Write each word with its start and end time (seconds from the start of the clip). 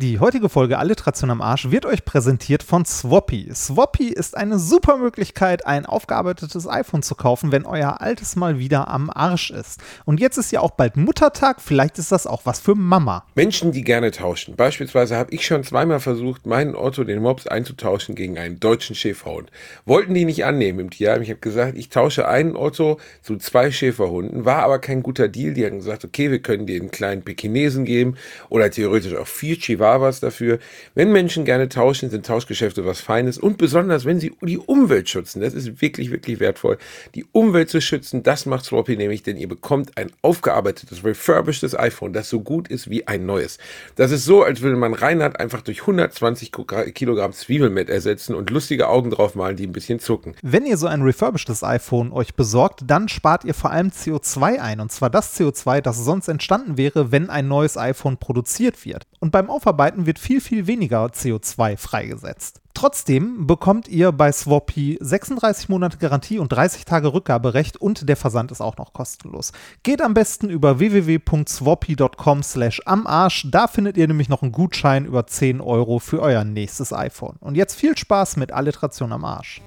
Die 0.00 0.20
heutige 0.20 0.48
Folge 0.48 0.78
Alliteration 0.78 1.28
am 1.28 1.42
Arsch 1.42 1.72
wird 1.72 1.84
euch 1.84 2.04
präsentiert 2.04 2.62
von 2.62 2.84
Swappy. 2.84 3.50
Swappy 3.52 4.10
ist 4.10 4.36
eine 4.36 4.60
super 4.60 4.96
Möglichkeit, 4.96 5.66
ein 5.66 5.86
aufgearbeitetes 5.86 6.68
iPhone 6.68 7.02
zu 7.02 7.16
kaufen, 7.16 7.50
wenn 7.50 7.66
euer 7.66 8.00
altes 8.00 8.36
mal 8.36 8.60
wieder 8.60 8.86
am 8.86 9.10
Arsch 9.10 9.50
ist. 9.50 9.80
Und 10.04 10.20
jetzt 10.20 10.38
ist 10.38 10.52
ja 10.52 10.60
auch 10.60 10.70
bald 10.70 10.96
Muttertag, 10.96 11.60
vielleicht 11.60 11.98
ist 11.98 12.12
das 12.12 12.28
auch 12.28 12.42
was 12.44 12.60
für 12.60 12.76
Mama. 12.76 13.24
Menschen, 13.34 13.72
die 13.72 13.82
gerne 13.82 14.12
tauschen. 14.12 14.54
Beispielsweise 14.54 15.16
habe 15.16 15.34
ich 15.34 15.44
schon 15.44 15.64
zweimal 15.64 15.98
versucht, 15.98 16.46
meinen 16.46 16.76
Otto, 16.76 17.02
den 17.02 17.20
Mops, 17.20 17.48
einzutauschen 17.48 18.14
gegen 18.14 18.38
einen 18.38 18.60
deutschen 18.60 18.94
Schäferhund. 18.94 19.50
Wollten 19.84 20.14
die 20.14 20.24
nicht 20.24 20.44
annehmen 20.44 20.78
im 20.78 20.90
Tierheim. 20.90 21.22
Ich 21.22 21.30
habe 21.30 21.40
gesagt, 21.40 21.76
ich 21.76 21.88
tausche 21.88 22.28
einen 22.28 22.54
Otto 22.54 23.00
zu 23.22 23.36
zwei 23.38 23.72
Schäferhunden, 23.72 24.44
war 24.44 24.62
aber 24.62 24.78
kein 24.78 25.02
guter 25.02 25.26
Deal. 25.26 25.54
Die 25.54 25.66
haben 25.66 25.78
gesagt, 25.78 26.04
okay, 26.04 26.30
wir 26.30 26.38
können 26.38 26.66
dir 26.66 26.80
einen 26.80 26.92
kleinen 26.92 27.22
Pekinesen 27.22 27.84
geben 27.84 28.16
oder 28.48 28.70
theoretisch 28.70 29.16
auch 29.16 29.26
vier 29.26 29.58
Chihuahua 29.58 29.87
was 30.00 30.20
dafür. 30.20 30.58
Wenn 30.94 31.12
Menschen 31.12 31.44
gerne 31.44 31.68
tauschen, 31.68 32.10
sind 32.10 32.26
Tauschgeschäfte 32.26 32.84
was 32.86 33.00
Feines 33.00 33.38
und 33.38 33.58
besonders, 33.58 34.04
wenn 34.04 34.20
sie 34.20 34.32
die 34.42 34.58
Umwelt 34.58 35.08
schützen. 35.08 35.40
Das 35.40 35.54
ist 35.54 35.80
wirklich, 35.80 36.10
wirklich 36.10 36.40
wertvoll. 36.40 36.78
Die 37.14 37.24
Umwelt 37.32 37.70
zu 37.70 37.80
schützen, 37.80 38.22
das 38.22 38.46
macht 38.46 38.64
Swappy 38.64 38.96
nämlich, 38.96 39.22
denn 39.22 39.36
ihr 39.36 39.48
bekommt 39.48 39.96
ein 39.96 40.10
aufgearbeitetes, 40.22 41.04
refurbishedes 41.04 41.78
iPhone, 41.78 42.12
das 42.12 42.28
so 42.28 42.40
gut 42.40 42.68
ist 42.68 42.90
wie 42.90 43.06
ein 43.06 43.26
neues. 43.26 43.58
Das 43.96 44.10
ist 44.10 44.24
so, 44.24 44.42
als 44.42 44.60
würde 44.60 44.76
man 44.76 44.94
Reinhard 44.94 45.40
einfach 45.40 45.62
durch 45.62 45.80
120 45.80 46.52
Kilogramm 46.94 47.32
Zwiebelmett 47.32 47.88
ersetzen 47.88 48.34
und 48.34 48.50
lustige 48.50 48.88
Augen 48.88 49.10
drauf 49.10 49.34
malen, 49.34 49.56
die 49.56 49.66
ein 49.66 49.72
bisschen 49.72 50.00
zucken. 50.00 50.34
Wenn 50.42 50.66
ihr 50.66 50.76
so 50.76 50.86
ein 50.86 51.02
refurbishedes 51.02 51.62
iPhone 51.62 52.12
euch 52.12 52.34
besorgt, 52.34 52.82
dann 52.86 53.08
spart 53.08 53.44
ihr 53.44 53.54
vor 53.54 53.70
allem 53.70 53.88
CO2 53.88 54.60
ein. 54.60 54.80
Und 54.80 54.92
zwar 54.92 55.10
das 55.10 55.38
CO2, 55.38 55.80
das 55.80 55.98
sonst 55.98 56.28
entstanden 56.28 56.76
wäre, 56.76 57.12
wenn 57.12 57.30
ein 57.30 57.48
neues 57.48 57.76
iPhone 57.76 58.16
produziert 58.18 58.84
wird. 58.84 59.06
Und 59.20 59.32
beim 59.32 59.50
Aufarbeiten 59.50 59.77
wird 59.78 60.18
viel, 60.18 60.40
viel 60.40 60.66
weniger 60.66 61.06
CO2 61.06 61.76
freigesetzt. 61.76 62.60
Trotzdem 62.74 63.46
bekommt 63.48 63.88
ihr 63.88 64.12
bei 64.12 64.30
Swappy 64.30 64.98
36 65.00 65.68
Monate 65.68 65.98
Garantie 65.98 66.38
und 66.38 66.52
30 66.52 66.84
Tage 66.84 67.12
Rückgaberecht 67.12 67.76
und 67.76 68.08
der 68.08 68.16
Versand 68.16 68.52
ist 68.52 68.60
auch 68.60 68.76
noch 68.76 68.92
kostenlos. 68.92 69.52
Geht 69.82 70.00
am 70.00 70.14
besten 70.14 70.48
über 70.48 70.78
www.swappy.com 70.78 72.42
slash 72.44 72.80
am 72.86 73.08
Arsch. 73.08 73.48
Da 73.50 73.66
findet 73.66 73.96
ihr 73.96 74.06
nämlich 74.06 74.28
noch 74.28 74.42
einen 74.42 74.52
Gutschein 74.52 75.06
über 75.06 75.26
10 75.26 75.60
Euro 75.60 75.98
für 75.98 76.22
euer 76.22 76.44
nächstes 76.44 76.92
iPhone. 76.92 77.36
Und 77.40 77.56
jetzt 77.56 77.74
viel 77.74 77.96
Spaß 77.96 78.36
mit 78.36 78.52
Alliteration 78.52 79.12
am 79.12 79.24
Arsch. 79.24 79.60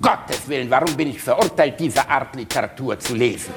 Gottes 0.00 0.48
Willen, 0.48 0.68
warum 0.68 0.96
bin 0.96 1.10
ich 1.10 1.22
verurteilt, 1.22 1.78
diese 1.78 2.08
Art 2.08 2.34
Literatur 2.34 2.98
zu 2.98 3.14
lesen? 3.14 3.52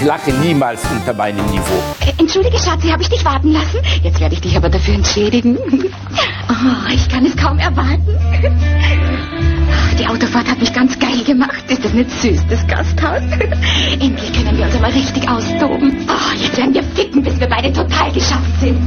Ich 0.00 0.06
lache 0.06 0.32
niemals 0.32 0.80
unter 0.90 1.12
meinem 1.12 1.44
Niveau. 1.50 1.82
Entschuldige, 2.16 2.58
Schatzi, 2.58 2.88
habe 2.88 3.02
ich 3.02 3.10
dich 3.10 3.22
warten 3.22 3.52
lassen? 3.52 3.80
Jetzt 4.02 4.18
werde 4.18 4.34
ich 4.34 4.40
dich 4.40 4.56
aber 4.56 4.70
dafür 4.70 4.94
entschädigen. 4.94 5.58
Oh, 6.52 6.92
ich 6.92 7.08
kann 7.08 7.24
es 7.24 7.34
kaum 7.36 7.58
erwarten. 7.58 8.18
Die 9.98 10.06
Autofahrt 10.06 10.50
hat 10.50 10.58
mich 10.58 10.72
ganz 10.74 10.98
geil 10.98 11.22
gemacht. 11.24 11.62
Ist 11.68 11.82
das 11.82 11.92
nicht 11.94 12.10
süß, 12.10 12.40
das 12.50 12.66
Gasthaus? 12.66 13.22
Endlich 13.92 14.32
können 14.32 14.58
wir 14.58 14.66
uns 14.66 14.74
aber 14.74 14.88
richtig 14.88 15.26
austoben. 15.30 16.06
Oh, 16.08 16.36
jetzt 16.36 16.56
werden 16.58 16.74
wir 16.74 16.82
ficken, 16.82 17.22
bis 17.22 17.38
wir 17.38 17.48
beide 17.48 17.72
total 17.72 18.10
geschafft 18.12 18.60
sind. 18.60 18.78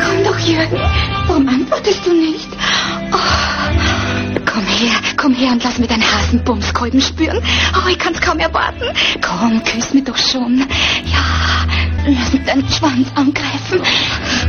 Komm 0.00 0.24
doch, 0.24 0.38
Jürgen. 0.38 0.80
Warum 1.26 1.48
antwortest 1.48 2.06
du 2.06 2.12
nicht? 2.12 2.48
Oh, 3.12 3.87
her, 4.78 5.00
komm 5.16 5.34
her 5.34 5.52
und 5.52 5.64
lass 5.64 5.78
mir 5.78 5.86
deinen 5.86 6.04
Hasenbumskolben 6.04 7.00
spüren. 7.00 7.40
Oh, 7.74 7.88
ich 7.88 7.98
kann's 7.98 8.20
kaum 8.20 8.38
erwarten. 8.38 8.84
Komm, 9.20 9.62
küss 9.64 9.92
mich 9.92 10.04
doch 10.04 10.16
schon. 10.16 10.58
Ja, 11.04 11.66
lass 12.06 12.32
mich 12.32 12.44
deinen 12.44 12.68
Schwanz 12.70 13.08
angreifen. 13.14 13.80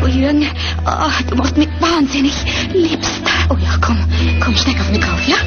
Oh, 0.03 0.07
Jürgen, 0.07 0.47
oh, 0.85 1.29
du 1.29 1.35
machst 1.35 1.57
mich 1.57 1.69
wahnsinnig. 1.79 2.33
Liebst. 2.73 3.21
Oh 3.49 3.57
ja, 3.59 3.77
komm, 3.81 3.97
komm, 4.39 4.55
steck 4.55 4.79
auf 4.79 4.89
mich 4.91 4.99
drauf, 4.99 5.27
ja? 5.27 5.37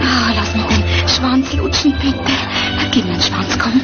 Oh, 0.00 0.32
lass 0.34 0.54
mich 0.54 0.64
deinen 0.66 1.08
Schwanz 1.08 1.52
lutschen, 1.54 1.92
bitte. 2.00 2.32
Gib 2.92 3.04
mir 3.04 3.12
einen 3.12 3.22
Schwanz, 3.22 3.58
komm. 3.58 3.80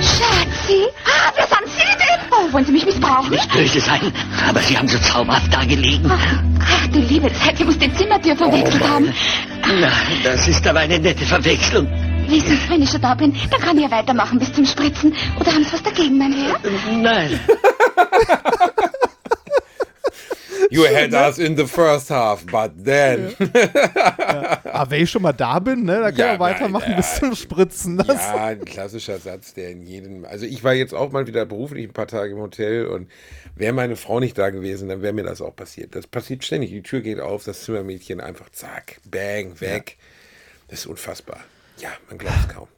Schatzi. 0.00 0.84
Ah, 1.04 1.30
wer 1.36 1.46
sind 1.46 1.68
Sie 1.76 1.82
denn? 1.82 2.20
Oh, 2.30 2.52
wollen 2.52 2.64
Sie 2.64 2.72
mich 2.72 2.84
missbrauchen? 2.86 3.30
Nicht 3.30 3.52
böse 3.52 3.80
sein, 3.80 4.12
aber 4.48 4.60
Sie 4.60 4.76
haben 4.76 4.88
so 4.88 4.98
zauberhaft 4.98 5.52
da 5.52 5.64
gelegen. 5.64 6.10
Ach, 6.10 6.86
du 6.88 6.98
liebe 7.00 7.32
Zeit, 7.34 7.56
Sie 7.58 7.64
muss 7.64 7.78
die 7.78 7.92
Zimmertür 7.94 8.36
verwechselt 8.36 8.88
haben. 8.88 9.12
Na, 9.80 9.90
das 10.24 10.48
ist 10.48 10.66
aber 10.66 10.80
eine 10.80 10.98
nette 10.98 11.24
Verwechslung. 11.24 11.86
Wissen 12.28 12.58
Sie, 12.58 12.70
wenn 12.70 12.82
ich 12.82 12.90
schon 12.90 13.00
da 13.00 13.14
bin, 13.14 13.34
dann 13.50 13.60
kann 13.60 13.76
ich 13.76 13.82
ja 13.84 13.90
weitermachen 13.90 14.38
bis 14.38 14.52
zum 14.52 14.64
Spritzen. 14.64 15.14
Oder 15.38 15.52
haben 15.52 15.64
Sie 15.64 15.72
was 15.72 15.82
dagegen, 15.82 16.18
mein 16.18 16.32
Herr? 16.32 16.56
Nein. 16.92 17.40
You 20.72 20.86
had 20.86 21.12
us 21.12 21.38
in 21.38 21.56
the 21.56 21.66
first 21.66 22.08
half, 22.08 22.46
but 22.46 22.72
then. 22.82 23.34
Aber 24.64 24.90
wenn 24.90 25.02
ich 25.02 25.10
schon 25.10 25.20
mal 25.20 25.32
da 25.32 25.58
bin, 25.58 25.84
ne, 25.84 26.00
dann 26.00 26.14
können 26.14 26.18
Ja, 26.18 26.32
wir 26.32 26.40
weitermachen 26.40 26.92
nein, 26.92 26.96
bis 26.96 27.16
zum 27.16 27.34
Spritzen. 27.34 27.98
Das 27.98 28.08
Ja, 28.08 28.46
ein 28.46 28.64
klassischer 28.64 29.18
Satz, 29.18 29.52
der 29.52 29.70
in 29.70 29.82
jedem. 29.82 30.24
Also 30.24 30.46
ich 30.46 30.64
war 30.64 30.72
jetzt 30.72 30.94
auch 30.94 31.12
mal 31.12 31.26
wieder 31.26 31.44
beruflich 31.44 31.86
ein 31.86 31.92
paar 31.92 32.06
Tage 32.06 32.32
im 32.32 32.38
Hotel 32.38 32.86
und 32.86 33.10
wäre 33.54 33.74
meine 33.74 33.96
Frau 33.96 34.18
nicht 34.18 34.38
da 34.38 34.48
gewesen, 34.48 34.88
dann 34.88 35.02
wäre 35.02 35.12
mir 35.12 35.24
das 35.24 35.42
auch 35.42 35.54
passiert. 35.54 35.94
Das 35.94 36.06
passiert 36.06 36.42
ständig. 36.42 36.70
Die 36.70 36.82
Tür 36.82 37.02
geht 37.02 37.20
auf, 37.20 37.44
das 37.44 37.64
Zimmermädchen 37.64 38.20
einfach 38.20 38.48
zack, 38.50 38.96
bang, 39.04 39.60
weg. 39.60 39.98
Das 40.68 40.80
ist 40.80 40.86
unfassbar. 40.86 41.40
Ja, 41.78 41.90
man 42.08 42.16
glaubt 42.16 42.36
es 42.40 42.48
kaum. 42.48 42.68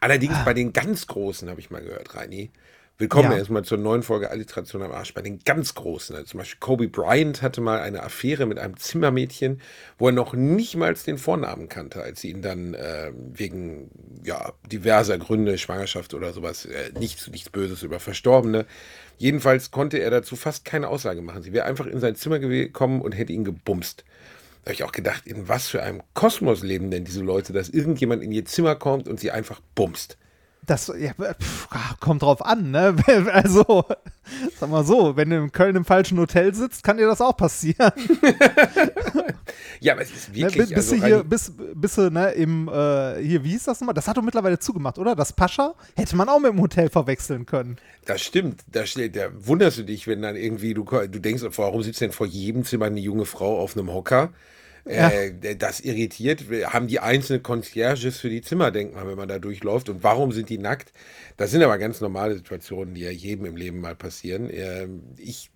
Allerdings 0.00 0.36
bei 0.44 0.52
den 0.52 0.72
ganz 0.72 1.06
Großen 1.06 1.48
habe 1.48 1.60
ich 1.60 1.70
mal 1.70 1.82
gehört, 1.82 2.14
Reini. 2.14 2.50
Willkommen 2.98 3.30
Ja. 3.30 3.36
erstmal 3.36 3.62
zur 3.62 3.76
neuen 3.76 4.02
Folge 4.02 4.30
Alliteration 4.30 4.80
am 4.80 4.90
Arsch. 4.90 5.12
Bei 5.12 5.20
den 5.20 5.40
ganz 5.40 5.74
Großen, 5.74 6.16
also 6.16 6.28
zum 6.28 6.38
Beispiel 6.38 6.60
Kobe 6.60 6.88
Bryant 6.88 7.42
hatte 7.42 7.60
mal 7.60 7.80
eine 7.80 8.02
Affäre 8.02 8.46
mit 8.46 8.58
einem 8.58 8.78
Zimmermädchen, 8.78 9.60
wo 9.98 10.06
er 10.08 10.12
noch 10.12 10.32
nicht 10.32 10.76
mal 10.76 10.94
den 10.94 11.18
Vornamen 11.18 11.68
kannte, 11.68 12.02
als 12.02 12.22
sie 12.22 12.30
ihn 12.30 12.40
dann 12.40 12.72
äh, 12.72 13.12
wegen 13.14 13.90
ja, 14.24 14.54
diverser 14.72 15.18
Gründe, 15.18 15.58
Schwangerschaft 15.58 16.14
oder 16.14 16.32
sowas, 16.32 16.64
äh, 16.64 16.90
nichts, 16.98 17.28
nichts 17.28 17.50
Böses 17.50 17.82
über 17.82 18.00
Verstorbene. 18.00 18.64
Jedenfalls 19.18 19.70
konnte 19.70 19.98
er 19.98 20.10
dazu 20.10 20.34
fast 20.34 20.64
keine 20.64 20.88
Aussage 20.88 21.20
machen. 21.20 21.42
Sie 21.42 21.52
wäre 21.52 21.66
einfach 21.66 21.84
in 21.84 22.00
sein 22.00 22.14
Zimmer 22.16 22.38
gekommen 22.38 23.02
und 23.02 23.12
hätte 23.12 23.34
ihn 23.34 23.44
gebumst. 23.44 24.04
Da 24.64 24.70
habe 24.70 24.74
ich 24.74 24.84
auch 24.84 24.92
gedacht, 24.92 25.26
in 25.26 25.48
was 25.48 25.68
für 25.68 25.82
einem 25.82 26.02
Kosmos 26.14 26.62
leben 26.62 26.90
denn 26.90 27.04
diese 27.04 27.22
Leute, 27.22 27.52
dass 27.52 27.68
irgendjemand 27.68 28.22
in 28.22 28.32
ihr 28.32 28.46
Zimmer 28.46 28.74
kommt 28.74 29.06
und 29.06 29.20
sie 29.20 29.32
einfach 29.32 29.60
bumst. 29.74 30.16
Das 30.66 30.92
ja, 30.98 31.12
pff, 31.12 31.68
kommt 32.00 32.22
drauf 32.22 32.44
an, 32.44 32.70
ne? 32.72 32.96
Also, 33.32 33.84
sag 34.58 34.68
mal 34.70 34.84
so, 34.84 35.16
wenn 35.16 35.30
du 35.30 35.36
in 35.36 35.52
Köln 35.52 35.76
im 35.76 35.84
falschen 35.84 36.18
Hotel 36.18 36.52
sitzt, 36.54 36.82
kann 36.82 36.96
dir 36.96 37.06
das 37.06 37.20
auch 37.20 37.36
passieren. 37.36 37.92
Ja, 39.80 39.92
aber 39.92 40.02
es 40.02 40.10
ist 40.10 40.28
Ne? 40.30 40.36
wirklich. 40.36 40.68
Bis, 40.68 40.74
bis 40.74 40.92
also 40.92 40.96
du 40.96 41.06
hier, 41.06 41.24
bis, 41.24 41.52
bis 41.74 41.94
du, 41.94 42.10
ne, 42.10 42.30
im, 42.32 42.68
äh, 42.68 43.22
hier, 43.22 43.44
wie 43.44 43.50
hieß 43.50 43.64
das 43.64 43.80
nochmal? 43.80 43.94
Das 43.94 44.08
hat 44.08 44.16
doch 44.16 44.22
mittlerweile 44.22 44.58
zugemacht, 44.58 44.98
oder? 44.98 45.14
Das 45.14 45.32
Pascha 45.32 45.74
hätte 45.96 46.16
man 46.16 46.28
auch 46.28 46.40
mit 46.40 46.50
dem 46.52 46.60
Hotel 46.60 46.88
verwechseln 46.88 47.46
können. 47.46 47.76
Das 48.06 48.22
stimmt. 48.22 48.62
Da, 48.72 48.86
steht, 48.86 49.16
da 49.16 49.28
wunderst 49.38 49.78
du 49.78 49.82
dich, 49.82 50.06
wenn 50.06 50.22
dann 50.22 50.34
irgendwie 50.36 50.74
du, 50.74 50.84
du 50.84 51.18
denkst, 51.20 51.42
warum 51.56 51.82
sitzt 51.82 52.00
denn 52.00 52.12
vor 52.12 52.26
jedem 52.26 52.64
Zimmer 52.64 52.86
eine 52.86 53.00
junge 53.00 53.26
Frau 53.26 53.60
auf 53.60 53.76
einem 53.76 53.92
Hocker? 53.92 54.30
Äh, 54.86 55.56
das 55.56 55.80
irritiert. 55.80 56.44
Haben 56.66 56.86
die 56.86 57.00
einzelnen 57.00 57.42
Concierges 57.42 58.18
für 58.18 58.30
die 58.30 58.40
Zimmer, 58.40 58.70
denkt 58.70 58.94
man, 58.94 59.08
wenn 59.08 59.16
man 59.16 59.28
da 59.28 59.38
durchläuft. 59.38 59.88
Und 59.88 60.04
warum 60.04 60.30
sind 60.32 60.48
die 60.48 60.58
nackt? 60.58 60.92
Das 61.36 61.50
sind 61.50 61.62
aber 61.62 61.76
ganz 61.78 62.00
normale 62.00 62.36
Situationen, 62.36 62.94
die 62.94 63.00
ja 63.00 63.10
jedem 63.10 63.46
im 63.46 63.56
Leben 63.56 63.80
mal 63.80 63.96
passieren. 63.96 64.48
Ähm, 64.52 65.02
ich, 65.16 65.50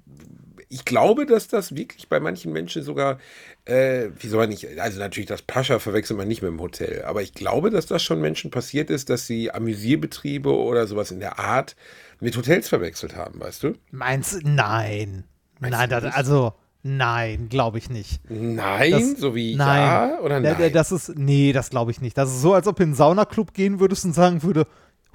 ich 0.69 0.85
glaube, 0.85 1.27
dass 1.27 1.47
das 1.47 1.77
wirklich 1.77 2.09
bei 2.09 2.19
manchen 2.19 2.53
Menschen 2.53 2.83
sogar, 2.83 3.19
äh, 3.67 4.09
wie 4.19 4.27
soll 4.27 4.41
man 4.41 4.49
nicht, 4.49 4.79
also 4.79 4.99
natürlich 4.99 5.29
das 5.29 5.43
Pascha 5.43 5.79
verwechselt 5.79 6.19
man 6.19 6.29
nicht 6.29 6.43
mit 6.43 6.51
dem 6.51 6.61
Hotel, 6.61 7.03
aber 7.03 7.23
ich 7.23 7.33
glaube, 7.33 7.71
dass 7.71 7.87
das 7.87 8.03
schon 8.03 8.21
Menschen 8.21 8.51
passiert 8.51 8.91
ist, 8.91 9.11
dass 9.11 9.27
sie 9.27 9.53
Amüsierbetriebe 9.53 10.53
oder 10.53 10.87
sowas 10.87 11.13
in 11.13 11.21
der 11.21 11.39
Art 11.39 11.77
mit 12.21 12.37
Hotels 12.37 12.69
verwechselt 12.69 13.17
haben, 13.17 13.41
weißt 13.41 13.63
du? 13.63 13.75
Meinst 13.91 14.33
du? 14.33 14.39
Nein. 14.43 15.25
Meinst 15.61 15.79
nein, 15.79 15.91
das, 15.91 16.05
also, 16.15 16.55
nein, 16.83 17.49
glaube 17.49 17.79
ich 17.79 17.91
nicht. 17.91 18.21
Nein, 18.31 18.91
Das- 18.93 19.19
so 19.21 19.35
wie 19.35 19.55
nein. 19.57 19.81
ja 19.81 20.19
oder 20.21 20.41
nein? 20.41 20.57
da- 20.59 20.69
Das 20.69 20.93
ist, 20.93 21.13
nee, 21.17 21.53
das 21.53 21.71
glaube 21.71 21.91
ich 21.91 22.01
nicht. 22.01 22.17
Das 22.19 22.31
ist 22.31 22.41
so, 22.43 22.55
als 22.55 22.67
ob 22.67 22.77
du 22.77 22.83
in 22.83 22.91
einen 22.91 22.95
Saunaclub 22.97 23.55
gehen 23.55 23.81
würdest 23.81 24.05
und 24.05 24.15
sagen 24.15 24.43
würde, 24.43 24.67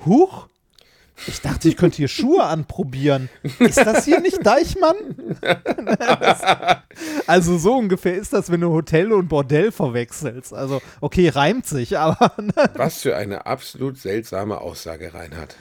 Huch, 0.05 0.47
ich 1.27 1.39
dachte, 1.41 1.69
ich 1.69 1.77
könnte 1.77 1.97
hier 1.97 2.09
Schuhe 2.09 2.43
anprobieren. 2.45 3.29
Ist 3.59 3.77
das 3.77 4.03
hier 4.05 4.19
nicht 4.19 4.45
Deichmann? 4.45 4.95
Das- 5.41 6.41
also 7.27 7.57
so 7.57 7.75
ungefähr 7.77 8.15
ist 8.15 8.33
das, 8.33 8.51
wenn 8.51 8.61
du 8.61 8.69
Hotel 8.71 9.11
und 9.13 9.27
Bordell 9.29 9.71
verwechselst. 9.71 10.53
Also, 10.53 10.81
okay, 11.01 11.29
reimt 11.29 11.65
sich, 11.65 11.97
aber? 11.97 12.33
Was 12.75 13.01
für 13.01 13.15
eine 13.15 13.45
absolut 13.45 13.97
seltsame 13.97 14.59
Aussage, 14.59 15.13
Reinhard. 15.13 15.55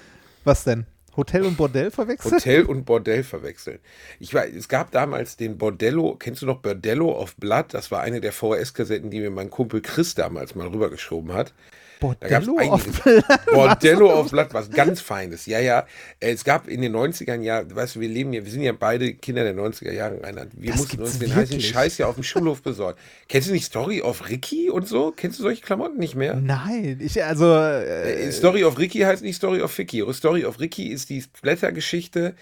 was 0.44 0.64
denn? 0.64 0.86
Hotel 1.16 1.42
und 1.42 1.56
Bordell 1.56 1.90
verwechselt? 1.90 2.34
Hotel 2.34 2.64
und 2.64 2.84
Bordell 2.84 3.22
verwechseln. 3.22 3.78
Ich 4.18 4.34
weiß, 4.34 4.54
es 4.54 4.68
gab 4.68 4.90
damals 4.90 5.36
den 5.36 5.58
Bordello, 5.58 6.16
kennst 6.16 6.42
du 6.42 6.46
noch 6.46 6.58
Bordello 6.58 7.12
of 7.12 7.36
Blood? 7.36 7.66
Das 7.72 7.90
war 7.90 8.00
eine 8.00 8.20
der 8.20 8.32
VHS-Kassetten, 8.32 9.10
die 9.10 9.20
mir 9.20 9.30
mein 9.30 9.50
Kumpel 9.50 9.80
Chris 9.80 10.14
damals 10.14 10.54
mal 10.54 10.68
rübergeschoben 10.68 11.32
hat. 11.32 11.54
Bordello 12.00 12.58
auf 12.60 12.84
Blood? 12.84 13.24
Bordello 13.52 14.10
auf 14.12 14.30
Blatt, 14.30 14.52
was 14.52 14.70
ganz 14.70 15.00
Feines. 15.00 15.46
Ja, 15.46 15.60
ja. 15.60 15.86
Äh, 16.20 16.32
Es 16.32 16.44
gab 16.44 16.68
in 16.68 16.82
den 16.82 16.94
90ern 16.94 17.40
ja, 17.42 17.62
weißt 17.74 17.96
du, 17.96 18.00
wir 18.00 18.08
leben 18.08 18.32
ja, 18.32 18.44
wir 18.44 18.50
sind 18.50 18.62
ja 18.62 18.72
beide 18.72 19.14
Kinder 19.14 19.44
der 19.44 19.54
90er 19.54 19.92
Jahre, 19.92 20.22
Reinhard. 20.22 20.48
Wir 20.56 20.70
Das 20.72 20.80
mussten 20.80 21.00
uns 21.02 21.18
den 21.18 21.34
heißen? 21.34 21.60
Scheiß 21.60 21.98
ja 21.98 22.06
auf 22.06 22.14
dem 22.16 22.24
Schulhof 22.24 22.62
besorgen. 22.62 22.98
Kennst 23.28 23.48
du 23.48 23.52
nicht 23.52 23.64
Story 23.66 24.02
of 24.02 24.28
Ricky 24.28 24.70
und 24.70 24.86
so? 24.88 25.12
Kennst 25.16 25.38
du 25.38 25.42
solche 25.44 25.62
Klamotten 25.62 25.98
nicht 25.98 26.14
mehr? 26.14 26.34
Nein, 26.34 26.98
ich, 27.00 27.22
also, 27.22 27.54
äh, 27.54 28.26
Äh, 28.28 28.32
Story 28.32 28.64
of 28.64 28.78
Ricky 28.78 29.00
heißt 29.00 29.22
nicht 29.22 29.36
Story 29.36 29.60
of 29.62 29.76
Vicky. 29.76 30.04
Story 30.12 30.44
of 30.44 30.60
Ricky 30.60 30.88
ist 30.88 31.10
die 31.10 31.24
Blättergeschichte 31.42 32.34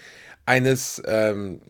eines, 0.45 1.01
ähm, 1.05 1.61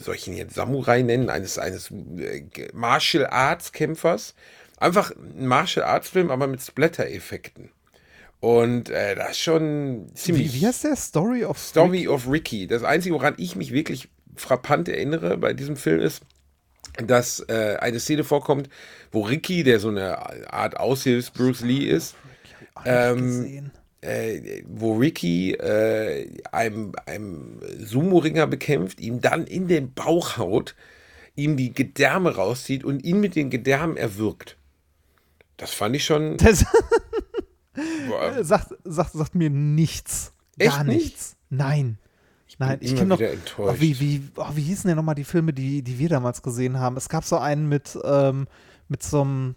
soll 0.00 0.14
ich 0.14 0.28
ihn 0.28 0.36
jetzt 0.36 0.54
Samurai 0.54 1.02
nennen, 1.02 1.30
eines, 1.30 1.58
eines 1.58 1.90
äh, 1.90 2.44
Martial 2.72 3.26
Arts 3.26 3.72
Kämpfers. 3.72 4.34
Einfach 4.76 5.12
ein 5.12 5.46
Martial 5.46 5.86
Arts 5.86 6.08
Film, 6.08 6.30
aber 6.30 6.46
mit 6.46 6.60
Splatter-Effekten. 6.60 7.70
Und 8.40 8.90
äh, 8.90 9.14
das 9.14 9.30
ist 9.32 9.40
schon 9.40 10.10
ziemlich. 10.14 10.52
wie, 10.52 10.60
wie 10.60 10.66
heißt 10.66 10.84
der? 10.84 10.96
Story 10.96 11.44
of 11.44 11.58
Story 11.58 12.06
of 12.06 12.30
Ricky. 12.30 12.66
Das 12.66 12.82
Einzige, 12.84 13.14
woran 13.14 13.34
ich 13.38 13.56
mich 13.56 13.72
wirklich 13.72 14.08
frappant 14.36 14.88
erinnere 14.88 15.38
bei 15.38 15.54
diesem 15.54 15.76
Film 15.76 16.00
ist, 16.00 16.22
dass 17.04 17.40
äh, 17.48 17.76
eine 17.80 18.00
Szene 18.00 18.24
vorkommt, 18.24 18.68
wo 19.12 19.22
Ricky, 19.22 19.62
der 19.62 19.80
so 19.80 19.88
eine 19.88 20.52
Art 20.52 20.76
Aushilfs 20.76 21.30
Bruce 21.30 21.62
Lee 21.62 21.84
ist, 21.84 22.14
ähm, 22.84 23.70
äh, 24.02 24.62
wo 24.66 24.96
Ricky 24.96 25.52
äh, 25.54 26.28
einem, 26.52 26.92
einem 27.06 27.60
Sumo-Ringer 27.78 28.46
bekämpft, 28.46 29.00
ihm 29.00 29.20
dann 29.20 29.46
in 29.46 29.68
den 29.68 29.92
Bauch 29.94 30.36
haut, 30.36 30.74
ihm 31.34 31.56
die 31.56 31.72
Gedärme 31.72 32.36
rauszieht 32.36 32.84
und 32.84 33.04
ihn 33.04 33.20
mit 33.20 33.34
den 33.34 33.50
Gedärmen 33.50 33.96
erwürgt. 33.96 34.56
Das 35.56 35.72
fand 35.72 35.96
ich 35.96 36.04
schon. 36.04 36.36
Sagt, 38.40 38.74
sagt, 38.84 39.12
sagt 39.12 39.34
mir 39.34 39.50
nichts. 39.50 40.32
Echt 40.58 40.74
Gar 40.76 40.84
nicht? 40.84 41.04
nichts. 41.04 41.36
Nein. 41.50 41.98
Nein, 42.58 42.78
ich 42.80 42.92
immer 42.92 42.98
kenne 43.00 43.08
noch. 43.10 43.18
wieder 43.18 43.28
Oh, 43.30 43.34
enttäuscht. 43.34 43.80
wie, 43.82 44.00
wie, 44.00 44.22
oh, 44.36 44.46
wie 44.54 44.62
hießen 44.62 44.88
denn 44.88 44.96
nochmal 44.96 45.14
die 45.14 45.24
Filme, 45.24 45.52
die, 45.52 45.82
die 45.82 45.98
wir 45.98 46.08
damals 46.08 46.40
gesehen 46.40 46.80
haben? 46.80 46.96
Es 46.96 47.10
gab 47.10 47.24
so 47.24 47.36
einen 47.36 47.68
mit, 47.68 47.98
ähm, 48.02 48.46
mit 48.88 49.02
so 49.02 49.20
einem, 49.20 49.56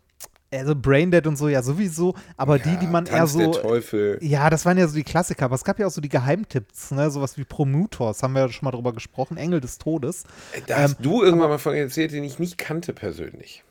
also 0.52 0.76
Braindead 0.76 1.26
und 1.28 1.38
so, 1.38 1.48
ja, 1.48 1.62
sowieso, 1.62 2.16
aber 2.36 2.60
die, 2.60 2.76
die 2.76 2.88
man 2.88 3.06
eher 3.06 3.20
Tanz 3.20 3.34
so. 3.34 3.40
der 3.40 3.52
Teufel. 3.52 4.18
Ja, 4.22 4.50
das 4.50 4.66
waren 4.66 4.78
ja 4.78 4.86
so 4.88 4.96
die 4.96 5.04
Klassiker, 5.04 5.46
aber 5.46 5.56
es 5.56 5.64
gab 5.64 5.80
ja 5.80 5.88
auch 5.88 5.92
so 5.92 6.02
die 6.02 6.10
Geheimtipps, 6.10 6.92
ne? 6.92 7.10
Sowas 7.10 7.38
wie 7.38 7.46
Prometheus, 7.46 8.22
haben 8.22 8.34
wir 8.34 8.42
ja 8.42 8.50
schon 8.50 8.66
mal 8.66 8.72
drüber 8.72 8.92
gesprochen, 8.92 9.38
Engel 9.38 9.62
des 9.62 9.78
Todes. 9.78 10.24
Da 10.68 10.80
hast 10.80 10.98
Ähm, 10.98 11.04
du 11.04 11.24
irgendwann 11.24 11.50
mal 11.50 11.60
von 11.60 11.76
erzählt, 11.76 12.12
den 12.12 12.26
ich 12.26 12.38
nicht 12.40 12.58
kannte 12.58 12.92
persönlich. 12.92 13.64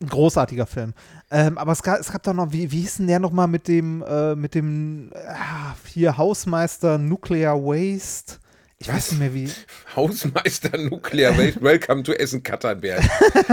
Ein 0.00 0.08
großartiger 0.08 0.66
Film. 0.66 0.94
Ähm, 1.30 1.58
aber 1.58 1.72
es 1.72 1.82
gab, 1.82 1.98
es 1.98 2.12
gab 2.12 2.22
doch 2.22 2.32
noch, 2.32 2.52
wie, 2.52 2.70
wie 2.70 2.80
hieß 2.80 2.98
denn 2.98 3.08
der 3.08 3.18
nochmal 3.18 3.48
mit 3.48 3.66
dem, 3.66 4.02
äh, 4.02 4.36
mit 4.36 4.54
dem, 4.54 5.10
ah, 5.14 5.74
hier 5.86 6.16
Hausmeister 6.16 6.98
Nuclear 6.98 7.56
Waste? 7.56 8.34
Ich 8.80 8.86
weiß 8.86 9.10
nicht 9.10 9.18
mehr 9.18 9.34
wie. 9.34 9.50
Hausmeister 9.96 10.78
Nuclear 10.78 11.36
Waste, 11.36 11.60
welcome 11.62 12.04
to 12.04 12.12
Essen 12.12 12.44
Katterberg. 12.44 13.02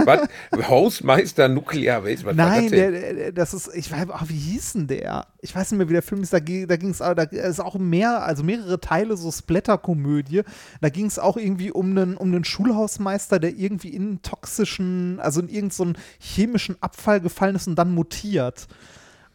was? 0.06 0.30
Hausmeister 0.70 1.48
Nuclear 1.48 2.04
Waste, 2.06 2.26
was 2.28 2.38
war 2.38 2.48
Nein, 2.48 2.64
das 2.66 2.72
der, 2.72 2.92
denn? 2.92 3.16
der, 3.18 3.32
das 3.32 3.56
ist, 3.56 3.72
ich 3.74 3.92
weiß, 3.92 4.06
ach, 4.14 4.30
wie 4.30 4.38
hieß 4.38 4.74
denn 4.74 4.86
der? 4.88 5.26
Ich 5.42 5.56
weiß 5.56 5.72
nicht 5.72 5.80
mehr, 5.80 5.90
wie 5.90 5.94
der 5.94 6.04
Film 6.04 6.22
ist. 6.22 6.32
Da, 6.32 6.38
ging- 6.38 6.68
da 6.68 6.76
ging 6.78 6.92
es, 6.92 7.00
da 7.00 7.12
ist 7.14 7.60
auch 7.60 7.74
mehr, 7.80 8.24
also 8.24 8.44
mehrere 8.44 8.80
Teile 8.80 9.18
so 9.18 9.32
Splatter-Komödie. 9.32 10.44
Da 10.82 10.90
ging 10.90 11.08
es 11.08 11.18
auch 11.18 11.38
irgendwie 11.38 11.72
um 11.72 11.90
einen, 11.98 12.18
um 12.18 12.28
einen 12.28 12.44
Schulhausmeister, 12.46 13.40
der 13.40 13.56
irgendwie 13.56 13.90
in 13.96 14.22
toxischen, 14.22 15.20
also 15.20 15.42
in 15.42 15.50
irgendeinen 15.50 15.98
chemischen 16.20 16.78
Abfall 16.84 17.20
gefallen 17.20 17.56
ist 17.56 17.68
und 17.68 17.76
dann 17.78 17.96
mutiert. 17.96 18.68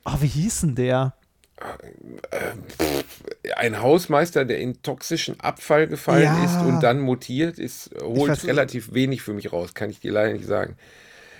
Oh, 0.04 0.14
wie 0.20 0.28
hieß 0.28 0.60
denn 0.60 0.76
der? 0.76 1.14
Ein 3.56 3.80
Hausmeister, 3.82 4.44
der 4.44 4.58
in 4.58 4.82
toxischen 4.82 5.38
Abfall 5.40 5.86
gefallen 5.86 6.22
Ja. 6.24 6.44
ist 6.44 6.66
und 6.66 6.80
dann 6.82 7.00
mutiert, 7.00 7.58
ist, 7.58 7.90
holt 8.02 8.32
weiß- 8.32 8.46
relativ 8.46 8.94
wenig 8.94 9.22
für 9.22 9.32
mich 9.34 9.52
raus, 9.52 9.74
kann 9.74 9.90
ich 9.90 10.00
dir 10.00 10.12
leider 10.12 10.32
nicht 10.32 10.46
sagen. 10.46 10.76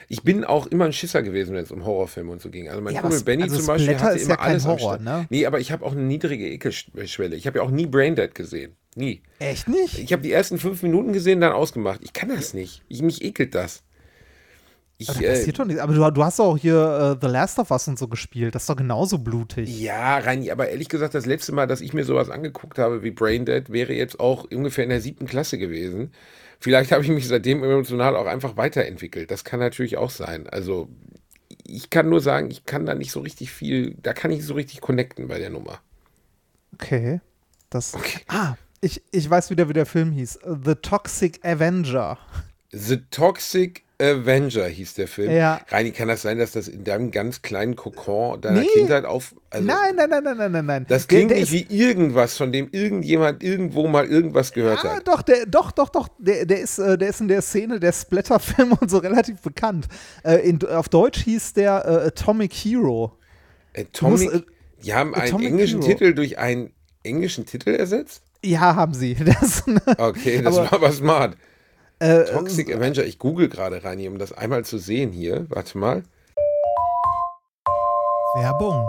Ich 0.08 0.22
bin 0.22 0.44
auch 0.44 0.67
immer 0.67 0.87
ein 0.87 0.93
Schisser 0.93 1.22
gewesen, 1.22 1.55
wenn 1.55 1.62
es 1.62 1.70
um 1.70 1.84
Horrorfilme 1.84 2.32
und 2.32 2.43
so 2.43 2.50
ging. 2.50 2.69
Also 2.69 2.81
mein 2.82 2.94
Ja, 2.94 3.00
Kumpel 3.00 3.22
Benny 3.22 3.44
also 3.44 3.58
zum 3.58 3.67
Beispiel 3.69 3.94
Splatter 3.94 4.06
hatte 4.06 4.19
immer 4.19 4.31
ja 4.31 4.37
kein 4.37 4.46
alles 4.50 4.67
Horror, 4.67 4.99
ne? 4.99 5.26
Nee, 5.31 5.46
aber 5.46 5.61
ich 5.61 5.70
habe 5.70 5.84
auch 5.87 5.93
eine 5.93 6.02
niedrige 6.02 6.49
Ekelschwelle. 6.49 7.37
Ich 7.37 7.46
habe 7.46 7.58
ja 7.58 7.64
auch 7.64 7.70
nie 7.70 7.87
Braindead 7.87 8.34
gesehen. 8.34 8.75
Nie. 8.96 9.23
Echt 9.38 9.69
nicht? 9.69 10.00
Ich 10.00 10.12
habe 10.12 10.23
die 10.23 10.32
ersten 10.32 10.58
fünf 10.58 10.82
Minuten 10.82 11.12
gesehen, 11.12 11.40
dann 11.40 11.52
ausgemacht. 11.52 12.00
Ich 12.02 12.12
kann 12.12 12.28
das 12.28 12.55
nicht. 12.55 12.82
Ich, 12.88 13.02
mich 13.02 13.23
ekelt 13.23 13.55
das. 13.55 13.84
Ich, 15.00 15.08
Aber, 15.08 15.19
da 15.20 15.26
äh, 15.26 15.31
passiert 15.31 15.58
doch 15.58 15.64
nichts. 15.64 15.81
aber 15.81 15.94
du, 15.94 16.11
du 16.12 16.25
hast 16.25 16.41
auch 16.41 16.58
hier 16.58 17.17
äh, 17.19 17.26
The 17.26 17.32
Last 17.32 17.58
of 17.58 17.70
Us 17.70 17.88
und 17.88 17.99
so 17.99 18.06
gespielt. 18.06 18.55
Das 18.55 18.64
ist 18.64 18.69
doch 18.69 18.76
genauso 18.76 19.19
blutig. 19.19 19.81
ja, 19.81 20.19
Reini, 20.19 20.50
aber 20.50 20.69
ehrlich 20.69 20.91
gesagt, 20.91 21.14
das 21.14 21.25
letzte 21.25 21.52
Mal, 21.52 21.67
dass 21.67 21.81
ich 21.81 21.94
mir 21.94 22.05
sowas 22.05 22.29
angeguckt 22.29 22.79
habe 22.79 23.02
wie 23.02 23.11
Braindead, 23.11 23.70
wäre 23.73 23.94
jetzt 23.94 24.20
auch 24.20 24.44
ungefähr 24.50 24.85
in 24.85 24.91
der 24.91 25.00
siebten 25.00 25.26
Klasse 25.26 25.56
gewesen. 25.56 26.12
Vielleicht 26.58 26.93
habe 26.93 27.02
ich 27.02 27.08
mich 27.08 27.26
seitdem 27.26 27.64
emotional 27.64 28.14
auch 28.14 28.26
einfach 28.26 28.58
weiterentwickelt. 28.58 29.31
Das 29.31 29.44
kann 29.44 29.58
natürlich 29.61 29.97
auch 29.97 30.11
sein. 30.11 30.47
Also, 30.47 30.91
ich 31.67 31.88
kann 31.88 32.11
nur 32.11 32.20
sagen, 32.20 32.50
ich 32.50 32.67
kann 32.67 32.85
da 32.85 32.94
nicht 32.94 33.11
so 33.12 33.20
richtig 33.20 33.50
viel, 33.50 33.94
da 34.02 34.12
kann 34.12 34.31
ich 34.31 34.44
so 34.44 34.52
richtig 34.52 34.82
connecten 34.82 35.29
bei 35.29 35.38
der 35.38 35.49
Nummer. 35.49 35.81
Okay. 36.75 37.20
Das. 37.70 37.97
Ah, 38.29 38.56
ich, 38.82 39.02
ich 39.12 39.31
weiß 39.31 39.49
wieder, 39.49 39.69
wie 39.70 39.73
der 39.73 39.87
Film 39.87 40.12
hieß. 40.12 40.41
The 40.64 40.75
Toxic 40.75 41.43
Avenger. 41.44 42.19
The 42.73 42.99
Toxic 43.11 43.85
Avenger 44.00 44.67
hieß 44.67 44.94
der 44.94 45.06
Film. 45.08 45.31
Ja. 45.31 45.61
Reini, 45.69 45.91
kann 45.93 46.08
das 46.08 46.23
sein, 46.23 46.38
dass 46.38 46.52
das 46.52 46.67
in 46.69 46.85
deinem 46.85 47.11
ganz 47.11 47.43
kleinen 47.43 47.76
Kokon 47.76 48.41
deiner 48.41 48.61
Nee. 48.61 48.67
Kindheit 48.75 49.05
auf. 49.05 49.35
Also, 49.50 49.67
nein, 49.67 49.94
nein, 49.97 50.08
nein, 50.11 50.25
nein, 50.25 50.37
nein, 50.37 50.52
nein, 50.52 50.67
nein. 50.67 50.87
Das 50.88 51.06
Der- 51.06 51.17
klingt 51.19 51.31
der 51.32 51.41
nicht 51.41 51.52
ist- 51.52 51.70
wie 51.70 51.76
irgendwas, 51.82 52.37
von 52.37 52.50
dem 52.52 52.69
irgendjemand 52.73 53.43
irgendwo 53.43 53.87
mal 53.88 54.06
irgendwas 54.06 54.52
gehört 54.52 54.85
Ah, 54.85 54.97
hat. 54.97 55.08
doch, 55.08 55.23
der, 55.23 55.47
doch, 55.47 55.70
doch, 55.73 55.88
doch. 55.91 56.08
Der, 56.19 56.47
der, 56.47 56.61
ist, 56.61 56.79
äh, 56.79 56.97
der 56.97 57.11
ist 57.11 57.20
in 57.20 57.29
der 57.29 57.43
Szene 57.43 57.79
der 57.79 57.93
Splatter-Filme 57.93 58.76
und 58.81 58.91
so 58.91 58.99
relativ 58.99 59.41
bekannt. 59.41 59.87
Äh, 60.25 60.37
in, 60.49 60.64
auf 60.67 60.88
Deutsch 60.88 61.23
hieß 61.25 61.52
der 61.52 61.85
äh, 61.85 62.06
Atomic 62.08 62.52
Hero. 62.52 63.12
Atomic, 63.76 64.32
musst, 64.32 64.35
äh, 64.35 64.43
die 64.85 64.94
haben 64.94 65.14
einen 65.14 65.25
Atomic 65.29 65.49
englischen 65.49 65.82
Hero. 65.82 65.93
Titel 65.99 66.14
durch 66.14 66.38
einen 66.38 66.73
englischen 67.05 67.47
Titel 67.47 67.70
ersetzt? 67.70 68.23
Ja, 68.44 68.75
haben 68.75 68.94
sie. 68.94 69.14
Das, 69.25 69.64
Okay, 69.99 70.41
das 70.43 70.56
Aber- 70.56 70.64
war 70.70 70.73
aber 70.75 70.93
smart. 70.93 71.37
Äh, 72.00 72.25
Toxic 72.25 72.75
Avenger, 72.75 73.04
ich 73.04 73.19
google 73.19 73.49
gerade 73.49 73.85
rein, 73.85 74.07
um 74.09 74.19
das 74.19 74.33
einmal 74.33 74.64
zu 74.64 74.78
sehen 74.78 75.12
hier. 75.12 75.47
Warte 75.49 75.78
mal. 75.78 76.02
Werbung. 78.35 78.87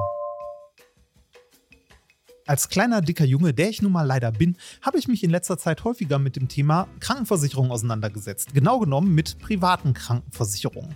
Als 2.47 2.69
kleiner, 2.69 3.01
dicker 3.01 3.23
Junge, 3.23 3.53
der 3.53 3.69
ich 3.69 3.81
nun 3.81 3.91
mal 3.91 4.05
leider 4.05 4.31
bin, 4.31 4.57
habe 4.81 4.97
ich 4.97 5.07
mich 5.07 5.23
in 5.23 5.29
letzter 5.29 5.57
Zeit 5.57 5.83
häufiger 5.83 6.19
mit 6.19 6.35
dem 6.35 6.47
Thema 6.47 6.87
Krankenversicherung 6.99 7.71
auseinandergesetzt. 7.71 8.53
Genau 8.53 8.79
genommen 8.79 9.15
mit 9.15 9.39
privaten 9.39 9.93
Krankenversicherungen. 9.93 10.95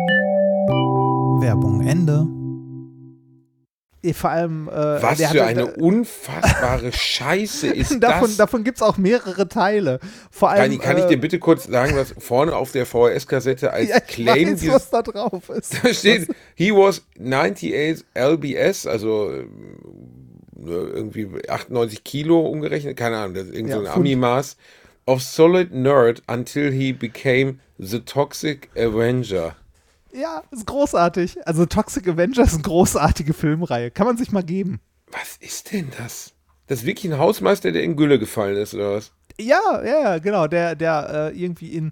Ende. 2.01 2.27
Vor 4.13 4.31
allem. 4.31 4.67
Äh, 4.67 4.71
Was 4.71 5.19
der 5.19 5.29
für 5.29 5.43
eine 5.43 5.75
unfassbare 5.75 6.91
Scheiße 6.91 7.67
ist 7.67 8.01
davon, 8.01 8.29
das? 8.29 8.37
davon 8.37 8.63
gibt 8.63 8.77
es 8.77 8.81
auch 8.81 8.97
mehrere 8.97 9.47
Teile. 9.47 9.99
Vor 10.31 10.49
allem. 10.49 10.71
Kann, 10.71 10.79
kann 10.79 10.97
ich 10.97 11.03
äh, 11.03 11.09
dir 11.09 11.17
bitte 11.17 11.37
kurz 11.37 11.65
sagen, 11.65 11.95
was 11.95 12.15
vorne 12.17 12.55
auf 12.55 12.71
der 12.71 12.87
VHS-Kassette 12.87 13.71
als 13.71 13.89
ja, 13.89 13.97
ich 13.97 14.07
Claim 14.07 14.53
weiß, 14.53 14.59
dieses 14.59 14.75
was 14.75 14.89
da 14.89 15.03
drauf 15.03 15.49
ist. 15.49 15.77
Da 15.83 15.93
steht, 15.93 16.29
he 16.55 16.71
was 16.71 17.03
98 17.19 18.03
lbs, 18.15 18.87
also 18.87 19.31
ähm, 19.31 19.47
irgendwie 20.65 21.27
98 21.47 22.03
Kilo 22.03 22.39
umgerechnet, 22.39 22.97
keine 22.97 23.17
Ahnung, 23.17 23.35
das 23.35 23.45
ist 23.47 23.53
irgend 23.53 23.69
Ja, 23.69 23.77
so 23.77 23.85
ein. 23.85 23.91
Ami-Maß, 23.91 24.57
of 25.05 25.21
solid 25.21 25.73
nerd 25.73 26.23
until 26.27 26.71
he 26.71 26.91
became 26.91 27.59
the 27.77 27.99
toxic 27.99 28.69
Avenger. 28.75 29.55
Ja, 30.13 30.43
ist 30.51 30.65
großartig. 30.65 31.45
Also 31.47 31.65
Toxic 31.65 32.07
Avenger 32.07 32.43
ist 32.43 32.53
eine 32.53 32.63
großartige 32.63 33.33
Filmreihe. 33.33 33.91
Kann 33.91 34.07
man 34.07 34.17
sich 34.17 34.31
mal 34.31 34.43
geben. 34.43 34.79
Was 35.11 35.37
ist 35.39 35.71
denn 35.71 35.91
das? 35.97 36.33
Das 36.67 36.79
ist 36.79 36.85
wirklich 36.85 37.11
ein 37.11 37.19
Hausmeister, 37.19 37.71
der 37.71 37.83
in 37.83 37.95
Gülle 37.95 38.19
gefallen 38.19 38.55
ist, 38.57 38.73
oder 38.73 38.93
was? 38.93 39.11
Ja, 39.39 39.83
ja, 39.83 40.19
genau. 40.19 40.47
Der, 40.47 40.75
der 40.75 41.31
äh, 41.33 41.37
irgendwie 41.37 41.73
in, 41.73 41.91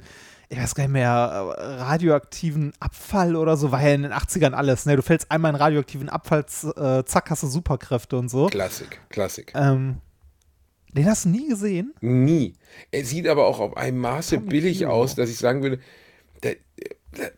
ich 0.50 0.58
weiß 0.58 0.76
gar 0.76 0.84
nicht 0.84 0.94
mehr, 0.94 1.56
äh, 1.58 1.64
radioaktiven 1.82 2.74
Abfall 2.80 3.36
oder 3.36 3.58
so, 3.58 3.72
war 3.72 3.82
ja 3.82 3.94
in 3.94 4.04
den 4.04 4.14
80ern 4.14 4.54
alles. 4.54 4.86
Ne? 4.86 4.96
Du 4.96 5.02
fällst 5.02 5.32
einmal 5.32 5.52
in 5.52 5.56
radioaktiven 5.56 6.10
Abfall, 6.10 6.46
äh, 6.78 7.04
zack, 7.04 7.30
hast 7.30 7.44
du 7.44 7.48
Superkräfte 7.48 8.18
und 8.18 8.30
so. 8.30 8.48
Klassik, 8.48 9.00
Klassik. 9.10 9.52
Ähm, 9.56 9.98
den 10.94 11.06
hast 11.06 11.26
du 11.26 11.30
nie 11.30 11.48
gesehen? 11.48 11.94
Nie. 12.02 12.56
Er 12.92 13.06
sieht 13.06 13.28
aber 13.28 13.46
auch 13.46 13.60
auf 13.60 13.78
einem 13.78 14.00
Maße 14.00 14.36
Tommy 14.38 14.50
billig 14.50 14.82
Hero. 14.82 14.92
aus, 14.92 15.16
dass 15.16 15.30
ich 15.30 15.38
sagen 15.38 15.62
würde, 15.62 15.80
da, 16.42 16.50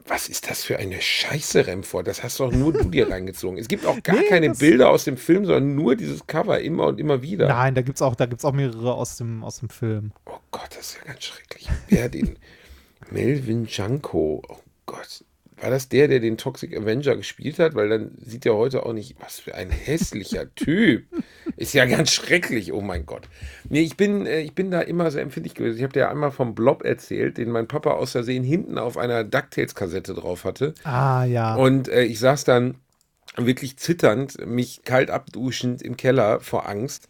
was 0.06 0.28
ist 0.28 0.50
das 0.50 0.64
für 0.64 0.78
eine 0.78 1.02
Scheiße, 1.02 1.66
Remford? 1.68 2.08
Das 2.08 2.24
hast 2.24 2.40
doch 2.40 2.52
nur 2.52 2.74
du 2.74 2.84
dir 2.90 3.10
reingezogen. 3.12 3.58
Es 3.58 3.68
gibt 3.68 3.86
auch 3.86 4.02
gar 4.04 4.18
Nee, 4.18 4.28
keine 4.28 4.50
Bilder 4.52 4.90
aus 4.90 5.06
dem 5.06 5.18
Film, 5.18 5.46
sondern 5.46 5.76
nur 5.76 5.96
dieses 5.96 6.28
Cover 6.28 6.60
immer 6.60 6.88
und 6.88 7.00
immer 7.00 7.22
wieder. 7.22 7.48
Nein, 7.48 7.74
da 7.76 7.82
gibt's 7.82 8.02
auch, 8.02 8.16
da 8.16 8.26
gibt's 8.26 8.44
auch 8.46 8.52
mehrere 8.54 8.94
aus 8.94 9.18
dem, 9.18 9.44
aus 9.44 9.60
dem 9.60 9.70
Film. 9.70 10.12
Oh 10.26 10.38
Gott, 10.52 10.70
das 10.78 10.92
ist 10.92 10.98
ja 11.00 11.12
ganz 11.12 11.24
schrecklich. 11.24 11.70
Wer 11.88 12.10
den 12.10 12.38
Melvin 13.12 13.66
Janko, 13.70 14.42
oh 14.48 14.58
Gott. 14.86 15.24
War 15.62 15.70
das 15.70 15.90
der, 15.90 16.08
der 16.08 16.20
den 16.20 16.38
Toxic 16.38 16.76
Avenger 16.76 17.16
gespielt 17.16 17.60
hat? 17.60 17.76
Weil 17.76 17.90
dann 17.90 18.12
sieht 18.20 18.46
er 18.48 18.56
heute 18.56 18.86
auch 18.86 18.94
nicht, 18.94 19.16
was 19.20 19.40
für 19.40 19.54
ein 19.54 19.70
hässlicher 19.70 20.54
Typ. 20.56 21.06
Ist 21.56 21.74
ja 21.74 21.86
ganz 21.86 22.12
schrecklich, 22.12 22.74
oh 22.74 22.82
mein 22.82 23.06
Gott. 23.06 23.30
Nee, 23.70 23.82
ich 23.82 23.96
bin, 23.96 24.26
äh, 24.26 24.42
ich 24.42 24.54
bin 24.54 24.72
da 24.72 24.82
immer 24.82 25.12
sehr 25.12 25.22
empfindlich 25.22 25.54
gewesen. 25.54 25.78
Ich 25.78 25.84
habe 25.84 25.94
dir 25.94 26.02
ja 26.02 26.10
einmal 26.10 26.32
vom 26.32 26.56
Blob 26.56 26.84
erzählt, 26.84 27.38
den 27.38 27.52
mein 27.52 27.68
Papa 27.68 27.92
aus 27.92 28.14
Versehen 28.14 28.44
hinten 28.44 28.80
auf 28.80 28.98
einer 28.98 29.24
DuckTales-Kassette 29.24 30.16
drauf 30.16 30.46
hatte. 30.46 30.74
Ah, 30.84 31.26
ja. 31.26 31.56
Und 31.56 31.90
äh, 31.90 32.04
ich 32.04 32.20
saß 32.20 32.44
dann 32.44 32.76
wirklich 33.38 33.78
zitternd, 33.78 34.46
mich 34.46 34.82
kalt 34.84 35.12
abduschend 35.12 35.82
im 35.82 35.96
Keller 35.96 36.40
vor 36.40 36.68
Angst, 36.68 37.08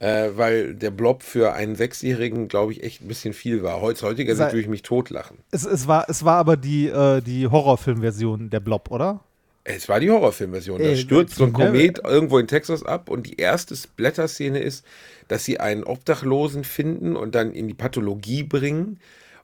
äh, 0.00 0.30
weil 0.36 0.74
der 0.74 0.90
Blob 0.90 1.22
für 1.22 1.52
einen 1.52 1.74
Sechsjährigen, 1.76 2.48
glaube 2.48 2.72
ich, 2.72 2.82
echt 2.82 3.02
ein 3.02 3.08
bisschen 3.08 3.34
viel 3.34 3.62
war. 3.62 3.80
Heutz, 3.80 4.02
heutiger 4.02 4.34
Sei- 4.36 4.46
würde 4.46 4.60
ich 4.60 4.68
mich 4.68 4.82
totlachen. 4.82 5.38
es, 5.50 5.64
es, 5.64 5.86
war, 5.88 6.08
es 6.08 6.24
war 6.24 6.36
aber 6.36 6.56
die, 6.56 6.86
äh, 6.88 7.20
die 7.20 7.46
Horrorfilmversion 7.48 8.50
der 8.50 8.60
Blob, 8.60 8.90
oder? 8.90 9.20
Es 9.64 9.88
war 9.88 10.00
die 10.00 10.10
Horrorfilmversion. 10.10 10.78
Da 10.78 10.88
Ey, 10.88 10.96
stürzt 10.96 11.34
so 11.34 11.44
ein 11.44 11.52
ne? 11.52 11.66
Komet 11.66 12.00
irgendwo 12.04 12.38
in 12.38 12.46
Texas 12.46 12.82
ab 12.84 13.10
und 13.10 13.26
die 13.26 13.36
erste 13.36 13.76
Splatter-Szene 13.76 14.60
ist, 14.60 14.84
dass 15.28 15.44
sie 15.44 15.60
einen 15.60 15.84
Obdachlosen 15.84 16.64
finden 16.64 17.16
und 17.16 17.34
dann 17.34 17.52
in 17.52 17.68
die 17.68 17.74
Pathologie 17.74 18.44
bringen. 18.44 18.98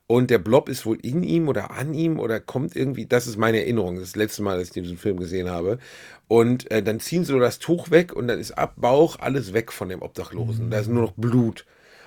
Und 0.07 0.31
der 0.31 0.39
Blob 0.39 0.69
ist 0.69 0.85
wohl 0.85 0.99
in 1.01 1.23
ihm 1.23 1.49
oder 1.49 1.71
an 1.71 1.95
ihm 1.95 2.19
oder 2.21 2.39
kommt 2.39 2.77
irgendwie, 2.77 3.07
das 3.07 3.27
ist 3.27 3.39
meine 3.39 3.61
Erinnerung, 3.61 3.95
das, 3.95 4.05
ist 4.05 4.17
das 4.17 4.21
letzte 4.21 4.43
Mal, 4.43 4.59
dass 4.59 4.69
ich 4.69 4.75
diesen 4.75 4.99
Film 4.99 5.19
gesehen 5.19 5.49
habe. 5.49 5.79
Und 6.29 6.71
äh, 6.71 6.83
dann 6.83 7.01
ziehen 7.01 7.25
sie 7.25 7.33
so 7.33 7.39
das 7.39 7.59
Tuch 7.59 7.91
weg 7.91 8.13
und 8.13 8.29
dann 8.29 8.39
ist 8.39 8.53
ab 8.53 8.75
Bauch 8.77 9.19
alles 9.19 9.55
weg 9.55 9.73
von 9.73 9.89
dem 9.89 10.03
Obdachlosen. 10.03 10.71
Da 10.71 10.81
ist 10.81 10.89
nur 10.89 11.03
noch 11.03 11.13
Blut. 11.13 11.65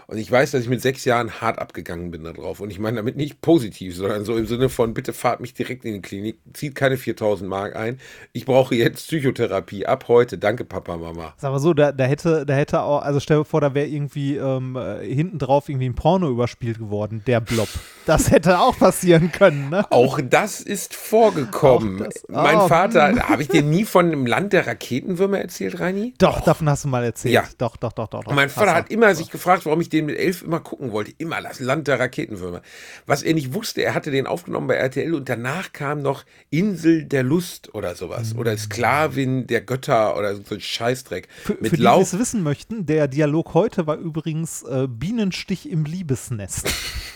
Und 0.10 0.18
ich 0.20 0.32
weiß, 0.32 0.52
dass 0.52 0.62
ich 0.62 0.70
mit 0.70 0.82
sechs 0.82 1.04
Jahren 1.04 1.42
hart 1.42 1.60
abgegangen 1.60 2.12
bin 2.12 2.24
da 2.24 2.32
drauf. 2.32 2.62
Und 2.62 2.70
ich 2.70 2.80
meine 2.80 2.96
damit 2.96 3.18
nicht 3.18 3.42
positiv, 3.42 3.94
sondern 3.94 4.24
so 4.24 4.38
im 4.38 4.48
Sinne 4.48 4.70
von, 4.70 4.94
bitte 4.94 5.12
fahrt 5.12 5.42
mich 5.42 5.54
direkt 5.54 5.84
in 5.84 5.96
die 5.96 6.02
Klinik, 6.02 6.38
zieht 6.54 6.76
keine 6.76 6.96
4000 6.96 7.50
Mark 7.50 7.76
ein. 7.76 8.00
Ich 8.32 8.46
brauche 8.46 8.74
jetzt 8.74 9.06
Psychotherapie 9.08 9.86
ab 9.86 10.06
heute. 10.08 10.38
Danke, 10.38 10.64
Papa, 10.64 10.96
Mama. 10.96 11.34
Sag 11.36 11.52
mal 11.52 11.60
so, 11.60 11.74
da, 11.74 11.92
da 11.92 12.06
hätte, 12.06 12.46
da 12.46 12.54
hätte 12.54 12.84
auch, 12.84 13.02
also 13.02 13.20
stell 13.20 13.40
dir 13.40 13.46
vor, 13.46 13.60
da 13.60 13.74
wäre 13.74 13.88
irgendwie 13.88 14.38
ähm, 14.38 14.78
äh, 14.78 15.06
hinten 15.06 15.40
drauf 15.40 15.68
irgendwie 15.68 15.90
ein 15.90 15.96
Porno 15.96 16.30
überspielt 16.30 16.80
geworden, 16.80 17.22
der 17.28 17.42
Blob. 17.42 17.68
Das 18.06 18.32
hätte 18.32 18.60
auch 18.62 18.80
passieren 18.80 19.34
können, 19.34 19.70
ne? 19.70 19.86
Auch 19.92 20.22
das 20.24 20.62
ist 20.62 20.96
vorgekommen. 20.96 21.98
Das- 21.98 22.24
mein 22.30 22.56
oh, 22.56 22.68
Vater, 22.70 23.10
hm. 23.10 23.28
habe 23.28 23.42
ich 23.42 23.50
dir 23.50 23.62
nie 23.62 23.84
von 23.84 24.10
dem 24.10 24.26
Land 24.26 24.54
der 24.54 24.68
Raketenwürmer 24.68 25.40
erzählt, 25.40 25.82
Reini? 25.82 26.14
Doch, 26.18 26.40
davon 26.40 26.70
hast 26.70 26.86
du 26.86 26.88
mal 26.88 27.04
erzählt. 27.04 27.34
Ja. 27.34 27.44
Doch, 27.58 27.76
doch, 27.76 27.92
doch, 27.92 28.08
doch. 28.08 28.24
doch. 28.24 28.34
Mein 28.34 28.48
Vater 28.48 28.74
hat 28.74 28.90
immer 28.90 29.14
sich 29.14 29.30
gefragt, 29.30 29.66
warum 29.66 29.82
ich 29.82 29.90
den 29.90 29.97
mit 30.02 30.18
elf 30.18 30.44
immer 30.44 30.60
gucken 30.60 30.92
wollte. 30.92 31.14
Immer 31.18 31.42
das 31.42 31.60
Land 31.60 31.88
der 31.88 32.00
Raketenwürmer. 32.00 32.62
Was 33.06 33.24
er 33.24 33.34
nicht 33.34 33.54
wusste, 33.54 33.84
er 33.84 33.94
hatte 33.94 34.12
den 34.12 34.28
aufgenommen 34.28 34.68
bei 34.68 34.76
RTL 34.76 35.14
und 35.14 35.30
danach 35.30 35.74
kam 35.74 36.02
noch 36.02 36.26
Insel 36.50 37.06
der 37.06 37.24
Lust 37.24 37.74
oder 37.74 37.96
sowas. 37.96 38.36
Oder 38.36 38.58
Sklavin 38.58 39.48
der 39.48 39.62
Götter 39.62 40.18
oder 40.18 40.36
so 40.36 40.42
ein 40.50 40.62
Scheißdreck. 40.62 41.28
Für, 41.44 41.54
mit 41.60 41.70
für 41.70 41.78
die, 41.78 41.84
die 41.84 42.02
es 42.02 42.18
wissen 42.18 42.44
möchten, 42.44 42.86
der 42.86 43.08
Dialog 43.08 43.54
heute 43.54 43.88
war 43.88 43.98
übrigens 43.98 44.64
äh, 44.64 44.88
Bienenstich 44.90 45.70
im 45.70 45.86
Liebesnest. 45.86 46.68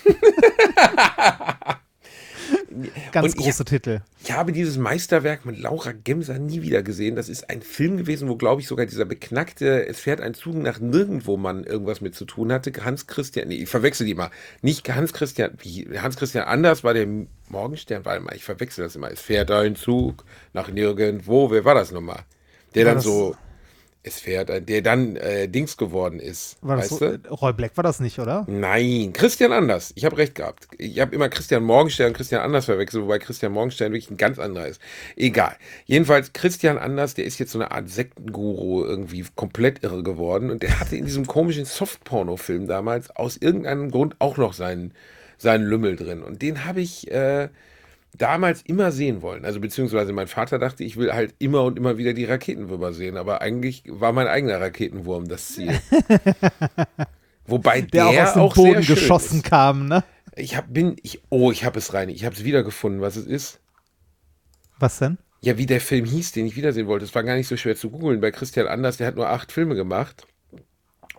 Ganz 3.12 3.25
Und 3.34 3.40
ich- 3.40 3.46
große 3.46 3.66
Titel. 3.66 4.01
Ich 4.24 4.32
habe 4.32 4.51
dieses 4.51 4.78
Meisterwerk 4.78 5.46
mit 5.46 5.60
Laura 5.60 5.92
Gemser 5.92 6.38
nie 6.40 6.62
wieder 6.62 6.84
gesehen. 6.84 7.16
Das 7.16 7.30
ist 7.30 7.50
ein 7.50 7.62
Film 7.62 7.98
gewesen, 7.98 8.30
wo, 8.30 8.36
glaube 8.36 8.62
ich, 8.62 8.68
sogar 8.68 8.86
dieser 8.86 9.06
beknackte, 9.06 9.86
es 9.88 10.00
fährt 10.00 10.22
ein 10.22 10.34
Zug 10.34 10.56
nach 10.56 10.80
nirgendwo 10.80 11.38
Mann 11.38 11.63
irgendwas 11.63 12.01
mit 12.01 12.16
zu 12.16 12.25
tun 12.25 12.51
hatte. 12.51 12.72
Hans 12.84 13.08
Christian, 13.08 13.48
nee, 13.50 13.56
ich 13.56 13.70
verwechsel 13.70 14.06
die 14.06 14.16
mal. 14.16 14.30
Nicht 14.62 14.88
Hans 14.94 15.13
Christian, 15.13 15.51
wie, 15.60 15.88
Hans 16.00 16.18
Christian 16.18 16.46
Anders 16.46 16.84
war 16.84 16.94
der 16.94 17.08
Morgenstern, 17.50 18.06
warte 18.06 18.22
mal, 18.24 18.36
ich 18.36 18.44
verwechsel 18.44 18.84
das 18.84 18.96
immer. 18.96 19.12
Es 19.12 19.22
fährt 19.22 19.51
ein 19.51 19.75
Zug 19.75 20.24
nach 20.54 20.70
nirgendwo. 20.70 21.51
Wer 21.51 21.66
war 21.66 21.75
das 21.75 21.92
nochmal? 21.92 22.22
Der 22.75 22.86
War 22.86 22.94
dann 22.94 23.01
so, 23.01 23.36
es 24.03 24.20
fährt, 24.20 24.50
der 24.67 24.81
dann 24.81 25.15
äh, 25.15 25.48
Dings 25.48 25.77
geworden 25.77 26.20
ist. 26.20 26.58
War 26.62 26.77
das 26.77 26.91
weißt 26.91 27.00
so, 27.00 27.17
du? 27.17 27.27
äh, 27.27 27.27
Roy 27.29 27.53
Black 27.53 27.77
war 27.77 27.84
das 27.84 28.00
nicht, 28.00 28.17
oder? 28.17 28.46
Nein, 28.48 29.13
Christian 29.13 29.51
Anders. 29.51 29.91
Ich 29.96 30.05
habe 30.05 30.17
recht 30.17 30.36
gehabt. 30.36 30.67
Ich 30.77 31.00
habe 31.00 31.13
immer 31.13 31.29
Christian 31.29 31.63
Morgenstern 31.63 32.08
und 32.08 32.13
Christian 32.13 32.41
Anders 32.41 32.65
verwechselt, 32.65 33.03
wobei 33.03 33.20
Christian 33.20 33.51
Morgenstern 33.51 33.91
wirklich 33.91 34.10
ein 34.10 34.17
ganz 34.17 34.39
anderer 34.39 34.67
ist. 34.67 34.81
Egal. 35.15 35.55
Jedenfalls, 35.86 36.34
Christian 36.34 36.79
Anders, 36.79 37.13
der 37.13 37.25
ist 37.25 37.38
jetzt 37.38 37.51
so 37.51 37.60
eine 37.60 37.72
Art 37.72 37.89
Sektenguru 37.89 38.84
irgendwie 38.84 39.24
komplett 39.36 39.84
irre 39.84 40.01
geworden 40.01 40.50
und 40.50 40.63
der 40.63 40.79
hatte 40.79 40.96
in 40.96 41.05
diesem 41.05 41.27
komischen 41.27 41.65
Softporno-Film 41.65 42.67
damals 42.67 43.15
aus 43.15 43.38
irgendeinem 43.38 43.91
Grund 43.91 44.15
auch 44.17 44.38
noch 44.38 44.53
seinen, 44.53 44.93
seinen 45.38 45.63
Lümmel 45.63 45.96
drin. 45.96 46.24
Und 46.24 46.41
den 46.41 46.65
habe 46.65 46.81
ich 46.81 47.12
äh, 47.12 47.50
damals 48.18 48.62
immer 48.63 48.91
sehen 48.91 49.22
wollen. 49.22 49.46
Also 49.46 49.60
beziehungsweise 49.60 50.13
mein 50.13 50.27
Vater 50.27 50.60
dachte, 50.60 50.84
ich 50.84 50.98
will 50.98 51.13
halt 51.13 51.34
immer 51.39 51.63
und 51.63 51.77
immer 51.77 51.98
wieder 51.98 52.13
die 52.13 52.25
Raketenwürmer 52.25 52.94
sehen, 52.94 53.18
aber 53.18 53.41
eigentlich 53.41 53.84
war 53.88 54.12
mein 54.12 54.27
eigener 54.27 54.60
Raketenwurm 54.60 55.27
das 55.27 55.48
Ziel. 55.50 55.80
Wobei 57.46 57.82
Der, 57.82 58.12
der, 58.12 58.24
auch 58.24 58.27
aus 58.27 58.34
dem 58.34 58.41
auch 58.41 58.56
Boden 58.56 58.86
geschossen 58.86 59.41
kam, 59.44 59.88
ne? 59.88 60.03
Ich 60.36 60.56
hab, 60.56 60.74
bin, 60.74 60.96
ich, 61.01 61.22
oh, 61.30 61.51
ich 61.51 61.65
habe 61.65 61.80
es 61.80 61.94
rein. 61.94 62.10
Ich 62.10 62.24
habe 62.24 62.36
es 62.36 62.44
wiedergefunden, 62.44 63.01
was 63.01 63.15
es 63.18 63.25
ist. 63.25 63.60
Was 64.80 65.00
denn? 65.00 65.18
Ja, 65.41 65.58
wie 65.58 65.65
der 65.65 65.82
Film 65.82 66.06
hieß, 66.06 66.32
den 66.32 66.46
ich 66.46 66.56
wiedersehen 66.56 66.88
wollte. 66.88 67.03
Es 67.03 67.13
war 67.15 67.24
gar 67.24 67.36
nicht 67.36 67.48
so 67.48 67.58
schwer 67.58 67.75
zu 67.75 67.89
googeln. 67.89 68.22
Bei 68.22 68.32
Christian 68.32 68.68
Anders, 68.68 68.98
der 68.98 69.08
hat 69.08 69.15
nur 69.15 69.30
acht 69.30 69.51
Filme 69.51 69.75
gemacht. 69.75 70.27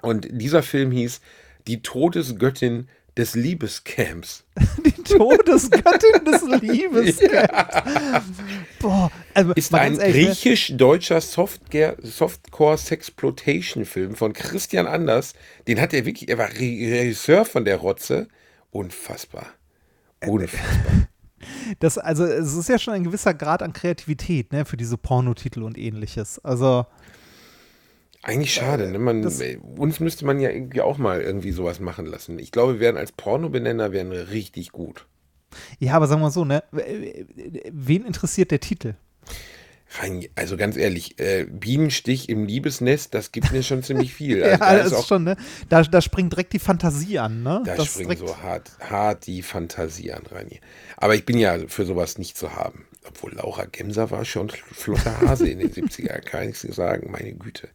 Und 0.00 0.28
dieser 0.30 0.62
Film 0.62 0.90
hieß 0.90 1.20
Die 1.66 1.82
Todesgöttin 1.82 2.88
des 3.16 3.34
Liebescamps. 3.34 4.44
Die 4.84 4.92
Todesgöttin 5.02 6.24
des 6.24 6.42
Liebes. 6.62 7.18
Boah, 8.80 9.10
also 9.34 9.52
Ist 9.52 9.74
ein 9.74 9.94
ne? 9.94 10.10
griechisch-deutscher 10.10 11.20
Softcore- 11.20 11.96
Softcore-Sexploitation-Film 12.00 14.14
von 14.14 14.32
Christian 14.32 14.86
Anders. 14.86 15.34
Den 15.68 15.80
hat 15.80 15.92
er 15.92 16.06
wirklich, 16.06 16.28
er 16.28 16.38
war 16.38 16.48
Re 16.48 16.60
Regisseur 16.60 17.44
von 17.44 17.64
der 17.64 17.76
Rotze. 17.76 18.28
Unfassbar. 18.70 19.46
Unfassbar. 20.26 21.02
Das, 21.80 21.98
also 21.98 22.24
es 22.24 22.54
ist 22.54 22.68
ja 22.68 22.78
schon 22.78 22.94
ein 22.94 23.02
gewisser 23.02 23.34
Grad 23.34 23.64
an 23.64 23.72
Kreativität, 23.72 24.52
ne, 24.52 24.64
für 24.64 24.76
diese 24.76 24.96
Pornotitel 24.96 25.64
und 25.64 25.76
ähnliches. 25.76 26.38
Also, 26.44 26.86
Eigentlich 28.22 28.54
schade, 28.54 28.88
ne? 28.90 28.98
Man, 28.98 29.22
das- 29.22 29.42
uns 29.76 29.98
müsste 30.00 30.24
man 30.24 30.38
ja 30.38 30.50
irgendwie 30.50 30.80
auch 30.80 30.96
mal 30.98 31.20
irgendwie 31.20 31.50
sowas 31.52 31.80
machen 31.80 32.06
lassen. 32.06 32.38
Ich 32.38 32.52
glaube, 32.52 32.74
wir 32.74 32.80
wären 32.80 32.96
als 32.96 33.12
Pornobenenner 33.12 33.92
wären 33.92 34.12
richtig 34.12 34.70
gut. 34.70 35.06
ja, 35.80 35.94
aber 35.94 36.06
sagen 36.06 36.20
wir 36.20 36.26
mal 36.26 36.30
so, 36.30 36.44
ne, 36.44 36.62
wen 36.72 38.04
interessiert 38.06 38.50
der 38.52 38.60
Titel? 38.60 38.94
Also 40.36 40.56
ganz 40.56 40.78
ehrlich, 40.78 41.18
äh, 41.20 41.44
Bienenstich 41.44 42.30
im 42.30 42.44
Liebesnest, 42.46 43.12
das 43.12 43.30
gibt 43.30 43.52
mir 43.52 43.62
schon 43.62 43.82
ziemlich 43.82 44.14
viel. 44.18 44.38
Ja, 44.38 44.52
Also 44.52 44.58
da 44.58 44.76
das 44.78 44.92
ist 44.92 44.98
ist 45.00 45.06
schon, 45.08 45.24
ne? 45.24 45.36
Da, 45.68 45.82
da 45.82 46.00
springt 46.00 46.32
direkt 46.32 46.54
die 46.54 46.58
Fantasie 46.60 47.18
an, 47.18 47.42
ne? 47.42 47.62
da 47.66 47.74
das 47.76 47.88
springt 47.88 48.16
so 48.18 48.38
hart, 48.38 48.70
hart 48.80 49.26
die 49.26 49.42
Fantasie 49.42 50.12
an, 50.12 50.22
Reini. 50.30 50.60
Aber 50.96 51.14
ich 51.14 51.26
bin 51.26 51.36
ja 51.36 51.58
für 51.68 51.84
sowas 51.84 52.16
nicht 52.16 52.38
zu 52.38 52.54
haben. 52.56 52.86
Obwohl 53.06 53.34
Laura 53.34 53.66
Gemser 53.66 54.10
war 54.10 54.24
schon 54.24 54.48
flotter 54.48 55.20
Hase 55.20 55.48
in 55.48 55.58
den 55.58 55.70
70er, 55.72 56.20
kann 56.24 56.48
ich 56.48 56.58
sagen, 56.58 57.10
meine 57.10 57.34
Güte. 57.34 57.68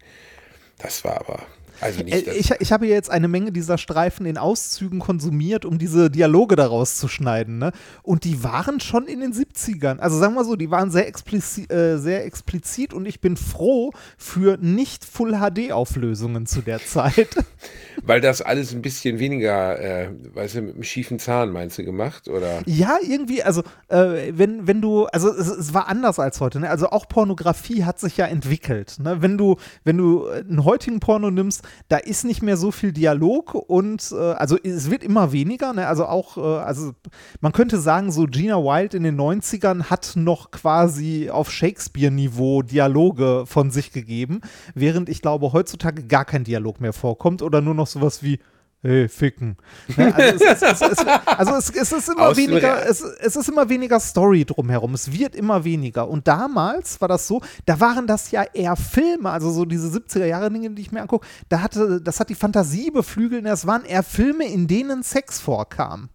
Das 0.78 1.04
war 1.04 1.18
aber, 1.20 1.40
also 1.82 2.04
nicht 2.04 2.28
Äh. 2.28 2.34
Ich, 2.34 2.52
ich 2.52 2.72
habe 2.72 2.88
ja 2.88 2.94
jetzt 2.94 3.10
eine 3.10 3.28
Menge 3.28 3.52
dieser 3.52 3.78
Streifen 3.78 4.26
in 4.26 4.38
Auszügen 4.38 5.00
konsumiert, 5.00 5.66
um 5.66 5.78
diese 5.78 6.10
Dialoge 6.10 6.56
daraus 6.56 6.98
zu 6.98 7.08
schneiden. 7.08 7.58
Ne? 7.58 7.72
Und 8.04 8.24
die 8.24 8.44
waren 8.44 8.80
schon 8.80 9.06
in 9.08 9.20
den 9.20 9.34
70ern. 9.34 10.00
Also 10.00 10.18
sagen 10.18 10.36
wir 10.36 10.44
so, 10.44 10.56
die 10.56 10.72
waren 10.72 10.92
sehr 10.92 11.08
explizit, 11.08 11.72
äh, 11.72 11.98
sehr 11.98 12.26
explizit 12.26 12.94
und 12.94 13.06
ich 13.06 13.22
bin 13.22 13.38
froh 13.38 13.92
für 14.18 14.58
nicht 14.58 15.06
Full-HD-Auflösungen 15.06 16.46
zu 16.46 16.62
der 16.62 16.80
Zeit. 16.80 17.30
Weil 18.04 18.22
das 18.22 18.42
alles 18.42 18.74
ein 18.74 18.82
bisschen 18.82 19.20
weniger, 19.20 19.80
äh, 19.80 20.10
weißt 20.34 20.56
du, 20.56 20.62
mit 20.62 20.76
einem 20.76 20.84
schiefen 20.84 21.20
Zahn 21.20 21.52
meinst 21.52 21.78
du 21.78 21.84
gemacht? 21.84 22.28
Oder? 22.28 22.62
Ja, 22.66 22.98
irgendwie, 23.02 23.44
also 23.44 23.64
äh, 23.88 24.32
wenn, 24.34 24.68
wenn 24.68 24.82
du, 24.82 25.06
also 25.08 25.30
es, 25.30 25.48
es 25.48 25.74
war 25.74 25.88
anders 25.88 26.20
als 26.20 26.40
heute, 26.40 26.60
ne? 26.60 26.70
Also 26.70 26.90
auch 26.90 27.08
Pornografie 27.08 27.84
hat 27.84 28.00
sich 28.00 28.18
ja 28.18 28.26
entwickelt. 28.26 28.98
Ne? 29.00 29.22
Wenn 29.22 29.38
du, 29.38 29.58
wenn 29.84 29.98
du 29.98 30.28
einen 30.28 30.64
heutigen 30.64 31.00
Porno 31.00 31.32
nimmst, 31.32 31.67
da 31.88 31.98
ist 31.98 32.26
nicht 32.26 32.42
mehr 32.42 32.58
so 32.58 32.72
viel 32.72 32.92
Dialog 32.92 33.56
und 33.56 34.12
äh, 34.12 34.16
also 34.16 34.58
es 34.58 34.90
wird 34.92 35.04
immer 35.04 35.32
weniger, 35.32 35.74
ne? 35.74 35.88
Also 35.88 36.06
auch, 36.06 36.38
äh, 36.38 36.42
also 36.42 36.94
man 37.42 37.52
könnte 37.52 37.80
sagen, 37.80 38.12
so 38.12 38.26
Gina 38.26 38.58
Wild 38.58 38.94
in 38.94 39.04
den 39.04 39.20
90ern 39.20 39.86
hat 39.86 40.14
noch 40.16 40.52
quasi 40.52 41.30
auf 41.30 41.52
Shakespeare-Niveau 41.52 42.62
Dialoge 42.62 43.44
von 43.46 43.72
sich 43.72 43.92
gegeben, 43.92 44.42
während 44.76 45.10
ich 45.10 45.22
glaube, 45.22 45.54
heutzutage 45.54 46.04
gar 46.04 46.26
kein 46.26 46.44
Dialog 46.44 46.82
mehr 46.82 46.94
vorkommt 46.94 47.42
oder 47.42 47.62
nur 47.62 47.74
noch 47.74 47.88
sowas 47.88 48.24
wie 48.24 48.40
Hey, 48.84 49.10
ficken. 49.10 49.58
Ne? 49.96 50.14
Also, 50.16 50.46
es, 50.46 50.62
es, 50.62 50.82
es, 50.82 50.82
es, 50.82 51.08
also 51.26 51.54
es, 51.56 51.92
ist 51.92 52.10
immer 52.10 52.22
Aus 52.28 52.38
weniger, 52.38 52.88
es, 52.88 53.02
ist 53.02 53.50
immer 53.50 53.68
weniger 53.68 54.00
Story 54.00 54.46
drumherum. 54.46 54.94
Es 54.94 55.12
wird 55.12 55.36
immer 55.36 55.64
weniger. 55.64 56.08
Und 56.08 56.28
damals 56.28 57.02
war 57.02 57.08
das 57.08 57.28
so, 57.28 57.42
da 57.66 57.80
waren 57.80 58.06
das 58.06 58.30
ja 58.30 58.44
eher 58.54 58.76
Filme, 58.76 59.32
also 59.32 59.50
so 59.50 59.66
diese 59.66 59.88
70er 59.88 60.26
Jahre 60.26 60.52
Dinge, 60.52 60.70
die 60.70 60.82
ich 60.84 60.92
mir 60.92 61.02
angucke, 61.02 61.26
da 61.50 61.62
hatte, 61.62 62.00
das 62.02 62.20
hat 62.20 62.30
die 62.30 62.36
Fantasie 62.36 62.92
beflügelt, 62.92 63.46
das 63.46 63.66
waren 63.66 63.84
eher 63.84 64.04
Filme, 64.04 64.46
in 64.46 64.68
denen 64.68 65.02
Sex 65.02 65.40
vorkam. 65.40 66.10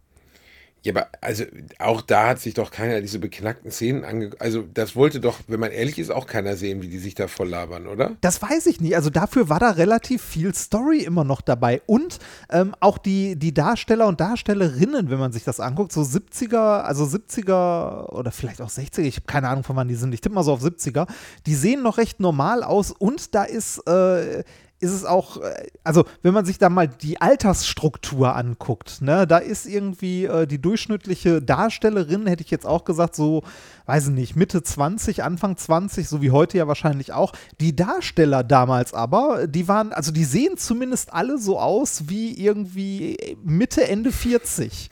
Ja, 0.84 0.92
aber 0.92 1.08
also 1.20 1.44
auch 1.78 2.00
da 2.00 2.28
hat 2.30 2.40
sich 2.40 2.54
doch 2.54 2.72
keiner 2.72 3.00
diese 3.00 3.20
beknackten 3.20 3.70
Szenen 3.70 4.04
ange... 4.04 4.30
Also 4.40 4.64
das 4.74 4.96
wollte 4.96 5.20
doch, 5.20 5.38
wenn 5.46 5.60
man 5.60 5.70
ehrlich 5.70 5.98
ist, 5.98 6.10
auch 6.10 6.26
keiner 6.26 6.56
sehen, 6.56 6.82
wie 6.82 6.88
die 6.88 6.98
sich 6.98 7.14
da 7.14 7.28
voll 7.28 7.48
labern, 7.48 7.86
oder? 7.86 8.16
Das 8.20 8.42
weiß 8.42 8.66
ich 8.66 8.80
nicht. 8.80 8.96
Also 8.96 9.08
dafür 9.08 9.48
war 9.48 9.60
da 9.60 9.70
relativ 9.70 10.22
viel 10.22 10.52
Story 10.54 10.98
immer 10.98 11.22
noch 11.22 11.40
dabei. 11.40 11.82
Und 11.86 12.18
ähm, 12.50 12.74
auch 12.80 12.98
die, 12.98 13.36
die 13.36 13.54
Darsteller 13.54 14.08
und 14.08 14.20
Darstellerinnen, 14.20 15.08
wenn 15.08 15.20
man 15.20 15.30
sich 15.30 15.44
das 15.44 15.60
anguckt, 15.60 15.92
so 15.92 16.02
70er, 16.02 16.80
also 16.80 17.04
70er 17.04 18.08
oder 18.10 18.32
vielleicht 18.32 18.60
auch 18.60 18.70
60er, 18.70 19.02
ich 19.02 19.16
habe 19.16 19.26
keine 19.26 19.48
Ahnung, 19.48 19.62
von 19.62 19.76
wann 19.76 19.86
die 19.86 19.94
sind, 19.94 20.12
ich 20.12 20.20
tippe 20.20 20.34
mal 20.34 20.42
so 20.42 20.52
auf 20.52 20.62
70er, 20.62 21.06
die 21.46 21.54
sehen 21.54 21.82
noch 21.82 21.98
recht 21.98 22.18
normal 22.18 22.64
aus 22.64 22.90
und 22.90 23.36
da 23.36 23.44
ist, 23.44 23.78
äh, 23.86 24.42
ist 24.82 24.90
es 24.90 25.04
auch, 25.04 25.40
äh, 25.40 25.68
also 25.84 26.04
wenn 26.22 26.34
man 26.34 26.44
sich 26.44 26.58
da 26.58 26.68
mal 26.68 26.88
die 26.88 27.20
Altersstruktur 27.20 28.34
anguckt, 28.34 29.00
ne, 29.00 29.26
da 29.26 29.38
ist 29.38 29.66
irgendwie 29.66 30.24
äh, 30.24 30.46
die 30.46 30.60
durchschnittliche 30.60 31.40
Darstellerin, 31.40 32.26
hätte 32.26 32.42
ich 32.42 32.50
jetzt 32.50 32.66
auch 32.66 32.84
gesagt, 32.84 33.14
so, 33.14 33.44
weiß 33.86 34.08
ich 34.08 34.14
nicht, 34.14 34.36
Mitte 34.36 34.62
20, 34.62 35.22
Anfang 35.22 35.56
20, 35.56 36.08
so 36.08 36.20
wie 36.20 36.32
heute 36.32 36.58
ja 36.58 36.66
wahrscheinlich 36.66 37.12
auch. 37.12 37.32
Die 37.60 37.76
Darsteller 37.76 38.42
damals 38.42 38.92
aber, 38.92 39.46
die 39.46 39.68
waren, 39.68 39.92
also 39.92 40.10
die 40.10 40.24
sehen 40.24 40.56
zumindest 40.56 41.12
alle 41.12 41.38
so 41.38 41.60
aus 41.60 42.08
wie 42.08 42.34
irgendwie 42.34 43.36
Mitte, 43.44 43.86
Ende 43.88 44.10
40. 44.10 44.90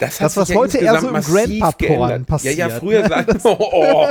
Das, 0.00 0.18
Das, 0.18 0.36
was 0.36 0.48
sich 0.48 0.54
ja 0.54 0.60
heute 0.60 0.78
eher 0.78 1.00
so 1.00 1.08
im 1.08 1.22
Grandpa-Porn 1.22 2.24
passiert, 2.24 2.56
Ja, 2.56 2.68
ja, 2.68 2.78
früher 2.78 3.06
sagt 3.06 3.36
oh, 3.44 3.56
oh. 3.60 4.08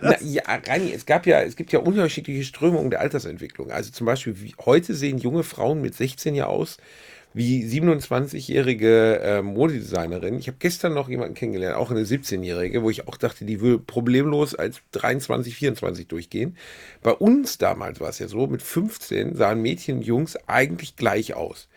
Na, 0.00 0.20
ja, 0.20 0.42
Rani, 0.66 0.92
es 0.92 1.06
gab 1.06 1.26
ja, 1.26 1.40
es 1.40 1.54
gibt 1.54 1.72
ja 1.72 1.78
unterschiedliche 1.78 2.42
Strömungen 2.42 2.90
der 2.90 3.00
Altersentwicklung. 3.00 3.70
Also 3.70 3.92
zum 3.92 4.04
Beispiel, 4.04 4.40
wie, 4.40 4.54
heute 4.64 4.94
sehen 4.94 5.18
junge 5.18 5.44
Frauen 5.44 5.80
mit 5.80 5.94
16 5.94 6.34
ja 6.34 6.46
aus 6.46 6.78
wie 7.34 7.64
27-jährige 7.64 9.20
äh, 9.20 9.42
Modedesignerin. 9.42 10.38
Ich 10.38 10.48
habe 10.48 10.56
gestern 10.58 10.94
noch 10.94 11.08
jemanden 11.08 11.34
kennengelernt, 11.34 11.76
auch 11.76 11.90
eine 11.90 12.02
17-jährige, 12.02 12.82
wo 12.82 12.90
ich 12.90 13.06
auch 13.06 13.16
dachte, 13.16 13.44
die 13.44 13.60
würde 13.60 13.78
problemlos 13.78 14.54
als 14.54 14.80
23, 14.92 15.54
24 15.54 16.08
durchgehen. 16.08 16.56
Bei 17.02 17.12
uns 17.12 17.58
damals 17.58 18.00
war 18.00 18.08
es 18.08 18.18
ja 18.18 18.28
so, 18.28 18.46
mit 18.46 18.62
15 18.62 19.36
sahen 19.36 19.62
Mädchen 19.62 19.98
und 19.98 20.02
Jungs 20.04 20.36
eigentlich 20.48 20.96
gleich 20.96 21.34
aus. 21.34 21.68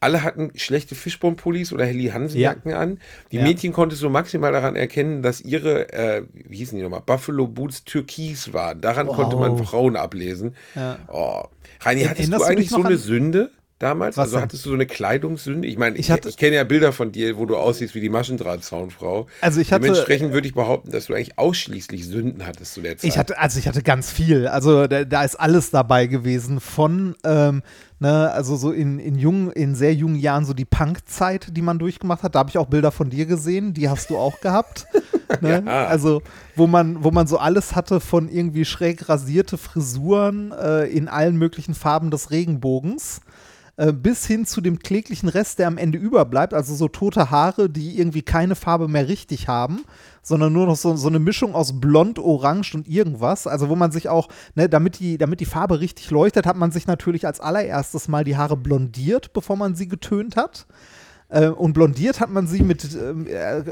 Alle 0.00 0.22
hatten 0.22 0.50
schlechte 0.54 0.94
Fischbombenpullis 0.94 1.72
oder 1.74 1.84
Helly 1.84 2.08
Hansen-Jacken 2.08 2.72
an. 2.72 2.98
Die 3.32 3.36
Ja. 3.36 3.42
Mädchen 3.42 3.72
konntest 3.72 4.02
du 4.02 4.08
maximal 4.08 4.50
daran 4.50 4.74
erkennen, 4.74 5.22
dass 5.22 5.42
ihre, 5.42 5.92
äh, 5.92 6.22
wie 6.32 6.56
hießen 6.56 6.76
die 6.76 6.82
nochmal, 6.82 7.02
Buffalo 7.04 7.46
Boots 7.46 7.84
türkis 7.84 8.54
waren. 8.54 8.80
Daran 8.80 9.06
konnte 9.08 9.36
man 9.36 9.58
Frauen 9.58 9.96
ablesen. 9.96 10.54
Oh. 11.08 11.42
Reini, 11.80 12.02
hattest 12.04 12.20
Erinnerst 12.20 12.42
du 12.42 12.46
eigentlich 12.46 12.70
so 12.70 12.82
eine 12.82 12.96
Sünde 12.96 13.50
damals? 13.80 14.16
Was 14.16 14.26
also 14.26 14.36
denn? 14.36 14.42
hattest 14.44 14.64
du 14.64 14.68
so 14.68 14.74
eine 14.74 14.86
Kleidungssünde? 14.86 15.66
Ich 15.66 15.76
meine, 15.76 15.96
ich, 15.96 16.08
Ich 16.08 16.24
ich 16.24 16.36
kenne 16.36 16.56
ja 16.56 16.64
Bilder 16.64 16.92
von 16.92 17.10
dir, 17.10 17.36
wo 17.36 17.46
du 17.46 17.56
aussiehst 17.56 17.94
wie 17.94 18.00
die 18.00 18.08
Maschendrahtzaunfrau. 18.08 19.26
Also 19.40 19.60
ich 19.60 19.72
hatte- 19.72 19.82
Dementsprechend 19.82 20.32
würde 20.32 20.46
ich 20.46 20.54
behaupten, 20.54 20.92
dass 20.92 21.06
du 21.06 21.14
eigentlich 21.14 21.38
ausschließlich 21.38 22.06
Sünden 22.06 22.46
hattest 22.46 22.74
zu 22.74 22.82
der 22.82 22.96
Zeit. 22.98 23.08
Ich 23.08 23.18
hatte, 23.18 23.38
also 23.38 23.58
ich 23.58 23.66
hatte 23.66 23.82
ganz 23.82 24.12
viel. 24.12 24.46
Also 24.46 24.86
da, 24.86 25.04
da 25.04 25.24
ist 25.24 25.36
alles 25.36 25.70
dabei 25.70 26.06
gewesen 26.06 26.60
von, 26.60 27.16
ähm, 27.24 27.62
ne, 27.98 28.30
also 28.30 28.56
so 28.56 28.70
in, 28.70 28.98
in 28.98 29.16
jungen, 29.16 29.50
in 29.50 29.74
sehr 29.74 29.94
jungen 29.94 30.16
Jahren 30.16 30.44
so 30.44 30.52
die 30.52 30.64
Punk-Zeit, 30.66 31.56
die 31.56 31.62
man 31.62 31.78
durchgemacht 31.78 32.22
hat. 32.22 32.34
Da 32.34 32.40
habe 32.40 32.50
ich 32.50 32.58
auch 32.58 32.66
Bilder 32.66 32.92
von 32.92 33.10
dir 33.10 33.26
gesehen, 33.26 33.72
die 33.74 33.88
hast 33.88 34.10
du 34.10 34.18
auch 34.18 34.40
gehabt. 34.40 34.86
ne? 35.40 35.62
Ja. 35.64 35.86
Also 35.86 36.22
wo 36.54 36.66
man, 36.66 37.02
wo 37.02 37.10
man 37.10 37.26
so 37.26 37.38
alles 37.38 37.74
hatte 37.74 38.00
von 38.00 38.28
irgendwie 38.28 38.66
schräg 38.66 39.08
rasierte 39.08 39.56
Frisuren 39.56 40.52
äh, 40.52 40.84
in 40.84 41.08
allen 41.08 41.36
möglichen 41.36 41.74
Farben 41.74 42.10
des 42.10 42.30
Regenbogens 42.30 43.20
äh, 43.80 43.94
bis 43.94 44.26
hin 44.26 44.44
zu 44.44 44.60
dem 44.60 44.78
kläglichen 44.78 45.30
Rest, 45.30 45.58
der 45.58 45.66
am 45.66 45.78
Ende 45.78 45.96
überbleibt, 45.96 46.52
also 46.52 46.74
so 46.74 46.86
tote 46.86 47.30
Haare, 47.30 47.70
die 47.70 47.98
irgendwie 47.98 48.20
keine 48.20 48.54
Farbe 48.54 48.88
mehr 48.88 49.08
richtig 49.08 49.48
haben, 49.48 49.84
sondern 50.22 50.52
nur 50.52 50.66
noch 50.66 50.76
so, 50.76 50.96
so 50.96 51.08
eine 51.08 51.18
Mischung 51.18 51.54
aus 51.54 51.80
Blond, 51.80 52.18
Orange 52.18 52.74
und 52.74 52.86
irgendwas. 52.86 53.46
Also 53.46 53.70
wo 53.70 53.76
man 53.76 53.90
sich 53.90 54.10
auch, 54.10 54.28
ne, 54.54 54.68
damit 54.68 54.98
die, 54.98 55.16
damit 55.16 55.40
die 55.40 55.46
Farbe 55.46 55.80
richtig 55.80 56.10
leuchtet, 56.10 56.44
hat 56.44 56.58
man 56.58 56.72
sich 56.72 56.86
natürlich 56.86 57.26
als 57.26 57.40
allererstes 57.40 58.06
mal 58.06 58.22
die 58.22 58.36
Haare 58.36 58.58
blondiert, 58.58 59.32
bevor 59.32 59.56
man 59.56 59.74
sie 59.74 59.88
getönt 59.88 60.36
hat. 60.36 60.66
Äh, 61.30 61.46
und 61.46 61.74
blondiert 61.74 62.18
hat 62.18 62.30
man 62.30 62.46
sie 62.48 62.62
mit 62.62 62.88
ähm, 62.94 63.26
äh, 63.28 63.62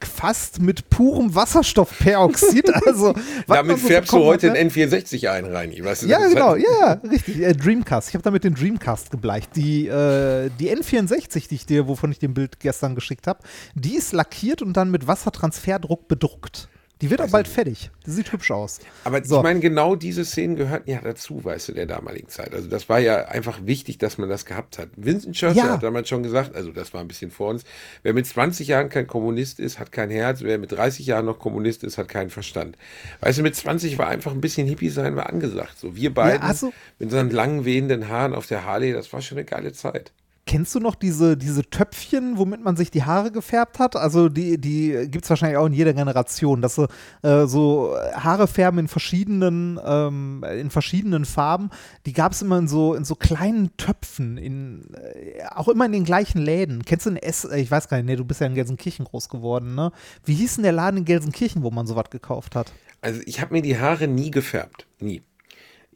fast 0.00 0.60
mit 0.62 0.88
purem 0.90 1.34
Wasserstoffperoxid. 1.34 2.70
Also, 2.86 3.14
Damit 3.46 3.78
so 3.80 3.86
färbst 3.88 4.12
du 4.12 4.18
heute 4.24 4.48
hat, 4.48 4.54
ne? 4.54 4.60
einen 4.60 4.70
N64 4.70 5.28
ein, 5.28 5.44
Reini. 5.46 5.82
Weißt 5.84 6.02
du, 6.02 6.06
Ja, 6.06 6.18
genau, 6.28 6.50
halt- 6.50 6.62
ja, 6.62 6.70
ja, 7.02 7.10
richtig. 7.10 7.40
Äh, 7.40 7.52
Dreamcast. 7.54 8.08
Ich 8.08 8.14
habe 8.14 8.22
damit 8.22 8.44
den 8.44 8.54
Dreamcast 8.54 9.10
gebleicht. 9.10 9.56
Die, 9.56 9.86
äh, 9.88 10.50
die 10.60 10.70
N64, 10.76 11.48
die 11.48 11.54
ich 11.56 11.66
dir, 11.66 11.88
wovon 11.88 12.12
ich 12.12 12.18
dem 12.18 12.34
Bild 12.34 12.60
gestern 12.60 12.94
geschickt 12.94 13.26
habe, 13.26 13.40
die 13.74 13.96
ist 13.96 14.12
lackiert 14.12 14.62
und 14.62 14.74
dann 14.76 14.90
mit 14.90 15.06
Wassertransferdruck 15.06 16.06
bedruckt. 16.08 16.68
Die 17.02 17.10
wird 17.10 17.20
auch 17.20 17.28
bald 17.30 17.48
fertig. 17.48 17.90
Die 18.06 18.10
sieht 18.12 18.32
hübsch 18.32 18.50
aus. 18.52 18.78
Aber 19.02 19.22
So. 19.24 19.38
ich 19.38 19.42
meine, 19.42 19.58
genau 19.60 19.96
diese 19.96 20.24
Szenen 20.24 20.54
gehörten 20.54 20.88
ja 20.88 21.00
dazu, 21.02 21.44
weißt 21.44 21.68
du, 21.68 21.72
der 21.72 21.86
damaligen 21.86 22.28
Zeit. 22.28 22.54
Also 22.54 22.68
das 22.68 22.88
war 22.88 23.00
ja 23.00 23.26
einfach 23.26 23.58
wichtig, 23.66 23.98
dass 23.98 24.16
man 24.16 24.28
das 24.28 24.46
gehabt 24.46 24.78
hat. 24.78 24.88
Winston 24.96 25.32
Churchill 25.32 25.58
Ja. 25.64 25.72
hat 25.72 25.82
damals 25.82 26.08
schon 26.08 26.22
gesagt, 26.22 26.54
also 26.54 26.70
das 26.70 26.94
war 26.94 27.00
ein 27.00 27.08
bisschen 27.08 27.30
vor 27.32 27.50
uns, 27.50 27.64
wer 28.04 28.14
mit 28.14 28.26
20 28.26 28.68
Jahren 28.68 28.88
kein 28.90 29.06
Kommunist 29.08 29.58
ist, 29.58 29.78
hat 29.80 29.90
kein 29.90 30.08
Herz, 30.10 30.42
wer 30.42 30.56
mit 30.56 30.70
30 30.72 31.04
Jahren 31.04 31.26
noch 31.26 31.38
Kommunist 31.40 31.82
ist, 31.82 31.98
hat 31.98 32.08
keinen 32.08 32.30
Verstand. 32.30 32.78
Weißt 33.20 33.38
du, 33.38 33.42
mit 33.42 33.56
20 33.56 33.98
war 33.98 34.06
einfach 34.06 34.32
ein 34.32 34.40
bisschen 34.40 34.66
Hippie 34.68 34.88
sein, 34.88 35.16
war 35.16 35.28
angesagt. 35.28 35.78
So 35.78 35.96
wir 35.96 36.14
beiden 36.14 36.42
also- 36.42 36.72
mit 36.98 37.06
unseren 37.06 37.30
langen, 37.30 37.64
wehenden 37.64 38.08
Haaren 38.08 38.34
auf 38.34 38.46
der 38.46 38.64
Harley, 38.64 38.92
das 38.92 39.12
war 39.12 39.20
schon 39.20 39.36
eine 39.38 39.44
geile 39.44 39.72
Zeit. 39.72 40.12
Kennst 40.46 40.74
du 40.74 40.80
noch 40.80 40.94
diese, 40.94 41.38
diese 41.38 41.62
Töpfchen, 41.62 42.36
womit 42.36 42.62
man 42.62 42.76
sich 42.76 42.90
die 42.90 43.04
Haare 43.04 43.32
gefärbt 43.32 43.78
hat? 43.78 43.96
Also 43.96 44.28
die, 44.28 44.60
die 44.60 45.08
gibt 45.08 45.24
es 45.24 45.30
wahrscheinlich 45.30 45.56
auch 45.56 45.66
in 45.66 45.72
jeder 45.72 45.94
Generation, 45.94 46.60
dass 46.60 46.74
so, 46.74 46.86
äh, 47.22 47.46
so 47.46 47.96
Haare 48.14 48.46
färben 48.46 48.80
in 48.80 48.88
verschiedenen, 48.88 49.80
ähm, 49.82 50.44
in 50.58 50.70
verschiedenen 50.70 51.24
Farben. 51.24 51.70
Die 52.04 52.12
gab 52.12 52.32
es 52.32 52.42
immer 52.42 52.58
in 52.58 52.68
so, 52.68 52.94
in 52.94 53.04
so 53.04 53.14
kleinen 53.14 53.74
Töpfen, 53.78 54.36
in, 54.36 54.92
äh, 54.94 55.44
auch 55.54 55.68
immer 55.68 55.86
in 55.86 55.92
den 55.92 56.04
gleichen 56.04 56.42
Läden. 56.42 56.84
Kennst 56.84 57.06
du 57.06 57.10
den 57.10 57.16
S, 57.16 57.44
äh, 57.44 57.58
ich 57.58 57.70
weiß 57.70 57.88
gar 57.88 57.96
nicht, 57.96 58.06
nee, 58.06 58.16
du 58.16 58.24
bist 58.26 58.42
ja 58.42 58.46
in 58.46 58.54
Gelsenkirchen 58.54 59.06
groß 59.06 59.30
geworden, 59.30 59.74
ne? 59.74 59.92
Wie 60.26 60.34
hieß 60.34 60.56
denn 60.56 60.64
der 60.64 60.72
Laden 60.72 60.98
in 60.98 61.04
Gelsenkirchen, 61.06 61.62
wo 61.62 61.70
man 61.70 61.86
sowas 61.86 62.10
gekauft 62.10 62.54
hat? 62.54 62.70
Also 63.00 63.20
ich 63.24 63.40
habe 63.40 63.54
mir 63.54 63.62
die 63.62 63.78
Haare 63.78 64.08
nie 64.08 64.30
gefärbt. 64.30 64.86
Nie. 65.00 65.22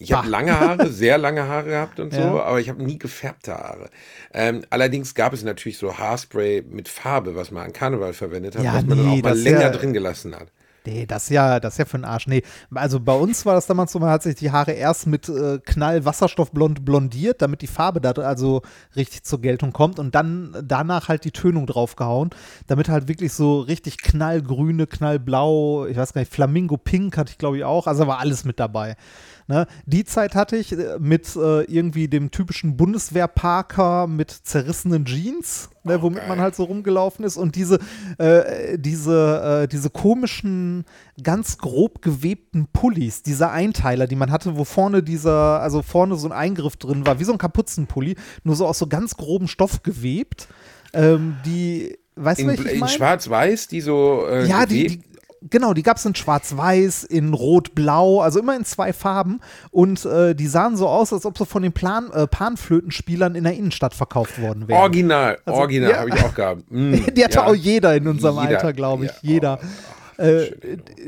Ich 0.00 0.12
habe 0.12 0.28
lange 0.28 0.58
Haare, 0.58 0.86
sehr 0.92 1.18
lange 1.18 1.46
Haare 1.48 1.68
gehabt 1.70 1.98
und 2.00 2.12
so, 2.14 2.20
Ja. 2.20 2.42
aber 2.42 2.60
ich 2.60 2.68
habe 2.68 2.82
nie 2.82 2.98
gefärbte 2.98 3.52
Haare. 3.54 3.90
Ähm, 4.32 4.62
allerdings 4.70 5.14
gab 5.14 5.32
es 5.32 5.42
natürlich 5.42 5.78
so 5.78 5.98
Haarspray 5.98 6.62
mit 6.68 6.88
Farbe, 6.88 7.34
was 7.34 7.50
man 7.50 7.64
an 7.66 7.72
Karneval 7.72 8.12
verwendet 8.12 8.56
hat, 8.56 8.64
Ja, 8.64 8.74
was 8.74 8.84
man 8.86 8.98
dann 8.98 9.08
nee, 9.10 9.18
auch 9.18 9.22
mal 9.24 9.36
länger 9.38 9.60
ja- 9.62 9.70
drin 9.70 9.92
gelassen 9.92 10.34
hat. 10.36 10.48
Nee, 10.86 11.06
das 11.06 11.24
ist 11.24 11.30
ja, 11.30 11.60
das 11.60 11.74
ist 11.74 11.78
ja 11.78 11.84
für 11.84 11.98
den 11.98 12.04
Arsch. 12.04 12.26
Nee, 12.26 12.42
also 12.74 12.98
bei 13.00 13.14
uns 13.14 13.44
war 13.44 13.54
das 13.54 13.66
damals 13.66 13.92
so, 13.92 13.98
man 13.98 14.10
hat 14.10 14.22
sich 14.22 14.36
die 14.36 14.50
Haare 14.50 14.72
erst 14.72 15.06
mit 15.06 15.28
äh, 15.28 15.58
Knall 15.58 16.04
Wasserstoffblond 16.04 16.84
blondiert, 16.84 17.42
damit 17.42 17.62
die 17.62 17.66
Farbe 17.66 18.00
da 18.00 18.12
also 18.12 18.62
richtig 18.96 19.24
zur 19.24 19.40
Geltung 19.40 19.72
kommt 19.72 19.98
und 19.98 20.14
dann 20.14 20.56
danach 20.64 21.08
halt 21.08 21.24
die 21.24 21.30
Tönung 21.30 21.66
draufgehauen, 21.66 22.30
damit 22.66 22.88
halt 22.88 23.08
wirklich 23.08 23.32
so 23.32 23.60
richtig 23.60 23.98
knallgrüne, 23.98 24.86
knallblau, 24.86 25.86
ich 25.86 25.96
weiß 25.96 26.14
gar 26.14 26.22
nicht, 26.22 26.32
Flamingo 26.32 26.76
Pink 26.76 27.16
hatte 27.18 27.32
ich 27.32 27.38
glaube 27.38 27.58
ich 27.58 27.64
auch, 27.64 27.86
also 27.86 28.06
war 28.06 28.18
alles 28.18 28.44
mit 28.44 28.58
dabei. 28.58 28.96
Ne? 29.48 29.66
Die 29.86 30.04
Zeit 30.04 30.34
hatte 30.34 30.56
ich 30.56 30.72
äh, 30.72 30.98
mit 30.98 31.34
äh, 31.34 31.62
irgendwie 31.62 32.06
dem 32.06 32.30
typischen 32.30 32.76
Bundeswehrparker 32.76 34.06
mit 34.06 34.30
zerrissenen 34.30 35.06
Jeans, 35.06 35.70
ne, 35.84 36.02
womit 36.02 36.28
man 36.28 36.38
halt 36.38 36.54
so 36.54 36.64
rumgelaufen 36.64 37.24
ist 37.24 37.38
und 37.38 37.56
diese, 37.56 37.78
äh, 38.18 38.78
diese, 38.78 39.62
äh, 39.62 39.66
diese 39.66 39.88
komischen, 39.88 40.77
ganz 41.22 41.58
grob 41.58 42.02
gewebten 42.02 42.66
Pullis, 42.72 43.22
diese 43.22 43.50
Einteiler, 43.50 44.06
die 44.06 44.16
man 44.16 44.30
hatte, 44.30 44.56
wo 44.56 44.64
vorne 44.64 45.02
dieser, 45.02 45.60
also 45.60 45.82
vorne 45.82 46.16
so 46.16 46.28
ein 46.28 46.32
Eingriff 46.32 46.76
drin 46.76 47.06
war, 47.06 47.18
wie 47.18 47.24
so 47.24 47.32
ein 47.32 47.38
Kapuzenpulli, 47.38 48.16
nur 48.44 48.56
so 48.56 48.66
aus 48.66 48.78
so 48.78 48.86
ganz 48.86 49.16
grobem 49.16 49.48
Stoff 49.48 49.82
gewebt, 49.82 50.48
ähm, 50.92 51.36
die 51.44 51.98
Weißt 52.20 52.40
in, 52.40 52.48
du, 52.48 52.54
ich 52.54 52.80
in 52.80 52.88
schwarz-weiß, 52.88 53.68
die 53.68 53.80
so. 53.80 54.26
Äh, 54.28 54.46
Ja, 54.46 54.66
die, 54.66 54.86
die, 54.88 55.02
genau, 55.48 55.72
die 55.72 55.82
gab 55.82 55.98
es 55.98 56.04
in 56.04 56.14
Schwarz-Weiß, 56.14 57.04
in 57.04 57.32
Rot-Blau, 57.32 58.20
also 58.20 58.40
immer 58.40 58.56
in 58.56 58.64
zwei 58.64 58.92
Farben. 58.92 59.40
Und 59.70 60.04
äh, 60.04 60.34
die 60.34 60.46
sahen 60.48 60.76
so 60.76 60.88
aus, 60.88 61.12
als 61.12 61.24
ob 61.24 61.38
sie 61.38 61.46
von 61.46 61.62
den 61.62 61.72
Plan, 61.72 62.10
äh, 62.10 62.26
Panflötenspielern 62.26 63.34
in 63.34 63.44
der 63.44 63.54
Innenstadt 63.54 63.94
verkauft 63.94 64.40
worden 64.40 64.66
wären. 64.66 64.80
Original, 64.80 65.38
Also, 65.44 65.60
original 65.60 65.90
ja. 65.90 65.98
habe 65.98 66.10
ich 66.10 66.24
auch 66.24 66.34
gehabt. 66.34 66.64
Mm, 66.70 66.92
die 67.16 67.24
hatte 67.24 67.38
ja. 67.38 67.46
auch 67.46 67.54
jeder 67.54 67.94
in 67.94 68.08
unserem 68.08 68.40
Jeder, 68.40 68.56
Alter, 68.56 68.72
glaube 68.72 69.04
ich. 69.04 69.12
ja. 69.12 69.18
Jeder. 69.22 69.58
Oh, 69.62 69.66
Äh, 70.18 70.50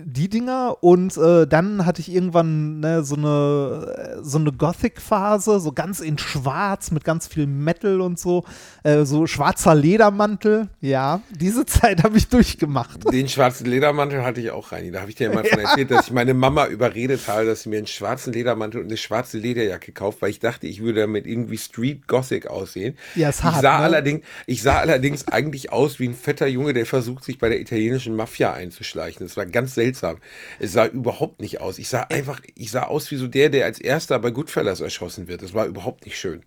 die 0.05 0.29
Dinger 0.29 0.77
und 0.83 1.17
äh, 1.17 1.45
dann 1.45 1.85
hatte 1.85 2.01
ich 2.01 2.13
irgendwann 2.15 2.79
ne, 2.79 3.03
so 3.03 3.17
eine 3.17 4.21
so 4.23 4.39
eine 4.39 4.53
Gothic-Phase, 4.53 5.59
so 5.59 5.73
ganz 5.73 5.99
in 5.99 6.17
Schwarz 6.17 6.93
mit 6.93 7.03
ganz 7.03 7.27
viel 7.27 7.49
Metal 7.49 8.01
und 8.01 8.21
so, 8.21 8.45
äh, 8.85 9.05
so 9.05 9.27
schwarzer 9.27 9.75
Ledermantel. 9.75 10.69
Ja, 10.81 11.23
diese 11.31 11.67
Zeit 11.71 12.05
habe 12.05 12.19
ich 12.19 12.29
durchgemacht. 12.29 13.13
Den 13.13 13.29
schwarzen 13.29 13.67
Ledermantel 13.67 14.23
hatte 14.23 14.41
ich 14.41 14.53
auch, 14.53 14.71
Reini. 14.71 14.93
Da 14.93 15.01
habe 15.01 15.11
ich 15.11 15.17
dir 15.17 15.29
ja 15.29 15.35
mal 15.35 15.45
von 15.45 15.59
erzählt, 15.65 15.91
dass 15.91 16.07
ich 16.07 16.13
meine 16.13 16.35
Mama 16.35 16.67
überredet 16.67 17.27
habe, 17.27 17.47
dass 17.47 17.63
sie 17.63 17.69
mir 17.69 17.79
einen 17.79 17.89
schwarzen 17.89 18.33
Ledermantel 18.33 18.81
und 18.81 18.87
eine 18.87 18.97
schwarze 18.97 19.39
Lederjacke 19.39 19.91
kauft, 19.91 20.23
weil 20.23 20.31
ich 20.31 20.39
dachte, 20.39 20.69
ich 20.69 20.81
würde 20.81 21.01
damit 21.01 21.27
irgendwie 21.27 21.59
Street 21.59 22.07
Gothic 22.07 22.47
aussehen. 22.47 22.97
Ja, 23.17 23.31
ist 23.31 23.41
ich 23.41 23.45
hart, 23.45 23.63
sah 23.63 23.79
ne? 23.79 23.85
allerdings, 23.85 24.25
ich 24.47 24.63
sah 24.63 24.79
allerdings 24.79 25.27
eigentlich 25.27 25.73
aus 25.73 25.99
wie 25.99 26.09
ein 26.09 26.15
fetter 26.15 26.47
Junge, 26.47 26.75
der 26.75 26.87
versucht, 26.87 27.25
sich 27.25 27.39
bei 27.39 27.49
der 27.49 27.61
italienischen 27.61 28.15
Mafia 28.15 28.53
einzuschleichen. 29.01 29.27
Das 29.27 29.37
war 29.37 29.47
ganz 29.47 29.75
seltsam. 29.75 30.19
Es 30.59 30.73
sah 30.73 30.87
überhaupt 30.87 31.41
nicht 31.41 31.61
aus. 31.61 31.79
Ich 31.79 31.89
sah 31.89 32.03
einfach, 32.03 32.41
ich 32.55 32.71
sah 32.71 32.85
aus 32.85 33.11
wie 33.11 33.17
so 33.17 33.27
der, 33.27 33.49
der 33.49 33.65
als 33.65 33.81
erster 33.81 34.19
bei 34.19 34.31
Goodfellas 34.31 34.81
erschossen 34.81 35.29
wird. 35.29 35.43
Das 35.43 35.55
war 35.55 35.67
überhaupt 35.67 36.05
nicht 36.05 36.19
schön. 36.19 36.43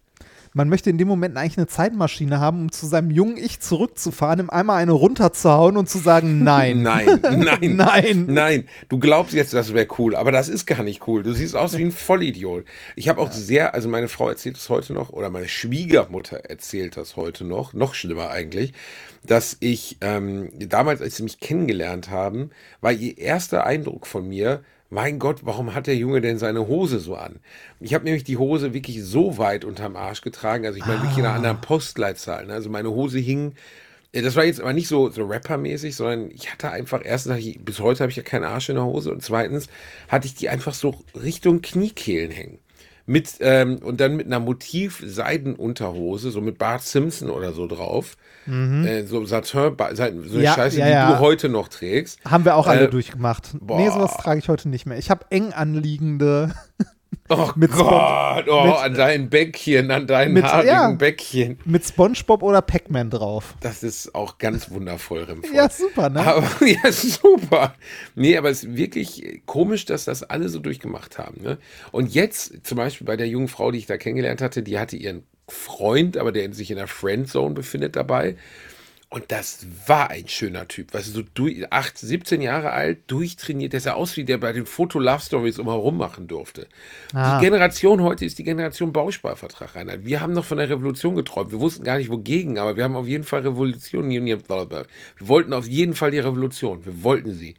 Man 0.55 0.69
möchte 0.69 0.91
in 0.91 0.99
dem 0.99 1.07
Moment 1.07 1.35
eigentlich 1.35 1.57
eine 1.57 1.65
Zeitmaschine 1.65 2.39
haben, 2.39 2.61
um 2.61 2.71
zu 2.71 2.85
seinem 2.85 3.09
jungen 3.09 3.37
Ich 3.37 3.59
zurückzufahren, 3.59 4.39
ihm 4.39 4.49
einmal 4.51 4.79
eine 4.79 4.91
runterzuhauen 4.91 5.77
und 5.77 5.89
zu 5.89 5.97
sagen, 5.97 6.43
nein. 6.43 6.83
Nein, 6.83 7.19
nein, 7.23 7.75
Nein. 7.75 8.25
nein. 8.27 8.67
Du 8.87 8.99
glaubst 8.99 9.33
jetzt, 9.33 9.55
das 9.55 9.73
wäre 9.73 9.87
cool, 9.97 10.15
aber 10.15 10.31
das 10.31 10.49
ist 10.49 10.67
gar 10.67 10.83
nicht 10.83 11.07
cool. 11.07 11.23
Du 11.23 11.33
siehst 11.33 11.55
aus 11.55 11.75
wie 11.75 11.83
ein 11.83 11.91
Vollidiot. 11.91 12.65
Ich 12.95 13.09
habe 13.09 13.19
auch 13.19 13.31
sehr, 13.31 13.73
also 13.73 13.89
meine 13.89 14.07
Frau 14.07 14.29
erzählt 14.29 14.57
es 14.57 14.69
heute 14.69 14.93
noch, 14.93 15.09
oder 15.09 15.31
meine 15.31 15.47
Schwiegermutter 15.47 16.37
erzählt 16.47 16.97
das 16.97 17.15
heute 17.15 17.45
noch, 17.45 17.73
noch 17.73 17.95
schlimmer 17.95 18.29
eigentlich, 18.29 18.73
dass 19.25 19.57
ich 19.59 19.97
ähm, 20.01 20.49
damals, 20.57 21.01
als 21.01 21.17
sie 21.17 21.23
mich 21.23 21.39
kennengelernt 21.39 22.09
haben, 22.09 22.51
war 22.81 22.91
ihr 22.91 23.17
erster 23.17 23.65
Eindruck 23.65 24.07
von 24.07 24.27
mir, 24.27 24.63
mein 24.89 25.17
Gott, 25.17 25.39
warum 25.43 25.73
hat 25.73 25.87
der 25.87 25.95
Junge 25.95 26.21
denn 26.21 26.37
seine 26.37 26.67
Hose 26.67 26.99
so 26.99 27.15
an? 27.15 27.39
Ich 27.79 27.93
habe 27.93 28.03
nämlich 28.03 28.23
die 28.23 28.37
Hose 28.37 28.73
wirklich 28.73 29.03
so 29.03 29.37
weit 29.39 29.65
unterm 29.65 29.95
Arsch 29.95 30.21
getragen, 30.21 30.65
also 30.65 30.77
ich 30.77 30.85
meine 30.85 31.01
wirklich 31.01 31.17
in 31.17 31.25
einer 31.25 31.35
anderen 31.35 31.61
Postleitzahl. 31.61 32.45
Ne? 32.45 32.53
Also 32.53 32.69
meine 32.69 32.91
Hose 32.91 33.17
hing 33.17 33.53
ja, 34.13 34.21
Das 34.21 34.35
war 34.35 34.45
jetzt 34.45 34.61
aber 34.61 34.73
nicht 34.73 34.87
so, 34.87 35.09
so 35.09 35.25
Rapper-mäßig, 35.25 35.95
sondern 35.95 36.29
ich 36.29 36.51
hatte 36.51 36.69
einfach, 36.69 37.01
erstens, 37.03 37.31
hatte 37.31 37.41
ich, 37.41 37.59
bis 37.59 37.79
heute 37.79 38.01
habe 38.01 38.11
ich 38.11 38.15
ja 38.15 38.23
keinen 38.23 38.43
Arsch 38.43 38.69
in 38.69 38.75
der 38.75 38.85
Hose 38.85 39.11
und 39.11 39.23
zweitens 39.23 39.67
hatte 40.07 40.27
ich 40.27 40.35
die 40.35 40.49
einfach 40.49 40.75
so 40.75 41.03
Richtung 41.15 41.61
Kniekehlen 41.63 42.29
hängen. 42.29 42.59
Mit, 43.05 43.35
ähm, 43.41 43.79
und 43.79 43.99
dann 43.99 44.15
mit 44.15 44.27
einer 44.27 44.39
Motiv-Seidenunterhose, 44.39 46.31
so 46.31 46.39
mit 46.41 46.57
Bart 46.57 46.83
Simpson 46.83 47.29
oder 47.29 47.51
so 47.51 47.67
drauf. 47.67 48.15
Äh, 48.47 49.03
so 49.05 49.25
Satin, 49.25 49.51
so 49.55 50.03
eine 50.03 50.11
Mhm. 50.21 50.41
Ja, 50.41 50.53
Scheiße, 50.53 50.79
ja, 50.79 50.85
die 50.85 50.91
ja. 50.91 51.11
du 51.13 51.19
heute 51.19 51.49
noch 51.49 51.67
trägst. 51.67 52.19
Haben 52.25 52.45
wir 52.45 52.55
auch 52.55 52.67
alle 52.67 52.85
Äh, 52.87 52.89
durchgemacht. 52.89 53.55
boah. 53.59 53.77
Nee, 53.77 53.89
sowas 53.89 54.15
trage 54.17 54.39
ich 54.39 54.49
heute 54.49 54.69
nicht 54.69 54.85
mehr. 54.85 54.97
Ich 54.97 55.09
habe 55.09 55.25
eng 55.31 55.53
anliegende. 55.53 56.53
Oh 57.29 57.49
Mit 57.55 57.71
Gott, 57.71 58.47
oh, 58.49 58.65
mit- 58.65 58.75
an 58.75 58.93
deinen 58.95 59.29
Bäckchen, 59.29 59.89
an 59.91 60.07
deinen 60.07 60.33
mit- 60.33 60.43
haarigen 60.43 60.67
ja. 60.73 60.91
Bäckchen. 60.91 61.57
mit 61.63 61.85
SpongeBob 61.85 62.43
oder 62.43 62.61
Pac-Man 62.61 63.09
drauf. 63.09 63.55
Das 63.61 63.81
ist 63.81 64.13
auch 64.13 64.37
ganz 64.37 64.69
wundervoll, 64.69 65.23
Remford. 65.23 65.53
Ja, 65.53 65.69
super, 65.69 66.09
ne? 66.09 66.19
Aber, 66.21 66.47
ja, 66.65 66.91
super. 66.91 67.75
Nee, 68.15 68.37
aber 68.37 68.49
es 68.49 68.63
ist 68.65 68.75
wirklich 68.75 69.41
komisch, 69.45 69.85
dass 69.85 70.03
das 70.05 70.23
alle 70.23 70.49
so 70.49 70.59
durchgemacht 70.59 71.17
haben. 71.17 71.41
Ne? 71.41 71.57
Und 71.93 72.13
jetzt, 72.13 72.65
zum 72.67 72.77
Beispiel 72.77 73.07
bei 73.07 73.15
der 73.15 73.27
jungen 73.27 73.47
Frau, 73.47 73.71
die 73.71 73.77
ich 73.79 73.85
da 73.85 73.97
kennengelernt 73.97 74.41
hatte, 74.41 74.61
die 74.61 74.77
hatte 74.77 74.97
ihren 74.97 75.23
Freund, 75.47 76.17
aber 76.17 76.31
der 76.33 76.53
sich 76.53 76.71
in 76.71 76.77
der 76.77 76.87
Friendzone 76.87 77.53
befindet 77.55 77.95
dabei. 77.95 78.35
Und 79.13 79.25
das 79.31 79.67
war 79.85 80.09
ein 80.09 80.27
schöner 80.27 80.67
Typ. 80.67 80.91
Weißt 80.91 81.09
du, 81.09 81.11
so 81.11 81.21
durch, 81.35 81.71
8, 81.71 81.99
17 81.99 82.41
Jahre 82.41 82.71
alt, 82.71 83.01
durchtrainiert. 83.05 83.73
Der 83.73 83.79
sah 83.79 83.93
aus 83.93 84.17
wie 84.17 84.23
der 84.23 84.39
bei 84.39 84.53
den 84.53 84.65
Foto-Love-Stories 84.65 85.59
immer 85.59 85.73
rummachen 85.73 86.27
durfte. 86.27 86.65
Ah. 87.13 87.37
Die 87.37 87.45
Generation 87.45 88.01
heute 88.01 88.25
ist 88.25 88.39
die 88.39 88.43
Generation 88.43 88.91
Bausparvertrag, 88.91 89.75
Reinhard. 89.75 90.03
Wir 90.03 90.19
haben 90.19 90.33
noch 90.33 90.45
von 90.45 90.57
der 90.57 90.67
Revolution 90.67 91.15
geträumt. 91.15 91.51
Wir 91.51 91.59
wussten 91.59 91.83
gar 91.83 91.99
nicht 91.99 92.09
wogegen, 92.09 92.57
aber 92.57 92.75
wir 92.75 92.85
haben 92.85 92.95
auf 92.95 93.05
jeden 93.05 93.23
Fall 93.23 93.41
Revolution. 93.41 94.09
Wir 94.09 94.41
wollten 95.19 95.53
auf 95.53 95.67
jeden 95.67 95.93
Fall 95.93 96.09
die 96.09 96.17
Revolution. 96.17 96.83
Wir 96.83 97.03
wollten 97.03 97.35
sie. 97.35 97.53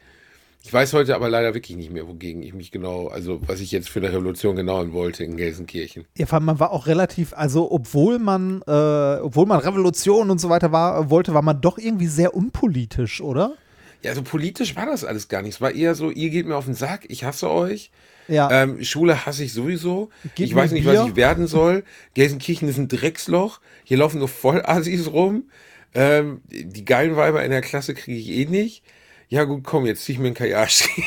Ich 0.66 0.72
weiß 0.72 0.94
heute 0.94 1.14
aber 1.14 1.29
leider 1.29 1.53
wirklich 1.53 1.77
nicht 1.77 1.92
mehr, 1.92 2.09
wogegen 2.09 2.42
ich 2.42 2.55
mich 2.55 2.70
genau, 2.70 3.09
also 3.09 3.38
was 3.46 3.61
ich 3.61 3.70
jetzt 3.70 3.90
für 3.90 3.98
eine 3.98 4.11
Revolution 4.11 4.57
genau 4.57 4.92
wollte 4.94 5.22
in 5.22 5.37
Gelsenkirchen. 5.37 6.07
Ja, 6.16 6.24
vor 6.24 6.37
allem, 6.37 6.46
man 6.46 6.59
war 6.59 6.72
auch 6.72 6.87
relativ, 6.87 7.35
also 7.35 7.70
obwohl 7.70 8.18
man, 8.18 8.62
äh, 8.66 9.20
obwohl 9.20 9.44
man 9.44 9.61
Revolution 9.61 10.31
und 10.31 10.40
so 10.40 10.48
weiter 10.48 10.72
war, 10.72 11.11
wollte, 11.11 11.35
war 11.35 11.42
man 11.42 11.61
doch 11.61 11.77
irgendwie 11.77 12.07
sehr 12.07 12.35
unpolitisch, 12.35 13.20
oder? 13.20 13.57
Ja, 14.03 14.12
also 14.12 14.22
politisch 14.22 14.74
war 14.74 14.87
das 14.87 15.05
alles 15.05 15.29
gar 15.29 15.42
nicht. 15.42 15.57
Es 15.57 15.61
war 15.61 15.74
eher 15.74 15.94
so, 15.94 16.11
ihr 16.11 16.31
geht 16.31 16.46
mir 16.46 16.57
auf 16.57 16.64
den 16.64 16.74
Sack, 16.74 17.05
ich 17.09 17.24
hasse 17.24 17.50
euch. 17.50 17.90
Ja. 18.29 18.50
Ähm, 18.50 18.83
Schule 18.83 19.27
hasse 19.27 19.44
ich 19.44 19.53
sowieso. 19.53 20.09
Gib 20.35 20.46
ich 20.46 20.55
weiß 20.55 20.72
nicht, 20.72 20.85
Bier. 20.85 21.00
was 21.00 21.09
ich 21.09 21.16
werden 21.16 21.46
soll. 21.46 21.85
Gelsenkirchen 22.14 22.68
ist 22.68 22.79
ein 22.79 22.88
Drecksloch. 22.88 23.61
Hier 23.85 23.98
laufen 23.98 24.18
nur 24.18 24.29
Vollassis 24.29 25.12
rum. 25.12 25.44
Ähm, 25.92 26.40
die 26.48 26.87
geilen 26.87 27.16
Weiber 27.16 27.44
in 27.44 27.50
der 27.50 27.61
Klasse 27.61 27.92
kriege 27.92 28.18
ich 28.18 28.31
eh 28.31 28.46
nicht. 28.46 28.83
Ja 29.28 29.44
gut, 29.44 29.64
komm, 29.64 29.87
jetzt 29.87 30.04
zieh 30.04 30.12
ich 30.12 30.18
mir 30.18 30.26
einen 30.26 30.34
Kajashi. 30.34 31.04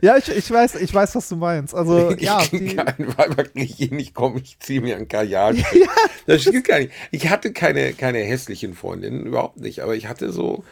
Ja, 0.00 0.16
ich, 0.16 0.28
ich 0.28 0.50
weiß, 0.50 0.76
ich 0.76 0.92
weiß, 0.92 1.14
was 1.14 1.28
du 1.28 1.36
meinst. 1.36 1.74
Also, 1.74 2.12
ja, 2.18 2.42
die 2.50 2.58
die, 2.58 2.76
geilen 2.76 3.16
Weiber 3.16 3.44
kriege 3.44 3.84
ich 3.84 3.90
nicht. 3.90 4.14
Komm, 4.14 4.36
ich 4.36 4.58
ziehe 4.58 4.80
mir 4.80 4.96
einen 4.96 5.08
Kajashi. 5.08 5.64
Das 6.26 6.42
stimmt 6.42 6.66
gar 6.66 6.78
nicht. 6.78 6.92
Ich 7.10 7.28
hatte 7.28 7.52
keine, 7.52 7.92
keine 7.94 8.18
hässlichen 8.20 8.74
Freundinnen, 8.74 9.26
überhaupt 9.26 9.58
nicht. 9.58 9.80
Aber 9.80 9.96
ich 9.96 10.06
hatte 10.06 10.32
so, 10.32 10.64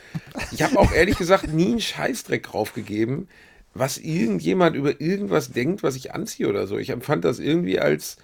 ich 0.53 0.63
habe 0.63 0.79
auch 0.79 0.93
ehrlich 0.93 1.19
gesagt 1.19 1.53
nie 1.53 1.71
einen 1.73 1.81
Scheißdreck 1.81 2.45
draufgegeben, 2.45 3.29
was 3.75 3.99
irgendjemand 3.99 4.77
über 4.77 5.01
irgendwas 5.01 5.51
denkt, 5.51 5.83
was 5.83 5.97
ich 5.97 6.15
anziehe 6.15 6.49
oder 6.49 6.67
so. 6.67 6.79
Ich 6.79 6.91
empfand 6.91 7.25
das 7.25 7.39
irgendwie 7.41 7.81
als, 7.81 8.17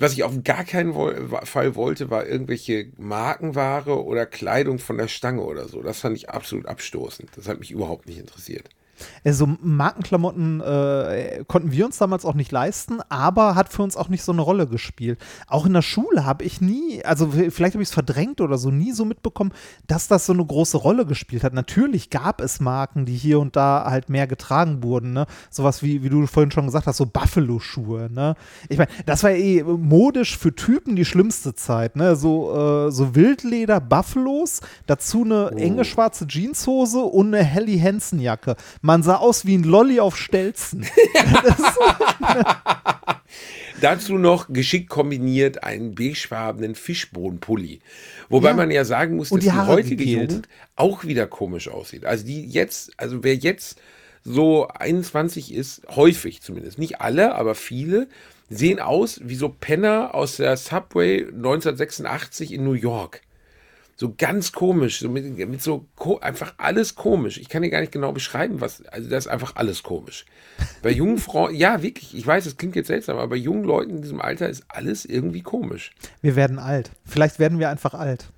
was 0.00 0.14
ich 0.14 0.24
auf 0.24 0.32
gar 0.42 0.64
keinen 0.64 0.94
Fall 0.94 1.74
wollte, 1.74 2.10
war 2.10 2.26
irgendwelche 2.26 2.90
Markenware 2.96 4.02
oder 4.02 4.24
Kleidung 4.24 4.78
von 4.78 4.96
der 4.96 5.08
Stange 5.08 5.42
oder 5.42 5.68
so. 5.68 5.82
Das 5.82 6.00
fand 6.00 6.16
ich 6.16 6.30
absolut 6.30 6.66
abstoßend. 6.66 7.30
Das 7.36 7.48
hat 7.48 7.60
mich 7.60 7.70
überhaupt 7.70 8.06
nicht 8.06 8.18
interessiert. 8.18 8.70
Also 9.24 9.48
Markenklamotten 9.60 10.60
äh, 10.60 11.44
konnten 11.46 11.72
wir 11.72 11.86
uns 11.86 11.98
damals 11.98 12.24
auch 12.24 12.34
nicht 12.34 12.52
leisten, 12.52 13.00
aber 13.08 13.54
hat 13.54 13.72
für 13.72 13.82
uns 13.82 13.96
auch 13.96 14.08
nicht 14.08 14.22
so 14.22 14.32
eine 14.32 14.42
Rolle 14.42 14.66
gespielt. 14.66 15.20
Auch 15.46 15.66
in 15.66 15.72
der 15.72 15.82
Schule 15.82 16.24
habe 16.24 16.44
ich 16.44 16.60
nie, 16.60 17.04
also 17.04 17.30
vielleicht 17.30 17.74
habe 17.74 17.82
ich 17.82 17.88
es 17.88 17.94
verdrängt 17.94 18.40
oder 18.40 18.58
so, 18.58 18.70
nie 18.70 18.92
so 18.92 19.04
mitbekommen, 19.04 19.52
dass 19.86 20.08
das 20.08 20.26
so 20.26 20.32
eine 20.32 20.44
große 20.44 20.76
Rolle 20.76 21.06
gespielt 21.06 21.44
hat. 21.44 21.54
Natürlich 21.54 22.10
gab 22.10 22.40
es 22.40 22.60
Marken, 22.60 23.04
die 23.04 23.16
hier 23.16 23.40
und 23.40 23.56
da 23.56 23.84
halt 23.86 24.08
mehr 24.08 24.26
getragen 24.26 24.82
wurden, 24.82 25.12
ne? 25.12 25.26
Sowas 25.50 25.82
wie, 25.82 26.02
wie 26.02 26.08
du 26.08 26.26
vorhin 26.26 26.50
schon 26.50 26.66
gesagt 26.66 26.86
hast, 26.86 26.96
so 26.96 27.06
Buffalo-Schuhe, 27.06 28.08
ne? 28.10 28.34
Ich 28.68 28.78
meine, 28.78 28.90
das 29.06 29.22
war 29.22 29.30
eh 29.30 29.62
modisch 29.62 30.36
für 30.36 30.54
Typen 30.54 30.96
die 30.96 31.04
schlimmste 31.04 31.54
Zeit, 31.54 31.96
ne? 31.96 32.16
So, 32.16 32.86
äh, 32.88 32.90
so 32.90 33.14
Wildleder, 33.14 33.80
Buffalos, 33.80 34.60
dazu 34.86 35.24
eine 35.24 35.52
enge 35.56 35.84
schwarze 35.84 36.26
Jeanshose 36.26 37.00
und 37.00 37.34
eine 37.34 37.44
Helly 37.44 37.78
Hansen-Jacke. 37.78 38.56
Man 38.82 38.89
sah 39.02 39.16
aus 39.16 39.46
wie 39.46 39.56
ein 39.56 39.64
Lolly 39.64 40.00
auf 40.00 40.16
Stelzen. 40.16 40.86
Dazu 43.80 44.18
noch 44.18 44.48
geschickt 44.52 44.90
kombiniert 44.90 45.64
einen 45.64 45.94
beigefarbenen 45.94 46.74
Fischbohnenpulli. 46.74 47.80
Wobei 48.28 48.48
Ja. 48.50 48.54
man 48.54 48.70
ja 48.70 48.84
sagen 48.84 49.16
muss, 49.16 49.30
dass 49.30 49.38
die 49.38 49.46
die, 49.46 49.56
heutige 49.56 49.96
gegelt. 50.04 50.30
Jugend 50.30 50.48
auch 50.76 51.04
wieder 51.04 51.26
komisch 51.26 51.68
aussieht. 51.68 52.04
Also 52.04 52.26
die 52.26 52.44
jetzt, 52.46 52.92
also 52.98 53.24
wer 53.24 53.34
jetzt 53.36 53.80
so 54.22 54.68
21 54.68 55.54
ist, 55.54 55.82
häufig 55.94 56.42
zumindest, 56.42 56.78
nicht 56.78 57.00
alle, 57.00 57.34
aber 57.34 57.54
viele, 57.54 58.08
sehen 58.50 58.80
aus 58.80 59.20
wie 59.24 59.36
so 59.36 59.48
Penner 59.48 60.14
aus 60.14 60.36
der 60.36 60.56
Subway 60.56 61.24
1986 61.26 62.52
in 62.52 62.64
New 62.64 62.72
York. 62.74 63.22
So 64.00 64.14
ganz 64.16 64.52
komisch, 64.52 65.00
so 65.00 65.10
mit, 65.10 65.36
mit 65.36 65.60
so 65.60 65.86
einfach 66.22 66.54
alles 66.56 66.94
komisch. 66.94 67.36
Ich 67.36 67.50
kann 67.50 67.60
dir 67.60 67.68
gar 67.68 67.80
nicht 67.80 67.92
genau 67.92 68.12
beschreiben, 68.12 68.62
was, 68.62 68.82
also 68.86 69.10
das 69.10 69.26
ist 69.26 69.30
einfach 69.30 69.56
alles 69.56 69.82
komisch. 69.82 70.24
Bei 70.80 70.90
jungen 70.90 71.18
Frauen, 71.18 71.54
ja, 71.54 71.82
wirklich, 71.82 72.16
ich 72.16 72.26
weiß, 72.26 72.46
es 72.46 72.56
klingt 72.56 72.76
jetzt 72.76 72.86
seltsam, 72.86 73.18
aber 73.18 73.28
bei 73.28 73.36
jungen 73.36 73.64
Leuten 73.64 73.96
in 73.96 74.00
diesem 74.00 74.22
Alter 74.22 74.48
ist 74.48 74.64
alles 74.68 75.04
irgendwie 75.04 75.42
komisch. 75.42 75.90
Wir 76.22 76.34
werden 76.34 76.58
alt. 76.58 76.92
Vielleicht 77.04 77.38
werden 77.38 77.58
wir 77.58 77.68
einfach 77.68 77.92
alt. 77.92 78.30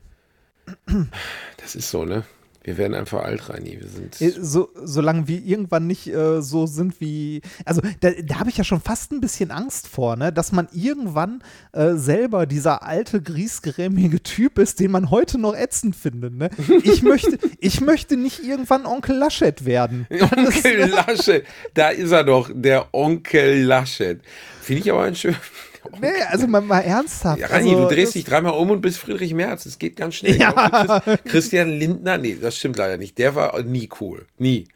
Das 1.58 1.76
ist 1.76 1.90
so, 1.92 2.04
ne? 2.04 2.24
Wir 2.64 2.78
werden 2.78 2.94
einfach 2.94 3.24
alt, 3.24 3.48
Reini. 3.48 3.78
Wir 3.80 3.88
sind. 3.88 4.14
So, 4.44 4.70
solange 4.74 5.26
wir 5.26 5.42
irgendwann 5.44 5.86
nicht 5.86 6.06
äh, 6.06 6.40
so 6.40 6.66
sind 6.66 7.00
wie. 7.00 7.42
Also, 7.64 7.82
da, 8.00 8.10
da 8.10 8.38
habe 8.38 8.50
ich 8.50 8.56
ja 8.56 8.64
schon 8.64 8.80
fast 8.80 9.10
ein 9.12 9.20
bisschen 9.20 9.50
Angst 9.50 9.88
vor, 9.88 10.16
ne? 10.16 10.32
dass 10.32 10.52
man 10.52 10.68
irgendwann 10.72 11.42
äh, 11.72 11.94
selber 11.94 12.46
dieser 12.46 12.84
alte, 12.84 13.20
griesgrämige 13.20 14.22
Typ 14.22 14.58
ist, 14.58 14.78
den 14.78 14.92
man 14.92 15.10
heute 15.10 15.38
noch 15.38 15.56
ätzend 15.56 15.96
findet. 15.96 16.34
Ne? 16.34 16.50
Ich, 16.84 17.02
möchte, 17.02 17.38
ich 17.58 17.80
möchte 17.80 18.16
nicht 18.16 18.44
irgendwann 18.44 18.86
Onkel 18.86 19.16
Laschet 19.16 19.64
werden. 19.64 20.06
Onkel 20.20 20.88
Laschet, 20.88 21.44
da 21.74 21.88
ist 21.88 22.12
er 22.12 22.24
doch, 22.24 22.50
der 22.54 22.94
Onkel 22.94 23.62
Laschet. 23.64 24.20
Finde 24.60 24.82
ich 24.82 24.92
aber 24.92 25.02
ein 25.02 25.16
schön. 25.16 25.34
Nee, 26.00 26.08
also 26.28 26.46
mal, 26.46 26.60
mal 26.60 26.80
ernsthaft. 26.80 27.40
Ja, 27.40 27.48
Rani, 27.48 27.70
also, 27.70 27.88
du 27.88 27.94
drehst 27.94 28.14
dich 28.14 28.24
dreimal 28.24 28.54
um 28.54 28.70
und 28.70 28.80
bist 28.80 28.98
Friedrich 28.98 29.34
Merz. 29.34 29.64
Das 29.64 29.78
geht 29.78 29.96
ganz 29.96 30.14
schnell. 30.14 30.36
Ja. 30.36 31.00
Chris, 31.00 31.18
Christian 31.24 31.70
Lindner, 31.70 32.18
nee, 32.18 32.36
das 32.40 32.56
stimmt 32.56 32.76
leider 32.76 32.96
nicht. 32.96 33.18
Der 33.18 33.34
war 33.34 33.60
nie 33.62 33.88
cool. 34.00 34.26
Nie. 34.38 34.68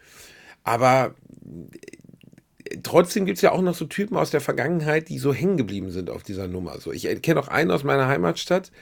Aber 0.65 1.15
äh, 2.69 2.79
trotzdem 2.83 3.25
gibt 3.25 3.37
es 3.37 3.43
ja 3.43 3.53
auch 3.53 3.63
noch 3.63 3.75
so 3.75 3.85
Typen 3.85 4.17
aus 4.17 4.31
der 4.31 4.41
Vergangenheit, 4.41 5.09
die 5.09 5.19
so 5.19 5.33
hängen 5.33 5.57
geblieben 5.57 5.91
sind 5.91 6.11
auf 6.11 6.23
dieser 6.23 6.49
Nummer. 6.49 6.81
So, 6.81 6.93
ich 6.93 7.23
kenne 7.23 7.41
auch 7.41 7.49
einen 7.49 7.71
aus 7.71 7.85
meiner 7.85 8.09
Heimatstadt. 8.09 8.73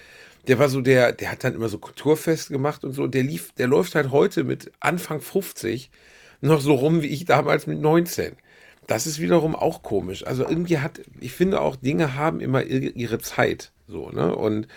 Der 0.47 0.59
war 0.59 0.69
so 0.69 0.81
der, 0.81 1.13
der 1.13 1.31
hat 1.31 1.45
dann 1.45 1.55
immer 1.55 1.69
so 1.69 1.79
Kulturfest 1.79 2.51
gemacht 2.51 2.85
und 2.85 2.93
so. 2.93 3.07
Der 3.07 3.23
lief, 3.23 3.53
der 3.53 3.67
läuft 3.67 3.95
halt 3.95 4.11
heute 4.11 4.45
mit 4.45 4.73
Anfang 4.81 5.21
50 5.21 5.91
noch 6.41 6.61
so 6.61 6.75
rum 6.75 7.03
wie 7.03 7.07
ich 7.09 7.25
damals 7.25 7.67
mit 7.67 7.81
19. 7.81 8.37
Das 8.87 9.07
ist 9.07 9.19
wiederum 9.19 9.57
auch 9.57 9.83
komisch. 9.83 10.27
Also 10.27 10.47
irgendwie 10.47 10.79
hat, 10.79 11.01
ich 11.21 11.33
finde 11.33 11.61
auch, 11.61 11.77
Dinge 11.77 12.15
haben 12.17 12.41
immer 12.41 12.63
ihre 12.63 13.19
Zeit. 13.19 13.73
So, 13.87 14.11
ne? 14.11 14.35
Und 14.35 14.69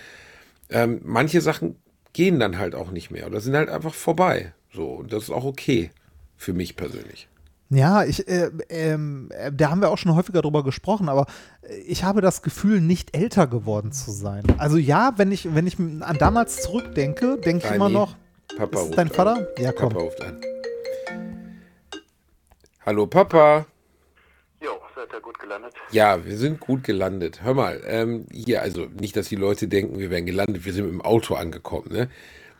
ähm, 0.69 1.01
manche 1.03 1.41
Sachen 1.41 1.75
gehen 2.13 2.39
dann 2.39 2.57
halt 2.57 2.75
auch 2.75 2.91
nicht 2.91 3.11
mehr 3.11 3.27
oder 3.27 3.41
sind 3.41 3.55
halt 3.55 3.69
einfach 3.69 3.93
vorbei. 3.93 4.53
So, 4.73 4.91
und 4.91 5.13
das 5.13 5.23
ist 5.23 5.29
auch 5.29 5.45
okay 5.45 5.91
für 6.35 6.53
mich 6.53 6.75
persönlich. 6.75 7.27
Ja, 7.69 8.05
ich, 8.05 8.27
äh, 8.29 8.49
ähm, 8.69 9.29
äh, 9.31 9.51
da 9.51 9.69
haben 9.71 9.81
wir 9.81 9.89
auch 9.89 9.97
schon 9.97 10.15
häufiger 10.15 10.41
drüber 10.41 10.63
gesprochen, 10.63 11.09
aber 11.09 11.25
äh, 11.63 11.75
ich 11.79 12.05
habe 12.05 12.21
das 12.21 12.41
Gefühl, 12.41 12.79
nicht 12.79 13.15
älter 13.15 13.45
geworden 13.45 13.91
zu 13.91 14.11
sein. 14.11 14.43
Also 14.57 14.77
ja, 14.77 15.13
wenn 15.17 15.33
ich, 15.33 15.53
wenn 15.53 15.67
ich 15.67 15.77
an 15.77 16.17
damals 16.17 16.61
zurückdenke, 16.61 17.37
denke 17.37 17.67
ich 17.67 17.73
immer 17.73 17.89
noch, 17.89 18.15
Papa 18.55 18.81
ist 18.81 18.91
dein 18.91 19.09
an. 19.09 19.13
Vater? 19.13 19.47
Ja, 19.57 19.73
komm. 19.73 19.89
Papa 19.89 20.03
ruft 20.03 20.21
an. 20.21 20.41
Hallo 22.85 23.05
Papa. 23.05 23.65
Seid 24.97 25.13
ihr 25.13 25.21
gut 25.21 25.37
gelandet? 25.37 25.75
Ja, 25.91 26.25
wir 26.25 26.35
sind 26.37 26.59
gut 26.59 26.83
gelandet. 26.83 27.43
Hör 27.43 27.53
mal, 27.53 27.83
ähm, 27.85 28.25
hier, 28.31 28.63
also 28.63 28.87
nicht, 28.99 29.15
dass 29.15 29.29
die 29.29 29.35
Leute 29.35 29.67
denken, 29.67 29.99
wir 29.99 30.09
wären 30.09 30.25
gelandet, 30.25 30.65
wir 30.65 30.73
sind 30.73 30.85
mit 30.85 30.93
dem 30.93 31.01
Auto 31.03 31.35
angekommen, 31.35 31.89
ne? 31.91 32.09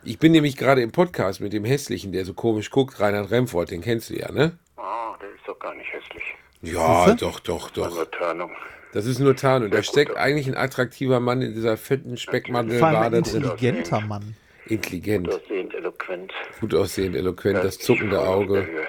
Ich 0.04 0.20
bin 0.20 0.34
nämlich 0.34 0.56
gerade 0.56 0.84
im 0.84 0.92
Podcast 0.92 1.42
mit 1.42 1.52
dem 1.52 1.66
Hässlichen, 1.66 2.12
der 2.12 2.26
so 2.26 2.36
komisch 2.36 2.70
guckt, 2.70 3.00
Reinhard 3.00 3.32
Remford, 3.32 3.72
den 3.72 3.82
kennst 3.82 4.12
du 4.12 4.14
ja, 4.20 4.32
ne? 4.32 4.56
Ah, 4.76 5.16
der 5.20 5.30
ist 5.30 5.48
doch 5.48 5.58
gar 5.58 5.74
nicht 5.74 5.92
hässlich. 5.92 6.36
Ja, 6.62 7.06
Siehste? 7.08 7.26
doch, 7.26 7.40
doch, 7.40 7.76
War 7.76 7.90
doch. 7.90 7.96
Nur 7.96 8.12
Tarnung. 8.12 8.52
Das 8.94 9.08
ist 9.08 9.18
nur 9.18 9.36
Tarnung. 9.36 9.72
Da 9.72 9.82
steckt 9.82 10.12
gut. 10.12 10.20
eigentlich 10.20 10.46
ein 10.48 10.56
attraktiver 10.56 11.20
Mann 11.20 11.42
in 11.42 11.56
dieser 11.56 11.76
fetten 11.76 12.04
vor 12.04 12.10
allem 12.12 12.18
Speckmandelbade 12.18 13.18
ein 13.18 13.24
drin. 13.24 13.36
intelligenter 13.44 14.02
Mann. 14.02 14.36
Intelligent, 14.68 15.28
Aussehend, 15.34 15.74
eloquent. 15.74 16.32
gut 16.60 16.76
aussehend, 16.76 17.16
eloquent, 17.16 17.64
das 17.64 17.80
zuckende 17.80 18.20
Auge. 18.20 18.68
Höhe. 18.68 18.88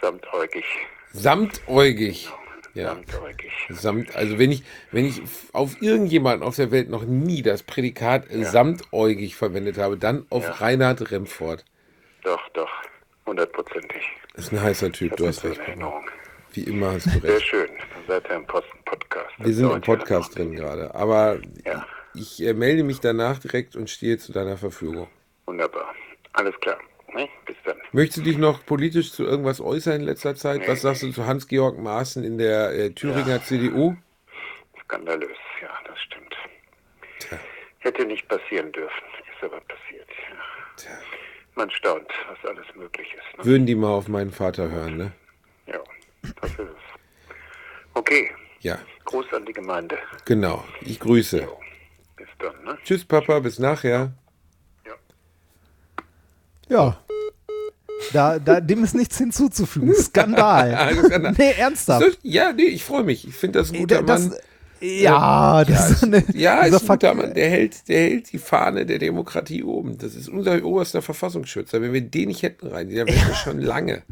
Samtäugig. 0.00 0.64
Samtäugig. 1.12 2.30
Ja. 2.74 2.88
Samtäugig. 2.94 3.50
Samt, 3.70 4.14
also 4.16 4.38
wenn 4.38 4.52
ich, 4.52 4.62
wenn 4.92 5.04
ich 5.04 5.20
auf 5.52 5.80
irgendjemanden 5.82 6.46
auf 6.46 6.56
der 6.56 6.70
Welt 6.70 6.88
noch 6.88 7.04
nie 7.04 7.42
das 7.42 7.62
Prädikat 7.62 8.30
äh, 8.30 8.44
samtäugig 8.44 9.34
verwendet 9.36 9.76
habe, 9.78 9.96
dann 9.96 10.26
auf 10.30 10.44
Ja. 10.44 10.52
Reinhard 10.52 11.10
Remford. 11.10 11.64
Doch, 12.22 12.40
doch. 12.50 12.70
Hundertprozentig. 13.26 14.02
Das 14.34 14.46
ist 14.46 14.52
ein 14.52 14.62
heißer 14.62 14.92
Typ, 14.92 15.16
du 15.16 15.24
Das 15.26 15.38
hast 15.44 15.50
recht. 15.50 15.60
Wie 16.52 16.62
immer 16.64 16.92
hast 16.92 17.06
du 17.06 17.10
Sehr 17.20 17.22
recht. 17.34 17.46
schön. 17.46 17.68
Dann 17.68 18.02
seid 18.06 18.28
ihr 18.30 18.36
im 18.36 18.46
Posten 18.46 18.78
Podcast. 18.84 19.30
Wir 19.38 19.54
sind 19.54 19.70
im 19.70 19.80
Podcast 19.80 20.36
drin 20.36 20.54
gerade, 20.54 20.94
aber 20.94 21.38
Ja. 21.64 21.86
ich 22.14 22.42
äh, 22.42 22.54
melde 22.54 22.82
mich 22.84 23.00
danach 23.00 23.38
direkt 23.38 23.74
und 23.76 23.90
stehe 23.90 24.18
zu 24.18 24.32
deiner 24.32 24.56
Verfügung. 24.56 25.08
Wunderbar. 25.46 25.92
Alles 26.32 26.54
klar. 26.60 26.78
Ne? 27.14 27.28
Bis 27.46 27.56
dann. 27.64 27.76
Möchtest 27.92 28.18
du 28.18 28.22
dich 28.22 28.38
noch 28.38 28.64
politisch 28.66 29.12
zu 29.12 29.24
irgendwas 29.24 29.60
äußern 29.60 29.96
in 29.96 30.02
letzter 30.02 30.34
Zeit? 30.34 30.66
Was 30.68 30.82
sagst 30.82 31.02
du 31.02 31.10
zu 31.10 31.26
Hans-Georg 31.26 31.78
Maaßen 31.78 32.22
in 32.24 32.38
der 32.38 32.72
äh, 32.72 32.90
Thüringer 32.90 33.42
CDU? 33.42 33.96
Skandalös. 34.84 35.36
Ja, 35.62 35.68
das 35.86 35.98
stimmt. 36.00 36.34
Tja. 37.18 37.38
Hätte 37.80 38.04
nicht 38.06 38.28
passieren 38.28 38.70
dürfen. 38.72 39.02
Ist 39.34 39.44
aber 39.44 39.60
passiert. 39.62 40.08
Ja. 40.08 40.36
Tja. 40.76 40.90
Man 41.56 41.70
staunt, 41.70 42.06
was 42.28 42.50
alles 42.50 42.66
möglich 42.76 43.08
ist. 43.12 43.38
Ne? 43.38 43.44
Würden 43.44 43.66
die 43.66 43.74
mal 43.74 43.88
auf 43.90 44.08
meinen 44.08 44.30
Vater 44.30 44.70
hören, 44.70 44.96
ne? 44.96 45.12
Ja, 45.66 45.80
das 46.40 46.50
ist 46.52 46.60
es. 46.60 46.66
Okay, 47.94 48.30
Ja, 48.60 48.78
Gruß 49.04 49.26
an 49.32 49.44
die 49.46 49.52
Gemeinde. 49.52 49.98
genau. 50.24 50.64
Ich 50.80 51.00
grüße. 51.00 51.42
Jo, 51.42 51.60
bis 52.16 52.28
dann, 52.38 52.62
ne? 52.64 52.78
Tschüss, 52.84 53.04
Papa, 53.04 53.40
bis 53.40 53.58
nachher. 53.58 54.12
Ja. 56.70 56.96
Da, 58.12 58.38
da, 58.38 58.60
dem 58.60 58.82
ist 58.82 58.94
nichts 58.94 59.18
hinzuzufügen. 59.18 59.94
Skandal. 59.94 60.96
Skandal. 61.04 61.34
nee, 61.36 61.52
ernsthaft. 61.58 62.18
Ja, 62.22 62.52
nee, 62.52 62.62
ich 62.62 62.84
freue 62.84 63.04
mich. 63.04 63.28
Ich 63.28 63.34
finde 63.34 63.58
das 63.58 63.72
ein 63.72 63.80
guter 63.80 64.02
das, 64.02 64.28
Mann. 64.28 64.38
ja, 64.80 65.64
das 65.64 65.78
ja, 65.78 65.94
ist 65.94 66.04
eine, 66.04 66.24
ja, 66.32 66.60
ist 66.62 66.80
ein 66.80 66.88
guter 66.88 67.14
Mann. 67.14 67.34
Der 67.34 67.50
hält, 67.50 67.88
der 67.88 68.00
hält 68.00 68.32
die 68.32 68.38
Fahne 68.38 68.86
der 68.86 68.98
Demokratie 68.98 69.62
oben. 69.62 69.98
Das 69.98 70.14
ist 70.14 70.28
unser 70.28 70.64
oberster 70.64 71.02
Verfassungsschützer. 71.02 71.82
Wenn 71.82 71.92
wir 71.92 72.00
den 72.00 72.28
nicht 72.28 72.42
hätten 72.42 72.68
rein, 72.68 72.88
dann 72.88 73.06
wären 73.06 73.28
wir 73.28 73.34
schon 73.44 73.60
lange. 73.60 74.02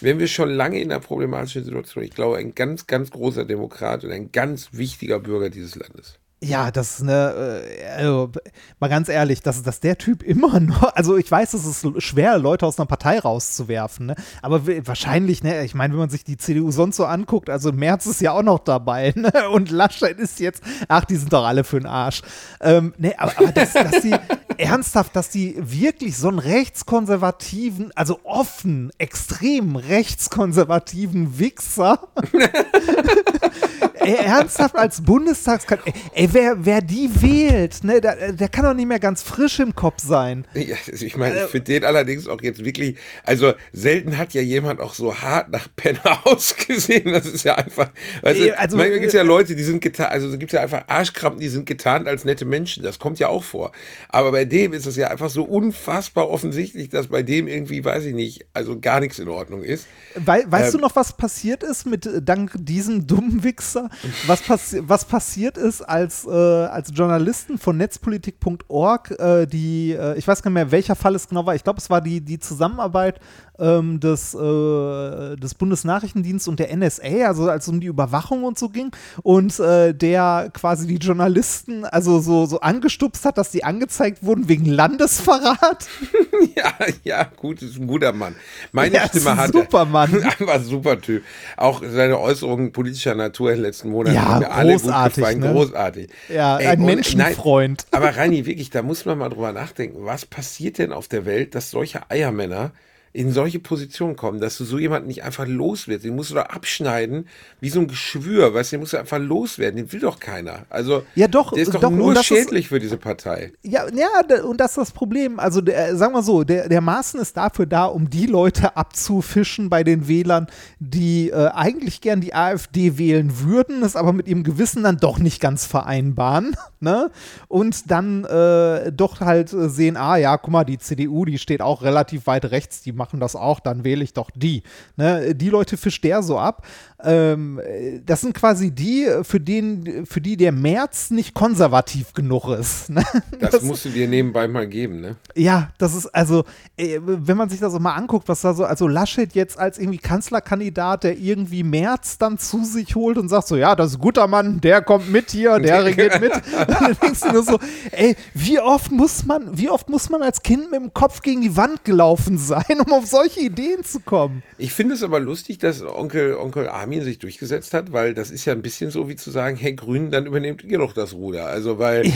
Wären 0.00 0.18
wir 0.18 0.26
schon 0.26 0.50
lange 0.50 0.80
in 0.80 0.90
einer 0.90 1.00
problematischen 1.00 1.62
Situation. 1.62 2.02
Ich 2.02 2.10
glaube, 2.10 2.38
ein 2.38 2.56
ganz, 2.56 2.88
ganz 2.88 3.12
großer 3.12 3.44
Demokrat 3.44 4.02
und 4.02 4.10
ein 4.10 4.32
ganz 4.32 4.70
wichtiger 4.72 5.20
Bürger 5.20 5.48
dieses 5.48 5.76
Landes. 5.76 6.18
Ja, 6.44 6.72
das 6.72 6.94
ist 6.94 7.02
eine, 7.02 7.62
äh, 7.68 7.86
also, 7.86 8.32
mal 8.80 8.88
ganz 8.88 9.08
ehrlich, 9.08 9.42
dass, 9.42 9.62
dass 9.62 9.78
der 9.78 9.96
Typ 9.96 10.22
immer 10.24 10.58
noch, 10.58 10.94
also 10.94 11.16
ich 11.16 11.30
weiß, 11.30 11.54
es 11.54 11.64
ist 11.64 12.02
schwer, 12.02 12.36
Leute 12.38 12.66
aus 12.66 12.80
einer 12.80 12.86
Partei 12.86 13.20
rauszuwerfen, 13.20 14.06
ne? 14.06 14.16
aber 14.42 14.66
wahrscheinlich, 14.86 15.44
ne, 15.44 15.64
ich 15.64 15.76
meine, 15.76 15.92
wenn 15.92 16.00
man 16.00 16.10
sich 16.10 16.24
die 16.24 16.36
CDU 16.36 16.72
sonst 16.72 16.96
so 16.96 17.04
anguckt, 17.04 17.48
also 17.48 17.70
Merz 17.70 18.06
ist 18.06 18.20
ja 18.20 18.32
auch 18.32 18.42
noch 18.42 18.58
dabei, 18.58 19.12
ne? 19.16 19.30
und 19.52 19.70
Laschet 19.70 20.18
ist 20.18 20.40
jetzt, 20.40 20.64
ach, 20.88 21.04
die 21.04 21.14
sind 21.14 21.32
doch 21.32 21.44
alle 21.44 21.62
für 21.62 21.78
den 21.78 21.86
Arsch. 21.86 22.22
Ähm, 22.60 22.92
ne, 22.98 23.14
aber, 23.18 23.32
aber 23.36 23.52
dass, 23.52 23.72
dass 23.74 24.00
die, 24.02 24.14
ernsthaft, 24.62 25.16
dass 25.16 25.30
die 25.30 25.56
wirklich 25.58 26.16
so 26.16 26.28
einen 26.28 26.38
rechtskonservativen, 26.38 27.92
also 27.94 28.20
offen, 28.24 28.90
extrem 28.98 29.76
rechtskonservativen 29.76 31.38
Wichser 31.38 32.08
Ey, 34.04 34.14
ernsthaft 34.14 34.76
als 34.76 35.00
Bundestagskandidat, 35.00 35.94
ey, 36.14 36.28
wer, 36.32 36.64
wer 36.64 36.80
die 36.80 37.08
wählt, 37.20 37.84
ne, 37.84 38.00
der, 38.00 38.32
der 38.32 38.48
kann 38.48 38.64
doch 38.64 38.74
nicht 38.74 38.88
mehr 38.88 38.98
ganz 38.98 39.22
frisch 39.22 39.60
im 39.60 39.74
Kopf 39.74 40.02
sein. 40.02 40.46
Ja, 40.54 40.76
also 40.90 41.06
ich 41.06 41.16
meine, 41.16 41.44
ich 41.44 41.50
finde 41.50 41.72
den 41.72 41.84
allerdings 41.84 42.26
auch 42.26 42.40
jetzt 42.42 42.64
wirklich, 42.64 42.96
also 43.24 43.52
selten 43.72 44.18
hat 44.18 44.34
ja 44.34 44.40
jemand 44.40 44.80
auch 44.80 44.94
so 44.94 45.14
hart 45.14 45.50
nach 45.50 45.68
Penner 45.76 46.20
ausgesehen. 46.24 47.12
Das 47.12 47.26
ist 47.26 47.44
ja 47.44 47.54
einfach, 47.56 47.90
weißt 48.22 48.40
du, 48.40 48.58
also, 48.58 48.76
manchmal 48.76 48.98
gibt 48.98 49.08
es 49.08 49.14
ja 49.14 49.22
Leute, 49.22 49.54
die 49.54 49.62
sind 49.62 49.80
getan, 49.80 50.06
also 50.06 50.28
es 50.28 50.38
gibt 50.38 50.52
ja 50.52 50.60
einfach 50.60 50.84
Arschkrampen, 50.88 51.40
die 51.40 51.48
sind 51.48 51.66
getarnt 51.66 52.08
als 52.08 52.24
nette 52.24 52.44
Menschen. 52.44 52.82
Das 52.82 52.98
kommt 52.98 53.18
ja 53.18 53.28
auch 53.28 53.44
vor. 53.44 53.72
Aber 54.08 54.32
bei 54.32 54.44
dem 54.52 54.72
ist 54.74 54.86
es 54.86 54.96
ja 54.96 55.08
einfach 55.08 55.30
so 55.30 55.44
unfassbar 55.44 56.28
offensichtlich, 56.28 56.90
dass 56.90 57.08
bei 57.08 57.22
dem 57.22 57.48
irgendwie, 57.48 57.84
weiß 57.84 58.04
ich 58.04 58.14
nicht, 58.14 58.46
also 58.52 58.78
gar 58.78 59.00
nichts 59.00 59.18
in 59.18 59.28
Ordnung 59.28 59.62
ist. 59.62 59.86
Wei 60.14 60.44
weißt 60.46 60.74
Ähm, 60.74 60.80
du 60.80 60.86
noch, 60.86 60.94
was 60.94 61.16
passiert 61.16 61.62
ist 61.62 61.86
mit 61.86 62.04
äh, 62.04 62.20
dank 62.22 62.52
diesem 62.54 63.06
dummen 63.06 63.42
Wichser? 63.42 63.88
was, 64.26 64.42
passi 64.42 64.82
was 64.86 65.06
passiert 65.06 65.56
ist, 65.56 65.80
als, 65.80 66.26
äh, 66.26 66.30
als 66.30 66.90
Journalisten 66.94 67.56
von 67.56 67.78
netzpolitik.org, 67.78 69.10
äh, 69.18 69.46
die, 69.46 69.92
äh, 69.92 70.18
ich 70.18 70.28
weiß 70.28 70.42
gar 70.42 70.50
nicht 70.50 70.54
mehr, 70.54 70.70
welcher 70.70 70.96
Fall 70.96 71.14
es 71.14 71.28
genau 71.28 71.46
war, 71.46 71.54
ich 71.54 71.64
glaube, 71.64 71.78
es 71.78 71.88
war 71.88 72.02
die, 72.02 72.20
die 72.20 72.38
Zusammenarbeit 72.38 73.18
ähm, 73.62 74.00
des, 74.00 74.34
äh, 74.34 75.36
des 75.36 75.54
Bundesnachrichtendienstes 75.54 76.48
und 76.48 76.58
der 76.60 76.76
NSA, 76.76 77.26
also 77.28 77.48
als 77.48 77.64
es 77.64 77.68
um 77.68 77.80
die 77.80 77.86
Überwachung 77.86 78.44
und 78.44 78.58
so 78.58 78.68
ging, 78.68 78.90
und 79.22 79.58
äh, 79.60 79.94
der 79.94 80.50
quasi 80.52 80.86
die 80.86 80.96
Journalisten 80.96 81.84
also 81.84 82.20
so, 82.20 82.46
so 82.46 82.60
angestupst 82.60 83.24
hat, 83.24 83.38
dass 83.38 83.50
die 83.50 83.64
angezeigt 83.64 84.22
wurden 84.24 84.48
wegen 84.48 84.66
Landesverrat. 84.66 85.86
ja, 86.56 86.72
ja, 87.04 87.24
gut, 87.36 87.62
ist 87.62 87.78
ein 87.78 87.86
guter 87.86 88.12
Mann. 88.12 88.34
Meine 88.72 88.96
Ja, 88.96 89.06
Stimme 89.06 89.36
hat 89.36 89.52
super 89.52 89.84
Mann. 89.84 90.12
Einfach 90.22 90.48
ein 90.54 90.64
super 90.64 91.00
Typ. 91.00 91.22
Auch 91.56 91.82
seine 91.88 92.18
Äußerungen 92.18 92.72
politischer 92.72 93.14
Natur 93.14 93.50
in 93.50 93.56
den 93.58 93.62
letzten 93.64 93.90
Monaten 93.90 94.16
Ja, 94.16 94.24
haben 94.24 94.38
mir 94.40 94.50
alle 94.50 94.72
gut 94.74 94.82
großartig, 94.82 95.16
gefallen. 95.16 95.40
ne? 95.40 95.52
Großartig. 95.52 96.10
Ja, 96.28 96.58
Ey, 96.58 96.66
ein 96.66 96.80
und- 96.80 96.86
Menschenfreund. 96.86 97.86
Nein, 97.92 98.02
aber 98.02 98.16
Reini, 98.16 98.46
wirklich, 98.46 98.70
da 98.70 98.82
muss 98.82 99.04
man 99.04 99.18
mal 99.18 99.28
drüber 99.28 99.52
nachdenken. 99.52 99.98
Was 100.04 100.26
passiert 100.26 100.78
denn 100.78 100.92
auf 100.92 101.08
der 101.08 101.24
Welt, 101.26 101.54
dass 101.54 101.70
solche 101.70 102.10
Eiermänner 102.10 102.72
in 103.14 103.30
solche 103.30 103.58
Positionen 103.58 104.16
kommen, 104.16 104.40
dass 104.40 104.56
du 104.56 104.64
so 104.64 104.78
jemanden 104.78 105.08
nicht 105.08 105.22
einfach 105.22 105.46
loswirst. 105.46 106.04
Den 106.04 106.16
musst 106.16 106.30
du 106.30 106.34
doch 106.34 106.46
abschneiden, 106.46 107.26
wie 107.60 107.68
so 107.68 107.80
ein 107.80 107.86
Geschwür, 107.88 108.54
weißt 108.54 108.72
du, 108.72 108.76
den 108.76 108.80
musst 108.80 108.94
du 108.94 108.96
einfach 108.98 109.18
loswerden. 109.18 109.76
Den 109.76 109.92
will 109.92 110.00
doch 110.00 110.18
keiner. 110.18 110.64
Also, 110.70 111.02
Ja, 111.14 111.28
doch, 111.28 111.52
der 111.52 111.62
ist 111.62 111.74
doch, 111.74 111.80
doch, 111.80 111.90
nur 111.90 112.14
das 112.14 112.22
ist- 112.22 112.26
schädlich 112.28 112.68
für 112.68 112.78
diese 112.80 112.96
Partei. 112.96 113.52
Ja, 113.62 113.84
ja, 113.94 114.08
da- 114.26 114.44
und 114.44 114.58
das 114.58 114.72
ist 114.72 114.78
das 114.78 114.90
Problem. 114.92 115.38
Also, 115.38 115.60
der, 115.60 115.94
sagen 115.96 116.14
wir 116.14 116.22
so, 116.22 116.42
der, 116.44 116.68
der 116.70 116.80
Maaßen 116.80 117.20
ist 117.20 117.36
dafür 117.36 117.66
da, 117.66 117.84
um 117.84 118.08
die 118.08 118.26
Leute 118.26 118.76
abzufischen 118.76 119.68
bei 119.68 119.84
den 119.84 120.08
Wählern, 120.08 120.46
die 120.78 121.30
äh, 121.30 121.48
eigentlich 121.52 122.00
gern 122.00 122.20
die 122.20 122.34
AfD 122.34 122.96
wählen 122.98 123.40
würden, 123.40 123.82
es 123.82 123.94
aber 123.96 124.12
mit 124.12 124.26
ihrem 124.28 124.42
Gewissen 124.42 124.82
dann 124.84 124.96
doch 124.96 125.18
nicht 125.18 125.40
ganz 125.40 125.66
vereinbaren. 125.66 126.56
Ne? 126.82 127.12
Und 127.46 127.92
dann 127.92 128.24
äh, 128.24 128.90
doch 128.90 129.20
halt 129.20 129.52
äh, 129.52 129.68
sehen, 129.68 129.96
ah 129.96 130.16
ja, 130.16 130.36
guck 130.36 130.50
mal, 130.50 130.64
die 130.64 130.78
CDU, 130.78 131.24
die 131.24 131.38
steht 131.38 131.60
auch 131.62 131.82
relativ 131.82 132.26
weit 132.26 132.46
rechts, 132.46 132.82
die 132.82 132.90
machen 133.02 133.18
das 133.18 133.34
auch, 133.34 133.58
dann 133.58 133.82
wähle 133.82 134.04
ich 134.04 134.14
doch 134.14 134.30
die. 134.32 134.62
Ne? 134.96 135.34
Die 135.34 135.48
Leute 135.48 135.76
fischt 135.76 136.04
der 136.04 136.22
so 136.22 136.38
ab. 136.38 136.64
Ähm, 137.04 137.58
äh, 137.58 138.00
das 138.04 138.20
sind 138.20 138.34
quasi 138.34 138.70
die, 138.70 139.08
für, 139.22 139.40
den, 139.40 140.06
für 140.06 140.20
die 140.20 140.36
der 140.36 140.52
März 140.52 141.10
nicht 141.10 141.34
konservativ 141.34 142.12
genug 142.12 142.48
ist. 142.48 142.90
Ne? 142.90 143.04
Das, 143.40 143.62
musst 143.62 143.84
du 143.84 143.88
dir 143.88 144.06
nebenbei 144.06 144.46
mal 144.46 144.66
geben, 144.66 145.00
ne? 145.00 145.16
Ja, 145.34 145.70
das 145.78 145.94
ist 145.94 146.06
also, 146.06 146.44
äh, 146.76 146.98
wenn 147.02 147.36
man 147.36 147.48
sich 147.48 147.60
das 147.60 147.72
so 147.72 147.78
mal 147.78 147.94
anguckt, 147.94 148.28
was 148.28 148.40
da 148.42 148.54
so, 148.54 148.64
also 148.64 148.86
Laschet 148.86 149.34
jetzt 149.34 149.58
als 149.58 149.78
irgendwie 149.78 149.98
Kanzlerkandidat, 149.98 151.04
der 151.04 151.18
irgendwie 151.18 151.62
März 151.64 152.18
dann 152.18 152.38
zu 152.38 152.64
sich 152.64 152.94
holt 152.94 153.18
und 153.18 153.28
sagt 153.28 153.48
so, 153.48 153.56
ja, 153.56 153.74
das 153.74 153.90
ist 153.90 153.96
ein 153.96 154.00
guter 154.00 154.26
Mann, 154.28 154.60
der 154.60 154.82
kommt 154.82 155.10
mit 155.10 155.30
hier, 155.30 155.58
der 155.58 155.84
regiert 155.84 156.20
mit. 156.20 156.32
Und 156.34 156.68
dann 156.68 156.96
denkst 157.02 157.20
du 157.20 157.32
nur 157.32 157.42
so, 157.42 157.58
ey, 157.90 158.16
wie 158.34 158.60
oft 158.60 158.92
muss 158.92 159.24
man, 159.24 159.56
wie 159.58 159.70
oft 159.70 159.88
muss 159.88 160.08
man 160.08 160.22
als 160.22 160.42
Kind 160.42 160.70
mit 160.70 160.80
dem 160.80 160.94
Kopf 160.94 161.22
gegen 161.22 161.40
die 161.40 161.56
Wand 161.56 161.84
gelaufen 161.84 162.38
sein, 162.38 162.80
um 162.84 162.92
auf 162.92 163.06
solche 163.06 163.40
Ideen 163.40 163.84
zu 163.84 164.00
kommen? 164.00 164.42
Ich 164.58 164.72
finde 164.72 164.94
es 164.94 165.02
aber 165.02 165.18
lustig, 165.18 165.58
dass 165.58 165.82
Onkel, 165.82 166.36
Onkel 166.36 166.68
Armin 166.68 166.91
sich 167.00 167.18
durchgesetzt 167.18 167.74
hat, 167.74 167.92
weil 167.92 168.14
das 168.14 168.30
ist 168.30 168.44
ja 168.44 168.52
ein 168.52 168.62
bisschen 168.62 168.90
so 168.90 169.08
wie 169.08 169.16
zu 169.16 169.30
sagen, 169.30 169.56
hey 169.56 169.74
Grünen, 169.74 170.10
dann 170.10 170.26
übernehmt 170.26 170.62
ihr 170.62 170.78
doch 170.78 170.92
das 170.92 171.14
Ruder. 171.14 171.46
Also, 171.46 171.78
weil 171.78 172.12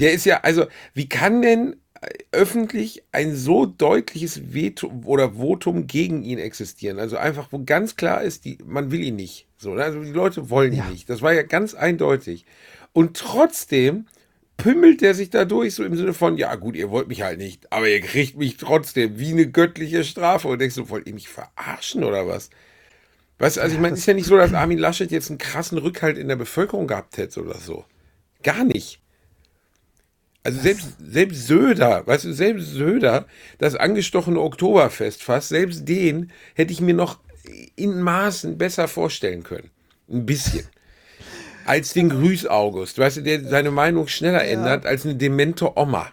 der 0.00 0.12
ist 0.12 0.26
ja, 0.26 0.40
also, 0.42 0.66
wie 0.94 1.08
kann 1.08 1.42
denn 1.42 1.76
öffentlich 2.32 3.02
ein 3.12 3.34
so 3.34 3.66
deutliches 3.66 4.52
Veto 4.52 4.92
oder 5.04 5.32
Votum 5.34 5.86
gegen 5.86 6.22
ihn 6.22 6.38
existieren? 6.38 6.98
Also 6.98 7.16
einfach, 7.16 7.48
wo 7.50 7.62
ganz 7.64 7.96
klar 7.96 8.22
ist, 8.22 8.44
die, 8.44 8.58
man 8.64 8.90
will 8.90 9.02
ihn 9.02 9.16
nicht. 9.16 9.46
So, 9.56 9.74
ne? 9.74 9.84
also 9.84 10.02
die 10.02 10.12
Leute 10.12 10.50
wollen 10.50 10.72
ihn 10.72 10.88
nicht. 10.90 11.08
Das 11.08 11.22
war 11.22 11.32
ja 11.32 11.42
ganz 11.42 11.74
eindeutig. 11.74 12.44
Und 12.92 13.16
trotzdem 13.16 14.06
pümmelt 14.56 15.00
der 15.00 15.14
sich 15.14 15.30
da 15.30 15.44
durch, 15.44 15.74
so 15.74 15.84
im 15.84 15.96
Sinne 15.96 16.14
von, 16.14 16.36
ja 16.38 16.54
gut, 16.54 16.76
ihr 16.76 16.90
wollt 16.90 17.08
mich 17.08 17.22
halt 17.22 17.38
nicht, 17.38 17.70
aber 17.72 17.88
ihr 17.88 18.00
kriegt 18.00 18.38
mich 18.38 18.56
trotzdem 18.56 19.18
wie 19.18 19.32
eine 19.32 19.50
göttliche 19.50 20.04
Strafe. 20.04 20.48
Und 20.48 20.60
denkst 20.60 20.76
du, 20.76 20.88
wollt 20.88 21.06
ihr 21.06 21.14
mich 21.14 21.28
verarschen 21.28 22.04
oder 22.04 22.26
was? 22.26 22.50
Weißt 23.38 23.58
du, 23.58 23.60
also 23.60 23.74
ich 23.74 23.80
meine, 23.80 23.94
es 23.94 24.00
ist 24.00 24.06
ja 24.06 24.14
nicht 24.14 24.26
so, 24.26 24.36
dass 24.36 24.54
Armin 24.54 24.78
Laschet 24.78 25.10
jetzt 25.10 25.28
einen 25.28 25.38
krassen 25.38 25.78
Rückhalt 25.78 26.16
in 26.16 26.28
der 26.28 26.36
Bevölkerung 26.36 26.86
gehabt 26.86 27.18
hätte 27.18 27.42
oder 27.42 27.58
so. 27.58 27.84
Gar 28.42 28.64
nicht. 28.64 29.00
Also 30.42 30.60
selbst, 30.60 30.96
selbst 31.00 31.46
Söder, 31.46 32.06
weißt 32.06 32.24
du, 32.24 32.32
selbst 32.32 32.68
Söder, 32.68 33.26
das 33.58 33.74
angestochene 33.74 34.40
Oktoberfest 34.40 35.22
fast, 35.22 35.48
selbst 35.48 35.88
den 35.88 36.30
hätte 36.54 36.72
ich 36.72 36.80
mir 36.80 36.94
noch 36.94 37.18
in 37.74 38.00
Maßen 38.00 38.56
besser 38.56 38.88
vorstellen 38.88 39.42
können. 39.42 39.70
Ein 40.08 40.24
bisschen. 40.24 40.66
Als 41.64 41.94
den 41.94 42.10
Grüß 42.10 42.46
August, 42.46 42.98
weißt 42.98 43.18
du, 43.18 43.22
der 43.22 43.44
seine 43.44 43.72
Meinung 43.72 44.06
schneller 44.06 44.44
ändert 44.44 44.86
als 44.86 45.04
eine 45.04 45.16
demente 45.16 45.76
Oma. 45.76 46.12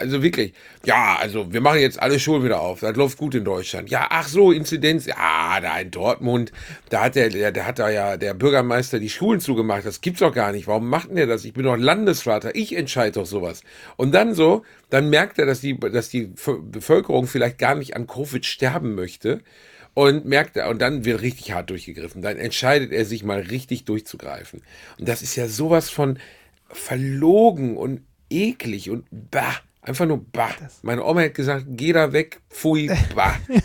Also 0.00 0.22
wirklich, 0.22 0.54
ja, 0.86 1.18
also 1.20 1.52
wir 1.52 1.60
machen 1.60 1.80
jetzt 1.80 2.00
alle 2.00 2.18
Schulen 2.18 2.42
wieder 2.42 2.60
auf. 2.60 2.80
Das 2.80 2.96
läuft 2.96 3.18
gut 3.18 3.34
in 3.34 3.44
Deutschland. 3.44 3.90
Ja, 3.90 4.06
ach 4.08 4.26
so, 4.26 4.50
Inzidenz. 4.50 5.04
Ja, 5.04 5.60
da 5.60 5.78
in 5.78 5.90
Dortmund, 5.90 6.52
da 6.88 7.04
hat 7.04 7.16
der, 7.16 7.28
der, 7.28 7.52
der 7.52 7.66
hat 7.66 7.78
da 7.78 7.90
ja 7.90 8.16
der 8.16 8.32
Bürgermeister 8.32 8.98
die 8.98 9.10
Schulen 9.10 9.40
zugemacht. 9.40 9.84
Das 9.84 10.00
gibt's 10.00 10.20
doch 10.20 10.32
gar 10.32 10.52
nicht. 10.52 10.66
Warum 10.66 10.88
macht 10.88 11.10
denn 11.10 11.16
der 11.16 11.26
das? 11.26 11.44
Ich 11.44 11.52
bin 11.52 11.64
doch 11.64 11.76
Landesvater. 11.76 12.54
Ich 12.54 12.74
entscheide 12.74 13.12
doch 13.12 13.26
sowas. 13.26 13.62
Und 13.96 14.12
dann 14.12 14.34
so, 14.34 14.64
dann 14.88 15.10
merkt 15.10 15.38
er, 15.38 15.44
dass 15.44 15.60
die, 15.60 15.78
dass 15.78 16.08
die 16.08 16.32
Bevölkerung 16.62 17.26
vielleicht 17.26 17.58
gar 17.58 17.74
nicht 17.74 17.94
an 17.94 18.06
Covid 18.06 18.46
sterben 18.46 18.94
möchte. 18.94 19.42
Und 19.92 20.24
merkt 20.24 20.56
er, 20.56 20.70
und 20.70 20.80
dann 20.80 21.04
wird 21.04 21.20
richtig 21.20 21.52
hart 21.52 21.68
durchgegriffen. 21.68 22.22
Dann 22.22 22.38
entscheidet 22.38 22.92
er 22.92 23.04
sich 23.04 23.22
mal 23.24 23.40
richtig 23.40 23.84
durchzugreifen. 23.84 24.62
Und 24.98 25.08
das 25.08 25.20
ist 25.20 25.36
ja 25.36 25.48
sowas 25.48 25.90
von 25.90 26.18
verlogen 26.68 27.76
und 27.76 28.02
eklig 28.30 28.88
und 28.90 29.04
bah. 29.10 29.60
Einfach 29.82 30.06
nur 30.06 30.24
bah. 30.32 30.50
Meine 30.82 31.02
Oma 31.04 31.22
hat 31.22 31.34
gesagt, 31.34 31.64
geh 31.68 31.92
da 31.92 32.12
weg, 32.12 32.40
pfui, 32.50 32.90
bah. 33.14 33.34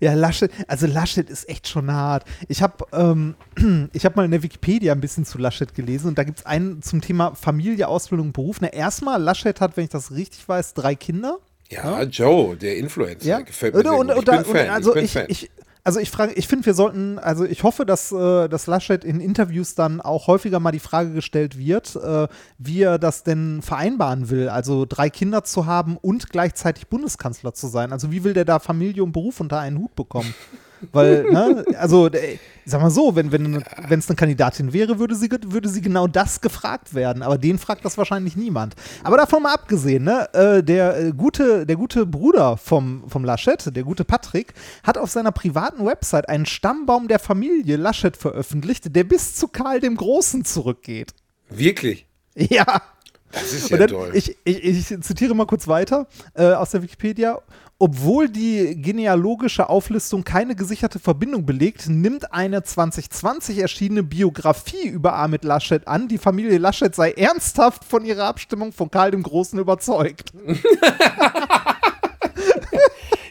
Ja, 0.00 0.14
Laschet, 0.14 0.50
also 0.66 0.86
Laschet 0.86 1.28
ist 1.28 1.46
echt 1.48 1.68
schon 1.68 1.92
hart. 1.92 2.24
Ich 2.48 2.62
habe 2.62 2.84
ähm, 2.92 3.34
ich 3.92 4.04
hab 4.06 4.16
mal 4.16 4.24
in 4.24 4.30
der 4.30 4.42
Wikipedia 4.42 4.92
ein 4.92 5.00
bisschen 5.00 5.26
zu 5.26 5.36
Laschet 5.38 5.74
gelesen 5.74 6.08
und 6.08 6.18
da 6.18 6.24
gibt 6.24 6.38
es 6.40 6.46
einen 6.46 6.80
zum 6.82 7.02
Thema 7.02 7.34
Familie, 7.34 7.86
Ausbildung, 7.86 8.32
Beruf. 8.32 8.56
Na, 8.60 8.68
erstmal, 8.68 9.20
Laschet 9.22 9.60
hat, 9.60 9.76
wenn 9.76 9.84
ich 9.84 9.90
das 9.90 10.10
richtig 10.12 10.48
weiß, 10.48 10.74
drei 10.74 10.94
Kinder. 10.94 11.38
Ja, 11.68 12.02
Joe, 12.02 12.56
der 12.56 12.76
Influencer, 12.78 13.26
Ja, 13.26 13.40
gefällt 13.40 13.74
mir 13.74 13.82
sehr 13.82 13.92
und, 13.92 14.08
gut. 14.08 14.16
und, 14.16 14.22
ich 14.22 14.30
bin 14.30 14.38
und, 14.38 14.46
Fan, 14.46 14.70
also 14.70 14.90
ich 14.90 14.94
bin 14.94 15.04
ich, 15.04 15.12
Fan. 15.12 15.24
ich, 15.28 15.50
also 15.84 15.98
ich 15.98 16.10
frage, 16.10 16.32
ich 16.34 16.46
finde, 16.46 16.66
wir 16.66 16.74
sollten, 16.74 17.18
also 17.18 17.44
ich 17.44 17.64
hoffe, 17.64 17.84
dass, 17.84 18.12
äh, 18.12 18.48
dass 18.48 18.66
Laschet 18.66 19.04
in 19.04 19.20
Interviews 19.20 19.74
dann 19.74 20.00
auch 20.00 20.28
häufiger 20.28 20.60
mal 20.60 20.70
die 20.70 20.78
Frage 20.78 21.12
gestellt 21.12 21.58
wird, 21.58 21.96
äh, 21.96 22.28
wie 22.58 22.82
er 22.82 22.98
das 22.98 23.24
denn 23.24 23.62
vereinbaren 23.62 24.30
will, 24.30 24.48
also 24.48 24.86
drei 24.88 25.10
Kinder 25.10 25.42
zu 25.42 25.66
haben 25.66 25.96
und 25.96 26.30
gleichzeitig 26.30 26.86
Bundeskanzler 26.86 27.52
zu 27.52 27.66
sein. 27.66 27.92
Also 27.92 28.12
wie 28.12 28.22
will 28.22 28.32
der 28.32 28.44
da 28.44 28.60
Familie 28.60 29.02
und 29.02 29.12
Beruf 29.12 29.40
unter 29.40 29.58
einen 29.58 29.78
Hut 29.78 29.94
bekommen? 29.96 30.34
Weil, 30.90 31.24
ne, 31.30 31.64
also, 31.78 32.08
äh, 32.08 32.38
sag 32.64 32.80
mal 32.80 32.90
so, 32.90 33.14
wenn 33.14 33.26
es 33.26 33.32
wenn, 33.32 34.02
eine 34.02 34.16
Kandidatin 34.16 34.72
wäre, 34.72 34.98
würde 34.98 35.14
sie, 35.14 35.30
würde 35.30 35.68
sie 35.68 35.80
genau 35.80 36.06
das 36.06 36.40
gefragt 36.40 36.94
werden. 36.94 37.22
Aber 37.22 37.38
den 37.38 37.58
fragt 37.58 37.84
das 37.84 37.98
wahrscheinlich 37.98 38.36
niemand. 38.36 38.74
Aber 39.04 39.16
davon 39.16 39.42
mal 39.42 39.54
abgesehen, 39.54 40.04
ne, 40.04 40.28
äh, 40.34 40.62
der, 40.62 40.98
äh, 40.98 41.12
gute, 41.12 41.66
der 41.66 41.76
gute 41.76 42.06
Bruder 42.06 42.56
vom, 42.56 43.04
vom 43.08 43.24
Laschet, 43.24 43.74
der 43.74 43.82
gute 43.82 44.04
Patrick, 44.04 44.54
hat 44.82 44.98
auf 44.98 45.10
seiner 45.10 45.32
privaten 45.32 45.84
Website 45.84 46.28
einen 46.28 46.46
Stammbaum 46.46 47.08
der 47.08 47.18
Familie 47.18 47.76
Laschet 47.76 48.16
veröffentlicht, 48.16 48.94
der 48.94 49.04
bis 49.04 49.36
zu 49.36 49.48
Karl 49.48 49.80
dem 49.80 49.96
Großen 49.96 50.44
zurückgeht. 50.44 51.14
Wirklich, 51.48 52.06
Ja. 52.34 52.82
das 53.30 53.52
ist 53.52 53.70
ja 53.70 53.78
dann, 53.78 53.88
toll. 53.88 54.10
ich, 54.14 54.36
ich, 54.44 54.64
ich 54.64 55.00
zitiere 55.02 55.34
mal 55.34 55.46
kurz 55.46 55.68
weiter 55.68 56.06
äh, 56.34 56.52
aus 56.52 56.70
der 56.70 56.82
Wikipedia. 56.82 57.40
Obwohl 57.84 58.28
die 58.28 58.80
genealogische 58.80 59.68
Auflistung 59.68 60.22
keine 60.22 60.54
gesicherte 60.54 61.00
Verbindung 61.00 61.44
belegt, 61.44 61.88
nimmt 61.88 62.32
eine 62.32 62.62
2020 62.62 63.58
erschienene 63.58 64.04
Biografie 64.04 64.86
über 64.86 65.14
Ahmed 65.14 65.42
Laschet 65.42 65.88
an, 65.88 66.06
die 66.06 66.18
Familie 66.18 66.58
Laschet 66.58 66.94
sei 66.94 67.10
ernsthaft 67.10 67.84
von 67.84 68.04
ihrer 68.04 68.26
Abstimmung 68.26 68.72
von 68.72 68.88
Karl 68.88 69.10
dem 69.10 69.24
Großen 69.24 69.58
überzeugt. 69.58 70.32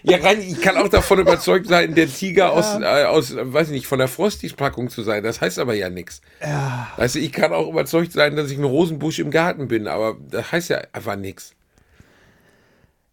Ja, 0.03 0.17
rein, 0.17 0.41
ich 0.41 0.59
kann 0.59 0.77
auch 0.77 0.89
davon 0.89 1.19
überzeugt 1.19 1.67
sein, 1.67 1.93
der 1.93 2.07
Tiger 2.07 2.53
aus, 2.53 2.75
äh, 2.81 3.03
aus, 3.03 3.35
weiß 3.37 3.67
ich 3.67 3.73
nicht, 3.73 3.85
von 3.85 3.99
der 3.99 4.07
Frostis-Packung 4.07 4.89
zu 4.89 5.03
sein. 5.03 5.23
Das 5.23 5.39
heißt 5.41 5.59
aber 5.59 5.75
ja 5.75 5.91
nichts. 5.91 6.21
Ja. 6.41 6.91
Weißt 6.97 7.15
du, 7.15 7.19
ich 7.19 7.31
kann 7.31 7.53
auch 7.53 7.69
überzeugt 7.69 8.11
sein, 8.11 8.35
dass 8.35 8.49
ich 8.49 8.57
ein 8.57 8.63
Rosenbusch 8.63 9.19
im 9.19 9.29
Garten 9.29 9.67
bin, 9.67 9.87
aber 9.87 10.17
das 10.19 10.51
heißt 10.51 10.71
ja 10.71 10.81
einfach 10.91 11.17
nichts. 11.17 11.53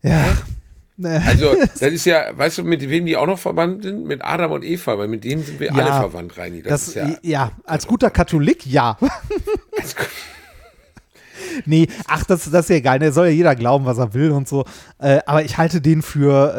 Ja. 0.02 0.38
Ne. 1.00 1.22
Also, 1.24 1.54
das 1.80 1.82
ist 1.92 2.04
ja, 2.04 2.36
weißt 2.36 2.58
du, 2.58 2.64
mit 2.64 2.86
wem 2.88 3.06
die 3.06 3.16
auch 3.16 3.26
noch 3.26 3.38
verwandt 3.38 3.84
sind? 3.84 4.04
Mit 4.04 4.22
Adam 4.22 4.50
und 4.50 4.64
Eva, 4.64 4.98
weil 4.98 5.06
mit 5.06 5.22
denen 5.22 5.44
sind 5.44 5.60
wir 5.60 5.72
alle 5.72 5.86
Ja, 5.86 6.00
verwandt, 6.00 6.36
Reini. 6.36 6.60
Das, 6.60 6.86
Das, 6.86 6.88
ist 6.88 6.94
ja. 6.96 7.16
ja, 7.22 7.52
als 7.64 7.86
guter 7.86 8.10
Katholik, 8.10 8.66
ja. 8.66 8.98
nee, 11.66 11.86
ach, 12.08 12.24
das, 12.24 12.50
das 12.50 12.64
ist 12.64 12.70
ja 12.70 12.76
egal. 12.76 12.98
Da 12.98 13.12
soll 13.12 13.28
ja 13.28 13.32
jeder 13.32 13.54
glauben, 13.54 13.84
was 13.84 13.98
er 13.98 14.12
will 14.12 14.32
und 14.32 14.48
so. 14.48 14.64
Äh, 14.98 15.20
aber 15.24 15.44
ich 15.44 15.56
halte 15.56 15.80
den 15.80 16.02
für, 16.02 16.52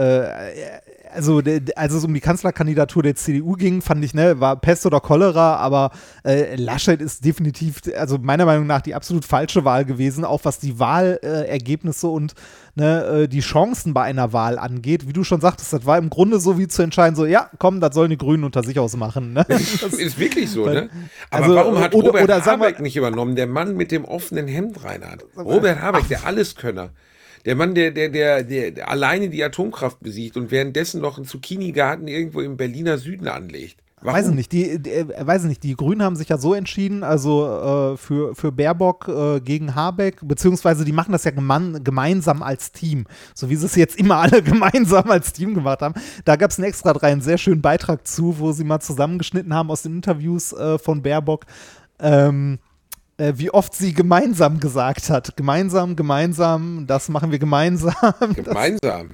äh, 0.55 0.88
also 1.13 1.41
als 1.75 1.93
es 1.93 2.03
um 2.03 2.13
die 2.13 2.19
Kanzlerkandidatur 2.19 3.03
der 3.03 3.15
CDU 3.15 3.53
ging, 3.53 3.81
fand 3.81 4.03
ich, 4.03 4.13
ne, 4.13 4.39
war 4.39 4.55
Pest 4.59 4.85
oder 4.85 4.99
Cholera, 4.99 5.55
aber 5.55 5.91
äh, 6.25 6.55
Laschet 6.55 7.01
ist 7.01 7.25
definitiv, 7.25 7.81
also 7.97 8.17
meiner 8.19 8.45
Meinung 8.45 8.67
nach 8.67 8.81
die 8.81 8.95
absolut 8.95 9.25
falsche 9.25 9.65
Wahl 9.65 9.85
gewesen, 9.85 10.25
auch 10.25 10.41
was 10.43 10.59
die 10.59 10.79
Wahlergebnisse 10.79 12.07
äh, 12.07 12.09
und 12.09 12.33
ne, 12.75 13.03
äh, 13.23 13.27
die 13.27 13.39
Chancen 13.41 13.93
bei 13.93 14.03
einer 14.03 14.33
Wahl 14.33 14.57
angeht. 14.59 15.07
Wie 15.07 15.13
du 15.13 15.23
schon 15.23 15.41
sagtest, 15.41 15.73
das 15.73 15.85
war 15.85 15.97
im 15.97 16.09
Grunde 16.09 16.39
so 16.39 16.57
wie 16.57 16.67
zu 16.67 16.81
entscheiden, 16.81 17.15
so, 17.15 17.25
ja, 17.25 17.49
komm, 17.59 17.79
das 17.81 17.93
sollen 17.95 18.09
die 18.09 18.17
Grünen 18.17 18.43
unter 18.43 18.63
sich 18.63 18.79
ausmachen. 18.79 19.33
Ne? 19.33 19.45
Das 19.81 19.93
ist 19.93 20.19
wirklich 20.19 20.49
so, 20.51 20.65
ne? 20.65 20.89
Aber 21.31 21.43
Also, 21.43 21.55
warum 21.55 21.79
hat 21.79 21.93
oder- 21.95 22.07
Robert 22.07 22.23
oder 22.23 22.41
sagen 22.41 22.61
wir- 22.61 22.67
Habeck 22.67 22.79
nicht 22.81 22.95
übernommen? 22.95 23.35
Der 23.35 23.47
Mann 23.47 23.75
mit 23.75 23.91
dem 23.91 24.05
offenen 24.05 24.47
Hemd, 24.47 24.83
Reinhard. 24.83 25.25
Robert 25.37 25.81
Habeck, 25.81 26.07
der 26.09 26.25
Alleskönner. 26.25 26.89
Der 27.45 27.55
Mann, 27.55 27.75
der, 27.75 27.91
der, 27.91 28.09
der, 28.09 28.43
der, 28.43 28.89
alleine 28.89 29.29
die 29.29 29.43
Atomkraft 29.43 29.99
besiegt 29.99 30.37
und 30.37 30.51
währenddessen 30.51 31.01
noch 31.01 31.17
einen 31.17 31.25
Zucchini-Garten 31.25 32.07
irgendwo 32.07 32.41
im 32.41 32.57
Berliner 32.57 32.97
Süden 32.97 33.27
anlegt. 33.27 33.77
Warum? 34.01 34.17
Weiß 34.17 34.29
ich 34.29 34.35
nicht, 34.35 34.51
die, 34.53 34.79
die, 34.81 34.91
äh, 34.91 35.27
weiß 35.27 35.43
ich 35.43 35.49
nicht, 35.49 35.63
die 35.63 35.75
Grünen 35.75 36.01
haben 36.03 36.15
sich 36.15 36.29
ja 36.29 36.37
so 36.37 36.53
entschieden, 36.53 37.03
also 37.03 37.93
äh, 37.93 37.97
für, 37.97 38.33
für 38.33 38.51
Baerbock 38.51 39.09
äh, 39.09 39.41
gegen 39.41 39.75
Habeck, 39.75 40.19
beziehungsweise 40.21 40.85
die 40.85 40.93
machen 40.93 41.11
das 41.11 41.25
ja 41.25 41.31
geman, 41.31 41.83
gemeinsam 41.83 42.41
als 42.41 42.71
Team, 42.71 43.05
so 43.35 43.49
wie 43.49 43.57
sie 43.57 43.65
es 43.65 43.75
jetzt 43.75 43.99
immer 43.99 44.17
alle 44.17 44.41
gemeinsam 44.43 45.09
als 45.11 45.33
Team 45.33 45.53
gemacht 45.53 45.81
haben. 45.81 45.95
Da 46.23 46.37
gab 46.37 46.51
es 46.51 46.57
einen 46.57 46.67
extra 46.69 46.93
drei, 46.93 47.11
einen 47.11 47.21
sehr 47.21 47.37
schönen 47.37 47.61
Beitrag 47.61 48.07
zu, 48.07 48.39
wo 48.39 48.53
sie 48.53 48.63
mal 48.63 48.79
zusammengeschnitten 48.79 49.53
haben 49.53 49.69
aus 49.69 49.81
den 49.81 49.95
Interviews 49.95 50.53
äh, 50.53 50.77
von 50.77 51.01
Baerbock, 51.01 51.45
ähm, 51.99 52.59
äh, 53.19 53.33
wie 53.35 53.51
oft 53.51 53.75
sie 53.75 53.93
gemeinsam 53.93 54.59
gesagt 54.59 55.09
hat. 55.09 55.35
Gemeinsam, 55.35 55.95
gemeinsam, 55.95 56.85
das 56.87 57.09
machen 57.09 57.31
wir 57.31 57.39
gemeinsam. 57.39 57.93
Gemeinsam. 58.35 59.11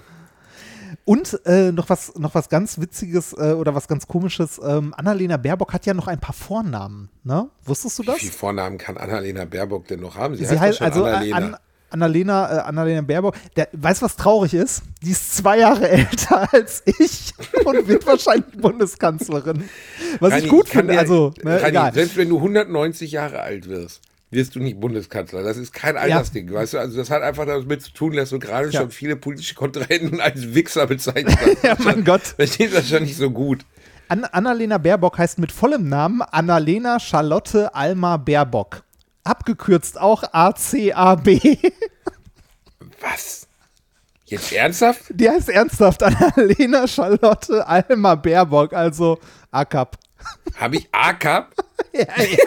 Und 1.03 1.39
äh, 1.45 1.71
noch, 1.71 1.89
was, 1.89 2.15
noch 2.15 2.33
was 2.33 2.49
ganz 2.49 2.79
Witziges 2.79 3.33
äh, 3.33 3.53
oder 3.53 3.75
was 3.75 3.87
ganz 3.87 4.07
Komisches. 4.07 4.59
Ähm, 4.63 4.93
Annalena 4.97 5.37
Baerbock 5.37 5.73
hat 5.73 5.85
ja 5.85 5.93
noch 5.93 6.07
ein 6.07 6.19
paar 6.19 6.33
Vornamen. 6.33 7.09
Ne? 7.23 7.49
Wusstest 7.63 7.99
du 7.99 8.03
Wie 8.03 8.07
das? 8.07 8.17
viele 8.17 8.31
Vornamen 8.31 8.77
kann 8.77 8.97
Annalena 8.97 9.45
Baerbock 9.45 9.87
denn 9.87 9.99
noch 9.99 10.15
haben? 10.15 10.35
Sie, 10.35 10.45
Sie 10.45 10.59
heißt, 10.59 10.81
heißt 10.81 10.81
also 10.81 11.05
äh, 11.05 11.09
Annalena. 11.09 11.37
An, 11.37 11.57
Annalena, 11.95 12.57
äh, 12.57 12.59
Annalena 12.61 13.01
Baerbock. 13.01 13.35
Der, 13.55 13.69
weißt 13.71 14.01
du, 14.01 14.05
was 14.05 14.15
traurig 14.17 14.53
ist? 14.53 14.83
Die 15.01 15.11
ist 15.11 15.37
zwei 15.37 15.59
Jahre 15.59 15.87
älter 15.89 16.53
als 16.53 16.83
ich 16.85 17.33
und 17.65 17.87
wird 17.87 18.05
wahrscheinlich 18.05 18.45
Bundeskanzlerin. 18.57 19.63
Was 20.19 20.33
Rani, 20.33 20.43
ich 20.43 20.49
gut 20.49 20.67
finde. 20.69 20.93
dir- 20.93 20.99
Also, 20.99 21.33
ne, 21.43 21.61
Rani, 21.61 21.93
selbst 21.93 22.17
wenn 22.17 22.29
du 22.29 22.37
190 22.37 23.11
Jahre 23.11 23.39
alt 23.41 23.69
wirst, 23.69 24.01
wirst 24.31 24.55
du 24.55 24.59
nicht 24.59 24.79
Bundeskanzler. 24.79 25.43
Das 25.43 25.55
ist 25.55 25.71
kein 25.73 25.95
Altersding, 25.95 26.51
weißt 26.51 26.73
du? 26.73 26.79
Also 26.79 26.97
das 26.97 27.09
hat 27.09 27.21
einfach 27.21 27.45
damit 27.45 27.81
zu 27.81 27.93
tun, 27.93 28.13
dass 28.17 28.31
du 28.31 28.39
gerade 28.39 28.69
Ja. 28.69 28.81
schon 28.81 28.91
viele 28.91 29.15
politische 29.15 29.55
Kontrahenten 29.55 30.19
als 30.19 30.53
Wichser 30.53 30.87
bezeichnet 30.87 31.37
hast. 31.39 31.55
Ja, 31.63 31.77
mein 31.83 32.03
Gott. 32.03 32.21
Verstehst 32.21 32.75
das 32.75 32.89
schon 32.89 33.03
nicht 33.03 33.15
so 33.15 33.31
gut? 33.31 33.65
An 34.07 34.23
Annalena 34.25 34.77
Baerbock 34.77 35.17
heißt 35.17 35.39
mit 35.39 35.51
vollem 35.51 35.87
Namen 35.89 36.21
Annalena 36.21 36.99
Charlotte 36.99 37.73
Alma 37.73 38.17
Baerbock. 38.17 38.83
Abgekürzt 39.25 39.99
auch 39.99 40.23
ACAB. 40.31 41.27
Was? 43.01 43.47
Jetzt 44.25 44.51
ernsthaft? 44.53 45.01
Die 45.09 45.29
heißt 45.29 45.49
ernsthaft 45.49 46.01
Annalena 46.01 46.87
Charlotte 46.87 47.67
Alma 47.67 48.15
Baerbock, 48.15 48.73
also 48.73 49.19
ACAP. 49.51 49.97
Habe 50.57 50.77
ich 50.77 50.87
AKAP? 50.91 51.53
Ja, 51.93 52.01
ja. 52.17 52.37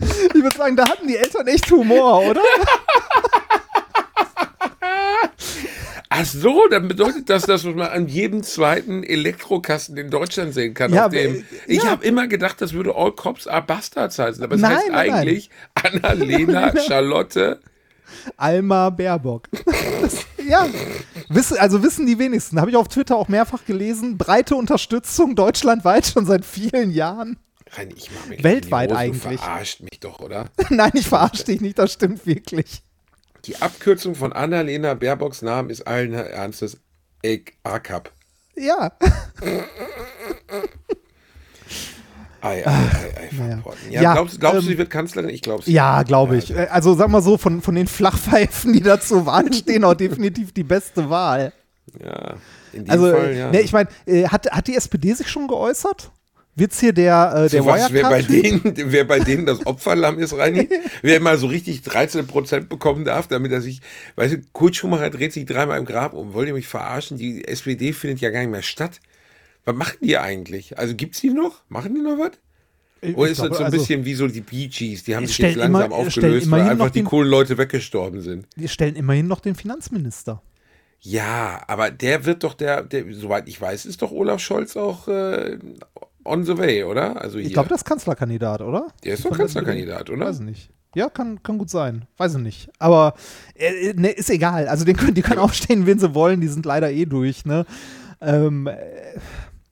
Ich 0.00 0.34
würde 0.42 0.56
sagen, 0.56 0.76
da 0.76 0.88
hatten 0.88 1.06
die 1.06 1.16
Eltern 1.16 1.46
echt 1.48 1.70
Humor, 1.70 2.22
oder? 2.22 2.42
Ach 6.16 6.24
so, 6.24 6.68
dann 6.70 6.86
bedeutet 6.86 7.28
das, 7.28 7.42
dass 7.42 7.64
man 7.64 7.80
an 7.80 8.06
jedem 8.06 8.44
zweiten 8.44 9.02
Elektrokasten 9.02 9.96
in 9.96 10.10
Deutschland 10.10 10.54
sehen 10.54 10.72
kann. 10.72 10.94
Ja, 10.94 11.08
dem, 11.08 11.36
äh, 11.36 11.42
ich 11.66 11.82
ja. 11.82 11.90
habe 11.90 12.04
immer 12.04 12.28
gedacht, 12.28 12.60
das 12.60 12.72
würde 12.72 12.94
All 12.94 13.10
Cops 13.10 13.48
are 13.48 13.62
Bastards 13.62 14.18
heißen. 14.20 14.44
Aber 14.44 14.54
es 14.54 14.60
Nein, 14.60 14.76
heißt 14.76 14.88
nein, 14.90 15.06
nein. 15.08 15.14
eigentlich 15.14 15.50
Annalena 15.74 16.72
Charlotte. 16.86 17.58
Alma 18.36 18.90
Baerbock. 18.90 19.48
Das, 20.02 20.24
ja, 20.46 20.68
also 21.58 21.82
wissen 21.82 22.06
die 22.06 22.18
wenigsten. 22.20 22.60
Habe 22.60 22.70
ich 22.70 22.76
auf 22.76 22.86
Twitter 22.86 23.16
auch 23.16 23.26
mehrfach 23.26 23.64
gelesen. 23.64 24.16
Breite 24.16 24.54
Unterstützung 24.54 25.34
deutschlandweit 25.34 26.06
schon 26.06 26.26
seit 26.26 26.44
vielen 26.44 26.92
Jahren. 26.92 27.38
Rein, 27.72 27.92
ich 27.96 28.10
mach 28.14 28.28
mich 28.28 28.44
Weltweit 28.44 28.92
eigentlich. 28.92 29.22
Du 29.22 29.38
verarscht 29.38 29.80
mich 29.80 29.98
doch, 29.98 30.20
oder? 30.20 30.46
Nein, 30.70 30.92
ich 30.94 31.08
verarsche 31.08 31.42
dich 31.42 31.60
nicht, 31.60 31.76
das 31.76 31.92
stimmt 31.92 32.24
wirklich. 32.24 32.82
Die 33.46 33.56
Abkürzung 33.60 34.14
von 34.14 34.32
Annalena 34.32 34.94
Baerbocks 34.94 35.42
Namen 35.42 35.70
ist 35.70 35.86
allen 35.86 36.12
Ernstes 36.14 36.78
AKAP. 37.64 38.10
Ja. 38.56 38.92
Ei, 42.40 42.62
ei, 42.66 42.66
ei, 42.66 43.14
ei, 43.16 43.30
naja. 43.38 43.62
Ja, 43.90 44.02
Ja, 44.02 44.12
glaubst, 44.14 44.38
glaubst 44.38 44.58
ähm, 44.58 44.64
du, 44.64 44.68
sie 44.72 44.78
wird 44.78 44.90
Kanzlerin? 44.90 45.30
Ich 45.30 45.40
glaube 45.40 45.62
Ja, 45.66 46.02
glaube 46.02 46.36
ich. 46.36 46.50
Äh, 46.54 46.66
Also 46.70 46.94
sag 46.94 47.08
mal 47.08 47.22
so, 47.22 47.38
von, 47.38 47.62
von 47.62 47.74
den 47.74 47.86
Flachpfeifen, 47.86 48.72
die 48.74 48.80
da 48.82 49.00
zur 49.00 49.24
Wahl 49.26 49.50
stehen, 49.54 49.84
auch 49.84 49.94
definitiv 49.94 50.52
die 50.52 50.62
beste 50.64 51.08
Wahl. 51.08 51.52
Ja, 52.02 52.34
in 52.72 52.84
dem 52.84 52.90
Also, 52.90 53.10
Fall, 53.10 53.34
ja. 53.34 53.50
ne, 53.50 53.60
ich 53.60 53.72
meine, 53.72 53.88
äh, 54.06 54.26
hat, 54.28 54.50
hat 54.50 54.66
die 54.66 54.76
SPD 54.76 55.12
sich 55.14 55.28
schon 55.28 55.48
geäußert? 55.48 56.10
Wird's 56.56 56.78
hier 56.78 56.92
der, 56.92 57.32
äh, 57.34 57.48
der 57.48 57.62
so 57.62 57.66
was, 57.66 57.92
wer 57.92 58.04
bei, 58.08 58.22
denen, 58.22 58.62
wer 58.76 59.04
bei 59.04 59.18
denen 59.18 59.44
das 59.44 59.66
Opferlamm 59.66 60.18
ist, 60.20 60.36
Reini, 60.36 60.68
wer 61.02 61.20
mal 61.20 61.36
so 61.36 61.46
richtig 61.48 61.82
13 61.82 62.26
Prozent 62.28 62.68
bekommen 62.68 63.04
darf, 63.04 63.26
damit 63.26 63.50
er 63.50 63.60
sich, 63.60 63.80
weißt 64.16 64.34
du, 64.34 64.38
Kurt 64.52 64.76
Schumacher 64.76 65.10
dreht 65.10 65.32
sich 65.32 65.46
dreimal 65.46 65.78
im 65.78 65.84
Grab 65.84 66.12
um. 66.12 66.32
Wollt 66.32 66.46
ihr 66.46 66.54
mich 66.54 66.68
verarschen? 66.68 67.18
Die 67.18 67.46
SPD 67.46 67.92
findet 67.92 68.20
ja 68.20 68.30
gar 68.30 68.40
nicht 68.40 68.50
mehr 68.50 68.62
statt. 68.62 69.00
Was 69.64 69.74
machen 69.74 69.96
die 70.02 70.16
eigentlich? 70.18 70.78
Also 70.78 70.94
gibt's 70.94 71.20
die 71.20 71.30
noch? 71.30 71.62
Machen 71.68 71.94
die 71.94 72.02
noch 72.02 72.18
was? 72.18 72.32
Oder 73.14 73.30
ist 73.30 73.36
glaube, 73.36 73.48
das 73.50 73.58
so 73.58 73.64
ein 73.64 73.66
also- 73.66 73.78
bisschen 73.78 74.04
wie 74.04 74.14
so 74.14 74.28
die 74.28 74.40
Bee 74.40 74.68
Gees? 74.68 75.04
Die 75.04 75.16
haben 75.16 75.26
sich 75.26 75.36
jetzt 75.38 75.56
langsam 75.56 75.86
immer- 75.86 75.94
aufgelöst, 75.94 76.50
weil 76.50 76.62
einfach 76.62 76.86
noch 76.86 76.90
die 76.90 77.00
den- 77.00 77.06
coolen 77.06 77.28
Leute 77.30 77.58
weggestorben 77.58 78.20
sind. 78.20 78.46
Die 78.56 78.68
stellen 78.68 78.94
immerhin 78.96 79.26
noch 79.26 79.40
den 79.40 79.54
Finanzminister. 79.56 80.40
Ja, 81.06 81.62
aber 81.66 81.90
der 81.90 82.24
wird 82.24 82.44
doch 82.44 82.54
der, 82.54 82.82
der 82.82 83.04
soweit 83.12 83.46
ich 83.46 83.60
weiß, 83.60 83.84
ist 83.84 84.00
doch 84.00 84.10
Olaf 84.10 84.40
Scholz 84.40 84.74
auch 84.74 85.06
äh, 85.06 85.58
on 86.24 86.44
the 86.44 86.56
way, 86.58 86.84
oder? 86.84 87.20
Also 87.20 87.38
hier. 87.38 87.46
Ich 87.46 87.52
glaube, 87.52 87.68
das 87.68 87.80
ist 87.80 87.84
Kanzlerkandidat, 87.84 88.60
oder? 88.60 88.88
der 89.02 89.14
ist 89.14 89.24
doch 89.24 89.36
Kanzlerkandidat, 89.36 90.10
oder? 90.10 90.26
Weiß 90.26 90.36
ich 90.36 90.44
nicht. 90.44 90.70
Ja, 90.94 91.08
kann, 91.08 91.42
kann 91.42 91.58
gut 91.58 91.70
sein. 91.70 92.06
Weiß 92.16 92.34
ich 92.34 92.40
nicht. 92.40 92.70
Aber 92.78 93.14
äh, 93.56 93.92
ne, 93.94 94.10
ist 94.10 94.30
egal. 94.30 94.68
Also 94.68 94.84
den 94.84 94.96
können, 94.96 95.14
die 95.14 95.22
können 95.22 95.40
aufstehen, 95.40 95.86
wen 95.86 95.98
sie 95.98 96.14
wollen. 96.14 96.40
Die 96.40 96.48
sind 96.48 96.64
leider 96.64 96.90
eh 96.90 97.04
durch. 97.04 97.44
Ne? 97.44 97.66
Ähm, 98.20 98.68
äh, 98.68 98.76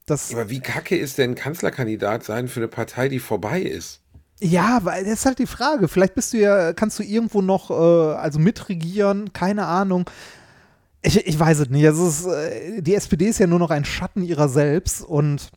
das, 0.06 0.32
Aber 0.32 0.50
wie 0.50 0.60
kacke 0.60 0.96
ist 0.96 1.18
denn 1.18 1.36
Kanzlerkandidat 1.36 2.24
sein 2.24 2.48
für 2.48 2.58
eine 2.60 2.68
Partei, 2.68 3.08
die 3.08 3.20
vorbei 3.20 3.62
ist? 3.62 4.02
ja, 4.42 4.80
weil 4.82 5.04
das 5.04 5.20
ist 5.20 5.26
halt 5.26 5.38
die 5.38 5.46
Frage. 5.46 5.88
Vielleicht 5.88 6.14
bist 6.14 6.32
du 6.32 6.38
ja, 6.38 6.72
kannst 6.72 6.98
du 6.98 7.04
irgendwo 7.04 7.42
noch 7.42 7.70
äh, 7.70 8.14
also 8.14 8.38
mitregieren, 8.38 9.32
keine 9.32 9.66
Ahnung. 9.66 10.10
Ich, 11.02 11.26
ich 11.26 11.38
weiß 11.38 11.60
es 11.60 11.70
nicht. 11.70 11.86
Also 11.86 12.06
es 12.08 12.20
ist, 12.20 12.26
äh, 12.26 12.82
die 12.82 12.94
SPD 12.94 13.26
ist 13.26 13.38
ja 13.38 13.46
nur 13.46 13.60
noch 13.60 13.70
ein 13.70 13.84
Schatten 13.84 14.22
ihrer 14.22 14.48
selbst 14.48 15.02
und 15.02 15.50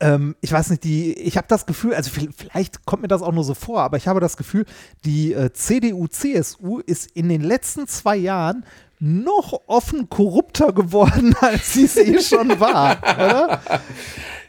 ähm, 0.00 0.36
ich 0.40 0.52
weiß 0.52 0.70
nicht, 0.70 0.84
die, 0.84 1.12
ich 1.14 1.36
habe 1.36 1.46
das 1.48 1.66
Gefühl, 1.66 1.94
also 1.94 2.10
vi- 2.10 2.30
vielleicht 2.36 2.84
kommt 2.86 3.02
mir 3.02 3.08
das 3.08 3.22
auch 3.22 3.32
nur 3.32 3.44
so 3.44 3.54
vor, 3.54 3.80
aber 3.82 3.96
ich 3.96 4.08
habe 4.08 4.20
das 4.20 4.36
Gefühl, 4.36 4.64
die 5.04 5.32
äh, 5.32 5.52
CDU, 5.52 6.06
CSU 6.08 6.78
ist 6.80 7.10
in 7.14 7.28
den 7.28 7.42
letzten 7.42 7.86
zwei 7.88 8.16
Jahren 8.16 8.64
noch 8.98 9.62
offen 9.66 10.08
korrupter 10.08 10.72
geworden, 10.72 11.34
als 11.40 11.72
sie 11.72 11.84
es 11.84 11.96
eh 11.96 12.20
schon 12.20 12.60
war, 12.60 12.98
oder? 13.02 13.60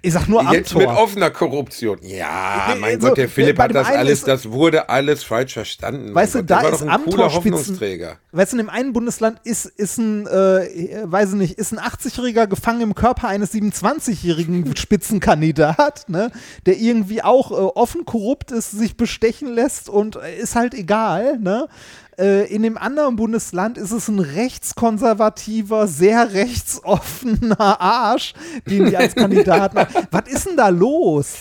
Ich 0.06 0.12
sag 0.12 0.28
nur 0.28 0.44
Jetzt 0.52 0.76
mit 0.76 0.86
Amtor. 0.86 1.02
offener 1.02 1.30
Korruption. 1.30 1.98
Ja, 2.02 2.76
mein 2.78 3.00
so, 3.00 3.08
Gott, 3.08 3.18
der 3.18 3.30
Philipp 3.30 3.58
hat 3.58 3.74
das 3.74 3.88
alles, 3.88 4.22
das 4.26 4.52
wurde 4.52 4.90
alles 4.90 5.24
falsch 5.24 5.54
verstanden. 5.54 6.14
Weißt 6.14 6.36
du, 6.36 6.44
da 6.44 6.60
ist 6.68 6.82
ein 6.82 6.90
Amtorspitzen- 6.90 7.34
Hoffnungsträger. 7.34 8.18
Weißt 8.34 8.52
du, 8.52 8.58
in 8.58 8.66
dem 8.66 8.70
einen 8.70 8.92
Bundesland 8.92 9.40
ist, 9.46 9.66
ist 9.66 9.98
ein, 10.00 10.28
äh, 10.28 11.04
weiß 11.06 11.30
ich 11.30 11.36
nicht, 11.36 11.54
ist 11.58 11.72
ein 11.72 11.80
80-Jähriger 11.80 12.48
gefangen 12.48 12.82
im 12.82 12.96
Körper 12.96 13.30
eines 13.30 13.54
27-jährigen 13.54 14.76
Spitzenkandidat, 14.76 16.10
ne, 16.10 16.32
der 16.66 16.78
irgendwie 16.78 17.24
auch 17.24 17.52
äh, 17.52 17.54
offen 17.54 18.04
korrupt 18.04 18.52
ist, 18.52 18.72
sich 18.72 18.98
bestechen 18.98 19.54
lässt 19.54 19.88
und 19.88 20.18
äh, 20.18 20.36
ist 20.38 20.56
halt 20.56 20.74
egal, 20.74 21.40
ne. 21.40 21.70
Äh, 22.18 22.54
in 22.54 22.64
dem 22.64 22.78
anderen 22.78 23.16
Bundesland 23.16 23.78
ist 23.78 23.92
es 23.92 24.08
ein 24.08 24.20
rechtskonservativer, 24.20 25.88
sehr 25.88 26.34
rechtsoffener 26.34 27.82
Arsch, 27.82 28.34
den 28.70 28.86
die 28.86 28.98
als 28.98 29.16
Kandidaten 29.16 29.78
haben. 29.80 30.08
Was 30.12 30.28
ist 30.28 30.48
denn 30.48 30.58
da 30.58 30.70
los? 30.70 31.38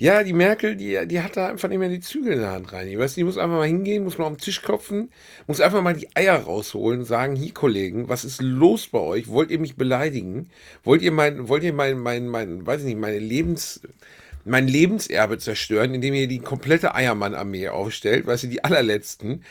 Ja, 0.00 0.22
die 0.22 0.32
Merkel, 0.32 0.76
die, 0.76 0.96
die 1.08 1.20
hat 1.20 1.36
da 1.36 1.48
einfach 1.48 1.68
nicht 1.68 1.78
mehr 1.78 1.88
die 1.88 1.98
Zügel 1.98 2.34
in 2.34 2.38
der 2.38 2.52
Hand 2.52 2.72
rein. 2.72 2.86
Ich 2.86 2.96
weiß, 2.96 3.14
die 3.14 3.24
muss 3.24 3.36
einfach 3.36 3.56
mal 3.56 3.66
hingehen, 3.66 4.04
muss 4.04 4.16
mal 4.16 4.26
auf 4.26 4.34
den 4.34 4.38
Tisch 4.38 4.62
klopfen, 4.62 5.10
muss 5.48 5.60
einfach 5.60 5.82
mal 5.82 5.94
die 5.94 6.08
Eier 6.14 6.36
rausholen 6.36 7.00
und 7.00 7.04
sagen, 7.04 7.34
hier 7.34 7.52
Kollegen, 7.52 8.08
was 8.08 8.24
ist 8.24 8.40
los 8.40 8.86
bei 8.86 9.00
euch? 9.00 9.26
Wollt 9.26 9.50
ihr 9.50 9.58
mich 9.58 9.74
beleidigen? 9.74 10.50
Wollt 10.84 11.02
ihr 11.02 11.10
mein, 11.10 11.48
wollt 11.48 11.64
ihr 11.64 11.72
mein, 11.72 11.98
mein, 11.98 12.28
mein, 12.28 12.64
weiß 12.64 12.82
ich 12.82 12.86
nicht, 12.86 12.98
meine 12.98 13.18
Lebens, 13.18 13.80
mein 14.44 14.68
Lebenserbe 14.68 15.38
zerstören, 15.38 15.94
indem 15.94 16.14
ihr 16.14 16.28
die 16.28 16.38
komplette 16.38 16.94
Eiermann-Armee 16.94 17.68
aufstellt, 17.68 18.24
weißt 18.24 18.44
du, 18.44 18.46
die 18.46 18.62
allerletzten? 18.62 19.42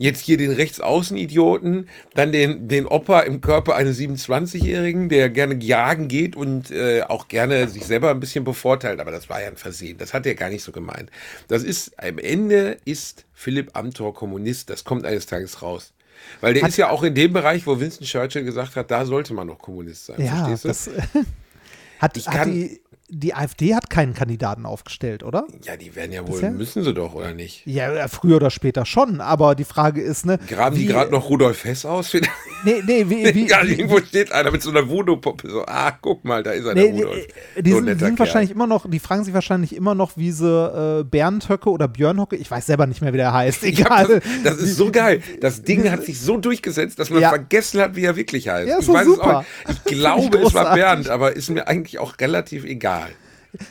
Jetzt 0.00 0.20
hier 0.24 0.38
den 0.38 0.50
Rechtsaußenidioten, 0.52 1.88
dann 2.14 2.32
den, 2.32 2.68
den 2.68 2.86
Opa 2.86 3.20
im 3.20 3.40
Körper 3.42 3.74
eines 3.76 3.98
27-Jährigen, 3.98 5.08
der 5.10 5.28
gerne 5.28 5.54
jagen 5.62 6.08
geht 6.08 6.36
und 6.36 6.70
äh, 6.70 7.02
auch 7.02 7.28
gerne 7.28 7.68
sich 7.68 7.84
selber 7.84 8.10
ein 8.10 8.18
bisschen 8.18 8.42
bevorteilt. 8.44 8.98
Aber 8.98 9.10
das 9.10 9.28
war 9.28 9.42
ja 9.42 9.48
ein 9.48 9.56
Versehen. 9.56 9.98
Das 9.98 10.14
hat 10.14 10.24
er 10.26 10.34
gar 10.34 10.48
nicht 10.48 10.62
so 10.64 10.72
gemeint. 10.72 11.10
Das 11.48 11.62
ist, 11.62 11.92
am 12.02 12.18
Ende 12.18 12.78
ist 12.86 13.26
Philipp 13.34 13.76
Amthor 13.76 14.14
Kommunist. 14.14 14.70
Das 14.70 14.84
kommt 14.84 15.04
eines 15.04 15.26
Tages 15.26 15.60
raus. 15.60 15.92
Weil 16.40 16.54
der 16.54 16.62
Hat- 16.62 16.70
ist 16.70 16.76
ja 16.78 16.88
auch 16.90 17.02
in 17.02 17.14
dem 17.14 17.32
Bereich, 17.34 17.66
wo 17.66 17.78
Winston 17.78 18.06
Churchill 18.06 18.44
gesagt 18.44 18.76
hat, 18.76 18.90
da 18.90 19.04
sollte 19.04 19.34
man 19.34 19.46
noch 19.46 19.58
Kommunist 19.58 20.06
sein. 20.06 20.24
Ja, 20.24 20.46
verstehst 20.48 20.64
du? 20.64 20.68
das 20.68 20.90
hat, 21.98 22.16
Ich 22.16 22.26
hat 22.26 22.34
kann- 22.34 22.52
die, 22.52 22.80
die 23.12 23.34
AfD 23.34 23.74
hat 23.74 23.90
keinen 23.90 24.14
Kandidaten 24.14 24.64
aufgestellt, 24.66 25.22
oder? 25.22 25.46
ja, 25.64 25.76
die 25.76 25.94
werden 25.96 26.12
ja 26.12 26.22
wohl, 26.26 26.34
Bisher? 26.34 26.50
müssen 26.52 26.84
sie 26.84 26.94
doch, 26.94 27.14
oder 27.14 27.34
nicht? 27.34 27.62
Ja, 27.66 27.92
äh, 27.92 28.08
früher 28.08 28.36
oder 28.36 28.50
später 28.50 28.86
schon, 28.86 29.20
aber 29.20 29.54
die 29.54 29.64
Frage 29.64 30.00
ist, 30.00 30.24
ne? 30.26 30.38
Graben 30.48 30.76
die 30.76 30.82
wie- 30.82 30.86
gerade 30.86 31.10
noch 31.10 31.28
Rudolf 31.28 31.64
Hess 31.64 31.84
aus? 31.84 32.12
Nee, 32.62 32.82
nee, 32.86 33.06
wie, 33.08 33.34
wie, 33.34 33.48
ja, 33.48 33.62
irgendwo 33.64 34.00
steht 34.00 34.32
einer 34.32 34.50
mit 34.50 34.60
so 34.60 34.68
einer 34.68 34.86
Voodoo-Puppe. 34.86 35.48
So, 35.48 35.64
ah, 35.66 35.92
guck 35.98 36.26
mal, 36.26 36.42
da 36.42 36.50
ist 36.50 36.66
er, 36.66 36.74
Nee, 36.74 36.82
der 36.88 36.92
die, 36.92 37.02
Rudolf. 37.04 37.26
äh, 37.56 37.62
die 37.62 37.70
So 37.70 37.76
sind, 37.78 37.88
die 37.98 38.04
sind 38.04 38.18
wahrscheinlich 38.18 38.50
immer 38.50 38.66
noch, 38.66 38.84
die 38.90 38.98
fragen 38.98 39.24
sich 39.24 39.32
wahrscheinlich 39.32 39.74
immer 39.74 39.94
noch, 39.94 40.18
wie 40.18 40.30
sie 40.30 40.46
äh, 40.46 41.02
Bernd 41.04 41.48
Höcke 41.48 41.70
oder 41.70 41.88
Björn 41.88 42.20
Höcke, 42.20 42.36
ich 42.36 42.50
weiß 42.50 42.66
selber 42.66 42.86
nicht 42.86 43.00
mehr, 43.00 43.14
wie 43.14 43.16
der 43.16 43.32
heißt, 43.32 43.62
egal. 43.64 44.06
das, 44.06 44.22
das 44.44 44.56
ist 44.58 44.76
so 44.76 44.90
geil. 44.92 45.22
Das 45.40 45.62
Ding 45.62 45.90
hat 45.90 46.04
sich 46.04 46.20
so 46.20 46.36
durchgesetzt, 46.36 46.98
dass 46.98 47.08
man 47.08 47.22
Ja. 47.22 47.30
vergessen 47.30 47.80
hat, 47.80 47.96
wie 47.96 48.04
er 48.04 48.14
wirklich 48.16 48.46
heißt. 48.50 48.68
Ja, 48.68 48.76
ist 48.78 48.88
ich 48.88 48.94
weiß 48.94 49.06
super. 49.06 49.44
es 49.66 49.70
auch. 49.70 49.70
Ich 49.72 49.84
glaube, 49.84 50.38
es 50.40 50.52
war. 50.54 50.74
Bernd, 50.74 51.08
aber 51.08 51.34
ist 51.34 51.48
mir 51.48 51.66
eigentlich 51.66 51.98
auch 51.98 52.12
relativ 52.20 52.64
egal. 52.64 52.99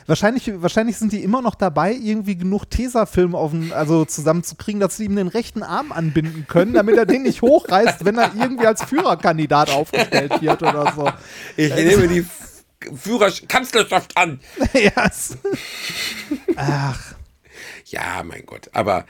Wahrscheinlich, 0.06 0.50
wahrscheinlich 0.62 0.96
sind 0.98 1.12
die 1.12 1.22
immer 1.24 1.40
noch 1.42 1.54
dabei, 1.54 1.92
irgendwie 1.92 2.36
genug 2.36 2.66
Tesafilm 2.68 3.34
auf 3.34 3.50
den, 3.52 3.72
also 3.72 4.04
zusammenzukriegen, 4.04 4.80
dass 4.80 4.96
sie 4.96 5.04
ihm 5.06 5.16
den 5.16 5.28
rechten 5.28 5.62
Arm 5.62 5.92
anbinden 5.92 6.46
können, 6.48 6.74
damit 6.74 6.96
er 6.96 7.06
den 7.06 7.22
nicht 7.22 7.42
hochreißt, 7.42 8.04
wenn 8.04 8.18
er 8.18 8.32
irgendwie 8.38 8.66
als 8.66 8.82
Führerkandidat 8.84 9.70
aufgestellt 9.70 10.40
wird 10.42 10.62
oder 10.62 10.92
so. 10.94 11.10
Ich 11.56 11.74
nehme 11.74 12.08
die 12.08 12.18
F- 12.20 12.64
Führer 12.96 13.30
Kanzlerschaft 13.48 14.16
an. 14.16 14.40
ja, 14.74 15.06
es- 15.06 15.36
Ach, 16.56 17.14
Ja, 17.86 18.22
mein 18.24 18.44
Gott. 18.46 18.68
Aber 18.72 19.04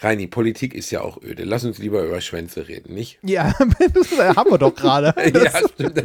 Reini, 0.00 0.28
Politik 0.28 0.74
ist 0.74 0.90
ja 0.92 1.00
auch 1.00 1.20
öde. 1.22 1.42
Lass 1.44 1.64
uns 1.64 1.78
lieber 1.78 2.02
über 2.04 2.20
Schwänze 2.20 2.68
reden, 2.68 2.94
nicht? 2.94 3.18
ja, 3.22 3.52
das 3.94 4.36
haben 4.36 4.50
wir 4.50 4.58
doch 4.58 4.74
gerade. 4.74 5.12
ja, 5.34 5.50
stimmt. 5.68 6.04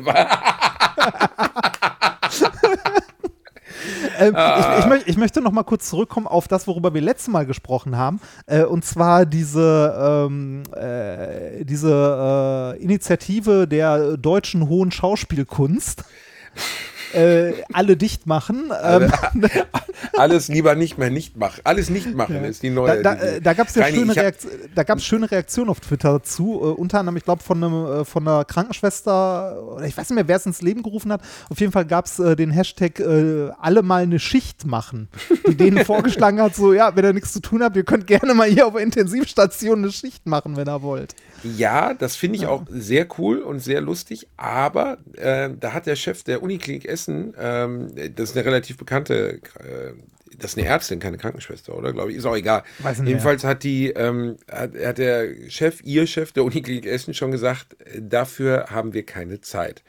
Ähm, 4.27 4.35
Ah. 4.35 4.75
ich, 4.77 4.83
ich, 4.83 4.89
möcht, 4.89 5.07
ich 5.07 5.17
möchte 5.17 5.41
noch 5.41 5.51
mal 5.51 5.63
kurz 5.63 5.89
zurückkommen 5.89 6.27
auf 6.27 6.47
das, 6.47 6.67
worüber 6.67 6.93
wir 6.93 7.01
letztes 7.01 7.27
Mal 7.27 7.45
gesprochen 7.45 7.97
haben. 7.97 8.19
Äh, 8.45 8.63
und 8.63 8.85
zwar 8.85 9.25
diese, 9.25 10.25
ähm, 10.29 10.63
äh, 10.75 11.65
diese 11.65 12.75
äh, 12.77 12.83
Initiative 12.83 13.67
der 13.67 14.17
deutschen 14.17 14.67
hohen 14.69 14.91
Schauspielkunst. 14.91 16.03
äh, 17.13 17.53
alle 17.71 17.97
dicht 17.97 18.27
machen. 18.27 18.71
Ähm, 18.83 19.11
alles 20.17 20.47
lieber 20.47 20.75
nicht 20.75 20.97
mehr 20.97 21.09
nicht 21.09 21.37
machen. 21.37 21.61
Alles 21.63 21.89
nicht 21.89 22.13
machen 22.13 22.43
ist 22.43 22.63
die 22.63 22.69
neue. 22.69 23.01
da 23.01 23.15
da, 23.15 23.39
da 23.39 23.53
gab 23.53 23.67
es 23.67 23.75
ja 23.75 23.83
Reini, 23.83 23.97
schöne, 23.99 24.11
ich 24.13 24.17
hab- 24.17 24.25
Reakt 24.25 24.47
da 24.75 24.83
gab's 24.83 25.03
schöne 25.05 25.29
Reaktionen 25.29 25.69
auf 25.69 25.79
Twitter 25.79 26.23
zu, 26.23 26.59
äh, 26.61 26.65
unter 26.65 26.99
anderem, 26.99 27.17
ich 27.17 27.23
glaube, 27.23 27.43
von, 27.43 27.63
einem, 27.63 28.01
äh, 28.01 28.05
von 28.05 28.27
einer 28.27 28.45
Krankenschwester, 28.45 29.61
oder 29.63 29.85
ich 29.85 29.95
weiß 29.97 30.09
nicht 30.09 30.15
mehr, 30.15 30.27
wer 30.27 30.37
es 30.37 30.45
ins 30.45 30.61
Leben 30.61 30.83
gerufen 30.83 31.11
hat. 31.11 31.21
Auf 31.49 31.59
jeden 31.59 31.71
Fall 31.71 31.85
gab 31.85 32.05
es 32.05 32.19
äh, 32.19 32.35
den 32.35 32.51
Hashtag 32.51 32.99
äh, 32.99 33.49
alle 33.59 33.81
mal 33.81 34.03
eine 34.03 34.19
Schicht 34.19 34.65
machen, 34.65 35.07
die 35.47 35.55
denen 35.55 35.85
vorgeschlagen 35.85 36.41
hat, 36.41 36.55
so, 36.55 36.73
ja, 36.73 36.95
wenn 36.95 37.05
ihr 37.05 37.13
nichts 37.13 37.33
zu 37.33 37.39
tun 37.41 37.63
habt, 37.63 37.75
ihr 37.75 37.83
könnt 37.83 38.07
gerne 38.07 38.33
mal 38.33 38.47
hier 38.47 38.67
auf 38.67 38.73
der 38.73 38.83
Intensivstation 38.83 39.79
eine 39.79 39.91
Schicht 39.91 40.25
machen, 40.25 40.55
wenn 40.57 40.67
ihr 40.67 40.81
wollt. 40.81 41.15
Ja, 41.43 41.93
das 41.93 42.15
finde 42.15 42.37
ich 42.37 42.47
auch 42.47 42.63
sehr 42.69 43.05
cool 43.17 43.39
und 43.39 43.59
sehr 43.59 43.81
lustig, 43.81 44.27
aber 44.37 44.97
äh, 45.17 45.49
da 45.59 45.73
hat 45.73 45.85
der 45.85 45.95
Chef 45.95 46.23
der 46.23 46.41
Uniklinik 46.41 46.85
Essen, 47.03 47.33
ähm, 47.39 47.91
das 48.15 48.31
ist 48.31 48.37
eine 48.37 48.45
relativ 48.45 48.77
bekannte, 48.77 49.39
äh, 49.59 49.93
das 50.37 50.51
ist 50.51 50.57
eine 50.57 50.67
Ärztin, 50.67 50.99
keine 50.99 51.17
Krankenschwester, 51.17 51.77
oder? 51.77 51.93
Glaube 51.93 52.11
ich, 52.11 52.17
ist 52.17 52.25
auch 52.25 52.35
egal. 52.35 52.63
Weiß 52.79 52.99
nicht 52.99 53.09
Jedenfalls 53.09 53.43
hat 53.43 53.63
die, 53.63 53.89
ähm, 53.89 54.37
hat, 54.51 54.71
hat 54.75 54.97
der 54.97 55.49
Chef, 55.49 55.81
ihr 55.83 56.07
Chef 56.07 56.31
der 56.31 56.43
Uniklinik 56.43 56.85
Essen 56.85 57.13
schon 57.13 57.31
gesagt, 57.31 57.75
äh, 57.85 58.01
dafür 58.01 58.67
haben 58.69 58.93
wir 58.93 59.05
keine 59.05 59.41
Zeit. 59.41 59.83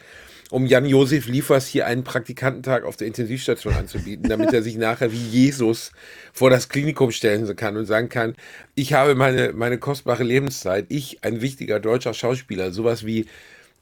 Um 0.50 0.66
Jan-Josef 0.66 1.26
Liefers 1.26 1.66
hier 1.66 1.86
einen 1.86 2.04
Praktikantentag 2.04 2.84
auf 2.84 2.96
der 2.96 3.06
Intensivstation 3.06 3.74
anzubieten, 3.74 4.28
damit 4.28 4.52
er 4.52 4.62
sich 4.62 4.76
nachher 4.76 5.10
wie 5.10 5.16
Jesus 5.16 5.90
vor 6.32 6.50
das 6.50 6.68
Klinikum 6.68 7.10
stellen 7.10 7.56
kann 7.56 7.76
und 7.76 7.86
sagen 7.86 8.08
kann, 8.08 8.34
ich 8.74 8.92
habe 8.92 9.14
meine, 9.14 9.52
meine 9.52 9.78
kostbare 9.78 10.22
Lebenszeit, 10.22 10.86
ich, 10.90 11.24
ein 11.24 11.40
wichtiger 11.40 11.80
deutscher 11.80 12.14
Schauspieler, 12.14 12.72
sowas 12.72 13.06
wie 13.06 13.26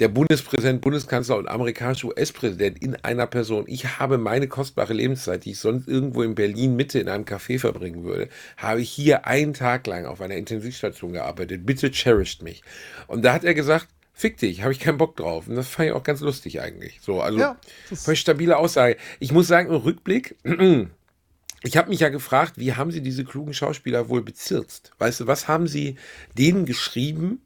der 0.02 0.08
Bundespräsident, 0.08 0.80
Bundeskanzler 0.80 1.36
und 1.36 1.46
amerikanische 1.46 2.08
US-Präsident 2.08 2.82
in 2.82 2.96
einer 2.96 3.28
Person. 3.28 3.66
Ich 3.68 4.00
habe 4.00 4.18
meine 4.18 4.48
kostbare 4.48 4.94
Lebenszeit, 4.94 5.44
die 5.44 5.52
ich 5.52 5.60
sonst 5.60 5.86
irgendwo 5.86 6.22
in 6.22 6.34
Berlin 6.34 6.74
Mitte 6.74 6.98
in 6.98 7.08
einem 7.08 7.22
Café 7.22 7.60
verbringen 7.60 8.02
würde, 8.02 8.28
habe 8.56 8.80
ich 8.80 8.90
hier 8.90 9.28
einen 9.28 9.54
Tag 9.54 9.86
lang 9.86 10.06
auf 10.06 10.20
einer 10.20 10.34
Intensivstation 10.34 11.12
gearbeitet. 11.12 11.64
Bitte 11.64 11.92
cherisht 11.92 12.42
mich. 12.42 12.62
Und 13.06 13.24
da 13.24 13.32
hat 13.32 13.44
er 13.44 13.54
gesagt, 13.54 13.86
fick 14.12 14.38
dich, 14.38 14.62
habe 14.62 14.72
ich 14.72 14.80
keinen 14.80 14.98
Bock 14.98 15.14
drauf. 15.14 15.46
Und 15.46 15.54
das 15.54 15.68
fand 15.68 15.90
ich 15.90 15.94
auch 15.94 16.02
ganz 16.02 16.20
lustig 16.20 16.60
eigentlich. 16.60 16.98
So, 17.00 17.20
also 17.20 17.38
Ja, 17.38 17.56
voll 17.94 18.16
stabile 18.16 18.56
Aussage. 18.56 18.96
Ich 19.20 19.30
muss 19.30 19.46
sagen, 19.46 19.68
im 19.68 19.76
Rückblick, 19.76 20.34
ich 21.62 21.76
habe 21.76 21.90
mich 21.90 22.00
ja 22.00 22.08
gefragt, 22.08 22.54
wie 22.56 22.74
haben 22.74 22.90
Sie 22.90 23.02
diese 23.02 23.22
klugen 23.22 23.54
Schauspieler 23.54 24.08
wohl 24.08 24.22
bezirzt? 24.22 24.90
Weißt 24.98 25.20
du, 25.20 25.28
was 25.28 25.46
haben 25.46 25.68
Sie 25.68 25.94
denen 26.36 26.66
geschrieben, 26.66 27.40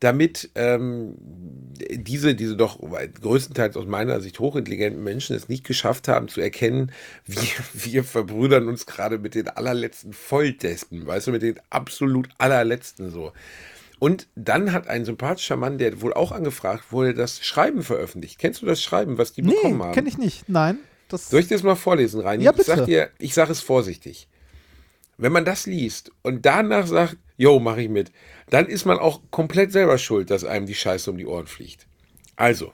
damit 0.00 0.50
ähm, 0.54 1.14
diese, 1.90 2.34
diese 2.34 2.56
doch 2.56 2.78
größtenteils 2.80 3.76
aus 3.76 3.86
meiner 3.86 4.20
Sicht 4.20 4.38
hochintelligenten 4.40 5.04
Menschen 5.04 5.36
es 5.36 5.48
nicht 5.48 5.64
geschafft 5.64 6.08
haben 6.08 6.28
zu 6.28 6.40
erkennen, 6.40 6.90
wir, 7.26 7.42
wir 7.74 8.04
verbrüdern 8.04 8.66
uns 8.68 8.86
gerade 8.86 9.18
mit 9.18 9.34
den 9.34 9.48
allerletzten 9.48 10.12
Volldespen, 10.12 11.06
weißt 11.06 11.28
du, 11.28 11.32
mit 11.32 11.42
den 11.42 11.60
absolut 11.70 12.28
allerletzten 12.38 13.10
so. 13.10 13.32
Und 13.98 14.28
dann 14.34 14.72
hat 14.72 14.88
ein 14.88 15.04
sympathischer 15.04 15.56
Mann, 15.56 15.76
der 15.76 16.00
wohl 16.00 16.14
auch 16.14 16.32
angefragt 16.32 16.90
wurde, 16.90 17.12
das 17.12 17.44
Schreiben 17.44 17.82
veröffentlicht. 17.82 18.38
Kennst 18.38 18.62
du 18.62 18.66
das 18.66 18.82
Schreiben, 18.82 19.18
was 19.18 19.34
die 19.34 19.42
Nee, 19.42 19.52
bekommen 19.52 19.82
haben? 19.82 19.92
kenne 19.92 20.08
ich 20.08 20.16
nicht. 20.16 20.48
Nein. 20.48 20.78
Das, 21.08 21.28
Soll 21.28 21.40
ich 21.40 21.48
das 21.48 21.62
mal 21.62 21.74
vorlesen, 21.74 22.20
Reini? 22.22 22.44
Ja, 22.44 22.52
Ich 22.56 22.64
sag 22.64 22.76
bitte. 22.76 22.86
dir, 22.86 23.10
ich 23.18 23.34
sage 23.34 23.52
es 23.52 23.60
vorsichtig. 23.60 24.28
Wenn 25.20 25.32
man 25.32 25.44
das 25.44 25.66
liest 25.66 26.12
und 26.22 26.46
danach 26.46 26.86
sagt, 26.86 27.18
yo, 27.36 27.60
mache 27.60 27.82
ich 27.82 27.88
mit, 27.90 28.10
dann 28.48 28.66
ist 28.66 28.86
man 28.86 28.98
auch 28.98 29.20
komplett 29.30 29.70
selber 29.70 29.98
schuld, 29.98 30.30
dass 30.30 30.44
einem 30.44 30.64
die 30.64 30.74
Scheiße 30.74 31.10
um 31.10 31.18
die 31.18 31.26
Ohren 31.26 31.46
fliegt. 31.46 31.86
Also, 32.36 32.72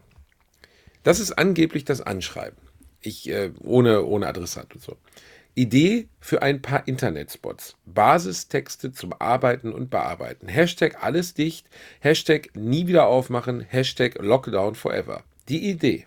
das 1.02 1.18
ist 1.18 1.32
angeblich 1.32 1.84
das 1.84 2.00
Anschreiben. 2.00 2.58
Ich, 3.00 3.28
äh, 3.28 3.50
ohne, 3.64 4.04
ohne 4.04 4.28
Adressat 4.28 4.74
und 4.74 4.80
so. 4.80 4.96
Idee 5.56 6.08
für 6.20 6.42
ein 6.42 6.62
paar 6.62 6.86
Internetspots. 6.86 7.76
Basistexte 7.84 8.92
zum 8.92 9.12
Arbeiten 9.18 9.72
und 9.72 9.90
Bearbeiten. 9.90 10.46
Hashtag 10.46 11.02
alles 11.02 11.34
dicht. 11.34 11.66
Hashtag 11.98 12.50
nie 12.54 12.86
wieder 12.86 13.06
aufmachen. 13.06 13.60
Hashtag 13.62 14.18
Lockdown 14.20 14.76
forever. 14.76 15.24
Die 15.48 15.68
Idee. 15.68 16.06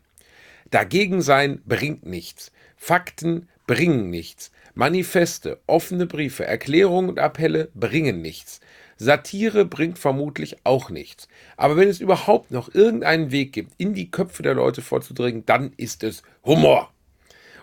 Dagegen 0.71 1.21
sein 1.21 1.61
bringt 1.65 2.05
nichts. 2.05 2.51
Fakten 2.77 3.49
bringen 3.67 4.09
nichts. 4.09 4.51
Manifeste, 4.79 5.59
offene 5.67 6.05
Briefe, 6.05 6.45
Erklärungen 6.45 7.09
und 7.09 7.19
Appelle 7.19 7.67
bringen 7.75 8.21
nichts. 8.21 8.61
Satire 8.95 9.65
bringt 9.65 9.99
vermutlich 9.99 10.55
auch 10.63 10.89
nichts. 10.89 11.27
Aber 11.57 11.75
wenn 11.75 11.89
es 11.89 11.99
überhaupt 11.99 12.51
noch 12.51 12.73
irgendeinen 12.73 13.29
Weg 13.29 13.51
gibt, 13.51 13.73
in 13.77 13.93
die 13.93 14.09
Köpfe 14.09 14.41
der 14.41 14.53
Leute 14.53 14.81
vorzudringen, 14.81 15.45
dann 15.45 15.73
ist 15.75 16.05
es 16.05 16.23
Humor. 16.45 16.93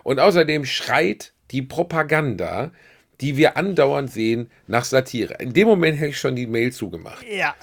Und 0.03 0.19
außerdem 0.19 0.63
schreit 0.65 1.33
die 1.49 1.63
Propaganda, 1.63 2.71
die 3.19 3.35
wir 3.35 3.57
andauernd 3.57 4.11
sehen, 4.11 4.51
nach 4.67 4.85
Satire. 4.85 5.37
In 5.39 5.53
dem 5.53 5.67
Moment 5.67 5.97
hätte 5.97 6.11
ich 6.11 6.19
schon 6.19 6.35
die 6.35 6.45
Mail 6.45 6.71
zugemacht. 6.71 7.25
ja. 7.27 7.55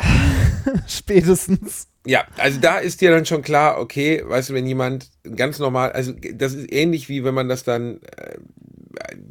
Spätestens. 0.89 1.89
Ja, 2.07 2.27
also 2.37 2.61
da 2.61 2.79
ist 2.79 3.01
dir 3.01 3.11
dann 3.11 3.25
schon 3.25 3.43
klar, 3.43 3.79
okay, 3.81 4.23
weißt 4.27 4.51
du, 4.51 4.55
wenn 4.55 4.67
jemand 4.67 5.11
ganz 5.37 5.59
normal, 5.59 5.93
also 5.93 6.13
das 6.35 6.53
ist 6.53 6.73
ähnlich 6.73 7.09
wie 7.09 7.25
wenn 7.25 7.35
man 7.35 7.49
das 7.49 7.65
dann, 7.65 8.01
äh, 8.17 8.37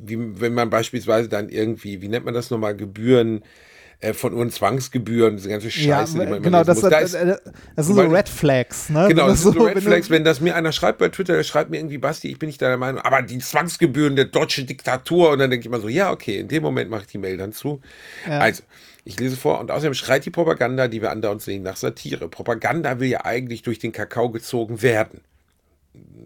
wie 0.06 0.18
wenn 0.42 0.54
man 0.54 0.70
beispielsweise 0.70 1.30
dann 1.30 1.50
irgendwie, 1.50 2.02
wie 2.02 2.08
nennt 2.08 2.26
man 2.26 2.34
das 2.34 2.50
nochmal, 2.50 2.76
Gebühren 2.76 3.44
äh, 4.00 4.14
von 4.14 4.34
Uhren 4.34 4.50
Zwangsgebühren, 4.52 5.38
diese 5.38 5.50
ganze 5.50 5.72
Scheiße, 5.72 5.88
Ja, 5.88 6.04
die 6.06 6.18
man 6.18 6.28
immer 6.28 6.40
genau, 6.42 6.64
das, 6.64 6.82
muss. 6.82 6.90
Da 6.92 7.00
das, 7.02 7.14
ist- 7.14 7.24
das, 7.24 7.42
das 7.76 7.86
sind 7.88 7.96
so 7.96 8.02
Red 8.02 8.28
Flags, 8.30 8.90
ne? 8.90 9.06
Genau, 9.08 9.24
Wenn 9.24 9.30
das 9.30 9.42
sind 9.44 9.54
so 9.58 9.64
Red 9.66 9.80
Flags, 9.82 10.10
wenn 10.10 10.24
das 10.26 10.42
mir 10.42 10.56
einer 10.56 10.72
schreibt 10.74 10.98
bei 11.00 11.10
Twitter, 11.10 11.36
der 11.36 11.44
schreibt 11.44 11.70
mir 11.70 11.78
irgendwie, 11.78 11.98
Basti, 11.98 12.30
ich 12.30 12.38
bin 12.40 12.48
nicht 12.48 12.62
deiner 12.62 12.78
Meinung, 12.78 13.02
aber 13.02 13.22
die 13.22 13.38
Zwangsgebühren 13.40 14.16
der 14.16 14.26
deutschen 14.26 14.68
Diktatur 14.68 15.32
und 15.32 15.40
dann 15.40 15.50
denke 15.50 15.62
ich 15.62 15.68
immer 15.68 15.80
so, 15.80 15.88
ja, 15.88 16.12
okay, 16.12 16.38
in 16.40 16.48
dem 16.50 16.64
Moment 16.64 16.90
mache 16.90 17.02
ich 17.04 17.08
die 17.08 17.18
Mail 17.18 17.38
dann 17.38 17.54
zu. 17.54 17.82
Also, 18.28 18.64
ich 19.06 19.20
lese 19.20 19.36
vor 19.38 19.60
und 19.60 19.70
außerdem 19.72 19.94
schreit 19.94 20.26
die 20.26 20.32
Propaganda, 20.32 20.88
die 20.88 21.02
wir 21.02 21.12
andauernd 21.12 21.42
sehen, 21.42 21.64
nach 21.64 21.76
Satire. 21.78 22.28
Propaganda 22.30 23.00
will 23.00 23.10
ja 23.10 23.26
eigentlich 23.26 23.62
durch 23.62 23.80
den 23.80 23.92
Kakao 23.92 24.30
gezogen 24.32 24.82
werden. 24.82 25.22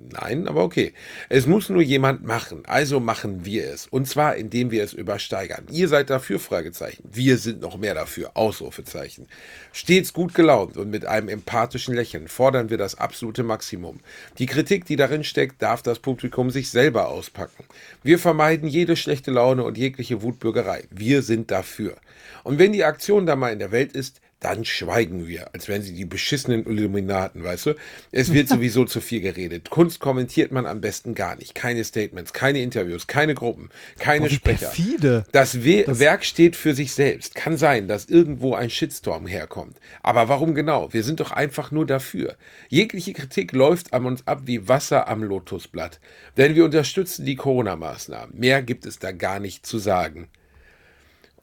Nein, 0.09 0.47
aber 0.47 0.63
okay. 0.63 0.93
Es 1.27 1.45
muss 1.45 1.69
nur 1.69 1.81
jemand 1.81 2.23
machen. 2.25 2.63
Also 2.65 2.99
machen 2.99 3.45
wir 3.45 3.69
es. 3.69 3.87
Und 3.87 4.07
zwar, 4.07 4.35
indem 4.35 4.71
wir 4.71 4.83
es 4.83 4.93
übersteigern. 4.93 5.65
Ihr 5.69 5.89
seid 5.89 6.09
dafür, 6.09 6.39
Fragezeichen. 6.39 7.03
Wir 7.11 7.37
sind 7.37 7.61
noch 7.61 7.77
mehr 7.77 7.93
dafür, 7.93 8.31
Ausrufezeichen. 8.35 9.27
Stets 9.73 10.13
gut 10.13 10.33
gelaunt 10.33 10.77
und 10.77 10.89
mit 10.89 11.05
einem 11.05 11.27
empathischen 11.27 11.93
Lächeln 11.93 12.29
fordern 12.29 12.69
wir 12.69 12.77
das 12.77 12.95
absolute 12.95 13.43
Maximum. 13.43 13.99
Die 14.37 14.45
Kritik, 14.45 14.85
die 14.85 14.95
darin 14.95 15.25
steckt, 15.25 15.61
darf 15.61 15.81
das 15.81 15.99
Publikum 15.99 16.49
sich 16.49 16.69
selber 16.69 17.09
auspacken. 17.09 17.65
Wir 18.01 18.19
vermeiden 18.19 18.69
jede 18.69 18.95
schlechte 18.95 19.31
Laune 19.31 19.63
und 19.63 19.77
jegliche 19.77 20.21
Wutbürgerei. 20.21 20.85
Wir 20.89 21.21
sind 21.21 21.51
dafür. 21.51 21.97
Und 22.43 22.59
wenn 22.59 22.71
die 22.71 22.85
Aktion 22.85 23.25
da 23.25 23.35
mal 23.35 23.51
in 23.51 23.59
der 23.59 23.71
Welt 23.71 23.91
ist, 23.91 24.21
dann 24.39 24.65
schweigen 24.65 25.27
wir, 25.27 25.53
als 25.55 25.67
wären 25.67 25.81
sie 25.81 25.93
die 25.93 26.05
beschissenen 26.05 26.65
Illuminaten, 26.67 27.43
weißt 27.43 27.65
du? 27.67 27.73
Es 28.11 28.31
wird 28.33 28.47
sowieso 28.49 28.85
zu 28.85 29.01
viel 29.01 29.21
geredet. 29.21 29.69
Kunst 29.71 29.99
kommentiert 29.99 30.51
man 30.51 30.67
am 30.67 30.79
besten 30.79 31.15
gar 31.15 31.35
nicht. 31.35 31.55
Keine 31.55 31.83
Statements, 31.83 32.33
keine 32.33 32.61
Interviews, 32.61 33.07
keine 33.07 33.33
Gruppen, 33.33 33.69
keine 33.97 34.25
Oh, 34.25 34.29
Sprecher. 34.29 34.67
perfide. 34.67 35.25
Das, 35.31 35.63
We 35.63 35.85
Werk 35.87 36.23
steht 36.23 36.55
für 36.55 36.75
sich 36.75 36.93
selbst. 36.93 37.33
Kann 37.33 37.57
sein, 37.57 37.87
dass 37.87 38.05
irgendwo 38.05 38.53
ein 38.53 38.69
Shitstorm 38.69 39.25
herkommt. 39.25 39.77
Aber 40.03 40.29
warum 40.29 40.53
genau? 40.53 40.93
Wir 40.93 41.03
sind 41.03 41.19
doch 41.19 41.31
einfach 41.31 41.71
nur 41.71 41.87
dafür. 41.87 42.35
Jegliche 42.69 43.13
Kritik 43.13 43.53
läuft 43.53 43.93
an 43.93 44.05
uns 44.05 44.27
ab 44.27 44.41
wie 44.45 44.67
Wasser 44.67 45.07
am 45.07 45.23
Lotusblatt. 45.23 45.99
Denn 46.37 46.53
wir 46.53 46.65
unterstützen 46.65 47.25
die 47.25 47.35
Corona-Maßnahmen. 47.35 48.37
Mehr 48.37 48.61
gibt 48.61 48.85
es 48.85 48.99
da 48.99 49.11
gar 49.11 49.39
nicht 49.39 49.65
zu 49.65 49.79
sagen. 49.79 50.27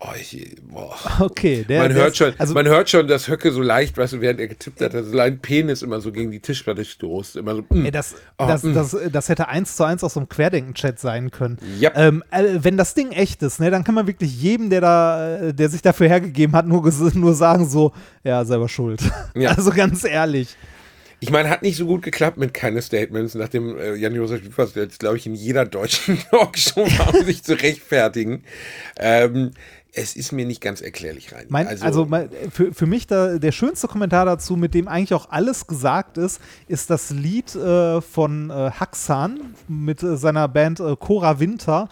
Oh, 0.07 0.13
ich. 0.21 0.55
Okay, 1.19 1.65
der, 1.67 1.81
man, 1.81 1.89
der 1.89 1.99
hört 2.03 2.11
ist- 2.11 2.17
schon, 2.19 2.35
also 2.37 2.53
man 2.53 2.67
hört 2.67 2.91
schon, 2.91 3.09
dass 3.09 3.27
Höcke 3.29 3.51
so 3.53 3.63
leicht, 3.63 3.97
weißt 3.97 4.15
du, 4.15 4.21
während 4.21 4.39
er 4.39 4.49
getippt 4.49 4.81
hat, 4.83 4.93
dass 4.93 5.07
sein 5.07 5.39
Penis 5.39 5.81
immer 5.81 6.01
so 6.01 6.13
gegen 6.13 6.31
die 6.31 6.41
Tischplatte 6.41 6.85
stoßt. 6.85 7.37
Immer 7.37 7.55
so, 7.57 7.65
mm. 7.71 7.87
Ey, 7.87 7.91
das, 7.91 8.15
Oh, 8.37 8.47
das, 8.47 8.63
mm. 8.65 8.75
das, 8.75 8.97
das 9.11 9.29
hätte 9.31 9.49
eins 9.49 9.77
zu 9.77 9.85
eins 9.85 10.05
aus 10.05 10.15
so 10.15 10.21
einem 10.21 10.29
Querdenken-Chat 10.29 10.99
sein 10.99 11.31
können. 11.31 11.59
Ja. 11.79 11.93
Ähm, 11.95 12.23
äh, 12.31 12.45
wenn 12.59 12.77
das 12.77 12.93
Ding 12.95 13.13
echt 13.13 13.43
ist, 13.43 13.61
ne, 13.61 13.71
dann 13.71 13.85
kann 13.85 13.95
man 13.95 14.07
wirklich 14.07 14.41
jedem, 14.43 14.69
der 14.69 14.81
da, 14.83 15.37
äh, 15.39 15.55
der 15.55 15.71
sich 15.71 15.81
dafür 15.81 16.09
hergegeben 16.09 16.55
hat, 16.55 16.67
nur, 16.67 16.83
nur 17.15 17.35
sagen 17.35 17.67
so, 17.67 17.93
ja, 18.25 18.45
selber 18.45 18.69
schuld. 18.69 19.01
Ja. 19.35 19.51
Also 19.51 19.71
ganz 19.71 20.05
ehrlich. 20.05 20.57
Ich 21.21 21.31
meine, 21.31 21.49
hat 21.49 21.63
nicht 21.63 21.77
so 21.77 21.87
gut 21.87 22.03
geklappt 22.03 22.37
mit 22.37 22.53
keine 22.53 22.83
Statements, 22.83 23.35
nachdem 23.35 23.79
äh, 23.79 23.95
Jan-Josef 23.95 24.43
Liefers 24.43 24.75
jetzt, 24.75 25.01
glaube 25.01 25.17
ich, 25.17 25.27
in 25.27 25.35
jeder 25.35 25.65
deutschen 25.65 26.19
Talkshow 26.31 26.83
war, 26.99 27.15
um 27.15 27.25
sich 27.25 27.43
zu 27.43 27.55
rechtfertigen. 27.55 28.45
Ähm, 28.99 29.53
es 29.95 30.17
ist 30.17 30.33
mir 30.33 30.45
nicht 30.45 30.61
ganz 30.61 30.81
erklärlich 30.81 31.33
rein. 31.33 31.47
Mein, 31.49 31.69
also, 31.69 32.05
mein, 32.07 32.29
für, 32.51 32.75
für 32.75 32.87
mich 32.87 33.07
da, 33.07 33.39
der 33.39 33.53
schönste 33.53 33.87
Kommentar 33.87 34.27
dazu, 34.27 34.57
mit 34.57 34.75
dem 34.75 34.89
eigentlich 34.89 35.15
auch 35.15 35.31
alles 35.31 35.67
gesagt 35.67 36.19
ist, 36.19 36.41
ist 36.67 36.91
das 36.91 37.11
Lied 37.11 37.55
äh, 37.55 38.01
von 38.01 38.51
äh, 38.51 38.71
Haxan 38.73 39.55
mit 39.69 40.03
äh, 40.03 40.17
seiner 40.17 40.49
Band 40.49 40.81
äh, 40.81 40.97
Cora 40.97 41.39
Winter. 41.39 41.89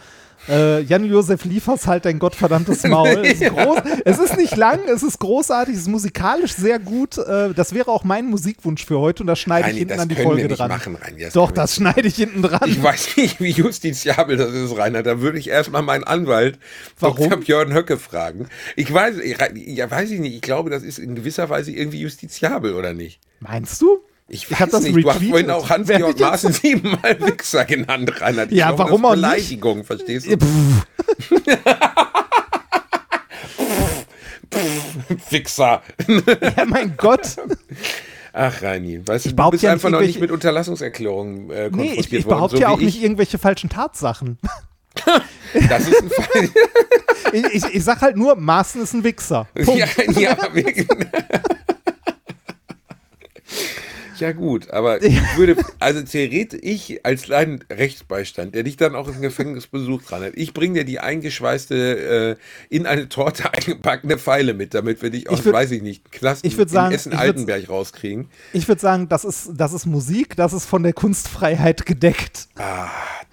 Äh, 0.49 0.81
Jan-Josef 0.83 1.45
Liefers 1.45 1.87
halt 1.87 2.05
dein 2.05 2.19
gottverdammtes 2.19 2.83
Maul. 2.85 3.25
Es 3.25 3.41
ist, 3.41 3.51
groß, 3.51 3.79
es 4.05 4.19
ist 4.19 4.37
nicht 4.37 4.57
lang, 4.57 4.81
es 4.89 5.03
ist 5.03 5.19
großartig, 5.21 5.75
es 5.75 5.83
ist 5.83 5.89
musikalisch 5.89 6.53
sehr 6.55 6.79
gut. 6.79 7.19
Äh, 7.19 7.55
das 7.55 7.75
wäre 7.75 7.91
auch 7.91 8.05
mein 8.05 8.27
Musikwunsch 8.27 8.85
für 8.85 8.99
heute 8.99 9.23
und 9.23 9.29
das 9.29 9.39
schneide 9.39 9.63
ich 9.63 9.67
Reini, 9.69 9.79
hinten 9.79 9.95
das 9.95 10.01
an 10.03 10.09
die 10.09 10.17
Folge 10.17 10.43
wir 10.43 10.49
nicht 10.49 10.59
dran. 10.59 10.69
machen, 10.69 10.97
Reini, 10.97 11.23
das 11.23 11.33
Doch, 11.35 11.51
das 11.53 11.77
schneide 11.77 12.07
ich 12.07 12.17
hinten 12.17 12.43
dran. 12.43 12.69
Ich 12.69 12.83
weiß 12.83 13.17
nicht, 13.17 13.41
wie 13.41 13.51
justiziabel 13.51 14.37
das 14.37 14.53
ist, 14.53 14.77
Rainer. 14.77 15.03
Da 15.03 15.21
würde 15.21 15.39
ich 15.39 15.49
erstmal 15.49 15.83
meinen 15.83 16.05
Anwalt, 16.05 16.59
Warum? 16.99 17.29
Dr. 17.29 17.41
Björn 17.41 17.73
Höcke, 17.73 17.97
fragen. 17.99 18.49
Ich 18.77 18.93
weiß, 18.93 19.19
ich, 19.19 19.37
ja, 19.67 19.91
weiß 19.91 20.11
ich 20.11 20.21
nicht. 20.21 20.35
Ich 20.35 20.43
glaube, 20.43 20.71
das 20.71 20.83
ist 20.83 20.99
in 20.99 21.15
gewisser 21.15 21.49
Weise 21.51 21.71
irgendwie 21.71 22.01
justiziabel, 22.01 22.75
oder 22.75 22.95
nicht? 22.95 23.21
Meinst 23.41 23.81
du? 23.81 24.01
Ich, 24.35 24.51
Ich 24.51 24.59
weiß 24.61 24.71
das 24.71 24.83
nicht. 24.83 24.97
Du 24.97 25.01
hast 25.09 25.17
retweetet. 25.17 25.31
vorhin 25.31 25.51
auch 25.51 25.69
Hans-Georg 25.69 26.19
Maaßen 26.19 26.53
siebenmal 26.55 27.21
Wichser 27.21 27.65
genannt, 27.67 28.19
Rainer. 28.21 28.45
Ich 28.51 28.53
Ja, 28.53 28.69
glaube, 28.73 28.85
warum 28.85 29.03
das 29.03 29.11
auch 29.11 29.15
ist 29.15 29.21
nicht? 29.21 29.31
Beleidigung, 29.31 29.85
verstehst 29.85 30.27
du? 30.27 30.39
Wichser. 35.31 35.83
Ja, 36.57 36.65
mein 36.67 36.95
Gott. 36.97 37.37
Ach, 38.33 38.63
Reini, 38.63 39.07
weißt 39.07 39.27
du, 39.27 39.31
du 39.31 39.37
behaupte 39.37 39.55
bist 39.57 39.65
ja 39.65 39.73
einfach 39.73 39.91
nicht 39.91 39.99
noch 39.99 40.07
nicht 40.07 40.21
mit 40.21 40.31
Unterlassungserklärungen 40.31 41.51
äh, 41.51 41.65
Nee, 41.65 41.71
konfrontiert 41.71 41.99
ich, 41.99 42.13
ich 42.13 42.25
worden. 42.25 42.29
behaupte 42.37 42.57
so 42.57 42.63
ja 42.63 42.69
auch 42.71 42.79
nicht 42.79 42.97
ich. 42.97 43.03
irgendwelche 43.03 43.39
falschen 43.39 43.69
Tatsachen. 43.69 44.39
Das 45.69 45.87
ist 45.89 46.03
ein 46.03 46.11
Fall. 46.11 46.49
ich, 47.33 47.45
ich, 47.55 47.65
ich 47.75 47.85
sag 47.85 48.01
halt 48.01 48.17
nur, 48.17 48.37
Maaßen 48.37 48.83
ist 48.83 48.95
ein 48.95 49.05
Wichser. 49.05 49.47
Punkt. 49.55 49.77
Ja, 49.79 49.87
ja, 50.19 50.37
wirklich. 50.55 50.87
Ja 54.23 54.31
gut, 54.31 54.71
aber 54.71 55.03
ich 55.03 55.19
würde, 55.37 55.57
also 55.81 56.01
theoretisch, 56.03 56.61
ich 56.63 57.05
als 57.05 57.23
kleinen 57.23 57.65
Rechtsbeistand, 57.69 58.55
der 58.55 58.63
dich 58.63 58.77
dann 58.77 58.95
auch 58.95 59.09
im 59.09 59.21
Gefängnis 59.21 59.67
besucht, 59.67 60.09
dran 60.09 60.23
hat, 60.23 60.33
ich 60.37 60.55
bringe 60.55 60.75
dir 60.79 60.85
die 60.85 61.01
eingeschweißte, 61.01 62.37
äh, 62.39 62.75
in 62.75 62.87
eine 62.87 63.09
Torte 63.09 63.53
eingepackte 63.53 64.19
Pfeile 64.19 64.55
mit, 64.55 64.75
damit 64.75 65.03
wir 65.03 65.11
dich 65.11 65.29
aus, 65.29 65.41
würd- 65.41 65.53
weiß 65.53 65.73
ich 65.73 65.83
nicht, 65.83 66.13
Knast 66.13 66.45
ich 66.45 66.57
sagen, 66.69 66.95
Essen-Altenberg 66.95 67.69
rauskriegen. 67.69 68.29
Ich 68.53 68.69
würde 68.69 68.81
sagen, 68.81 69.09
das 69.09 69.25
ist, 69.25 69.51
das 69.55 69.73
ist 69.73 69.87
Musik, 69.87 70.37
das 70.37 70.53
ist 70.53 70.67
von 70.67 70.85
der 70.85 70.93
Kunstfreiheit 70.93 71.85
gedeckt. 71.85 72.47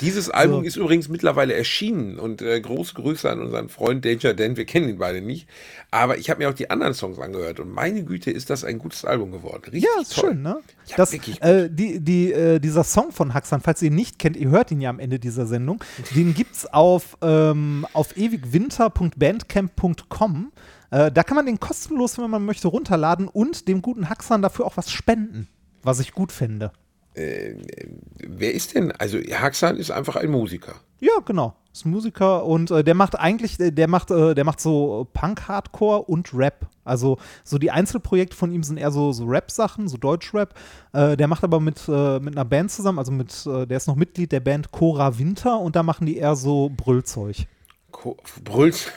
Dieses 0.02 0.30
Album 0.30 0.62
So. 0.62 0.68
ist 0.68 0.76
übrigens 0.78 1.10
mittlerweile 1.10 1.54
erschienen 1.54 2.20
und 2.20 2.42
äh, 2.42 2.60
große 2.62 2.94
Grüße 2.94 3.30
an 3.30 3.42
unseren 3.42 3.70
Freund 3.70 4.06
Danger 4.06 4.34
Dan, 4.34 4.58
wir 4.58 4.66
kennen 4.66 4.90
ihn 4.90 4.98
beide 4.98 5.22
nicht, 5.22 5.48
aber 5.92 6.18
ich 6.18 6.30
habe 6.30 6.40
mir 6.40 6.50
auch 6.50 6.54
die 6.54 6.70
anderen 6.70 6.94
Songs 6.94 7.20
angehört 7.20 7.60
und 7.60 7.72
meine 7.72 8.04
Güte, 8.04 8.32
ist 8.32 8.50
das 8.50 8.64
ein 8.64 8.80
gutes 8.80 9.06
Album 9.06 9.32
geworden. 9.32 9.62
Richtig 9.66 9.84
Ja, 9.84 10.02
ist 10.02 10.14
toll. 10.16 10.30
schön, 10.32 10.42
ne? 10.42 10.60
Ja, 10.88 10.96
das, 10.98 11.12
wirklich 11.12 11.42
äh, 11.42 11.70
die, 11.70 12.00
die, 12.00 12.32
äh, 12.32 12.60
dieser 12.60 12.84
Song 12.84 13.12
von 13.12 13.34
Haxan, 13.34 13.62
falls 13.62 13.82
ihr 13.82 13.88
ihn 13.90 13.96
nicht 13.96 14.20
kennt, 14.20 14.38
ihr 14.38 14.50
hört 14.50 14.72
ihn 14.72 14.82
ja 14.82 14.90
am 14.90 15.00
Ende 15.00 15.20
dieser 15.20 15.46
Sendung, 15.46 15.84
den 16.16 16.34
gibt's 16.34 16.66
auf, 16.66 17.18
ähm, 17.22 17.86
auf 17.94 18.16
ewigwinter.bandcamp.com. 18.18 20.52
Äh, 20.92 21.12
da 21.12 21.24
kann 21.24 21.36
man 21.36 21.46
den 21.46 21.60
kostenlos, 21.60 22.18
wenn 22.18 22.30
man 22.30 22.46
möchte, 22.46 22.68
runterladen 22.68 23.28
und 23.28 23.68
dem 23.68 23.82
guten 23.82 24.10
Haxan 24.10 24.42
dafür 24.42 24.66
auch 24.66 24.78
was 24.78 24.92
spenden, 24.92 25.48
was 25.84 26.00
ich 26.00 26.14
gut 26.14 26.32
finde. 26.32 26.72
Wer 27.16 28.54
ist 28.54 28.76
denn? 28.76 28.92
Also 28.94 29.18
Haxan 29.18 29.78
ist 29.78 29.92
einfach 29.92 30.16
ein 30.16 30.30
Musiker. 30.30 30.76
Ja, 31.00 31.14
genau. 31.26 31.56
Ist 31.72 31.86
ein 31.86 31.92
Musiker 31.92 32.46
und 32.46 32.72
äh, 32.72 32.84
der 32.84 32.96
macht 32.96 33.18
eigentlich, 33.18 33.60
äh, 33.60 33.72
der 33.72 33.88
macht, 33.88 34.12
äh, 34.12 34.34
der 34.34 34.44
macht 34.44 34.60
so 34.60 35.08
Punk-Hardcore 35.14 36.04
und 36.04 36.34
Rap. 36.34 36.68
Also 36.84 37.18
so 37.44 37.58
die 37.58 37.72
Einzelprojekte 37.72 38.36
von 38.36 38.52
ihm 38.52 38.64
sind 38.64 38.78
eher 38.78 38.92
so, 38.92 39.12
so 39.12 39.26
Rap-Sachen, 39.26 39.88
so 39.88 39.98
Deutsch-Rap. 39.98 40.56
Äh, 40.94 41.16
der 41.16 41.28
macht 41.28 41.44
aber 41.44 41.60
mit, 41.60 41.88
äh, 41.88 42.20
mit 42.20 42.36
einer 42.36 42.46
Band 42.46 42.72
zusammen, 42.72 43.00
also 43.00 43.12
mit, 43.12 43.46
äh, 43.46 43.68
der 43.68 43.78
ist 43.78 43.88
noch 43.88 43.96
Mitglied 43.96 44.32
der 44.32 44.40
Band 44.40 44.72
Cora 44.72 45.18
Winter 45.20 45.60
und 45.60 45.76
da 45.76 45.84
machen 45.84 46.06
die 46.06 46.18
eher 46.18 46.36
so 46.36 46.72
Brüllzeug. 46.76 47.46
Ko 47.92 48.18
Brüllzeug. 48.44 48.92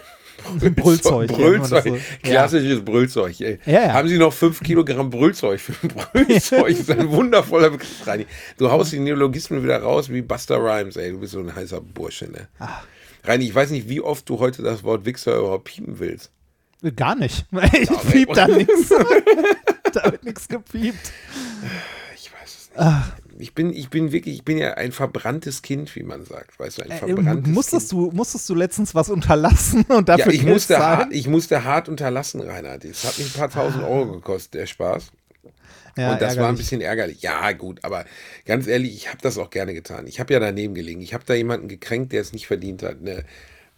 Brüllzeug, 0.74 1.30
ja, 1.30 1.36
Brüllzeug. 1.36 1.84
man 1.86 1.94
das 1.94 2.02
so- 2.04 2.18
Klassisches 2.22 2.84
Brüllzeug. 2.84 3.40
Ey. 3.40 3.58
Ja, 3.66 3.72
ja. 3.86 3.92
Haben 3.92 4.08
Sie 4.08 4.18
noch 4.18 4.32
fünf 4.32 4.60
Kilogramm 4.60 5.10
Brüllzeug 5.10 5.60
für 5.60 5.72
Brüllzeug? 5.88 6.68
Das 6.68 6.78
ist 6.80 6.90
ein 6.90 7.10
wundervoller 7.10 7.70
Begriff, 7.70 8.06
Reini. 8.06 8.26
Du 8.58 8.70
haust 8.70 8.92
die 8.92 8.98
Neologismen 8.98 9.62
wieder 9.62 9.78
raus 9.82 10.08
wie 10.10 10.22
Buster 10.22 10.56
Rhymes, 10.58 10.96
ey. 10.96 11.10
Du 11.12 11.18
bist 11.20 11.32
so 11.32 11.40
ein 11.40 11.54
heißer 11.54 11.80
Bursche, 11.80 12.30
ne? 12.30 12.48
Ah. 12.58 12.82
Reini, 13.24 13.44
ich 13.46 13.54
weiß 13.54 13.70
nicht, 13.70 13.88
wie 13.88 14.00
oft 14.00 14.28
du 14.28 14.38
heute 14.40 14.62
das 14.62 14.82
Wort 14.84 15.04
Wichser 15.04 15.36
überhaupt 15.38 15.64
piepen 15.64 15.98
willst. 16.00 16.30
Gar 16.96 17.14
nicht. 17.14 17.46
Ich 17.72 17.88
piep 18.10 18.32
da 18.34 18.48
nichts. 18.48 18.88
Da 19.92 20.04
wird 20.10 20.24
nichts 20.24 20.48
gepiept. 20.48 21.12
Ich 22.16 22.32
weiß 22.32 22.44
es 22.44 22.70
nicht. 22.70 22.78
Ah. 22.80 23.04
Ich 23.42 23.54
bin, 23.54 23.72
ich 23.74 23.90
bin 23.90 24.12
wirklich, 24.12 24.36
ich 24.36 24.44
bin 24.44 24.58
ja 24.58 24.74
ein 24.74 24.92
verbranntes 24.92 25.62
Kind, 25.62 25.94
wie 25.96 26.02
man 26.04 26.24
sagt. 26.24 26.58
Weißt 26.58 26.78
du, 26.78 26.82
ein 26.82 26.90
Äh, 26.90 26.96
verbranntes 26.98 27.46
musstest, 27.46 27.90
Kind. 27.90 27.92
du, 27.92 28.10
musstest 28.12 28.48
du 28.48 28.54
letztens 28.54 28.94
was 28.94 29.10
unterlassen 29.10 29.82
und 29.88 30.08
dafür 30.08 30.32
Ja, 30.32 30.32
ich 30.32 30.44
Geld 30.44 30.46
musste, 30.46 30.74
zahlen? 30.74 31.08
hart, 31.08 31.12
ich 31.12 31.26
musste 31.28 31.64
hart 31.64 31.88
unterlassen, 31.88 32.40
Reinhard. 32.40 32.84
Das 32.84 33.04
hat 33.04 33.18
mich 33.18 33.28
ein 33.28 33.32
paar 33.32 33.50
tausend 33.50 33.82
Euro 33.84 34.12
gekostet, 34.12 34.54
der 34.54 34.66
Spaß. 34.66 35.12
Ja, 35.96 36.12
und 36.12 36.20
das 36.22 36.38
war 36.38 36.48
ein 36.48 36.56
ärgerlich. 36.56 36.56
bisschen 36.56 36.80
ärgerlich. 36.80 37.22
Ja, 37.22 37.52
gut, 37.52 37.84
aber 37.84 38.04
ganz 38.46 38.66
ehrlich, 38.66 38.94
ich 38.96 39.08
habe 39.08 39.18
das 39.22 39.38
auch 39.38 39.50
gerne 39.50 39.74
getan. 39.74 40.06
Ich 40.06 40.20
habe 40.20 40.32
ja 40.32 40.40
daneben 40.40 40.74
gelegen. 40.74 41.02
Ich 41.02 41.14
habe 41.14 41.24
da 41.26 41.34
jemanden 41.34 41.68
gekränkt, 41.68 42.12
der 42.12 42.22
es 42.22 42.32
nicht 42.32 42.46
verdient 42.46 42.82
hat. 42.82 42.98
Eine, 43.00 43.24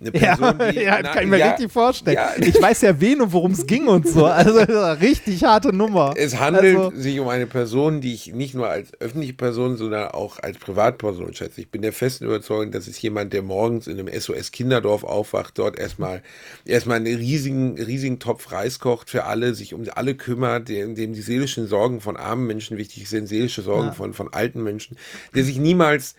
eine 0.07 0.21
Ja, 0.21 0.37
Person, 0.37 0.59
die. 0.73 0.81
ja, 0.81 0.99
na, 1.03 1.13
kann 1.13 1.25
ich 1.25 1.31
mir 1.31 1.39
ja, 1.39 1.51
richtig 1.51 1.73
vorstellen. 1.73 2.17
Ja, 2.17 2.33
Ich 2.39 2.61
weiß 2.61 2.83
ja 2.83 3.01
wen 3.01 3.21
und 3.21 3.33
worum 3.33 3.53
es 3.53 3.67
ging 3.67 3.87
und 3.89 4.07
so. 4.09 4.27
Also 4.27 4.59
richtig 5.01 5.45
harte 5.45 5.75
Nummer. 5.75 6.15
es 6.17 6.39
handelt 6.39 6.77
Also, 6.77 6.93
sich 6.97 7.19
um 7.21 7.29
eine 7.29 7.47
Person, 7.47 8.01
die 8.01 8.15
ich 8.15 8.33
nicht 8.33 8.55
nur 8.55 8.69
als 8.69 8.93
öffentliche 9.01 9.35
Person, 9.35 9.77
sondern 9.77 10.09
auch 10.09 10.39
als 10.41 10.59
Privatperson 10.59 11.35
schätze. 11.35 11.61
Ich 11.61 11.69
bin 11.71 11.83
der 11.83 11.93
festen 11.93 12.25
Überzeugung, 12.25 12.71
das 12.73 12.89
ist 12.89 13.01
jemand, 13.03 13.33
der 13.33 13.43
morgens 13.43 13.87
in 13.87 13.99
einem 13.99 14.09
SOS 14.21 14.53
Kinderdorf 14.53 15.05
aufwacht, 15.05 15.59
dort 15.59 15.79
erstmal 15.79 16.23
erstmal 16.65 16.97
einen 16.99 17.17
riesigen, 17.17 17.79
riesigen 17.79 18.19
Topf 18.19 18.53
Reis 18.53 18.79
kocht 18.79 19.11
für 19.11 19.25
alle, 19.25 19.55
sich 19.55 19.75
um 19.75 19.85
alle 19.95 20.15
kümmert, 20.15 20.69
dem, 20.69 20.95
dem 20.95 21.13
die 21.13 21.23
seelischen 21.23 21.67
Sorgen 21.67 22.01
von 22.01 22.17
armen 22.17 22.47
Menschen 22.47 22.77
wichtig 22.77 23.09
sind, 23.09 23.27
seelische 23.27 23.63
Sorgen 23.63 23.93
von, 23.93 24.15
von 24.15 24.33
alten 24.33 24.63
Menschen, 24.63 24.97
der 25.35 25.45
sich 25.45 25.59
niemals 25.59 26.15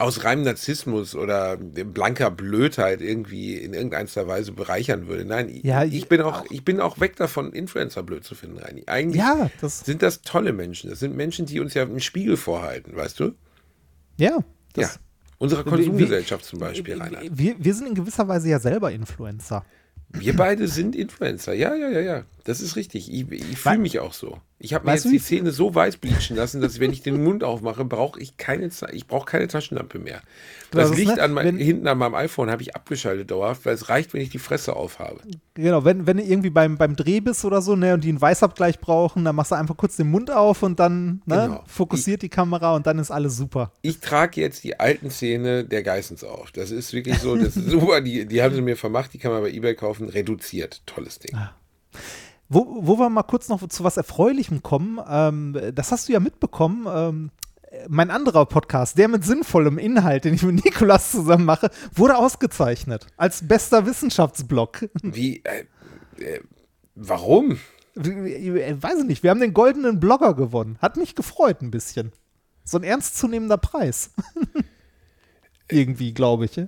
aus 0.00 0.24
reinem 0.24 0.44
Narzissmus 0.44 1.14
oder 1.14 1.56
blanker 1.58 2.30
Blödheit 2.30 3.00
irgendwie 3.00 3.54
in 3.56 3.74
irgendeiner 3.74 4.26
Weise 4.26 4.52
bereichern 4.52 5.06
würde. 5.08 5.24
Nein, 5.24 5.60
Ja, 5.62 5.84
ich, 5.84 5.94
ich 5.94 6.08
bin 6.08 6.20
auch, 6.22 6.44
ich 6.50 6.64
bin 6.64 6.80
auch 6.80 7.00
weg 7.00 7.16
davon, 7.16 7.52
Influencer 7.52 8.02
blöd 8.02 8.24
zu 8.24 8.34
finden, 8.34 8.58
Reini. 8.58 8.84
Eigentlich 8.86 9.20
Ja, 9.20 9.50
das- 9.60 9.80
sind 9.80 10.02
das 10.02 10.22
tolle 10.22 10.52
Menschen. 10.52 10.88
Das 10.90 11.00
sind 11.00 11.16
Menschen, 11.16 11.46
die 11.46 11.60
uns 11.60 11.74
ja 11.74 11.82
einen 11.82 12.00
Spiegel 12.00 12.36
vorhalten, 12.36 12.96
weißt 12.96 13.20
du? 13.20 13.32
Ja. 14.16 14.38
Ja. 14.76 14.88
Unsere 15.38 15.64
Konsumgesellschaft 15.64 16.44
zum 16.44 16.58
Beispiel, 16.58 17.00
Rainer. 17.00 17.20
Wir, 17.30 17.56
wir 17.58 17.74
sind 17.74 17.88
in 17.88 17.94
gewisser 17.94 18.28
Weise 18.28 18.48
ja 18.50 18.58
selber 18.58 18.92
Influencer. 18.92 19.64
Wir 20.12 20.34
beide 20.36 20.66
sind 20.68 20.96
Influencer. 20.96 21.54
Ja, 21.54 21.74
ja, 21.74 21.88
ja, 21.88 22.00
ja. 22.00 22.24
Das 22.44 22.60
ist 22.60 22.76
richtig. 22.76 23.12
Ich, 23.12 23.30
ich 23.30 23.58
fühle 23.58 23.78
mich 23.78 23.98
auch 24.00 24.12
so. 24.12 24.38
Ich 24.62 24.74
habe 24.74 24.84
mir 24.84 24.92
Weißt 24.92 25.06
jetzt 25.06 25.12
die 25.14 25.20
Zähne 25.20 25.52
so 25.52 25.74
weiß 25.74 25.96
bleachen 25.96 26.36
lassen, 26.36 26.60
dass 26.60 26.80
wenn 26.80 26.92
ich 26.92 27.00
den 27.00 27.24
Mund 27.24 27.42
aufmache, 27.44 27.82
brauche 27.86 28.20
ich 28.20 28.36
keine, 28.36 28.68
ich 28.92 29.06
brauche 29.06 29.24
keine 29.24 29.48
Taschenlampe 29.48 29.98
mehr. 29.98 30.20
Das, 30.70 30.90
Das 30.90 30.98
Licht 30.98 31.16
ne, 31.16 31.22
an 31.22 31.32
mein, 31.32 31.46
wenn- 31.46 31.56
hinten 31.56 31.88
an 31.88 31.96
meinem 31.96 32.14
iPhone 32.14 32.50
habe 32.50 32.60
ich 32.60 32.76
abgeschaltet 32.76 33.30
dauerhaft, 33.30 33.64
weil 33.64 33.72
es 33.74 33.88
reicht, 33.88 34.12
wenn 34.12 34.20
ich 34.20 34.28
die 34.28 34.38
Fresse 34.38 34.76
aufhabe. 34.76 35.20
Genau, 35.54 35.86
wenn, 35.86 36.06
wenn 36.06 36.18
du 36.18 36.22
irgendwie 36.22 36.50
beim, 36.50 36.76
beim 36.76 36.94
Dreh 36.94 37.20
bist 37.20 37.42
oder 37.46 37.62
so, 37.62 37.74
ne, 37.74 37.94
und 37.94 38.04
die 38.04 38.10
einen 38.10 38.20
Weißabgleich 38.20 38.80
brauchen, 38.80 39.24
dann 39.24 39.34
machst 39.34 39.50
du 39.50 39.54
einfach 39.56 39.78
kurz 39.78 39.96
den 39.96 40.10
Mund 40.10 40.30
auf 40.30 40.62
und 40.62 40.78
dann 40.78 41.22
ne, 41.24 41.46
Genau. 41.46 41.64
fokussiert 41.66 42.20
die 42.20 42.28
Kamera 42.28 42.76
und 42.76 42.86
dann 42.86 42.98
ist 42.98 43.10
alles 43.10 43.38
super. 43.38 43.72
Ich 43.80 44.00
trage 44.00 44.42
jetzt 44.42 44.62
die 44.62 44.78
alten 44.78 45.08
Zähne 45.10 45.64
der 45.64 45.82
Geissens 45.82 46.22
auf. 46.22 46.52
Das 46.52 46.70
ist 46.70 46.92
wirklich 46.92 47.18
so, 47.18 47.34
das 47.34 47.56
ist 47.56 47.66
super. 47.70 48.02
Die, 48.02 48.26
die 48.26 48.42
haben 48.42 48.54
sie 48.54 48.60
mir 48.60 48.76
vermacht, 48.76 49.14
die 49.14 49.18
kann 49.18 49.32
man 49.32 49.40
bei 49.40 49.50
Ebay 49.50 49.74
kaufen. 49.74 50.10
Reduziert. 50.10 50.82
Tolles 50.84 51.18
Ding. 51.18 51.34
Wo, 52.52 52.78
wo 52.80 52.98
wir 52.98 53.08
mal 53.10 53.22
kurz 53.22 53.48
noch 53.48 53.66
zu 53.68 53.84
was 53.84 53.96
Erfreulichem 53.96 54.60
kommen, 54.64 54.98
ähm, 55.08 55.56
das 55.72 55.92
hast 55.92 56.08
du 56.08 56.12
ja 56.12 56.18
mitbekommen, 56.18 56.86
ähm, 56.92 57.30
mein 57.88 58.10
anderer 58.10 58.44
Podcast, 58.44 58.98
der 58.98 59.06
mit 59.06 59.24
sinnvollem 59.24 59.78
Inhalt, 59.78 60.24
den 60.24 60.34
ich 60.34 60.42
mit 60.42 60.64
Nikolas 60.64 61.12
zusammen 61.12 61.44
mache, 61.44 61.70
wurde 61.94 62.16
ausgezeichnet 62.16 63.06
als 63.16 63.46
bester 63.46 63.86
Wissenschaftsblog. 63.86 64.88
Wie, 65.02 65.44
äh, 65.44 65.66
äh, 66.18 66.40
warum? 66.96 67.58
Ich 67.94 68.02
weiß 68.02 68.98
ich 68.98 69.06
nicht, 69.06 69.22
wir 69.22 69.30
haben 69.30 69.40
den 69.40 69.54
goldenen 69.54 70.00
Blogger 70.00 70.34
gewonnen. 70.34 70.76
Hat 70.80 70.96
mich 70.96 71.14
gefreut 71.14 71.62
ein 71.62 71.70
bisschen. 71.70 72.10
So 72.64 72.78
ein 72.78 72.84
ernstzunehmender 72.84 73.58
Preis. 73.58 74.10
Irgendwie, 75.70 76.14
glaube 76.14 76.46
ich. 76.46 76.60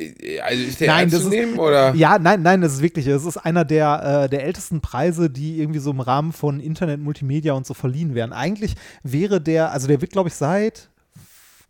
Äh, 0.00 0.40
Also 0.40 0.62
ist 0.62 0.80
der 0.80 0.88
Nein, 0.88 1.10
das 1.10 1.20
zu 1.20 1.26
ist- 1.26 1.30
nehmen, 1.34 1.58
oder? 1.58 1.94
Ja, 1.94 2.18
nein, 2.18 2.42
nein, 2.42 2.60
das 2.60 2.74
ist 2.74 2.82
wirklich, 2.82 3.06
es 3.06 3.24
ist 3.24 3.36
einer 3.36 3.64
der, 3.64 4.24
äh, 4.24 4.28
der 4.28 4.44
ältesten 4.44 4.80
Preise, 4.80 5.30
die 5.30 5.60
irgendwie 5.60 5.80
so 5.80 5.90
im 5.90 6.00
Rahmen 6.00 6.32
von 6.32 6.60
Internet, 6.60 7.00
Multimedia 7.00 7.52
und 7.52 7.66
so 7.66 7.74
verliehen 7.74 8.14
werden. 8.14 8.32
Eigentlich 8.32 8.74
wäre 9.02 9.40
der, 9.40 9.72
also 9.72 9.86
der 9.86 10.00
wird, 10.00 10.12
glaube 10.12 10.28
ich, 10.28 10.34
seit 10.34 10.88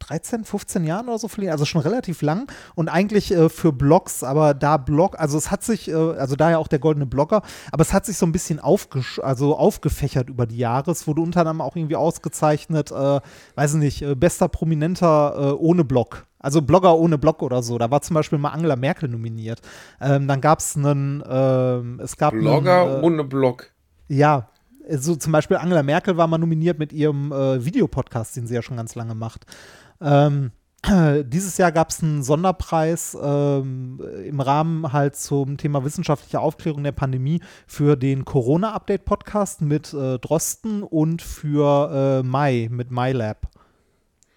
13, 0.01 0.45
15 0.45 0.85
Jahren 0.85 1.09
oder 1.09 1.19
so 1.19 1.29
verliehen, 1.29 1.53
also 1.53 1.67
schon 1.67 1.83
relativ 1.83 2.23
lang 2.23 2.51
und 2.75 2.89
eigentlich 2.89 3.33
äh, 3.33 3.51
für 3.51 3.71
Blogs, 3.71 4.25
aber 4.25 4.55
da 4.55 4.79
Blog, 4.79 5.21
also 5.21 5.37
es 5.37 5.51
hat 5.51 5.63
sich, 5.63 5.89
äh, 5.89 5.93
also 5.95 6.37
daher 6.37 6.59
auch 6.59 6.69
der 6.69 6.79
goldene 6.79 7.05
Blogger, 7.05 7.43
aber 7.71 7.83
es 7.83 7.93
hat 7.93 8.07
sich 8.07 8.17
so 8.17 8.25
ein 8.25 8.33
bisschen 8.33 8.61
aufgesch 8.61 9.19
also 9.23 9.57
aufgefächert 9.59 10.31
über 10.31 10.47
die 10.47 10.57
Jahre. 10.57 10.91
Es 10.91 11.07
wurde 11.07 11.21
unter 11.21 11.41
anderem 11.41 11.61
auch 11.61 11.77
irgendwie 11.77 11.97
ausgezeichnet, 11.97 12.91
äh, 12.91 13.21
weiß 13.57 13.75
nicht, 13.75 14.01
äh, 14.01 14.15
bester 14.15 14.49
Prominenter 14.49 15.35
äh, 15.37 15.53
ohne 15.53 15.85
Blog. 15.85 16.25
Also 16.41 16.63
Blogger 16.63 16.97
ohne 16.99 17.19
Blog 17.19 17.43
oder 17.43 17.63
so. 17.63 17.79
Da 17.79 17.91
war 17.91 18.03
zum 18.03 18.15
Beispiel 18.15 18.39
mal 18.39 18.51
Angela 18.51 18.77
Merkel 18.77 19.09
nominiert. 19.09 19.61
Ähm, 20.01 20.27
dann 20.27 20.41
gab 20.41 20.59
es 20.59 20.77
einen, 20.77 21.23
ähm, 21.29 22.01
es 22.03 22.17
gab 22.17 22.33
Blogger 22.33 22.83
einen, 22.83 23.03
äh, 23.03 23.07
ohne 23.07 23.25
Blog. 23.25 23.71
ja, 24.09 24.49
so 24.89 25.15
zum 25.15 25.33
Beispiel 25.33 25.57
Angela 25.57 25.83
Merkel 25.83 26.17
war 26.17 26.27
mal 26.27 26.39
nominiert 26.39 26.79
mit 26.79 26.93
ihrem 26.93 27.31
äh, 27.31 27.65
Videopodcast, 27.65 28.37
den 28.37 28.47
sie 28.47 28.55
ja 28.55 28.63
schon 28.63 28.77
ganz 28.77 28.95
lange 28.95 29.15
macht. 29.15 29.47
Ähm, 30.01 30.53
dieses 31.25 31.59
Jahr 31.59 31.73
gab 31.73 31.91
es 31.91 32.03
einen 32.03 32.23
Sonderpreis 32.23 33.17
ähm, 33.21 34.01
im 34.25 34.41
Rahmen 34.41 34.93
halt 34.93 35.17
zum 35.17 35.59
Thema 35.59 35.85
wissenschaftliche 35.85 36.41
Aufklärung 36.41 36.83
der 36.83 36.93
Pandemie 36.93 37.41
für 37.67 37.97
den 37.97 38.25
Corona-Update-Podcast 38.25 39.61
mit 39.61 39.93
äh, 39.93 40.19
Drosten 40.19 40.83
und 40.83 41.21
für 41.21 42.21
äh, 42.21 42.27
Mai 42.27 42.69
mit 42.71 42.91
MyLab. 42.91 43.49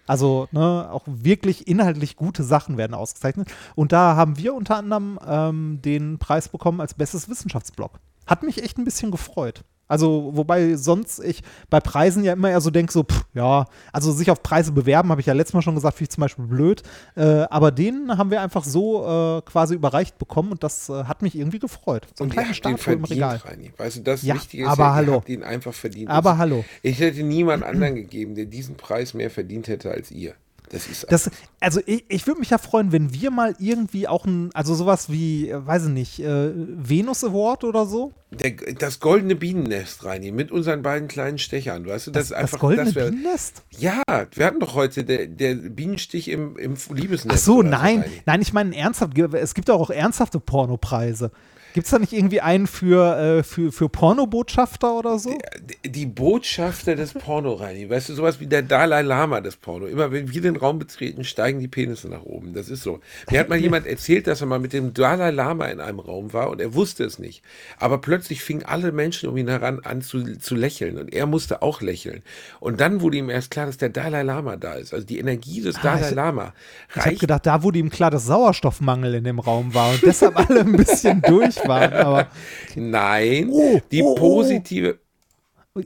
Also 0.06 0.48
ne, 0.52 0.88
auch 0.90 1.04
wirklich 1.06 1.66
inhaltlich 1.66 2.16
gute 2.16 2.42
Sachen 2.42 2.76
werden 2.76 2.94
ausgezeichnet. 2.94 3.48
Und 3.74 3.92
da 3.92 4.16
haben 4.16 4.36
wir 4.36 4.54
unter 4.54 4.76
anderem 4.76 5.18
ähm, 5.26 5.80
den 5.82 6.18
Preis 6.18 6.48
bekommen 6.48 6.80
als 6.80 6.94
bestes 6.94 7.28
Wissenschaftsblog. 7.28 7.98
Hat 8.26 8.42
mich 8.42 8.62
echt 8.62 8.78
ein 8.78 8.84
bisschen 8.84 9.10
gefreut. 9.10 9.62
Also, 9.86 10.30
wobei 10.32 10.76
sonst 10.76 11.22
ich 11.22 11.42
bei 11.68 11.78
Preisen 11.78 12.24
ja 12.24 12.32
immer 12.32 12.48
eher 12.48 12.62
so 12.62 12.70
denke, 12.70 12.90
so, 12.90 13.02
pff, 13.02 13.26
ja, 13.34 13.66
also 13.92 14.12
sich 14.12 14.30
auf 14.30 14.42
Preise 14.42 14.72
bewerben, 14.72 15.10
habe 15.10 15.20
ich 15.20 15.26
ja 15.26 15.34
letztes 15.34 15.52
Mal 15.52 15.60
schon 15.60 15.74
gesagt, 15.74 15.98
finde 15.98 16.08
ich 16.08 16.14
zum 16.14 16.22
Beispiel 16.22 16.46
blöd. 16.46 16.82
Äh, 17.16 17.22
aber 17.50 17.70
den 17.70 18.16
haben 18.16 18.30
wir 18.30 18.40
einfach 18.40 18.64
so 18.64 19.04
äh, 19.06 19.42
quasi 19.42 19.74
überreicht 19.74 20.16
bekommen 20.16 20.52
und 20.52 20.64
das 20.64 20.88
äh, 20.88 21.04
hat 21.04 21.20
mich 21.20 21.36
irgendwie 21.36 21.58
gefreut. 21.58 22.06
So 22.14 22.24
ein 22.24 22.30
kleiner 22.30 22.54
Statue 22.54 22.94
im 22.94 23.04
Regal. 23.04 23.36
Reini. 23.44 23.72
Weißt 23.76 23.98
du, 23.98 24.00
das 24.00 24.22
Ja, 24.22 24.36
Wichtige 24.36 24.64
ist 24.64 24.70
aber 24.70 24.84
ja, 24.84 24.94
hallo. 24.94 25.22
ihn 25.26 25.42
einfach 25.42 25.74
verdient. 25.74 26.08
Aber 26.08 26.30
Das- 26.30 26.38
hallo. 26.38 26.64
Ich 26.82 26.98
hätte 27.00 27.22
niemand 27.22 27.62
anderen 27.62 27.94
gegeben, 27.94 28.34
der 28.34 28.46
diesen 28.46 28.76
Preis 28.76 29.12
mehr 29.12 29.30
verdient 29.30 29.68
hätte 29.68 29.90
als 29.90 30.10
ihr. 30.10 30.32
Das 30.70 30.86
ist 30.88 31.06
Das, 31.10 31.30
also 31.60 31.80
ich, 31.86 32.04
ich 32.08 32.26
würde 32.26 32.40
mich 32.40 32.50
ja 32.50 32.58
freuen, 32.58 32.90
wenn 32.90 33.12
wir 33.12 33.30
mal 33.30 33.54
irgendwie 33.58 34.08
auch 34.08 34.24
ein, 34.24 34.50
also 34.54 34.74
sowas 34.74 35.10
wie, 35.10 35.50
äh, 35.50 35.64
weiß 35.66 35.84
ich 35.84 35.90
nicht, 35.90 36.20
äh, 36.20 36.50
Venus 36.54 37.22
Award 37.22 37.64
oder 37.64 37.86
so. 37.86 38.12
der, 38.30 38.52
das 38.78 38.98
goldene 38.98 39.36
Bienennest, 39.36 40.04
Reini, 40.04 40.32
mit 40.32 40.50
unseren 40.50 40.82
beiden 40.82 41.06
kleinen 41.06 41.38
Stechern. 41.38 41.86
Weißt 41.86 42.06
du, 42.06 42.10
das, 42.10 42.24
ist 42.24 42.30
Das 42.30 42.38
einfach 42.38 42.58
goldene 42.58 42.86
das 42.86 42.94
wär- 42.94 43.10
Bienennest? 43.10 43.62
Ja, 43.78 44.02
wir 44.32 44.46
hatten 44.46 44.58
doch 44.60 44.74
heute 44.74 45.04
der, 45.04 45.26
der 45.26 45.54
Bienenstich 45.54 46.28
im, 46.28 46.56
im 46.56 46.74
Liebesnest. 46.92 47.36
Ach 47.36 47.44
so, 47.44 47.62
nein, 47.62 48.00
Reini. 48.00 48.22
nein, 48.26 48.42
ich 48.42 48.52
meine 48.52 48.74
ernsthaft, 48.76 49.16
es 49.18 49.54
gibt 49.54 49.70
auch 49.70 49.90
ernsthafte 49.90 50.40
Pornopreise. 50.40 51.30
Gibt 51.74 51.86
es 51.86 51.90
da 51.90 51.98
nicht 51.98 52.12
irgendwie 52.12 52.40
einen 52.40 52.68
für, 52.68 53.18
äh, 53.18 53.42
für, 53.42 53.72
für 53.72 53.88
Pornobotschafter 53.88 54.96
oder 54.96 55.18
so? 55.18 55.36
Die 55.84 56.06
Botschafter 56.06 56.94
des 56.94 57.12
Porno, 57.14 57.54
Reini. 57.54 57.90
Weißt 57.90 58.08
du, 58.08 58.14
sowas 58.14 58.38
wie 58.38 58.46
der 58.46 58.62
Dalai 58.62 59.02
Lama 59.02 59.40
des 59.40 59.56
Porno. 59.56 59.86
Immer 59.86 60.12
wenn 60.12 60.32
wir 60.32 60.40
den 60.40 60.54
Raum 60.54 60.78
betreten, 60.78 61.24
steigen 61.24 61.58
die 61.58 61.66
Penisse 61.66 62.08
nach 62.08 62.22
oben. 62.22 62.54
Das 62.54 62.68
ist 62.68 62.84
so. 62.84 63.00
Mir 63.28 63.40
hat 63.40 63.48
mal 63.48 63.58
jemand 63.60 63.88
erzählt, 63.88 64.28
dass 64.28 64.40
er 64.40 64.46
mal 64.46 64.60
mit 64.60 64.72
dem 64.72 64.94
Dalai 64.94 65.32
Lama 65.32 65.66
in 65.66 65.80
einem 65.80 65.98
Raum 65.98 66.32
war 66.32 66.48
und 66.50 66.60
er 66.60 66.74
wusste 66.74 67.02
es 67.02 67.18
nicht. 67.18 67.42
Aber 67.80 67.98
plötzlich 68.00 68.40
fingen 68.44 68.62
alle 68.64 68.92
Menschen 68.92 69.28
um 69.28 69.36
ihn 69.36 69.48
heran 69.48 69.80
an 69.82 70.00
zu, 70.00 70.38
zu 70.38 70.54
lächeln 70.54 70.96
und 70.96 71.12
er 71.12 71.26
musste 71.26 71.60
auch 71.60 71.80
lächeln. 71.82 72.22
Und 72.60 72.80
dann 72.80 73.00
wurde 73.00 73.16
ihm 73.16 73.30
erst 73.30 73.50
klar, 73.50 73.66
dass 73.66 73.78
der 73.78 73.88
Dalai 73.88 74.22
Lama 74.22 74.56
da 74.56 74.74
ist. 74.74 74.94
Also 74.94 75.04
die 75.04 75.18
Energie 75.18 75.60
des 75.60 75.74
Dalai 75.80 76.02
Ah, 76.04 76.08
ich- 76.08 76.14
Lama 76.14 76.52
Ich 76.90 76.96
habe 76.98 77.06
reicht 77.06 77.20
gedacht, 77.20 77.46
da 77.46 77.64
wurde 77.64 77.80
ihm 77.80 77.90
klar, 77.90 78.12
dass 78.12 78.26
Sauerstoffmangel 78.26 79.14
in 79.14 79.24
dem 79.24 79.40
Raum 79.40 79.74
war 79.74 79.90
und 79.90 80.02
deshalb 80.06 80.36
alle 80.38 80.60
ein 80.60 80.70
bisschen 80.76 81.20
durch 81.26 81.63
waren. 81.68 81.92
Aber 81.92 82.28
Nein, 82.74 83.48
Oh, 83.50 83.80
die 83.90 84.02
oh, 84.02 84.12
oh. 84.12 84.14
positive. 84.14 84.98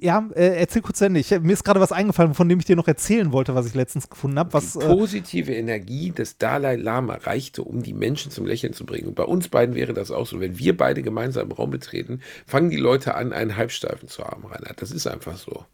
ja, 0.00 0.28
äh, 0.34 0.60
erzähl 0.60 0.82
kurz 0.82 0.98
zu 0.98 1.06
Ende. 1.06 1.20
Ich, 1.20 1.30
mir 1.30 1.52
ist 1.52 1.64
gerade 1.64 1.80
was 1.80 1.92
eingefallen, 1.92 2.34
von 2.34 2.48
dem 2.48 2.58
ich 2.58 2.66
dir 2.66 2.76
noch 2.76 2.88
erzählen 2.88 3.32
wollte, 3.32 3.54
was 3.54 3.66
ich 3.66 3.74
letztens 3.74 4.10
gefunden 4.10 4.38
habe. 4.38 4.60
Die 4.60 4.78
äh, 4.78 4.86
positive 4.86 5.54
Energie 5.54 6.10
des 6.10 6.36
Dalai 6.38 6.76
Lama 6.76 7.14
reichte, 7.14 7.62
um 7.62 7.82
die 7.82 7.94
Menschen 7.94 8.30
zum 8.30 8.44
Lächeln 8.46 8.74
zu 8.74 8.84
bringen. 8.84 9.08
Und 9.08 9.14
bei 9.14 9.24
uns 9.24 9.48
beiden 9.48 9.74
wäre 9.74 9.94
das 9.94 10.10
auch 10.10 10.26
so. 10.26 10.40
Wenn 10.40 10.58
wir 10.58 10.76
beide 10.76 11.02
gemeinsam 11.02 11.46
im 11.46 11.52
Raum 11.52 11.70
betreten, 11.70 12.20
fangen 12.46 12.70
die 12.70 12.76
Leute 12.76 13.14
an, 13.14 13.32
einen 13.32 13.56
Halbsteifen 13.56 14.08
zu 14.08 14.24
haben, 14.24 14.44
Reinhard. 14.46 14.80
Das 14.82 14.90
ist 14.90 15.06
einfach 15.06 15.36
so. 15.38 15.64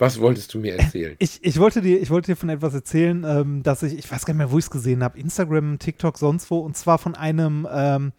Was 0.00 0.18
wolltest 0.18 0.54
du 0.54 0.58
mir 0.58 0.78
erzählen? 0.78 1.14
Ich, 1.18 1.44
ich, 1.44 1.58
wollte 1.58 1.82
dir, 1.82 2.00
ich 2.00 2.08
wollte 2.08 2.32
dir 2.32 2.36
von 2.36 2.48
etwas 2.48 2.72
erzählen, 2.72 3.22
ähm, 3.22 3.62
dass 3.62 3.82
ich, 3.82 3.98
ich 3.98 4.10
weiß 4.10 4.24
gar 4.24 4.32
nicht 4.32 4.38
mehr, 4.38 4.50
wo 4.50 4.56
ich 4.56 4.64
es 4.64 4.70
gesehen 4.70 5.04
habe, 5.04 5.18
Instagram, 5.18 5.78
TikTok, 5.78 6.16
sonst 6.16 6.50
wo, 6.50 6.60
und 6.60 6.74
zwar 6.74 6.96
von 6.96 7.14
einem, 7.14 7.68
ähm, 7.70 8.12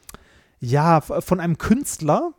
ja, 0.60 1.02
von 1.02 1.40
einem 1.40 1.58
Künstler. 1.58 2.34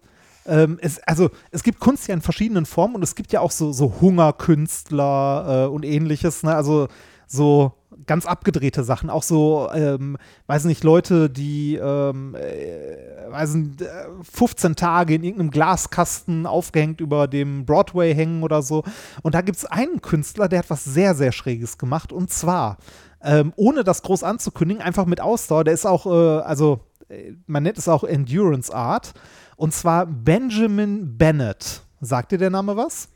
Ähm, 0.47 0.79
es, 0.81 1.01
also 1.01 1.31
es 1.51 1.65
gibt 1.65 1.81
Kunst 1.81 2.07
ja 2.07 2.15
in 2.15 2.21
verschiedenen 2.21 2.67
Formen 2.67 2.95
und 2.95 3.03
es 3.03 3.17
gibt 3.17 3.33
ja 3.33 3.41
auch 3.41 3.51
so, 3.51 3.73
so 3.73 4.01
Hungerkünstler 4.01 5.67
äh, 5.67 5.69
und 5.69 5.85
ähnliches, 5.85 6.45
ne? 6.45 6.55
Also 6.55 6.87
so 7.27 7.73
ganz 8.07 8.27
abgedrehte 8.27 8.85
Sachen, 8.85 9.11
auch 9.11 9.23
so, 9.23 9.69
ähm, 9.73 10.17
weiß 10.47 10.65
nicht, 10.65 10.85
Leute, 10.85 11.31
die, 11.31 11.77
ähm, 11.77 12.35
äh, 12.35 13.31
weiß 13.31 13.55
nicht, 13.55 13.83
äh, 13.83 14.07
15 14.23 14.77
Tage 14.77 15.15
in 15.15 15.25
irgendeinem 15.25 15.51
Glaskasten 15.51 16.47
aufgehängt 16.47 17.01
über 17.01 17.29
dem 17.29 17.65
Broadway 17.65 18.15
hängen 18.15 18.43
oder 18.43 18.63
so. 18.63 18.85
Und 19.23 19.35
da 19.35 19.41
gibt 19.41 19.59
es 19.59 19.65
einen 19.65 20.01
Künstler, 20.03 20.49
der 20.49 20.61
hat 20.61 20.71
was 20.71 20.85
sehr, 20.85 21.15
sehr 21.15 21.33
Schräges 21.33 21.79
gemacht 21.79 22.13
und 22.13 22.31
zwar, 22.31 22.79
ähm, 23.23 23.53
ohne 23.57 23.85
das 23.85 24.03
groß 24.03 24.25
anzukündigen, 24.25 24.83
einfach 24.83 25.07
mit 25.07 25.21
Ausdauer, 25.21 25.65
der 25.65 25.75
ist 25.75 25.87
auch, 25.87 26.07
äh, 26.07 26.43
also 26.43 26.81
äh, 27.09 27.33
man 27.47 27.63
nennt 27.63 27.79
es 27.79 27.89
auch 27.89 28.05
Endurance 28.05 28.75
Art 28.75 29.15
und 29.57 29.73
zwar 29.73 30.07
Benjamin 30.07 31.17
Bennett. 31.17 31.83
Sagt 32.01 32.33
dir 32.33 32.39
der 32.39 32.51
Name 32.51 32.77
was? 32.77 33.09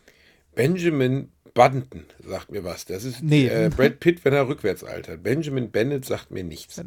Benjamin 0.55 1.29
Button 1.57 1.85
sagt 2.25 2.53
mir 2.53 2.63
was. 2.63 2.85
Das 2.85 3.03
ist 3.03 3.23
Nee. 3.23 3.47
äh, 3.49 3.71
Brad 3.75 3.99
Pitt, 3.99 4.25
wenn 4.25 4.35
er 4.35 4.47
rückwärts 4.47 4.85
altert. 4.85 5.23
Benjamin 5.23 5.71
Bennett 5.71 6.05
sagt 6.05 6.31
mir 6.31 6.45
nichts. 6.45 6.81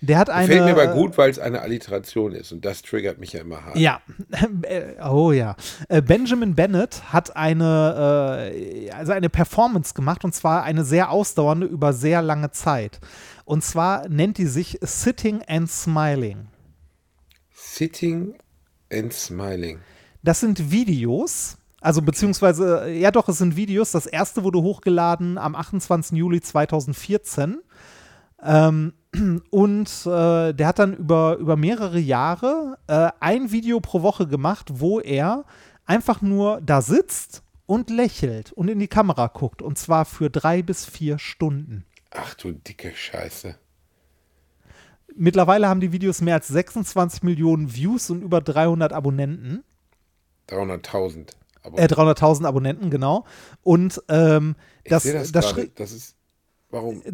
Der 0.00 0.18
hat 0.18 0.30
eine. 0.30 0.48
Gefällt 0.48 0.64
mir 0.64 0.82
aber 0.82 0.94
gut, 0.94 1.16
weil 1.18 1.30
es 1.30 1.38
eine 1.38 1.60
Alliteration 1.60 2.32
ist 2.32 2.50
und 2.50 2.64
das 2.64 2.82
triggert 2.82 3.18
mich 3.18 3.34
ja 3.34 3.42
immer 3.42 3.64
hart. 3.64 3.76
Ja, 3.76 4.00
oh 5.08 5.30
ja. 5.30 5.54
Äh, 5.88 6.02
Benjamin 6.02 6.54
Bennett 6.54 7.12
hat 7.12 7.36
eine, 7.36 8.50
äh, 8.52 8.90
also 8.90 9.12
eine 9.12 9.28
Performance 9.28 9.94
gemacht 9.94 10.24
und 10.24 10.34
zwar 10.34 10.64
eine 10.64 10.84
sehr 10.84 11.10
ausdauernde 11.10 11.66
über 11.66 11.92
sehr 11.92 12.22
lange 12.22 12.50
Zeit. 12.50 13.00
Und 13.44 13.62
zwar 13.62 14.08
nennt 14.08 14.38
die 14.38 14.46
sich 14.46 14.78
Sitting 14.80 15.42
and 15.46 15.70
Smiling. 15.70 16.48
Sitting 17.52 18.34
and 18.90 19.12
Smiling. 19.12 19.80
Das 20.22 20.40
sind 20.40 20.70
Videos, 20.70 21.58
Also 21.84 22.00
beziehungsweise, 22.00 22.90
ja 22.92 23.10
doch, 23.10 23.28
es 23.28 23.36
sind 23.36 23.56
Videos. 23.56 23.92
Das 23.92 24.06
erste 24.06 24.42
wurde 24.42 24.62
hochgeladen 24.62 25.36
am 25.36 25.54
28. 25.54 26.16
Juli 26.16 26.40
2014. 26.40 27.58
Ähm, 28.42 28.94
und 29.50 29.90
äh, 30.06 30.54
der 30.54 30.66
hat 30.66 30.78
dann 30.78 30.94
über, 30.94 31.36
über 31.36 31.56
mehrere 31.56 31.98
Jahre 31.98 32.78
äh, 32.86 33.10
ein 33.20 33.52
Video 33.52 33.80
pro 33.80 34.00
Woche 34.00 34.26
gemacht, 34.26 34.70
wo 34.80 34.98
er 34.98 35.44
einfach 35.84 36.22
nur 36.22 36.62
da 36.62 36.80
sitzt 36.80 37.42
und 37.66 37.90
lächelt 37.90 38.52
und 38.52 38.68
in 38.68 38.78
die 38.78 38.88
Kamera 38.88 39.26
guckt. 39.26 39.60
Und 39.60 39.76
zwar 39.76 40.06
für 40.06 40.30
drei 40.30 40.62
bis 40.62 40.86
vier 40.86 41.18
Stunden. 41.18 41.84
Ach 42.12 42.32
du 42.32 42.52
dicke 42.52 42.92
Scheiße. 42.96 43.56
Mittlerweile 45.14 45.68
haben 45.68 45.80
die 45.80 45.92
Videos 45.92 46.22
mehr 46.22 46.36
als 46.36 46.48
26 46.48 47.22
Millionen 47.24 47.74
Views 47.74 48.08
und 48.08 48.22
über 48.22 48.40
300 48.40 48.94
Abonnenten. 48.94 49.64
300.000. 50.48 51.34
Aber 51.64 51.78
Äh, 51.78 51.86
300.000 51.86 52.46
Abonnenten, 52.46 52.90
genau. 52.90 53.24
Und 53.62 54.02
ähm, 54.08 54.54
das, 54.84 55.02
das, 55.04 55.32
das, 55.32 55.54
das 55.74 55.92
ist. 55.92 56.16
Warum? 56.70 57.02
Äh, 57.02 57.12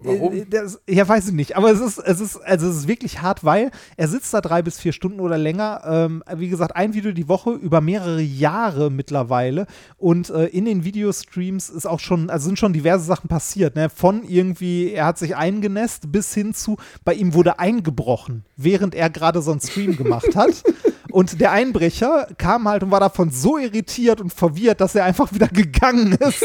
Warum? 0.00 0.48
Das, 0.48 0.80
ja, 0.88 1.08
weiß 1.08 1.28
ich 1.28 1.34
nicht. 1.34 1.56
Aber 1.56 1.72
es 1.72 1.80
ist, 1.80 1.98
es 1.98 2.20
ist, 2.20 2.36
also 2.36 2.68
es 2.68 2.76
ist 2.76 2.88
wirklich 2.88 3.20
hart, 3.20 3.42
weil 3.42 3.72
er 3.96 4.06
sitzt 4.06 4.32
da 4.32 4.40
drei 4.40 4.62
bis 4.62 4.78
vier 4.78 4.92
Stunden 4.92 5.18
oder 5.18 5.36
länger. 5.36 5.82
Ähm, 5.84 6.22
wie 6.36 6.48
gesagt, 6.48 6.76
ein 6.76 6.94
Video 6.94 7.10
die 7.10 7.26
Woche 7.26 7.50
über 7.50 7.80
mehrere 7.80 8.20
Jahre 8.20 8.90
mittlerweile. 8.90 9.66
Und 9.96 10.30
äh, 10.30 10.46
in 10.46 10.66
den 10.66 10.84
Videostreams 10.84 11.68
ist 11.68 11.86
auch 11.86 11.98
schon, 11.98 12.30
also 12.30 12.46
sind 12.46 12.60
schon 12.60 12.72
diverse 12.72 13.04
Sachen 13.04 13.26
passiert. 13.26 13.74
Ne? 13.74 13.90
Von 13.90 14.22
irgendwie, 14.22 14.92
er 14.92 15.06
hat 15.06 15.18
sich 15.18 15.34
eingenässt, 15.34 16.12
bis 16.12 16.32
hin 16.32 16.54
zu, 16.54 16.76
bei 17.04 17.14
ihm 17.14 17.34
wurde 17.34 17.58
eingebrochen, 17.58 18.44
während 18.56 18.94
er 18.94 19.10
gerade 19.10 19.42
so 19.42 19.50
einen 19.50 19.60
Stream 19.60 19.96
gemacht 19.96 20.36
hat. 20.36 20.62
Und 21.18 21.40
der 21.40 21.50
Einbrecher 21.50 22.28
kam 22.38 22.68
halt 22.68 22.84
und 22.84 22.92
war 22.92 23.00
davon 23.00 23.30
so 23.30 23.58
irritiert 23.58 24.20
und 24.20 24.32
verwirrt, 24.32 24.80
dass 24.80 24.94
er 24.94 25.04
einfach 25.04 25.34
wieder 25.34 25.48
gegangen 25.48 26.12
ist. 26.12 26.40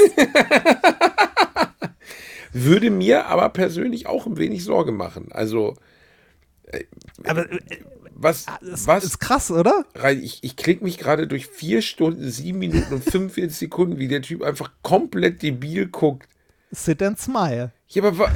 Würde 2.53 2.89
mir 2.89 3.27
aber 3.27 3.49
persönlich 3.49 4.07
auch 4.07 4.25
ein 4.25 4.37
wenig 4.37 4.63
Sorge 4.63 4.91
machen. 4.91 5.31
Also, 5.31 5.75
Aber 7.23 7.51
äh, 7.51 7.59
was. 8.15 8.47
das 8.61 8.87
was 8.87 9.03
ist 9.03 9.19
krass, 9.19 9.51
oder? 9.51 9.85
ich, 10.19 10.43
ich 10.43 10.55
klicke 10.55 10.83
mich 10.83 10.97
gerade 10.97 11.27
durch 11.27 11.45
vier 11.45 11.83
Stunden, 11.83 12.31
sieben 12.31 12.57
Minuten 12.57 12.95
und 12.95 13.03
45 13.03 13.55
Sekunden, 13.55 13.99
wie 13.99 14.07
der 14.07 14.23
Typ 14.23 14.41
einfach 14.41 14.71
komplett 14.81 15.43
debil 15.43 15.85
guckt. 15.85 16.27
Sit 16.71 17.03
and 17.03 17.19
smile. 17.19 17.73
Ja, 17.89 18.05
aber 18.05 18.31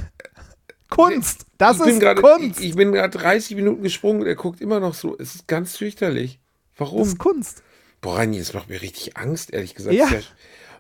Kunst. 0.90 1.46
Das 1.58 1.80
ich 1.80 1.88
ist 1.88 2.00
gerade, 2.00 2.22
Kunst. 2.22 2.60
ich, 2.60 2.70
ich 2.70 2.76
bin 2.76 2.92
gerade 2.92 3.18
30 3.18 3.56
Minuten 3.56 3.84
gesprungen 3.84 4.22
und 4.22 4.28
er 4.28 4.36
guckt 4.36 4.62
immer 4.62 4.80
noch 4.80 4.94
so. 4.94 5.16
Es 5.18 5.36
ist 5.36 5.48
ganz 5.48 5.78
fürchterlich. 5.78 6.40
das 6.78 6.88
Warum? 6.88 7.02
ist 7.02 7.18
Kunst. 7.18 7.64
Boah, 8.02 8.18
Reini, 8.18 8.40
das 8.40 8.54
macht 8.54 8.70
mir 8.70 8.82
richtig 8.82 9.18
Angst, 9.18 9.54
ehrlich 9.54 9.76
gesagt. 9.76 9.96
Ja. 9.96 10.10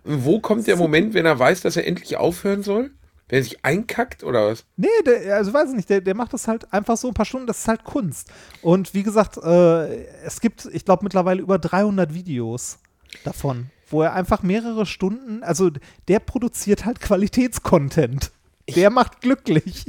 Wo 0.03 0.39
kommt 0.39 0.67
der 0.67 0.77
Moment, 0.77 1.13
wenn 1.13 1.25
er 1.25 1.37
weiß, 1.37 1.61
dass 1.61 1.75
er 1.75 1.85
endlich 1.85 2.15
aufhören 2.17 2.63
soll? 2.63 2.91
Wenn 3.27 3.39
er 3.39 3.43
sich 3.43 3.65
einkackt 3.65 4.23
oder 4.23 4.47
was? 4.47 4.63
Nee, 4.77 4.87
der, 5.05 5.35
also 5.35 5.51
weiß 5.51 5.69
ich 5.71 5.75
nicht, 5.75 5.89
der, 5.89 5.99
der 5.99 6.15
macht 6.15 6.31
das 6.31 6.47
halt 6.47 6.71
einfach 6.71 6.95
so 6.95 7.09
ein 7.09 7.13
paar 7.13 7.25
Stunden, 7.25 7.47
das 7.47 7.59
ist 7.59 7.67
halt 7.67 7.83
Kunst. 7.83 8.31
Und 8.61 8.93
wie 8.93 9.03
gesagt, 9.03 9.37
äh, 9.37 10.05
es 10.23 10.39
gibt, 10.39 10.65
ich 10.71 10.85
glaube, 10.85 11.03
mittlerweile 11.03 11.41
über 11.41 11.59
300 11.59 12.13
Videos 12.13 12.79
davon, 13.25 13.69
wo 13.89 14.01
er 14.01 14.13
einfach 14.13 14.43
mehrere 14.43 14.85
Stunden, 14.85 15.43
also 15.43 15.71
der 16.07 16.19
produziert 16.19 16.85
halt 16.85 17.01
Qualitätscontent. 17.01 18.31
Der 18.73 18.89
macht 18.89 19.19
glücklich. 19.21 19.85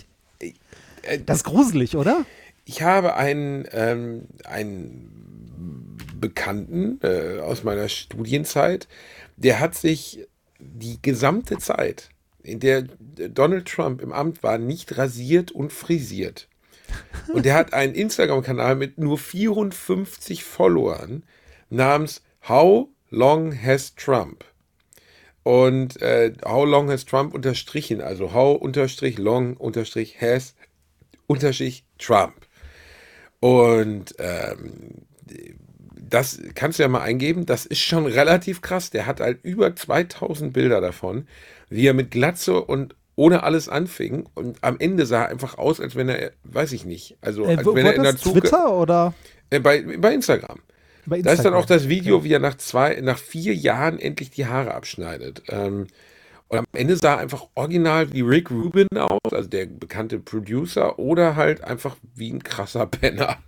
Äh, 1.02 1.20
Das 1.24 1.38
ist 1.38 1.44
gruselig, 1.44 1.96
oder? 1.96 2.24
Ich 2.64 2.82
habe 2.82 3.14
einen, 3.14 3.66
ähm, 3.72 4.26
einen 4.44 5.96
Bekannten 6.20 6.98
äh, 7.02 7.40
aus 7.40 7.64
meiner 7.64 7.88
Studienzeit, 7.88 8.88
der 9.36 9.60
hat 9.60 9.74
sich 9.74 10.26
die 10.58 11.00
gesamte 11.00 11.58
Zeit, 11.58 12.10
in 12.42 12.60
der 12.60 12.82
Donald 12.82 13.68
Trump 13.68 14.02
im 14.02 14.12
Amt 14.12 14.42
war, 14.42 14.58
nicht 14.58 14.96
rasiert 14.98 15.52
und 15.52 15.72
frisiert. 15.72 16.48
Und 17.32 17.44
der 17.44 17.54
hat 17.54 17.74
einen 17.74 17.94
Instagram-Kanal 17.94 18.74
mit 18.74 18.98
nur 18.98 19.18
54 19.18 20.44
Followern 20.44 21.22
namens 21.70 22.22
How 22.48 22.88
Long 23.10 23.54
Has 23.60 23.94
Trump? 23.94 24.44
Und 25.42 26.00
äh, 26.02 26.32
How 26.44 26.66
Long 26.66 26.90
Has 26.90 27.04
Trump 27.04 27.34
unterstrichen, 27.34 28.00
also 28.00 28.32
How 28.32 28.60
unterstrich 28.60 29.18
Long 29.18 29.56
unterstrich 29.56 30.20
Has 30.20 30.54
unterstrich 31.28 31.84
Trump. 32.00 32.34
Und 33.40 34.16
ähm, 34.18 35.06
das 36.10 36.40
kannst 36.54 36.78
du 36.78 36.82
ja 36.82 36.88
mal 36.88 37.02
eingeben. 37.02 37.46
Das 37.46 37.66
ist 37.66 37.80
schon 37.80 38.06
relativ 38.06 38.60
krass. 38.62 38.90
Der 38.90 39.06
hat 39.06 39.20
halt 39.20 39.38
über 39.44 39.76
2000 39.76 40.52
Bilder 40.52 40.80
davon, 40.80 41.28
wie 41.68 41.86
er 41.86 41.94
mit 41.94 42.10
Glatze 42.10 42.60
und 42.60 42.96
ohne 43.14 43.42
alles 43.42 43.68
anfing. 43.68 44.26
Und 44.34 44.58
am 44.62 44.76
Ende 44.80 45.06
sah 45.06 45.22
er 45.24 45.28
einfach 45.28 45.58
aus, 45.58 45.80
als 45.80 45.94
wenn 45.96 46.08
er, 46.08 46.32
weiß 46.44 46.72
ich 46.72 46.84
nicht, 46.84 47.16
also 47.20 47.46
Äh, 47.46 47.56
als 47.56 47.66
wo, 47.66 47.74
wenn 47.74 47.86
er 47.86 47.94
in 47.94 48.02
der 48.02 48.16
Zukunft. 48.16 48.48
Twitter 48.48 48.72
oder 48.76 49.14
Äh, 49.50 49.60
bei, 49.60 49.82
bei 49.98 50.14
Instagram. 50.14 50.60
bei 51.06 51.22
Da 51.22 51.32
ist 51.32 51.44
dann 51.44 51.54
Instagram? 51.54 51.54
auch 51.54 51.66
das 51.66 51.88
Video, 51.88 52.24
wie 52.24 52.32
er 52.32 52.38
nach 52.40 52.56
zwei, 52.56 53.00
nach 53.00 53.18
vier 53.18 53.54
Jahren 53.54 53.98
endlich 53.98 54.30
die 54.30 54.46
Haare 54.46 54.74
abschneidet. 54.74 55.42
Ähm, 55.48 55.88
und 56.48 56.58
am 56.58 56.64
Ende 56.72 56.96
sah 56.96 57.14
er 57.14 57.18
einfach 57.18 57.46
original 57.54 58.12
wie 58.12 58.22
Rick 58.22 58.50
Rubin 58.50 58.88
aus, 58.96 59.32
also 59.32 59.48
der 59.48 59.66
bekannte 59.66 60.18
Producer, 60.18 60.98
oder 60.98 61.36
halt 61.36 61.62
einfach 61.62 61.96
wie 62.14 62.30
ein 62.30 62.42
krasser 62.42 62.86
Penner. 62.86 63.38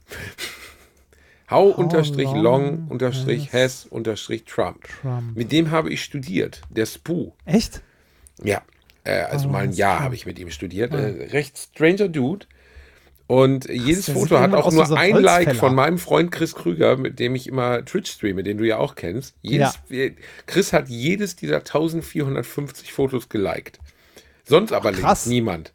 How 1.51 1.77
unterstrich 1.77 2.31
long 2.33 2.87
unterstrich 2.89 3.53
has 3.53 3.85
unterstrich 3.87 4.45
Trump. 4.45 4.87
Mit 5.35 5.51
dem 5.51 5.71
habe 5.73 5.91
ich 5.91 6.05
studiert, 6.05 6.61
der 6.71 6.87
Spoo. 6.87 7.33
Echt? 7.45 7.83
Ja, 8.43 8.63
äh, 9.03 9.23
also 9.23 9.49
Oh, 9.49 9.53
mal 9.53 9.65
ein 9.65 9.73
Jahr 9.73 10.01
habe 10.01 10.15
ich 10.15 10.27
mit 10.27 10.39
ihm 10.39 10.51
studiert. 10.51 10.93
Äh, 10.95 11.29
recht 11.33 11.59
stranger 11.59 12.09
Dude. 12.09 12.47
Und 13.31 13.69
jedes 13.69 14.07
der 14.07 14.17
Foto 14.17 14.41
hat 14.41 14.53
auch 14.55 14.73
nur 14.73 14.87
so 14.87 14.97
ein 14.97 15.15
Like 15.15 15.55
von 15.55 15.73
meinem 15.73 15.99
Freund 15.99 16.33
Chris 16.33 16.57
Krüger, 16.57 16.97
mit 16.97 17.21
dem 17.21 17.37
ich 17.37 17.47
immer 17.47 17.85
Twitch 17.85 18.11
streame, 18.11 18.43
den 18.43 18.59
du 18.59 18.67
ja 18.67 18.79
auch 18.79 18.97
kennst. 18.97 19.37
Jedes, 19.41 19.79
äh, 19.89 20.17
Chris 20.47 20.73
hat 20.73 20.89
jedes 20.89 21.37
dieser 21.37 21.59
1450 21.59 22.93
Fotos 22.93 23.29
geliked. 23.29 23.79
Sonst 24.43 24.73
aber 24.73 24.91
krass. 24.91 25.03
links 25.03 25.27
niemand. 25.27 25.73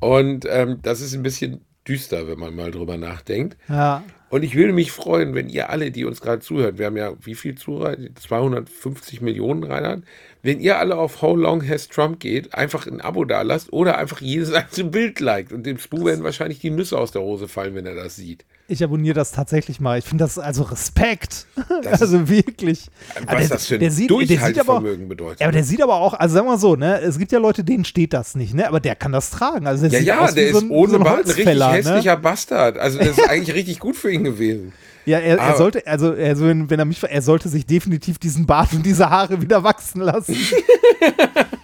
Und 0.00 0.46
ähm, 0.48 0.78
das 0.80 1.02
ist 1.02 1.12
ein 1.12 1.22
bisschen 1.22 1.60
düster, 1.86 2.26
wenn 2.26 2.38
man 2.38 2.56
mal 2.56 2.70
drüber 2.70 2.96
nachdenkt. 2.96 3.58
Ja. 3.68 4.02
Und 4.36 4.42
ich 4.42 4.54
würde 4.54 4.74
mich 4.74 4.92
freuen, 4.92 5.34
wenn 5.34 5.48
ihr 5.48 5.70
alle, 5.70 5.90
die 5.90 6.04
uns 6.04 6.20
gerade 6.20 6.40
zuhört, 6.40 6.76
wir 6.78 6.84
haben 6.86 6.96
ja 6.98 7.12
wie 7.22 7.34
viel 7.34 7.54
Zuhörer? 7.54 7.96
250 8.20 9.22
Millionen 9.22 9.64
Reinhard. 9.64 10.02
Wenn 10.42 10.60
ihr 10.60 10.78
alle 10.78 10.96
auf 10.96 11.22
How 11.22 11.36
Long 11.36 11.66
Has 11.66 11.88
Trump 11.88 12.20
geht, 12.20 12.54
einfach 12.54 12.86
ein 12.86 13.00
Abo 13.00 13.24
da 13.24 13.42
lasst 13.42 13.72
oder 13.72 13.98
einfach 13.98 14.20
jedes 14.20 14.52
einzelne 14.52 14.90
Bild 14.90 15.20
liked. 15.20 15.52
Und 15.52 15.64
dem 15.64 15.78
Spoo 15.78 16.04
werden 16.04 16.22
wahrscheinlich 16.22 16.60
die 16.60 16.70
Nüsse 16.70 16.98
aus 16.98 17.10
der 17.12 17.22
Hose 17.22 17.48
fallen, 17.48 17.74
wenn 17.74 17.86
er 17.86 17.94
das 17.94 18.14
sieht. 18.16 18.44
Ich 18.68 18.82
abonniere 18.82 19.14
das 19.14 19.30
tatsächlich 19.30 19.78
mal. 19.78 19.96
Ich 19.98 20.04
finde 20.04 20.24
das 20.24 20.38
also 20.40 20.64
Respekt. 20.64 21.46
Das 21.84 22.00
also 22.02 22.28
wirklich. 22.28 22.86
Was 23.14 23.28
Aber 23.28 23.38
der- 23.38 23.48
das 23.48 23.66
für 23.68 23.78
der 23.78 23.88
ein 23.90 23.94
sieht- 23.94 24.10
der 24.10 24.18
sieht 24.26 24.30
aber- 24.40 24.44
Durchhaltevermögen 24.44 25.08
bedeutet. 25.08 25.40
Ja, 25.40 25.46
aber 25.46 25.52
der 25.52 25.62
sieht 25.64 25.80
aber 25.82 25.94
auch, 25.94 26.14
also 26.14 26.34
sagen 26.34 26.46
wir 26.48 26.58
so, 26.58 26.74
ne, 26.74 27.00
es 27.00 27.16
gibt 27.18 27.30
ja 27.30 27.38
Leute, 27.38 27.62
denen 27.62 27.84
steht 27.84 28.12
das 28.12 28.34
nicht, 28.34 28.54
ne, 28.54 28.66
aber 28.68 28.80
der 28.80 28.96
kann 28.96 29.12
das 29.12 29.30
tragen. 29.30 29.66
Also 29.68 29.88
der 29.88 30.02
ja, 30.02 30.20
ja, 30.26 30.32
der 30.32 30.48
wie 30.48 30.50
so 30.52 30.58
ist 30.58 30.64
ein, 30.64 30.70
ohne 30.70 30.90
so 30.90 30.96
ein 30.98 31.06
ein 31.06 31.14
richtig 31.24 31.44
ne? 31.46 31.72
hässlicher 31.72 32.16
Bastard. 32.16 32.76
Also 32.78 32.98
das 32.98 33.10
ist 33.18 33.20
eigentlich 33.30 33.54
richtig 33.54 33.78
gut 33.78 33.94
für 33.96 34.10
ihn 34.10 34.24
gewesen. 34.32 34.72
Ja, 35.06 35.18
er, 35.18 35.38
er 35.38 35.56
sollte, 35.56 35.86
also, 35.86 36.12
also 36.12 36.46
wenn, 36.46 36.68
wenn 36.68 36.80
er 36.80 36.84
mich, 36.84 37.02
er 37.02 37.22
sollte 37.22 37.48
sich 37.48 37.64
definitiv 37.64 38.18
diesen 38.18 38.44
Bart 38.44 38.72
und 38.72 38.84
diese 38.84 39.08
Haare 39.08 39.40
wieder 39.40 39.62
wachsen 39.62 40.00
lassen. 40.00 40.36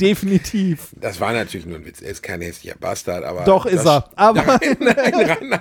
definitiv. 0.00 0.94
Das 1.00 1.20
war 1.20 1.32
natürlich 1.32 1.66
nur 1.66 1.78
ein 1.78 1.84
Witz. 1.84 2.00
Er 2.00 2.10
ist 2.10 2.22
kein 2.22 2.40
hässlicher 2.40 2.76
Bastard, 2.78 3.24
aber. 3.24 3.44
Doch 3.44 3.66
ist 3.66 3.84
er. 3.84 4.08
Aber 4.14 4.44
Nein, 4.60 4.76
nein, 4.78 5.36
nein, 5.48 5.60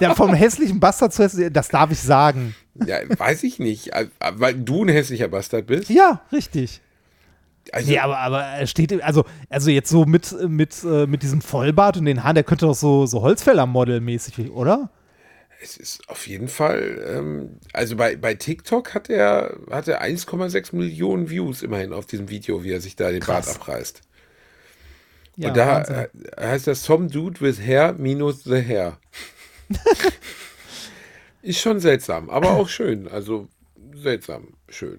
der 0.00 0.10
vom 0.16 0.34
hässlichen 0.34 0.80
Bastard 0.80 1.12
zu 1.12 1.24
hässlich, 1.24 1.52
das 1.52 1.68
darf 1.68 1.90
ich 1.90 2.00
sagen. 2.00 2.54
Ja, 2.86 2.98
weiß 3.18 3.42
ich 3.42 3.58
nicht. 3.58 3.90
Weil 4.36 4.54
du 4.54 4.84
ein 4.84 4.88
hässlicher 4.88 5.28
Bastard 5.28 5.66
bist. 5.66 5.90
Ja, 5.90 6.22
richtig. 6.32 6.80
Also, 7.72 7.90
Nee, 7.90 7.98
aber, 7.98 8.18
aber 8.18 8.42
er 8.42 8.66
steht, 8.66 9.02
also, 9.02 9.24
also 9.48 9.70
jetzt 9.70 9.88
so 9.88 10.04
mit, 10.04 10.34
mit, 10.48 10.84
äh, 10.84 11.06
mit 11.06 11.22
diesem 11.22 11.40
Vollbart 11.40 11.96
und 11.96 12.04
den 12.04 12.22
Haaren, 12.22 12.34
der 12.34 12.44
könnte 12.44 12.66
doch 12.66 12.74
so, 12.74 13.06
so 13.06 13.22
Holzfäller-Model-mäßig, 13.22 14.50
oder? 14.50 14.90
Es 15.64 15.78
ist 15.78 16.06
auf 16.10 16.26
jeden 16.26 16.48
Fall, 16.48 17.02
ähm, 17.08 17.58
also 17.72 17.96
bei, 17.96 18.16
bei 18.16 18.34
TikTok 18.34 18.92
hat 18.92 19.08
er, 19.08 19.58
hat 19.70 19.88
er 19.88 20.02
1,6 20.04 20.76
Millionen 20.76 21.30
Views 21.30 21.62
immerhin 21.62 21.94
auf 21.94 22.04
diesem 22.04 22.28
Video, 22.28 22.62
wie 22.64 22.72
er 22.72 22.82
sich 22.82 22.96
da 22.96 23.10
den 23.10 23.20
Krass. 23.20 23.46
Bart 23.46 23.60
abreißt. 23.62 24.02
Ja, 25.36 25.48
Und 25.48 25.56
da 25.56 25.66
Wahnsinn. 25.66 25.96
äh, 26.36 26.46
heißt 26.46 26.66
das 26.66 26.84
Some 26.84 27.08
Dude 27.08 27.40
with 27.40 27.58
Hair 27.60 27.94
minus 27.94 28.44
the 28.44 28.62
Hair. 28.62 28.98
ist 31.42 31.60
schon 31.60 31.80
seltsam, 31.80 32.28
aber 32.28 32.50
auch 32.50 32.68
schön. 32.68 33.08
Also 33.08 33.48
seltsam, 33.94 34.48
schön. 34.68 34.98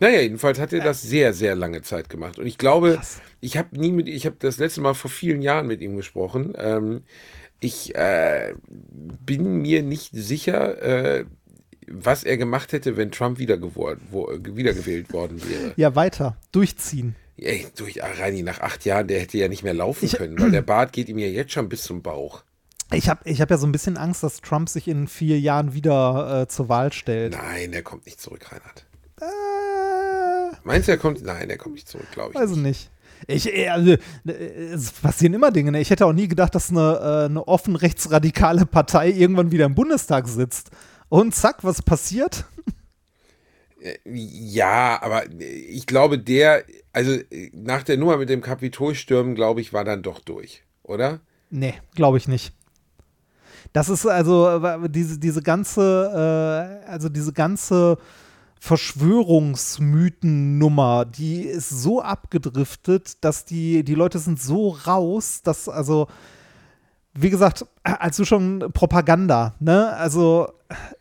Naja, 0.00 0.20
jedenfalls 0.20 0.58
hat 0.58 0.72
er 0.72 0.80
das 0.82 1.00
sehr, 1.00 1.32
sehr 1.32 1.54
lange 1.54 1.80
Zeit 1.82 2.08
gemacht. 2.08 2.40
Und 2.40 2.46
ich 2.46 2.58
glaube, 2.58 3.00
ich 3.40 3.56
habe 3.56 3.78
nie 3.78 3.92
mit, 3.92 4.08
ich 4.08 4.26
habe 4.26 4.36
das 4.40 4.58
letzte 4.58 4.80
Mal 4.80 4.94
vor 4.94 5.12
vielen 5.12 5.42
Jahren 5.42 5.68
mit 5.68 5.80
ihm 5.80 5.96
gesprochen. 5.96 6.54
Ähm, 6.58 7.04
ich 7.66 7.94
äh, 7.94 8.54
bin 8.68 9.58
mir 9.62 9.82
nicht 9.82 10.10
sicher, 10.14 10.80
äh, 10.82 11.24
was 11.88 12.24
er 12.24 12.36
gemacht 12.36 12.72
hätte, 12.72 12.96
wenn 12.96 13.10
Trump 13.10 13.38
wieder 13.38 13.58
geworden, 13.58 14.00
wo, 14.10 14.28
wiedergewählt 14.42 15.12
worden 15.12 15.40
wäre. 15.48 15.72
Ja, 15.76 15.94
weiter. 15.94 16.36
Durchziehen. 16.52 17.14
Ey, 17.36 17.66
durch 17.76 18.02
Reini, 18.02 18.42
nach 18.42 18.60
acht 18.60 18.84
Jahren, 18.84 19.08
der 19.08 19.20
hätte 19.20 19.36
ja 19.36 19.48
nicht 19.48 19.62
mehr 19.62 19.74
laufen 19.74 20.08
können, 20.08 20.38
weil 20.40 20.50
der 20.50 20.62
Bart 20.62 20.92
geht 20.92 21.08
ihm 21.08 21.18
ja 21.18 21.26
jetzt 21.26 21.52
schon 21.52 21.68
bis 21.68 21.82
zum 21.82 22.02
Bauch. 22.02 22.42
Ich 22.92 23.08
habe 23.08 23.28
ich 23.28 23.40
hab 23.40 23.50
ja 23.50 23.58
so 23.58 23.66
ein 23.66 23.72
bisschen 23.72 23.96
Angst, 23.96 24.22
dass 24.22 24.40
Trump 24.40 24.68
sich 24.68 24.86
in 24.88 25.08
vier 25.08 25.38
Jahren 25.40 25.74
wieder 25.74 26.42
äh, 26.42 26.48
zur 26.48 26.68
Wahl 26.68 26.92
stellt. 26.92 27.32
Nein, 27.32 27.72
er 27.72 27.82
kommt 27.82 28.06
nicht 28.06 28.20
zurück, 28.20 28.50
Reinhard. 28.50 28.86
Äh, 29.20 30.56
Meinst 30.64 30.88
du, 30.88 30.92
er 30.92 30.98
kommt? 30.98 31.22
Nein, 31.22 31.50
er 31.50 31.58
kommt 31.58 31.74
nicht 31.74 31.88
zurück, 31.88 32.06
glaube 32.12 32.32
ich. 32.32 32.40
weiß 32.40 32.52
ich 32.52 32.56
nicht. 32.56 32.90
Ich, 33.26 33.52
äh, 33.52 33.68
also, 33.68 33.92
äh, 34.26 34.32
es 34.32 34.92
passieren 34.92 35.34
immer 35.34 35.50
Dinge. 35.50 35.72
Ne? 35.72 35.80
Ich 35.80 35.90
hätte 35.90 36.06
auch 36.06 36.12
nie 36.12 36.28
gedacht, 36.28 36.54
dass 36.54 36.70
eine, 36.70 36.98
äh, 37.00 37.24
eine 37.26 37.46
offen 37.46 37.76
rechtsradikale 37.76 38.66
Partei 38.66 39.10
irgendwann 39.10 39.50
wieder 39.50 39.66
im 39.66 39.74
Bundestag 39.74 40.28
sitzt. 40.28 40.70
Und 41.08 41.34
zack, 41.34 41.62
was 41.62 41.82
passiert? 41.82 42.44
Ja, 44.04 45.00
aber 45.02 45.24
ich 45.30 45.86
glaube, 45.86 46.18
der, 46.18 46.64
also 46.92 47.16
nach 47.52 47.82
der 47.84 47.96
Nummer 47.96 48.16
mit 48.16 48.28
dem 48.28 48.40
Kapitolstürmen, 48.40 49.34
glaube 49.34 49.60
ich, 49.60 49.72
war 49.72 49.84
dann 49.84 50.02
doch 50.02 50.18
durch, 50.18 50.64
oder? 50.82 51.20
Nee, 51.50 51.74
glaube 51.94 52.18
ich 52.18 52.26
nicht. 52.26 52.52
Das 53.72 53.88
ist 53.88 54.06
also 54.06 54.60
diese, 54.88 55.18
diese 55.18 55.42
ganze, 55.42 56.82
äh, 56.84 56.88
also 56.88 57.08
diese 57.08 57.32
ganze 57.32 57.98
Verschwörungsmythennummer, 58.58 61.04
die 61.04 61.42
ist 61.42 61.70
so 61.70 62.02
abgedriftet, 62.02 63.22
dass 63.24 63.44
die, 63.44 63.84
die 63.84 63.94
Leute 63.94 64.18
sind 64.18 64.40
so 64.40 64.70
raus, 64.70 65.42
dass, 65.42 65.68
also, 65.68 66.08
wie 67.14 67.30
gesagt, 67.30 67.64
als 67.82 68.16
du 68.16 68.24
schon 68.24 68.70
Propaganda, 68.72 69.54
ne? 69.60 69.94
Also, 69.96 70.48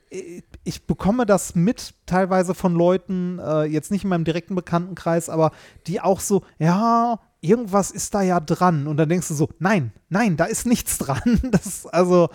äh, 0.09 0.41
ich 0.67 0.87
bekomme 0.87 1.27
das 1.27 1.53
mit 1.55 1.93
teilweise 2.07 2.55
von 2.55 2.73
Leuten, 2.73 3.37
äh, 3.39 3.65
jetzt 3.65 3.91
nicht 3.91 4.03
in 4.03 4.09
meinem 4.09 4.25
direkten 4.25 4.55
Bekanntenkreis, 4.55 5.29
aber 5.29 5.51
die 5.85 6.01
auch 6.01 6.19
so, 6.19 6.41
ja, 6.57 7.19
irgendwas 7.39 7.91
ist 7.91 8.15
da 8.15 8.23
ja 8.23 8.39
dran. 8.39 8.87
Und 8.87 8.97
dann 8.97 9.09
denkst 9.09 9.27
du 9.27 9.35
so, 9.35 9.47
nein, 9.59 9.91
nein, 10.09 10.37
da 10.37 10.45
ist 10.45 10.65
nichts 10.65 10.97
dran. 10.97 11.39
Das 11.51 11.85
also, 11.85 12.29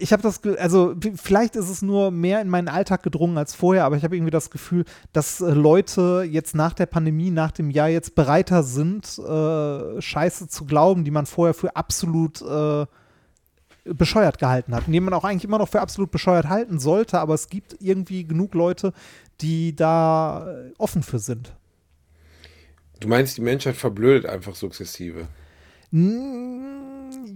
ich 0.00 0.12
habe 0.12 0.22
das, 0.22 0.42
also 0.58 0.94
vielleicht 1.16 1.56
ist 1.56 1.68
es 1.68 1.82
nur 1.82 2.10
mehr 2.10 2.40
in 2.40 2.48
meinen 2.48 2.68
Alltag 2.68 3.02
gedrungen 3.02 3.36
als 3.36 3.54
vorher, 3.54 3.84
aber 3.84 3.96
ich 3.96 4.04
habe 4.04 4.16
irgendwie 4.16 4.30
das 4.30 4.50
Gefühl, 4.50 4.84
dass 5.12 5.40
äh, 5.40 5.50
Leute 5.50 6.26
jetzt 6.28 6.54
nach 6.54 6.72
der 6.72 6.86
Pandemie, 6.86 7.30
nach 7.30 7.52
dem 7.52 7.70
Jahr 7.70 7.88
jetzt 7.88 8.14
bereiter 8.14 8.62
sind, 8.62 9.18
äh, 9.18 10.00
Scheiße 10.00 10.48
zu 10.48 10.64
glauben, 10.64 11.04
die 11.04 11.10
man 11.10 11.26
vorher 11.26 11.54
für 11.54 11.76
absolut 11.76 12.40
äh, 12.42 12.86
bescheuert 13.84 14.38
gehalten 14.38 14.74
hat. 14.74 14.86
Und 14.86 14.92
die 14.92 15.00
man 15.00 15.14
auch 15.14 15.24
eigentlich 15.24 15.44
immer 15.44 15.58
noch 15.58 15.68
für 15.68 15.80
absolut 15.80 16.10
bescheuert 16.10 16.48
halten 16.48 16.78
sollte, 16.78 17.18
aber 17.18 17.34
es 17.34 17.48
gibt 17.48 17.76
irgendwie 17.80 18.24
genug 18.24 18.54
Leute, 18.54 18.92
die 19.40 19.76
da 19.76 20.50
äh, 20.50 20.72
offen 20.78 21.02
für 21.02 21.18
sind. 21.18 21.52
Du 23.00 23.08
meinst, 23.08 23.36
die 23.36 23.42
Menschheit 23.42 23.76
verblödet 23.76 24.26
einfach 24.26 24.54
sukzessive. 24.54 25.28
Mm, 25.90 26.89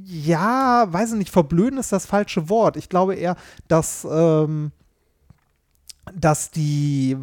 Ja, 0.05 0.87
weiß 0.93 1.13
ich 1.13 1.19
nicht, 1.19 1.31
verblöden 1.31 1.79
ist 1.79 1.93
das 1.93 2.07
falsche 2.07 2.49
Wort. 2.49 2.77
Ich 2.77 2.89
glaube 2.89 3.15
eher, 3.15 3.37
dass, 3.69 4.07
ähm, 4.11 4.73
dass 6.15 6.51
die, 6.51 7.17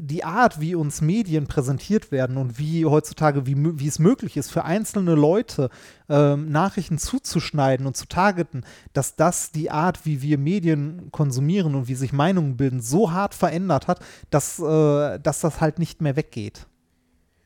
die 0.00 0.24
Art, 0.24 0.60
wie 0.60 0.74
uns 0.74 1.00
Medien 1.00 1.46
präsentiert 1.46 2.10
werden 2.10 2.36
und 2.36 2.58
wie 2.58 2.86
heutzutage, 2.86 3.46
wie, 3.46 3.54
wie 3.56 3.86
es 3.86 3.98
möglich 3.98 4.36
ist, 4.36 4.50
für 4.50 4.64
einzelne 4.64 5.14
Leute 5.14 5.68
ähm, 6.08 6.50
Nachrichten 6.50 6.98
zuzuschneiden 6.98 7.86
und 7.86 7.96
zu 7.96 8.06
targeten, 8.06 8.64
dass 8.92 9.16
das 9.16 9.52
die 9.52 9.70
Art, 9.70 10.06
wie 10.06 10.22
wir 10.22 10.38
Medien 10.38 11.10
konsumieren 11.12 11.74
und 11.74 11.88
wie 11.88 11.94
sich 11.94 12.12
Meinungen 12.12 12.56
bilden, 12.56 12.80
so 12.80 13.12
hart 13.12 13.34
verändert 13.34 13.88
hat, 13.88 14.00
dass, 14.30 14.58
äh, 14.58 15.18
dass 15.20 15.40
das 15.40 15.60
halt 15.60 15.78
nicht 15.78 16.00
mehr 16.00 16.16
weggeht. 16.16 16.66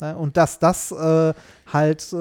Ne? 0.01 0.17
Und 0.17 0.37
dass 0.37 0.59
das 0.59 0.93
äh, 0.93 1.35
halt, 1.73 2.13
äh, 2.13 2.17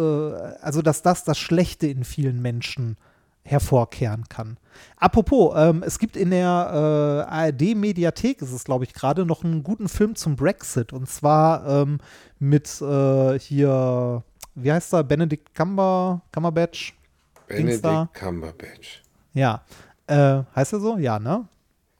also 0.61 0.81
dass 0.81 1.01
das 1.01 1.23
das 1.23 1.37
Schlechte 1.37 1.87
in 1.87 2.03
vielen 2.03 2.41
Menschen 2.41 2.97
hervorkehren 3.43 4.25
kann. 4.27 4.57
Apropos, 4.97 5.53
ähm, 5.57 5.83
es 5.85 5.99
gibt 5.99 6.17
in 6.17 6.31
der 6.31 7.25
äh, 7.29 7.31
ARD-Mediathek, 7.31 8.41
ist 8.41 8.51
es 8.51 8.65
glaube 8.65 8.83
ich 8.83 8.93
gerade, 8.93 9.25
noch 9.25 9.43
einen 9.43 9.63
guten 9.63 9.89
Film 9.89 10.15
zum 10.15 10.35
Brexit. 10.35 10.93
Und 10.93 11.09
zwar 11.09 11.65
ähm, 11.65 11.99
mit 12.39 12.81
äh, 12.81 13.39
hier, 13.39 14.23
wie 14.55 14.71
heißt 14.71 14.93
er, 14.93 15.03
Benedict 15.03 15.55
Cumber, 15.55 16.21
Cumberbatch? 16.31 16.95
Benedict 17.47 18.13
Cumberbatch. 18.13 19.01
Ja. 19.33 19.63
Äh, 20.07 20.43
heißt 20.55 20.73
er 20.73 20.79
so? 20.79 20.97
Ja, 20.97 21.19
ne? 21.19 21.47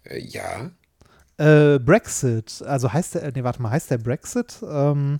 Äh, 0.04 0.20
ja. 0.20 0.70
Äh, 1.38 1.80
Brexit, 1.80 2.64
also 2.66 2.92
heißt 2.92 3.16
der, 3.16 3.32
nee, 3.32 3.44
warte 3.44 3.62
mal, 3.62 3.70
heißt 3.70 3.92
der 3.92 4.00
Brexit? 4.00 4.60
Ähm, 4.68 5.20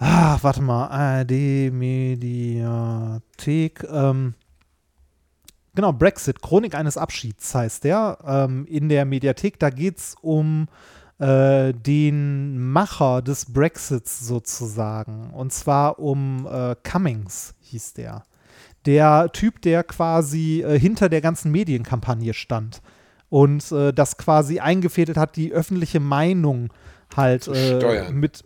ah, 0.00 0.38
warte 0.42 0.62
mal, 0.62 0.88
ARD 0.88 1.70
Mediathek, 1.72 2.16
ähm, 3.90 4.34
genau, 5.74 5.92
Brexit, 5.92 6.42
Chronik 6.42 6.74
eines 6.74 6.96
Abschieds 6.96 7.54
heißt 7.54 7.84
der, 7.84 8.18
ähm, 8.26 8.66
in 8.66 8.88
der 8.88 9.04
Mediathek, 9.04 9.60
da 9.60 9.70
geht 9.70 9.98
es 9.98 10.16
um 10.22 10.66
äh, 11.18 11.72
den 11.74 12.58
Macher 12.72 13.22
des 13.22 13.52
Brexits 13.52 14.26
sozusagen, 14.26 15.30
und 15.30 15.52
zwar 15.52 15.98
um 15.98 16.48
äh, 16.50 16.74
Cummings 16.82 17.54
hieß 17.60 17.92
der. 17.94 18.24
Der 18.86 19.30
Typ, 19.32 19.60
der 19.60 19.84
quasi 19.84 20.62
äh, 20.62 20.78
hinter 20.78 21.10
der 21.10 21.20
ganzen 21.20 21.52
Medienkampagne 21.52 22.32
stand 22.32 22.80
und 23.28 23.70
äh, 23.70 23.92
das 23.92 24.16
quasi 24.16 24.60
eingefädelt 24.60 25.18
hat, 25.18 25.36
die 25.36 25.52
öffentliche 25.52 26.00
Meinung 26.00 26.72
halt 27.14 27.48
äh, 27.48 28.10
mit 28.10 28.42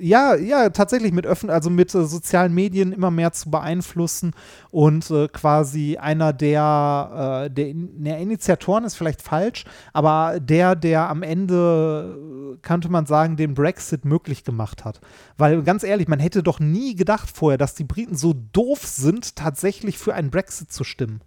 ja, 0.00 0.34
ja, 0.34 0.70
tatsächlich 0.70 1.12
mit 1.12 1.26
öffn 1.26 1.50
also 1.50 1.70
mit 1.70 1.94
äh, 1.94 2.04
sozialen 2.04 2.54
Medien 2.54 2.92
immer 2.92 3.10
mehr 3.10 3.32
zu 3.32 3.50
beeinflussen 3.50 4.32
und 4.70 5.10
äh, 5.10 5.28
quasi 5.28 5.96
einer 5.96 6.32
der, 6.32 7.46
äh, 7.46 7.50
der, 7.50 7.72
der 7.74 8.18
Initiatoren 8.18 8.84
ist 8.84 8.94
vielleicht 8.94 9.22
falsch, 9.22 9.64
aber 9.92 10.40
der, 10.40 10.76
der 10.76 11.08
am 11.08 11.22
Ende, 11.22 12.54
äh, 12.54 12.58
könnte 12.62 12.88
man 12.88 13.06
sagen, 13.06 13.36
den 13.36 13.54
Brexit 13.54 14.04
möglich 14.04 14.44
gemacht 14.44 14.84
hat. 14.84 15.00
Weil 15.36 15.62
ganz 15.62 15.82
ehrlich, 15.82 16.08
man 16.08 16.20
hätte 16.20 16.42
doch 16.42 16.60
nie 16.60 16.94
gedacht 16.94 17.30
vorher, 17.32 17.58
dass 17.58 17.74
die 17.74 17.84
Briten 17.84 18.16
so 18.16 18.34
doof 18.52 18.84
sind, 18.84 19.36
tatsächlich 19.36 19.98
für 19.98 20.14
einen 20.14 20.30
Brexit 20.30 20.72
zu 20.72 20.84
stimmen. 20.84 21.20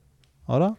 Oder? 0.48 0.76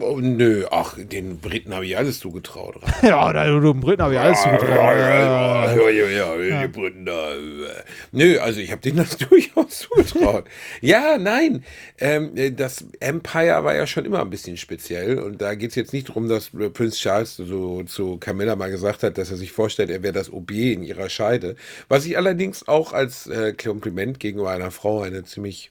Oh, 0.00 0.18
nö, 0.20 0.66
ach, 0.72 0.96
den 0.98 1.38
Briten 1.38 1.72
habe 1.72 1.86
ich 1.86 1.96
alles 1.96 2.18
zugetraut. 2.18 2.76
Ja, 3.02 3.32
du 3.60 3.74
Briten 3.74 4.02
habe 4.02 4.14
ich 4.14 4.20
alles 4.20 4.42
zugetraut. 4.42 4.68
ja, 4.70 5.72
ja, 5.72 6.08
ja, 6.08 6.36
ja, 6.36 6.62
die 6.62 6.68
Briten 6.68 7.06
da. 7.06 7.32
äh. 7.34 7.84
Nö, 8.10 8.38
also 8.40 8.58
ich 8.58 8.72
habe 8.72 8.80
denen 8.82 8.96
das 8.96 9.16
durchaus 9.28 9.80
zugetraut. 9.80 10.46
ja, 10.80 11.16
nein, 11.16 11.64
ähm, 11.98 12.32
das 12.56 12.84
Empire 12.98 13.62
war 13.62 13.76
ja 13.76 13.86
schon 13.86 14.04
immer 14.04 14.20
ein 14.20 14.30
bisschen 14.30 14.56
speziell 14.56 15.18
und 15.20 15.40
da 15.40 15.54
geht 15.54 15.70
es 15.70 15.76
jetzt 15.76 15.92
nicht 15.92 16.08
darum, 16.08 16.28
dass 16.28 16.50
Prinz 16.72 16.98
Charles 16.98 17.36
so 17.36 17.84
zu 17.84 18.16
Camilla 18.18 18.56
mal 18.56 18.70
gesagt 18.70 19.04
hat, 19.04 19.16
dass 19.16 19.30
er 19.30 19.36
sich 19.36 19.52
vorstellt, 19.52 19.90
er 19.90 20.02
wäre 20.02 20.12
das 20.12 20.32
OB 20.32 20.50
in 20.50 20.82
ihrer 20.82 21.08
Scheide. 21.08 21.54
Was 21.88 22.04
ich 22.04 22.16
allerdings 22.16 22.66
auch 22.66 22.92
als 22.92 23.28
äh, 23.28 23.52
Kompliment 23.52 24.18
gegenüber 24.18 24.50
einer 24.50 24.72
Frau 24.72 25.02
eine 25.02 25.22
ziemlich 25.24 25.70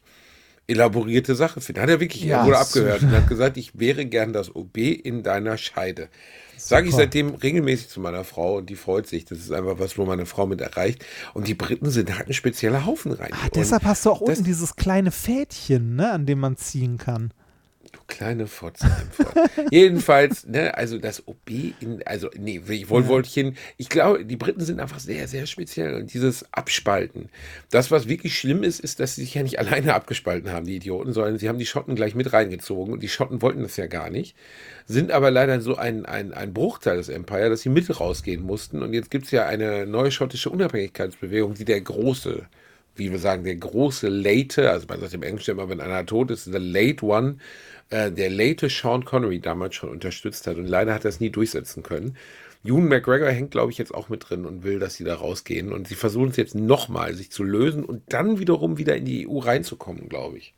elaborierte 0.70 1.36
Sache 1.36 1.62
finde. 1.62 1.82
Hat 1.82 1.90
er 1.90 2.00
wirklich, 2.00 2.24
Ja, 2.24 2.46
wurde 2.46 2.58
abgehört 2.58 3.02
und 3.02 3.12
hat 3.12 3.28
gesagt, 3.28 3.58
ich 3.58 3.80
wäre 3.80 4.06
gern 4.06 4.34
das 4.34 4.56
OB 4.56 4.78
in 4.78 5.24
deiner 5.24 5.58
Scheide. 5.58 6.10
Sage 6.58 6.90
ich 6.90 6.96
seitdem 6.96 7.36
regelmäßig 7.36 7.88
zu 7.88 8.02
meiner 8.02 8.26
Frau 8.26 8.58
und 8.58 8.70
die 8.70 8.76
freut 8.76 9.08
sich. 9.08 9.24
Das 9.24 9.38
ist 9.40 9.52
einfach 9.52 9.80
was, 9.80 9.98
wo 9.98 10.06
meine 10.06 10.26
Frau 10.26 10.46
mit 10.46 10.60
erreicht. 10.60 11.06
Und 11.34 11.48
die 11.48 11.54
Briten 11.54 11.90
sind 11.90 12.16
halt 12.18 12.28
ein 12.28 12.34
spezieller 12.34 12.86
Haufen 12.86 13.14
rein. 13.14 13.32
Ah, 13.32 13.48
deshalb 13.56 13.84
hast 13.86 14.06
du 14.06 14.12
auch 14.12 14.22
unten 14.22 14.44
dieses 14.44 14.76
kleine 14.76 15.12
Fädchen, 15.12 15.96
ne, 15.96 16.12
an 16.12 16.26
dem 16.26 16.40
man 16.40 16.58
ziehen 16.58 16.98
kann. 16.98 17.32
Kleine 18.10 18.48
Fotze. 18.48 18.88
Jedenfalls, 19.72 20.46
ne, 20.48 20.76
also 20.76 20.98
das 20.98 21.28
OB 21.28 21.50
in, 21.80 22.02
also 22.06 22.30
nee, 22.36 22.60
ich 22.68 22.90
wollte 22.90 23.08
wollte 23.08 23.28
ich 23.28 23.34
hin. 23.36 23.56
Ich 23.78 23.88
glaube, 23.88 24.26
die 24.26 24.36
Briten 24.36 24.62
sind 24.62 24.80
einfach 24.80 25.00
sehr, 25.00 25.28
sehr 25.28 25.46
speziell 25.46 25.94
und 25.94 26.12
dieses 26.12 26.52
Abspalten. 26.52 27.30
Das, 27.70 27.92
was 27.92 28.10
wirklich 28.10 28.38
schlimm 28.38 28.64
ist, 28.64 28.80
ist, 28.80 29.00
dass 29.00 29.16
sie 29.16 29.22
sich 29.22 29.36
ja 29.36 29.44
nicht 29.44 29.60
alleine 29.60 29.94
abgespalten 29.94 30.52
haben, 30.52 30.66
die 30.66 30.76
Idioten, 30.76 31.14
sondern 31.14 31.38
sie 31.38 31.48
haben 31.48 31.60
die 31.60 31.68
Schotten 31.68 31.96
gleich 31.96 32.16
mit 32.16 32.34
reingezogen 32.34 32.94
und 32.94 33.04
die 33.04 33.10
Schotten 33.10 33.44
wollten 33.44 33.62
das 33.62 33.78
ja 33.78 33.86
gar 33.86 34.10
nicht, 34.10 34.36
sind 34.88 35.12
aber 35.12 35.30
leider 35.30 35.62
so 35.62 35.76
ein, 35.76 36.06
ein, 36.06 36.34
ein 36.34 36.54
Bruchteil 36.54 36.98
des 36.98 37.10
Empire, 37.10 37.50
dass 37.50 37.62
sie 37.62 37.70
mit 37.70 38.00
rausgehen 38.00 38.42
mussten 38.42 38.82
und 38.82 38.94
jetzt 38.94 39.12
gibt 39.12 39.26
es 39.26 39.32
ja 39.32 39.46
eine 39.46 39.86
neue 39.86 40.12
schottische 40.12 40.50
Unabhängigkeitsbewegung, 40.50 41.54
die 41.54 41.66
der 41.66 41.82
große 41.82 42.48
wie 43.00 43.12
wir 43.12 43.20
sagen, 43.20 43.44
der 43.44 43.56
große 43.56 44.10
Late, 44.10 44.70
also 44.70 44.86
man 44.88 45.00
sagt 45.00 45.14
im 45.14 45.24
Englischen 45.24 45.52
immer, 45.52 45.70
wenn 45.70 45.82
einer 45.82 46.06
tot 46.06 46.30
ist, 46.30 46.46
the 46.46 46.58
late 46.58 47.04
one, 47.04 47.38
äh, 47.90 48.12
der 48.12 48.30
late 48.30 48.70
Sean 48.70 49.06
Connery 49.06 49.40
damals 49.40 49.76
schon 49.76 49.90
unterstützt 49.90 50.48
hat 50.48 50.58
und 50.58 50.68
leider 50.68 50.94
hat 50.94 51.06
er 51.06 51.10
es 51.10 51.20
nie 51.20 51.30
durchsetzen 51.30 51.84
können. 51.84 52.18
Ewan 52.64 52.90
McGregor 52.90 53.30
hängt, 53.30 53.52
glaube 53.52 53.72
ich, 53.72 53.78
jetzt 53.78 53.94
auch 53.94 54.10
mit 54.10 54.30
drin 54.30 54.46
und 54.46 54.64
will, 54.64 54.80
dass 54.80 54.96
sie 54.96 55.06
da 55.06 55.16
rausgehen 55.16 55.72
und 55.72 55.88
sie 55.88 55.96
versuchen 55.96 56.30
es 56.30 56.36
jetzt 56.36 56.56
nochmal, 56.56 57.16
sich 57.16 57.32
zu 57.32 57.44
lösen 57.44 57.86
und 57.86 58.04
dann 58.10 58.40
wiederum 58.40 58.78
wieder 58.78 58.98
in 58.98 59.06
die 59.06 59.28
EU 59.28 59.40
reinzukommen, 59.40 60.10
glaube 60.10 60.38
ich. 60.38 60.54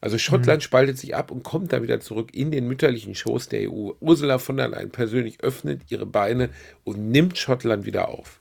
Also 0.00 0.18
Schottland 0.18 0.64
spaltet 0.64 0.98
sich 0.98 1.14
ab 1.14 1.30
und 1.30 1.44
kommt 1.44 1.72
dann 1.72 1.84
wieder 1.84 2.00
zurück 2.00 2.34
in 2.34 2.50
den 2.50 2.66
mütterlichen 2.66 3.14
Schoß 3.14 3.48
der 3.48 3.70
EU. 3.70 3.92
Ursula 4.00 4.38
von 4.38 4.56
der 4.56 4.66
Leyen 4.66 4.90
persönlich 4.90 5.40
öffnet 5.42 5.82
ihre 5.90 6.06
Beine 6.06 6.50
und 6.82 7.08
nimmt 7.10 7.38
Schottland 7.38 7.86
wieder 7.86 8.08
auf. 8.08 8.40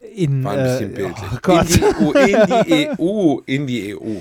In, 0.00 0.42
War 0.44 0.54
ein 0.54 0.64
bisschen 0.64 0.92
äh, 0.92 0.96
bildlich. 0.96 1.82
Oh. 2.00 2.12
In 2.12 2.46
die 2.46 2.88
EU, 2.98 3.40
in 3.44 3.66
die 3.66 3.94
EU, 3.94 3.96
in 3.96 3.96
die 3.96 3.96
EU. 3.96 4.20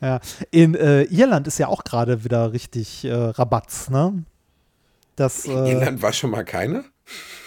Ja. 0.00 0.20
In 0.52 0.74
äh, 0.76 1.02
Irland 1.02 1.48
ist 1.48 1.58
ja 1.58 1.66
auch 1.66 1.82
gerade 1.82 2.22
wieder 2.22 2.52
richtig 2.52 3.04
äh, 3.04 3.12
Rabatz, 3.12 3.90
ne? 3.90 4.24
Das, 5.16 5.46
äh, 5.46 5.50
Irland 5.50 6.00
war 6.00 6.12
schon 6.12 6.30
mal 6.30 6.44
keiner? 6.44 6.84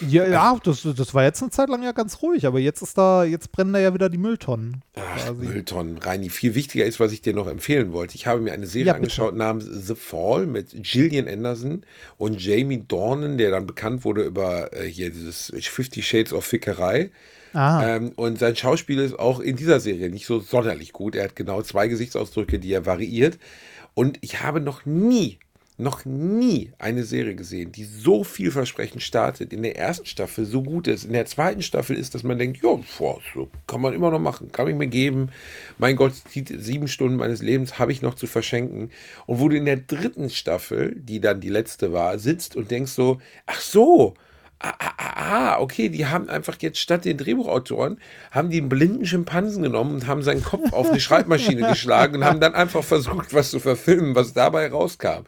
ja, 0.07 0.27
ja 0.27 0.59
das, 0.61 0.81
das 0.83 1.13
war 1.13 1.23
jetzt 1.23 1.41
eine 1.41 1.51
Zeit 1.51 1.69
lang 1.69 1.83
ja 1.83 1.93
ganz 1.93 2.21
ruhig, 2.21 2.45
aber 2.45 2.59
jetzt 2.59 2.81
ist 2.81 2.97
da, 2.97 3.23
jetzt 3.23 3.51
brennen 3.51 3.71
da 3.71 3.79
ja 3.79 3.93
wieder 3.93 4.09
die 4.09 4.17
Mülltonnen. 4.17 4.81
Ach. 4.95 5.33
Mülltonnen, 5.33 5.97
Reini. 5.99 6.29
Viel 6.29 6.55
wichtiger 6.55 6.85
ist, 6.85 6.99
was 6.99 7.13
ich 7.13 7.21
dir 7.21 7.33
noch 7.33 7.47
empfehlen 7.47 7.93
wollte. 7.93 8.15
Ich 8.15 8.27
habe 8.27 8.41
mir 8.41 8.51
eine 8.51 8.67
Serie 8.67 8.87
Ja, 8.87 8.93
angeschaut 8.95 9.35
namens 9.35 9.65
The 9.87 9.95
Fall 9.95 10.47
mit 10.47 10.71
Gillian 10.83 11.27
Anderson 11.27 11.85
und 12.17 12.43
Jamie 12.43 12.83
Dornan, 12.85 13.37
der 13.37 13.51
dann 13.51 13.67
bekannt 13.67 14.03
wurde 14.03 14.23
über 14.23 14.73
äh, 14.73 14.85
hier 14.85 15.11
dieses 15.11 15.51
Fifty 15.61 16.01
Shades 16.01 16.33
of 16.33 16.45
Fickerei. 16.45 17.11
Ah, 17.53 17.95
Ähm, 17.95 18.11
und 18.15 18.37
sein 18.39 18.55
Schauspiel 18.55 18.99
ist 18.99 19.17
auch 19.17 19.39
in 19.39 19.55
dieser 19.55 19.79
Serie 19.79 20.09
nicht 20.09 20.25
so 20.25 20.39
sonderlich 20.39 20.93
gut. 20.93 21.15
Er 21.15 21.25
hat 21.25 21.35
genau 21.35 21.61
zwei 21.61 21.87
Gesichtsausdrücke, 21.87 22.59
die 22.59 22.71
er 22.73 22.85
variiert. 22.85 23.39
Und 23.95 24.17
ich 24.21 24.41
habe 24.43 24.61
noch 24.61 24.85
nie, 24.85 25.39
noch 25.77 26.05
nie 26.05 26.71
eine 26.77 27.03
Serie 27.03 27.35
gesehen, 27.35 27.71
die 27.71 27.85
so 27.85 28.23
vielversprechend 28.23 29.01
startet. 29.01 29.51
In 29.51 29.63
der 29.63 29.77
ersten 29.77 30.05
Staffel 30.05 30.45
so 30.45 30.61
gut 30.61 30.87
ist. 30.87 31.05
In 31.05 31.13
der 31.13 31.25
zweiten 31.25 31.61
Staffel 31.63 31.95
ist, 31.95 32.13
dass 32.13 32.23
man 32.23 32.37
denkt, 32.37 32.61
ja, 32.61 32.77
so 33.33 33.49
kann 33.65 33.81
man 33.81 33.93
immer 33.93 34.11
noch 34.11 34.19
machen, 34.19 34.51
kann 34.51 34.67
ich 34.67 34.75
mir 34.75 34.87
geben. 34.87 35.29
Mein 35.77 35.95
Gott, 35.95 36.13
die 36.35 36.45
sieben 36.57 36.87
Stunden 36.87 37.15
meines 37.17 37.41
Lebens 37.41 37.79
habe 37.79 37.91
ich 37.91 38.01
noch 38.01 38.13
zu 38.13 38.27
verschenken. 38.27 38.91
Und 39.25 39.39
wo 39.39 39.49
du 39.49 39.57
in 39.57 39.65
der 39.65 39.77
dritten 39.77 40.29
Staffel, 40.29 40.95
die 40.95 41.19
dann 41.19 41.41
die 41.41 41.49
letzte 41.49 41.93
war, 41.93 42.19
sitzt 42.19 42.55
und 42.55 42.69
denkst 42.71 42.91
so, 42.91 43.19
ach 43.47 43.61
so, 43.61 44.13
Ah, 44.61 44.73
ah, 44.77 44.93
ah, 44.97 45.13
ah, 45.15 45.59
okay, 45.61 45.87
die 45.87 46.05
haben 46.05 46.29
einfach 46.29 46.57
jetzt 46.59 46.79
statt 46.79 47.05
den 47.05 47.17
Drehbuchautoren, 47.17 47.99
haben 48.31 48.49
die 48.49 48.57
einen 48.57 48.67
blinden 48.67 49.05
Schimpansen 49.05 49.63
genommen 49.63 49.95
und 49.95 50.07
haben 50.07 50.21
seinen 50.21 50.43
Kopf 50.43 50.73
auf 50.73 50.89
eine 50.89 50.99
Schreibmaschine 50.99 51.67
geschlagen 51.69 52.17
und 52.17 52.25
haben 52.25 52.41
dann 52.41 52.55
einfach 52.55 52.83
versucht, 52.83 53.33
was 53.33 53.51
zu 53.51 53.59
verfilmen, 53.59 54.15
was 54.15 54.33
dabei 54.33 54.67
rauskam. 54.67 55.23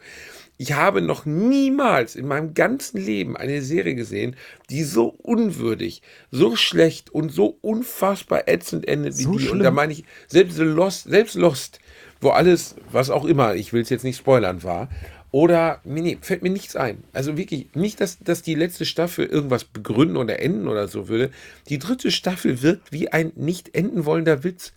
Ich 0.58 0.74
habe 0.74 1.00
noch 1.00 1.24
niemals 1.24 2.14
in 2.14 2.28
meinem 2.28 2.54
ganzen 2.54 2.98
Leben 2.98 3.36
eine 3.36 3.62
Serie 3.62 3.94
gesehen, 3.94 4.36
die 4.70 4.84
so 4.84 5.06
unwürdig, 5.06 6.02
so 6.30 6.54
schlecht 6.54 7.10
und 7.10 7.30
so 7.32 7.58
unfassbar 7.62 8.46
ätzend 8.46 8.86
endet 8.86 9.18
wie 9.18 9.22
So 9.22 9.32
die. 9.32 9.38
Und 9.38 9.48
schlimm? 9.48 9.62
da 9.62 9.70
meine 9.70 9.92
ich, 9.92 10.04
selbst 10.28 10.58
Lost, 10.58 11.04
selbst 11.08 11.34
Lost, 11.36 11.80
wo 12.20 12.30
alles, 12.30 12.76
was 12.90 13.10
auch 13.10 13.24
immer, 13.24 13.54
ich 13.54 13.72
will 13.72 13.82
es 13.82 13.90
jetzt 13.90 14.04
nicht 14.04 14.18
spoilern, 14.18 14.62
war, 14.62 14.88
oder, 15.32 15.80
nee, 15.84 16.02
nee, 16.02 16.18
fällt 16.20 16.42
mir 16.42 16.50
nichts 16.50 16.76
ein. 16.76 17.02
Also 17.14 17.38
wirklich, 17.38 17.74
nicht, 17.74 18.00
dass, 18.02 18.18
dass 18.18 18.42
die 18.42 18.54
letzte 18.54 18.84
Staffel 18.84 19.26
irgendwas 19.26 19.64
begründen 19.64 20.18
oder 20.18 20.40
enden 20.40 20.68
oder 20.68 20.88
so 20.88 21.08
würde. 21.08 21.30
Die 21.70 21.78
dritte 21.78 22.10
Staffel 22.10 22.60
wirkt 22.62 22.92
wie 22.92 23.10
ein 23.10 23.32
nicht 23.34 23.74
enden 23.74 24.04
wollender 24.04 24.44
Witz. 24.44 24.74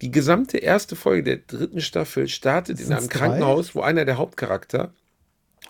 Die 0.00 0.10
gesamte 0.10 0.56
erste 0.56 0.96
Folge 0.96 1.22
der 1.22 1.36
dritten 1.36 1.82
Staffel 1.82 2.28
startet 2.28 2.80
in 2.80 2.90
einem 2.90 3.08
drei? 3.08 3.18
Krankenhaus, 3.18 3.74
wo 3.74 3.82
einer 3.82 4.06
der 4.06 4.16
Hauptcharakter 4.16 4.94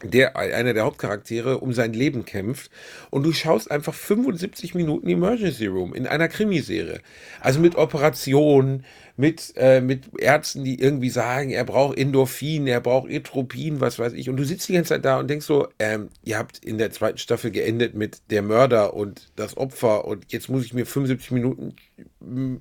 der 0.03 0.36
einer 0.36 0.74
der 0.74 0.84
Hauptcharaktere 0.84 1.59
um 1.59 1.72
sein 1.72 1.92
Leben 1.92 2.24
kämpft 2.24 2.70
und 3.11 3.22
du 3.24 3.32
schaust 3.32 3.70
einfach 3.70 3.94
75 3.94 4.74
Minuten 4.74 5.09
Emergency 5.09 5.66
Room 5.66 5.94
in 5.94 6.07
einer 6.07 6.28
Krimiserie. 6.28 7.01
Also 7.40 7.61
mit 7.61 7.76
Operationen, 7.76 8.84
mit, 9.16 9.53
äh, 9.57 9.80
mit 9.80 10.05
Ärzten, 10.18 10.64
die 10.64 10.80
irgendwie 10.80 11.11
sagen, 11.11 11.51
er 11.51 11.64
braucht 11.64 11.98
Endorphin, 11.98 12.66
er 12.66 12.80
braucht 12.80 13.11
Etropin, 13.11 13.80
was 13.80 13.98
weiß 13.98 14.14
ich. 14.14 14.30
Und 14.30 14.36
du 14.36 14.44
sitzt 14.44 14.68
die 14.68 14.72
ganze 14.72 14.94
Zeit 14.94 15.05
da 15.05 15.18
und 15.18 15.28
denkst 15.28 15.46
so, 15.46 15.68
ähm, 15.78 16.09
ihr 16.24 16.38
habt 16.38 16.64
in 16.64 16.78
der 16.78 16.90
zweiten 16.90 17.18
Staffel 17.18 17.51
geendet 17.51 17.94
mit 17.94 18.30
der 18.30 18.42
Mörder 18.42 18.94
und 18.94 19.30
das 19.36 19.57
Opfer 19.57 20.07
und 20.07 20.32
jetzt 20.32 20.48
muss 20.48 20.64
ich 20.64 20.72
mir 20.72 20.86
75 20.86 21.32
Minuten 21.32 21.74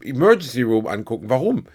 Emergency 0.04 0.64
Room 0.64 0.88
angucken. 0.88 1.30
Warum? 1.30 1.66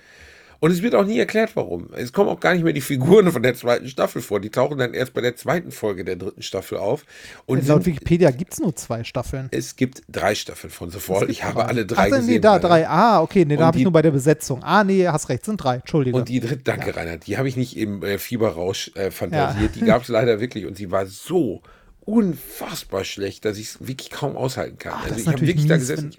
Und 0.60 0.70
es 0.70 0.82
wird 0.82 0.94
auch 0.94 1.04
nie 1.04 1.18
erklärt, 1.18 1.56
warum. 1.56 1.90
Es 1.94 2.12
kommen 2.12 2.28
auch 2.30 2.40
gar 2.40 2.54
nicht 2.54 2.64
mehr 2.64 2.72
die 2.72 2.80
Figuren 2.80 3.30
von 3.32 3.42
der 3.42 3.54
zweiten 3.54 3.88
Staffel 3.88 4.22
vor. 4.22 4.40
Die 4.40 4.50
tauchen 4.50 4.78
dann 4.78 4.94
erst 4.94 5.12
bei 5.14 5.20
der 5.20 5.36
zweiten 5.36 5.70
Folge 5.70 6.04
der 6.04 6.16
dritten 6.16 6.42
Staffel 6.42 6.78
auf. 6.78 7.04
Und 7.46 7.66
laut 7.66 7.84
sind, 7.84 7.94
Wikipedia 7.94 8.30
gibt 8.30 8.52
es 8.54 8.60
nur 8.60 8.74
zwei 8.76 9.04
Staffeln. 9.04 9.48
es 9.50 9.76
gibt 9.76 10.02
drei 10.08 10.34
Staffeln 10.34 10.70
von 10.70 10.90
The 10.90 10.98
Fall. 10.98 11.30
Ich 11.30 11.44
habe 11.44 11.66
alle 11.66 11.84
drei 11.86 12.04
Ach, 12.04 12.16
gesehen. 12.16 12.26
nee, 12.26 12.38
da, 12.38 12.58
drei. 12.58 12.88
Ah, 12.88 13.20
okay, 13.20 13.44
nee, 13.44 13.56
da 13.56 13.66
habe 13.66 13.78
ich 13.78 13.84
nur 13.84 13.92
bei 13.92 14.02
der 14.02 14.10
Besetzung. 14.10 14.62
Ah, 14.62 14.84
nee, 14.84 15.06
hast 15.06 15.28
recht, 15.28 15.44
sind 15.44 15.58
drei. 15.58 15.76
Entschuldige. 15.76 16.16
Und 16.16 16.28
die 16.28 16.40
dritte, 16.40 16.62
danke 16.62 16.96
Reinhard, 16.96 17.26
die 17.26 17.36
habe 17.38 17.48
ich 17.48 17.56
nicht 17.56 17.76
im 17.76 18.02
äh, 18.02 18.18
Fieberrausch 18.18 18.90
äh, 18.94 19.10
fantasiert. 19.10 19.76
Ja. 19.76 19.80
Die 19.80 19.86
gab 19.86 20.02
es 20.02 20.08
leider 20.08 20.40
wirklich 20.40 20.66
und 20.66 20.76
sie 20.76 20.90
war 20.90 21.06
so 21.06 21.62
unfassbar 22.00 23.04
schlecht, 23.04 23.44
dass 23.44 23.58
ich 23.58 23.68
es 23.68 23.86
wirklich 23.86 24.10
kaum 24.10 24.36
aushalten 24.36 24.78
kann. 24.78 24.92
Ah, 24.94 25.04
also 25.04 25.16
ich 25.20 25.26
habe 25.26 25.40
wirklich 25.40 25.66
da 25.66 25.74
mies, 25.76 25.88
gesessen. 25.88 26.16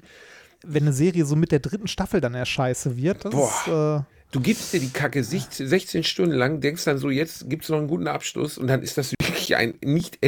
wenn, 0.62 0.74
wenn 0.74 0.84
eine 0.84 0.94
Serie 0.94 1.26
so 1.26 1.36
mit 1.36 1.52
der 1.52 1.60
dritten 1.60 1.88
Staffel 1.88 2.22
dann 2.22 2.34
eher 2.34 2.46
scheiße 2.46 2.98
wird. 2.98 3.26
Das 3.26 3.34
ist, 3.34 3.68
äh, 3.68 4.00
Du 4.36 4.42
gibst 4.42 4.74
dir 4.74 4.82
die 4.82 4.90
Kacke 4.90 5.24
sich- 5.24 5.48
16 5.50 6.04
Stunden 6.04 6.36
lang, 6.36 6.60
denkst 6.60 6.84
dann 6.84 6.98
so, 6.98 7.10
jetzt 7.10 7.50
gibt 7.50 7.64
es 7.64 7.70
noch 7.70 7.78
einen 7.78 7.88
guten 7.88 8.10
Abschluss 8.10 8.58
und 8.58 8.68
dann 8.68 8.82
ist 8.84 8.98
das 8.98 9.12
wirklich 9.12 9.56
ein 9.56 9.76
nicht, 9.82 10.20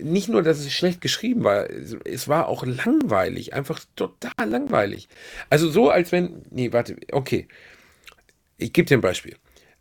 nicht 0.00 0.28
nur, 0.28 0.42
dass 0.42 0.58
es 0.58 0.72
schlecht 0.72 1.00
geschrieben 1.00 1.44
war, 1.44 1.70
es, 1.70 1.96
es 2.04 2.26
war 2.26 2.48
auch 2.48 2.66
langweilig, 2.66 3.54
einfach 3.54 3.80
total 3.94 4.32
langweilig. 4.50 5.08
Also 5.50 5.70
so, 5.70 5.88
als 5.88 6.10
wenn, 6.10 6.42
nee, 6.50 6.72
warte, 6.72 6.96
okay, 7.12 7.46
ich 8.58 8.72
gebe 8.72 8.88
dir 8.88 8.98
ein 8.98 9.02
Beispiel. 9.02 9.36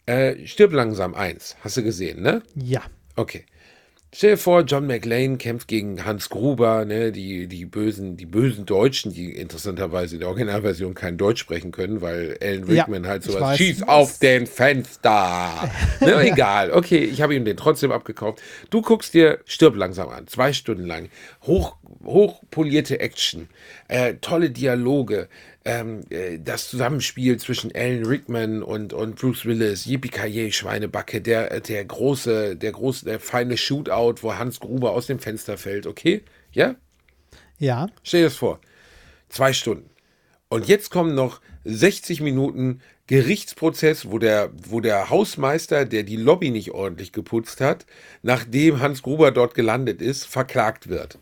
Äh, 0.05 0.45
Stirb 0.45 0.71
langsam 0.71 1.15
eins, 1.15 1.57
hast 1.61 1.76
du 1.76 1.82
gesehen, 1.82 2.21
ne? 2.21 2.43
ja. 2.53 2.84
Okay. 3.15 3.43
Stell 4.16 4.32
dir 4.32 4.38
vor, 4.38 4.61
John 4.61 4.86
McLean 4.86 5.39
kämpft 5.39 5.68
gegen 5.68 6.05
Hans 6.05 6.30
Gruber, 6.30 6.86
ne, 6.86 7.11
die, 7.11 7.47
die 7.47 7.66
bösen, 7.66 8.16
die 8.16 8.28
bösen 8.28 8.68
Deutschen, 8.68 9.11
die 9.11 9.32
interessanterweise 9.32 10.16
in 10.16 10.20
der 10.20 10.30
Originalversion 10.30 10.93
kein 10.93 11.18
Deutsch 11.18 11.39
sprechen 11.39 11.72
können, 11.72 11.99
weil 12.01 12.38
Alan 12.39 12.68
Ja, 12.68 12.84
Rickman 12.84 13.07
halt 13.07 13.26
ich 13.26 13.32
sowas 13.32 13.57
schieß 13.57 13.84
auf 13.84 14.20
den 14.20 14.45
Fenster. 14.45 15.68
ne, 15.99 16.22
egal. 16.32 16.72
Okay, 16.72 16.99
ich 16.99 17.24
habe 17.24 17.34
ihm 17.34 17.43
den 17.43 17.57
trotzdem 17.57 17.91
abgekauft. 17.91 18.39
Du 18.70 18.84
guckst 18.84 19.16
dir 19.16 19.39
Stirb 19.45 19.76
langsam 19.76 20.09
an, 20.09 20.28
zwei 20.28 20.53
Stunden 20.53 20.86
lang. 20.86 21.09
Hoch, 21.41 21.76
hochpolierte 22.05 22.99
Action, 22.99 23.49
äh, 23.88 24.14
tolle 24.22 24.51
Dialoge, 24.51 25.28
ähm, 25.66 26.01
äh, 26.09 26.39
das 26.39 26.70
Zusammenspiel 26.70 27.38
zwischen 27.38 27.72
Alan 27.74 28.05
Rickman 28.05 28.64
und, 28.64 28.93
und 28.93 29.16
Bruce 29.16 29.45
Willis, 29.45 29.86
Yippie 29.86 30.51
Schweinebacke, 30.51 31.22
der, 31.22 31.51
äh, 31.51 31.61
der 31.61 31.86
große, 31.86 32.55
der 32.55 32.72
große, 32.72 33.05
der 33.05 33.20
feine 33.20 33.57
Shootout, 33.57 34.22
wo 34.22 34.36
Hans 34.36 34.59
Gruber 34.59 34.91
aus 34.91 35.07
dem 35.07 35.20
Fenster 35.20 35.57
fällt, 35.57 35.88
okay? 35.88 36.24
Ja? 36.51 36.76
Ja. 37.59 37.88
Stell 38.03 38.22
dir 38.22 38.28
das 38.28 38.36
vor. 38.36 38.59
Zwei 39.30 39.53
Stunden. 39.53 39.89
Und 40.49 40.68
jetzt 40.68 40.91
kommen 40.91 41.16
noch 41.16 41.41
60 41.64 42.22
Minuten 42.22 42.82
Gerichtsprozess, 43.07 44.09
wo 44.09 44.20
der, 44.20 44.51
wo 44.68 44.80
der 44.80 45.09
Hausmeister, 45.09 45.86
der 45.86 46.03
die 46.03 46.16
Lobby 46.16 46.51
nicht 46.51 46.72
ordentlich 46.72 47.11
geputzt 47.11 47.59
hat, 47.59 47.86
nachdem 48.22 48.80
Hans 48.80 49.01
Gruber 49.01 49.32
dort 49.32 49.55
gelandet 49.55 50.01
ist, 50.01 50.26
verklagt 50.26 50.89
wird. 50.89 51.18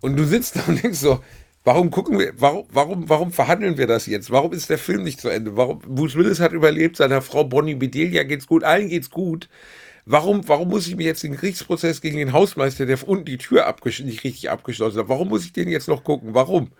Und 0.00 0.16
du 0.16 0.24
sitzt 0.24 0.56
da 0.56 0.64
und 0.66 0.82
denkst 0.82 0.98
so, 0.98 1.20
warum 1.66 1.90
gucken 1.90 2.18
wir, 2.20 2.32
warum, 2.38 2.64
warum, 2.70 3.08
warum 3.08 3.32
verhandeln 3.32 3.76
wir 3.76 3.88
das 3.88 4.06
jetzt? 4.06 4.30
Warum 4.30 4.52
ist 4.52 4.70
der 4.70 4.78
Film 4.78 5.02
nicht 5.02 5.20
zu 5.20 5.28
Ende? 5.28 5.56
Warum, 5.56 5.80
Bruce 5.80 6.14
Willis 6.14 6.38
hat 6.38 6.52
überlebt, 6.52 6.96
seiner 6.96 7.22
Frau 7.22 7.42
Bonnie 7.42 7.74
Bedelia 7.74 8.22
geht's 8.22 8.46
gut, 8.46 8.62
allen 8.62 8.88
geht's 8.88 9.10
gut. 9.10 9.48
Warum, 10.04 10.48
warum 10.48 10.68
muss 10.68 10.86
ich 10.86 10.94
mir 10.94 11.06
jetzt 11.06 11.24
den 11.24 11.32
Gerichtsprozess 11.32 12.00
gegen 12.00 12.18
den 12.18 12.32
Hausmeister, 12.32 12.86
der 12.86 13.06
unten 13.08 13.24
die 13.24 13.38
Tür 13.38 13.66
abgesch 13.66 14.00
nicht 14.00 14.22
richtig 14.22 14.48
abgeschlossen 14.48 15.00
hat, 15.00 15.08
warum 15.08 15.28
muss 15.28 15.44
ich 15.44 15.52
den 15.52 15.68
jetzt 15.68 15.88
noch 15.88 16.04
gucken? 16.04 16.34
Warum? 16.34 16.70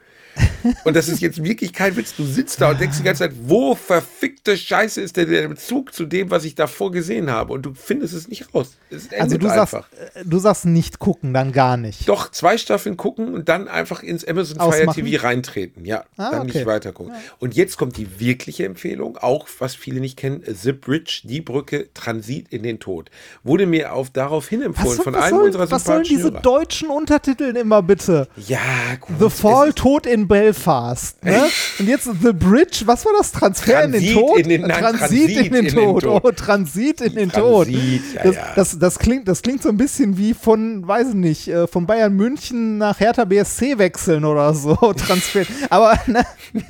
Und 0.85 0.95
das 0.97 1.09
ist 1.09 1.21
jetzt 1.21 1.43
wirklich 1.43 1.73
kein 1.73 1.97
Witz. 1.97 2.15
Du 2.17 2.25
sitzt 2.25 2.61
da 2.61 2.71
und 2.71 2.81
denkst 2.81 2.99
die 2.99 3.03
ganze 3.05 3.21
Zeit, 3.25 3.33
wo 3.45 3.75
verfickte 3.75 4.57
Scheiße 4.57 5.01
ist 5.01 5.17
denn 5.17 5.31
der 5.31 5.49
Bezug 5.49 5.95
zu 5.95 6.05
dem, 6.07 6.31
was 6.31 6.45
ich 6.45 6.55
davor 6.55 6.91
gesehen 6.91 7.31
habe? 7.31 7.53
Und 7.53 7.63
du 7.63 7.73
findest 7.75 8.15
es 8.15 8.29
nicht 8.29 8.53
raus. 8.55 8.77
Es 8.91 9.09
Also 9.19 9.39
du 9.39 9.47
sagst, 9.47 9.75
einfach. 9.75 9.89
äh, 10.15 10.25
du 10.25 10.39
sagst 10.39 10.65
nicht 10.67 10.99
gucken, 10.99 11.33
dann 11.33 11.53
gar 11.53 11.77
nicht. 11.77 12.09
Doch, 12.09 12.31
zwei 12.31 12.59
Staffeln 12.59 12.97
gucken 12.97 13.33
und 13.35 13.49
dann 13.49 13.69
einfach 13.69 14.03
ins 14.03 14.25
Amazon 14.27 14.57
Fire 14.57 14.69
Ausmachen? 14.69 15.05
TV 15.05 15.23
reintreten. 15.23 15.85
Ja, 15.85 16.05
Ah, 16.17 16.31
dann 16.33 16.43
okay. 16.43 16.59
nicht 16.59 16.67
weiter 16.67 16.93
gucken. 16.93 17.15
Und 17.39 17.55
jetzt 17.55 17.77
kommt 17.77 17.97
die 17.97 18.19
wirkliche 18.21 18.65
Empfehlung, 18.67 19.17
auch 19.19 19.47
was 19.59 19.75
viele 19.75 20.01
nicht 20.01 20.17
kennen, 20.19 20.43
The 20.47 20.73
Bridge, 20.73 21.23
die 21.25 21.41
Brücke, 21.41 21.89
Transit 21.95 22.49
in 22.53 22.63
den 22.63 22.79
Tod. 22.81 23.11
Wurde 23.45 23.67
mir 23.67 23.93
auf 23.93 24.11
darauf 24.11 24.49
hin 24.49 24.63
empfohlen 24.63 24.99
Was, 24.99 25.05
von 25.05 25.15
was, 25.15 25.23
einem 25.25 25.37
soll, 25.37 25.47
unserer 25.47 25.71
was 25.71 25.85
sollen 25.85 26.03
diese 26.03 26.25
Hörer. 26.31 26.41
deutschen 26.41 26.89
Untertitel 26.89 27.57
immer 27.57 27.83
bitte? 27.83 28.29
Ja, 28.37 28.59
gut. 29.01 29.17
The 29.21 29.31
Fall, 29.31 29.73
Tod 29.73 30.07
in 30.07 30.26
Belfast. 30.27 31.23
Ne? 31.25 31.45
Und 31.79 31.89
jetzt 31.89 32.05
The 32.23 32.33
Bridge, 32.33 32.83
was 32.87 33.05
war 33.05 33.13
das? 33.19 33.33
Transfer 33.33 33.85
in 33.85 33.93
den 33.93 34.01
Transit 34.03 34.19
Tod? 34.21 34.39
in 34.39 34.49
den- 34.49 34.61
nein, 34.63 34.79
Transit, 34.81 35.31
in 35.31 35.53
den 35.53 35.69
Tod. 35.69 36.03
Tod. 36.03 36.25
Oh, 36.25 36.31
Transit 36.33 37.01
in 37.01 37.15
den 37.15 37.31
Tod. 37.31 37.67
Transit, 37.67 38.03
ja, 38.15 38.23
das. 38.23 38.37
Das, 38.55 38.79
das, 38.79 38.99
klingt, 38.99 39.29
das 39.29 39.43
klingt 39.43 39.63
so 39.63 39.69
ein 39.69 39.77
bisschen 39.77 40.17
wie 40.19 40.35
von, 40.35 40.87
weiß 40.87 41.09
ich 41.09 41.15
nicht, 41.15 41.49
äh, 41.49 41.67
von 41.67 41.87
Bayern 41.87 42.15
München 42.15 42.79
nach 42.79 42.99
Hertha 43.01 43.25
BSC 43.25 43.79
wechseln 43.79 44.25
oder 44.25 44.53
so. 44.55 44.75
Transfer. 44.97 45.43
Aber 45.71 45.99
ne, 46.07 46.25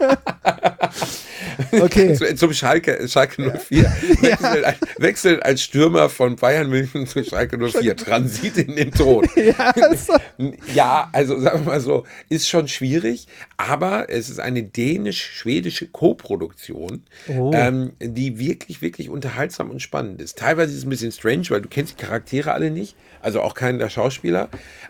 Okay. 1.72 2.14
Zu- 2.14 2.34
Zum 2.34 2.52
Schalke, 2.52 3.06
Schalke 3.08 3.42
04. 3.58 3.84
Wechselt, 4.22 4.64
als, 4.64 4.78
wechselt 4.98 5.42
als 5.44 5.62
Stürmer 5.62 6.08
von 6.08 6.36
Bayern 6.36 6.68
München 6.68 7.06
zu 7.06 7.22
Schalke 7.22 7.58
04. 7.58 7.96
Transit 7.96 8.56
in 8.56 8.76
den 8.76 8.90
Tod. 8.92 9.28
Ja, 9.36 9.72
so. 9.96 10.14
Ja, 10.74 11.08
also 11.12 11.38
sagen 11.40 11.60
wir 11.64 11.72
mal 11.72 11.80
so, 11.80 12.04
ist 12.28 12.48
schon 12.48 12.66
schwierig, 12.68 13.26
aber 13.56 14.06
es 14.10 14.28
ist 14.30 14.40
eine 14.40 14.62
dänisch-schwedische 14.62 15.86
Co-Produktion, 15.88 17.04
Oh. 17.28 17.50
ähm, 17.54 17.92
die 18.00 18.38
wirklich, 18.38 18.82
wirklich 18.82 19.08
unterhaltsam 19.08 19.70
und 19.70 19.80
spannend 19.80 20.20
ist. 20.20 20.38
Teilweise 20.38 20.72
ist 20.72 20.78
es 20.78 20.84
ein 20.86 20.90
bisschen 20.90 21.12
strange, 21.12 21.44
weil 21.50 21.60
du 21.62 21.68
kennst 21.68 21.98
die 22.00 22.04
Charaktere 22.04 22.52
alle 22.52 22.70
nicht, 22.70 22.96
also 23.20 23.40
auch 23.42 23.54
keinen 23.54 23.78
der 23.78 23.90
Schauspieler, 23.90 24.48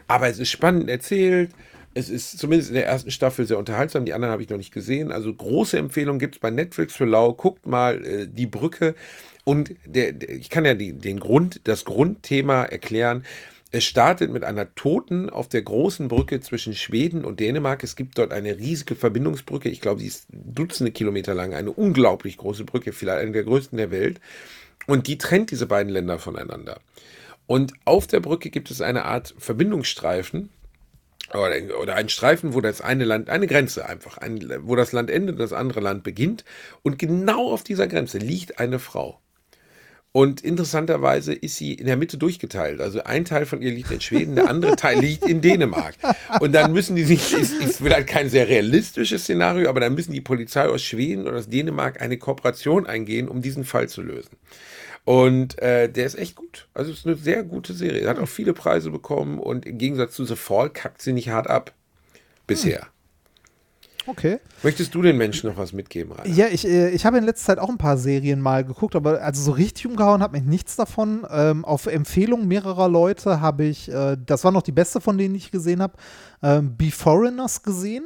aber 0.08 0.28
es 0.28 0.38
ist 0.38 0.50
spannend 0.50 0.88
erzählt. 0.88 1.50
Es 1.92 2.08
ist 2.08 2.38
zumindest 2.38 2.70
in 2.70 2.76
der 2.76 2.86
ersten 2.86 3.10
Staffel 3.10 3.46
sehr 3.46 3.58
unterhaltsam, 3.58 4.04
die 4.04 4.12
anderen 4.12 4.32
habe 4.32 4.42
ich 4.42 4.48
noch 4.48 4.56
nicht 4.56 4.72
gesehen. 4.72 5.10
Also 5.10 5.34
große 5.34 5.76
Empfehlung 5.76 6.18
gibt 6.18 6.36
es 6.36 6.40
bei 6.40 6.50
Netflix 6.50 6.94
für 6.94 7.04
Lau. 7.04 7.32
Guckt 7.32 7.66
mal 7.66 8.04
äh, 8.04 8.28
die 8.28 8.46
Brücke. 8.46 8.94
Und 9.44 9.74
der, 9.84 10.12
der, 10.12 10.30
ich 10.30 10.50
kann 10.50 10.64
ja 10.64 10.74
die, 10.74 10.92
den 10.92 11.18
Grund, 11.18 11.60
das 11.64 11.84
Grundthema 11.84 12.62
erklären. 12.64 13.24
Es 13.72 13.84
startet 13.84 14.32
mit 14.32 14.44
einer 14.44 14.74
Toten 14.74 15.30
auf 15.30 15.48
der 15.48 15.62
großen 15.62 16.08
Brücke 16.08 16.40
zwischen 16.40 16.74
Schweden 16.74 17.24
und 17.24 17.40
Dänemark. 17.40 17.82
Es 17.82 17.96
gibt 17.96 18.18
dort 18.18 18.32
eine 18.32 18.58
riesige 18.58 18.96
Verbindungsbrücke. 18.96 19.68
Ich 19.68 19.80
glaube, 19.80 20.00
die 20.00 20.08
ist 20.08 20.26
Dutzende 20.30 20.92
Kilometer 20.92 21.34
lang. 21.34 21.54
Eine 21.54 21.72
unglaublich 21.72 22.36
große 22.36 22.64
Brücke, 22.64 22.92
vielleicht 22.92 23.22
eine 23.22 23.32
der 23.32 23.44
größten 23.44 23.78
der 23.78 23.90
Welt. 23.90 24.20
Und 24.86 25.06
die 25.06 25.18
trennt 25.18 25.50
diese 25.50 25.66
beiden 25.66 25.92
Länder 25.92 26.18
voneinander. 26.18 26.80
Und 27.46 27.74
auf 27.84 28.06
der 28.06 28.20
Brücke 28.20 28.50
gibt 28.50 28.70
es 28.70 28.80
eine 28.80 29.04
Art 29.04 29.34
Verbindungsstreifen, 29.38 30.50
oder, 31.34 31.80
oder 31.80 31.94
ein 31.94 32.08
Streifen, 32.08 32.54
wo 32.54 32.60
das 32.60 32.80
eine 32.80 33.04
Land, 33.04 33.30
eine 33.30 33.46
Grenze 33.46 33.86
einfach, 33.86 34.18
ein, 34.18 34.40
wo 34.62 34.76
das 34.76 34.92
Land 34.92 35.10
endet 35.10 35.36
und 35.36 35.40
das 35.40 35.52
andere 35.52 35.80
Land 35.80 36.02
beginnt. 36.02 36.44
Und 36.82 36.98
genau 36.98 37.50
auf 37.50 37.64
dieser 37.64 37.86
Grenze 37.86 38.18
liegt 38.18 38.58
eine 38.58 38.78
Frau. 38.78 39.20
Und 40.12 40.40
interessanterweise 40.40 41.32
ist 41.32 41.56
sie 41.56 41.72
in 41.74 41.86
der 41.86 41.96
Mitte 41.96 42.18
durchgeteilt. 42.18 42.80
Also 42.80 43.04
ein 43.04 43.24
Teil 43.24 43.46
von 43.46 43.62
ihr 43.62 43.70
liegt 43.70 43.92
in 43.92 44.00
Schweden, 44.00 44.34
der 44.34 44.50
andere 44.50 44.74
Teil 44.74 44.98
liegt 45.00 45.24
in 45.24 45.40
Dänemark. 45.40 45.94
Und 46.40 46.52
dann 46.52 46.72
müssen 46.72 46.96
die 46.96 47.04
sich, 47.04 47.32
ist, 47.32 47.52
ist 47.52 47.76
vielleicht 47.76 48.08
kein 48.08 48.28
sehr 48.28 48.48
realistisches 48.48 49.22
Szenario, 49.22 49.68
aber 49.68 49.78
dann 49.78 49.94
müssen 49.94 50.12
die 50.12 50.20
Polizei 50.20 50.66
aus 50.66 50.82
Schweden 50.82 51.28
oder 51.28 51.38
aus 51.38 51.48
Dänemark 51.48 52.02
eine 52.02 52.18
Kooperation 52.18 52.86
eingehen, 52.86 53.28
um 53.28 53.40
diesen 53.40 53.62
Fall 53.62 53.88
zu 53.88 54.02
lösen. 54.02 54.36
Und 55.04 55.58
äh, 55.60 55.90
der 55.90 56.06
ist 56.06 56.18
echt 56.18 56.36
gut. 56.36 56.68
Also 56.74 56.92
es 56.92 56.98
ist 56.98 57.06
eine 57.06 57.16
sehr 57.16 57.42
gute 57.42 57.72
Serie. 57.72 58.08
Hat 58.08 58.18
auch 58.18 58.28
viele 58.28 58.52
Preise 58.52 58.90
bekommen 58.90 59.38
und 59.38 59.66
im 59.66 59.78
Gegensatz 59.78 60.14
zu 60.14 60.24
The 60.24 60.36
Fall 60.36 60.70
kackt 60.70 61.02
sie 61.02 61.12
nicht 61.12 61.30
hart 61.30 61.48
ab. 61.48 61.72
Bisher. 62.46 62.88
Okay. 64.06 64.38
Möchtest 64.62 64.94
du 64.94 65.02
den 65.02 65.16
Menschen 65.16 65.48
noch 65.48 65.56
was 65.56 65.72
mitgeben, 65.72 66.12
Rainer? 66.12 66.34
Ja, 66.34 66.46
ich, 66.48 66.66
äh, 66.66 66.90
ich 66.90 67.06
habe 67.06 67.18
in 67.18 67.24
letzter 67.24 67.46
Zeit 67.46 67.58
auch 67.58 67.68
ein 67.68 67.78
paar 67.78 67.96
Serien 67.96 68.40
mal 68.40 68.64
geguckt, 68.64 68.96
aber 68.96 69.22
also 69.22 69.42
so 69.42 69.52
richtig 69.52 69.86
umgehauen 69.86 70.22
hat 70.22 70.32
mich 70.32 70.42
nichts 70.42 70.76
davon. 70.76 71.26
Ähm, 71.30 71.64
auf 71.64 71.86
Empfehlung 71.86 72.48
mehrerer 72.48 72.88
Leute 72.88 73.40
habe 73.40 73.64
ich, 73.64 73.90
äh, 73.90 74.16
das 74.24 74.44
war 74.44 74.52
noch 74.52 74.62
die 74.62 74.72
beste 74.72 75.00
von 75.00 75.16
denen 75.18 75.34
ich 75.34 75.50
gesehen 75.50 75.80
habe, 75.80 75.94
ähm, 76.42 76.76
Be 76.76 76.90
Foreigners 76.90 77.62
gesehen. 77.62 78.04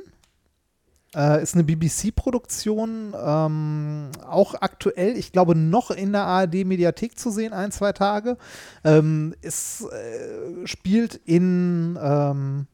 Äh, 1.14 1.42
ist 1.42 1.54
eine 1.54 1.64
BBC-Produktion, 1.64 3.14
ähm, 3.16 4.10
auch 4.28 4.54
aktuell, 4.60 5.16
ich 5.16 5.30
glaube, 5.30 5.54
noch 5.54 5.90
in 5.90 6.12
der 6.12 6.24
ARD-Mediathek 6.24 7.16
zu 7.18 7.30
sehen, 7.30 7.52
ein, 7.52 7.70
zwei 7.70 7.92
Tage. 7.92 8.36
Ähm, 8.82 9.34
es 9.40 9.82
äh, 9.82 10.66
spielt 10.66 11.14
in, 11.24 11.96
ähm, 12.02 12.66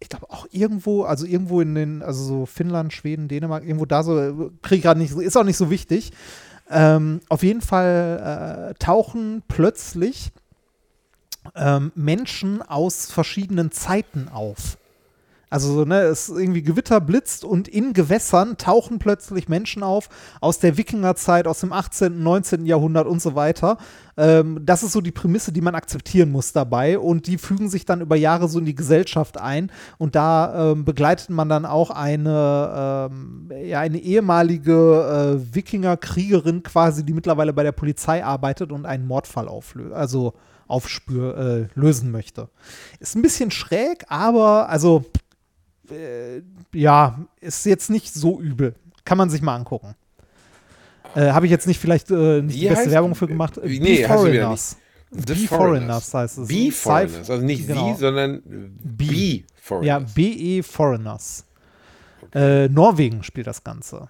ich 0.00 0.08
glaube 0.08 0.30
auch 0.30 0.46
irgendwo, 0.50 1.04
also 1.04 1.26
irgendwo 1.26 1.60
in 1.60 1.76
den, 1.76 2.02
also 2.02 2.24
so 2.24 2.46
Finnland, 2.46 2.92
Schweden, 2.92 3.28
Dänemark, 3.28 3.64
irgendwo 3.64 3.86
da 3.86 4.02
so, 4.02 4.50
kriege 4.62 4.76
ich 4.76 4.82
gerade 4.82 4.98
nicht, 4.98 5.12
ist 5.16 5.36
auch 5.36 5.44
nicht 5.44 5.56
so 5.56 5.70
wichtig. 5.70 6.12
Ähm, 6.70 7.20
auf 7.28 7.42
jeden 7.44 7.60
Fall 7.60 8.72
äh, 8.72 8.74
tauchen 8.82 9.42
plötzlich 9.46 10.32
ähm, 11.54 11.92
Menschen 11.94 12.62
aus 12.62 13.12
verschiedenen 13.12 13.70
Zeiten 13.70 14.28
auf. 14.28 14.78
Also 15.54 15.72
so, 15.72 15.84
ne, 15.84 16.00
es 16.00 16.28
ist 16.28 16.36
irgendwie 16.36 16.64
Gewitter 16.64 17.00
blitzt 17.00 17.44
und 17.44 17.68
in 17.68 17.92
Gewässern 17.92 18.56
tauchen 18.56 18.98
plötzlich 18.98 19.48
Menschen 19.48 19.84
auf 19.84 20.08
aus 20.40 20.58
der 20.58 20.76
Wikingerzeit, 20.76 21.46
aus 21.46 21.60
dem 21.60 21.72
18., 21.72 22.20
19. 22.24 22.66
Jahrhundert 22.66 23.06
und 23.06 23.22
so 23.22 23.36
weiter. 23.36 23.78
Ähm, 24.16 24.58
das 24.64 24.82
ist 24.82 24.90
so 24.90 25.00
die 25.00 25.12
Prämisse, 25.12 25.52
die 25.52 25.60
man 25.60 25.76
akzeptieren 25.76 26.32
muss 26.32 26.52
dabei 26.52 26.98
und 26.98 27.28
die 27.28 27.38
fügen 27.38 27.68
sich 27.68 27.84
dann 27.84 28.00
über 28.00 28.16
Jahre 28.16 28.48
so 28.48 28.58
in 28.58 28.64
die 28.64 28.74
Gesellschaft 28.74 29.38
ein 29.38 29.70
und 29.96 30.16
da 30.16 30.72
ähm, 30.72 30.84
begleitet 30.84 31.30
man 31.30 31.48
dann 31.48 31.66
auch 31.66 31.90
eine, 31.90 33.08
ähm, 33.12 33.48
ja, 33.64 33.78
eine 33.78 33.98
ehemalige 33.98 35.38
äh, 35.38 35.54
Wikinger-Kriegerin 35.54 36.64
quasi, 36.64 37.04
die 37.04 37.12
mittlerweile 37.12 37.52
bei 37.52 37.62
der 37.62 37.70
Polizei 37.70 38.24
arbeitet 38.24 38.72
und 38.72 38.86
einen 38.86 39.06
Mordfall 39.06 39.46
auflöst, 39.46 39.94
also 39.94 40.34
aufspür, 40.66 41.36
äh, 41.36 41.78
lösen 41.78 42.10
möchte. 42.10 42.48
Ist 42.98 43.14
ein 43.14 43.22
bisschen 43.22 43.50
schräg, 43.50 44.04
aber 44.08 44.68
also 44.68 45.04
äh, 45.90 46.42
ja, 46.72 47.18
ist 47.40 47.64
jetzt 47.66 47.90
nicht 47.90 48.12
so 48.12 48.40
übel. 48.40 48.74
Kann 49.04 49.18
man 49.18 49.30
sich 49.30 49.42
mal 49.42 49.54
angucken. 49.56 49.94
Äh, 51.14 51.30
Habe 51.30 51.46
ich 51.46 51.52
jetzt 51.52 51.66
nicht 51.66 51.78
vielleicht 51.80 52.10
äh, 52.10 52.42
nicht 52.42 52.56
Wie 52.56 52.60
die 52.60 52.68
beste 52.68 52.86
heißt- 52.86 52.90
Werbung 52.92 53.14
für 53.14 53.26
gemacht? 53.28 53.54
Be 53.54 53.68
nee, 53.68 54.04
hast 54.06 54.24
du 54.24 54.32
wieder 54.32 54.42
Foreigners. 54.42 54.76
The 55.10 55.34
Be 55.34 55.46
Foreigners 55.48 56.14
heißt 56.14 56.38
es. 56.38 56.48
Be 56.48 56.54
Sci- 56.54 56.70
Foreigners. 56.72 57.30
Also 57.30 57.44
nicht 57.44 57.66
genau. 57.68 57.94
sie, 57.94 58.00
sondern 58.00 58.42
Be 58.82 59.42
Foreigners. 59.60 59.86
Ja, 59.86 59.98
BE 60.14 60.62
Foreigners. 60.62 61.44
Äh, 62.34 62.68
Norwegen 62.68 63.22
spielt 63.22 63.46
das 63.46 63.62
Ganze. 63.62 64.08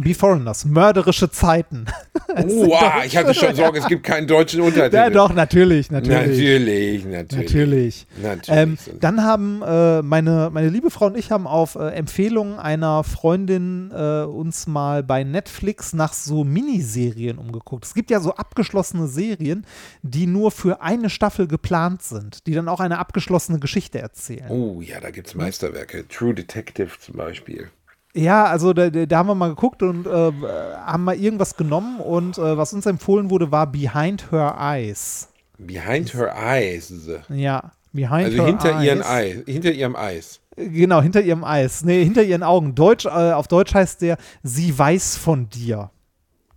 Be 0.00 0.14
Foreigners, 0.14 0.64
mörderische 0.64 1.30
Zeiten. 1.30 1.86
Oh, 2.36 2.66
wow, 2.66 3.04
ich 3.04 3.16
hatte 3.16 3.32
schon 3.32 3.54
Sorge, 3.54 3.78
es 3.78 3.86
gibt 3.86 4.02
keinen 4.02 4.26
deutschen 4.26 4.60
Untertitel. 4.60 4.96
ja, 4.96 5.08
doch, 5.08 5.32
natürlich, 5.32 5.92
natürlich. 5.92 7.04
Natürlich, 7.04 7.04
natürlich. 7.04 8.06
Natürlich. 8.20 8.48
Ähm, 8.48 8.76
dann 8.98 9.22
haben 9.22 9.62
äh, 9.62 10.02
meine, 10.02 10.50
meine 10.52 10.68
liebe 10.68 10.90
Frau 10.90 11.06
und 11.06 11.16
ich 11.16 11.30
haben 11.30 11.46
auf 11.46 11.76
äh, 11.76 11.90
Empfehlung 11.90 12.58
einer 12.58 13.04
Freundin 13.04 13.92
äh, 13.94 14.22
uns 14.24 14.66
mal 14.66 15.04
bei 15.04 15.22
Netflix 15.22 15.92
nach 15.92 16.12
so 16.12 16.42
Miniserien 16.42 17.38
umgeguckt. 17.38 17.84
Es 17.84 17.94
gibt 17.94 18.10
ja 18.10 18.18
so 18.18 18.34
abgeschlossene 18.34 19.06
Serien, 19.06 19.64
die 20.02 20.26
nur 20.26 20.50
für 20.50 20.82
eine 20.82 21.10
Staffel 21.10 21.46
geplant 21.46 22.02
sind, 22.02 22.48
die 22.48 22.54
dann 22.54 22.68
auch 22.68 22.80
eine 22.80 22.98
abgeschlossene 22.98 23.60
Geschichte 23.60 24.00
erzählen. 24.00 24.46
oh 24.48 24.80
ja, 24.80 24.98
da 24.98 25.10
gibt 25.10 25.28
es 25.28 25.36
Meisterwerke. 25.36 26.08
True 26.08 26.34
Detective 26.34 26.90
zum 26.98 27.14
Beispiel. 27.16 27.70
Ja, 28.14 28.44
also 28.44 28.72
da, 28.72 28.90
da 28.90 29.18
haben 29.18 29.26
wir 29.26 29.34
mal 29.34 29.48
geguckt 29.48 29.82
und 29.82 30.06
äh, 30.06 30.10
haben 30.10 31.04
mal 31.04 31.16
irgendwas 31.16 31.56
genommen 31.56 31.98
und 32.00 32.38
äh, 32.38 32.56
was 32.56 32.72
uns 32.72 32.86
empfohlen 32.86 33.28
wurde, 33.30 33.50
war 33.50 33.66
Behind 33.66 34.30
Her 34.30 34.56
Eyes. 34.58 35.28
Behind 35.58 36.12
her 36.14 36.34
eyes. 36.36 36.92
Ja, 37.28 37.72
Behind 37.92 38.24
Also 38.26 38.38
Her 38.38 38.46
hinter 38.46 38.70
Eyes. 38.76 38.84
ihren 38.84 39.02
Ei, 39.02 39.42
hinter 39.46 39.70
ihrem 39.72 39.96
Eis. 39.96 40.40
Genau, 40.56 41.00
hinter 41.00 41.22
ihrem 41.22 41.44
Eis. 41.44 41.84
Nee, 41.84 42.04
hinter 42.04 42.22
ihren 42.22 42.42
Augen. 42.42 42.74
Deutsch, 42.74 43.06
äh, 43.06 43.08
auf 43.08 43.48
Deutsch 43.48 43.74
heißt 43.74 44.02
der 44.02 44.16
Sie 44.42 44.76
weiß 44.76 45.16
von 45.16 45.48
dir. 45.48 45.90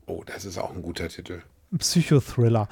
Oh, 0.08 0.24
das 0.26 0.46
ist 0.46 0.58
auch 0.58 0.74
ein 0.76 0.82
guter 0.82 1.10
Titel. 1.10 1.42
Psychothriller. 1.78 2.68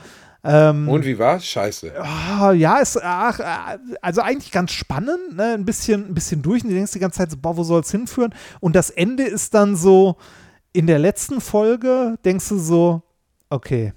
Ähm, 0.45 0.87
Und 0.87 1.05
wie 1.05 1.17
war's? 1.17 1.45
Scheiße. 1.45 1.91
ah, 1.99 2.51
ja, 2.51 2.77
ist 2.77 3.01
ach, 3.01 3.39
äh, 3.39 3.77
also 4.01 4.21
eigentlich 4.21 4.51
ganz 4.51 4.71
spannend, 4.71 5.35
ne? 5.35 5.53
ein, 5.53 5.65
bisschen, 5.65 6.09
ein 6.09 6.13
bisschen 6.13 6.43
durch 6.43 6.63
und 6.63 6.69
du 6.69 6.75
denkst 6.75 6.91
die 6.91 6.99
ganze 6.99 7.17
Zeit 7.17 7.31
so, 7.31 7.37
boah, 7.37 7.57
wo 7.57 7.63
soll 7.63 7.81
es 7.81 7.89
hinführen? 7.89 8.33
Und 8.59 8.75
das 8.75 8.91
Ende 8.91 9.23
ist 9.23 9.55
dann 9.55 9.75
so, 9.75 10.17
in 10.71 10.87
der 10.87 10.99
letzten 10.99 11.41
Folge 11.41 12.17
denkst 12.23 12.49
du 12.49 12.59
so, 12.59 13.01
okay, 13.49 13.93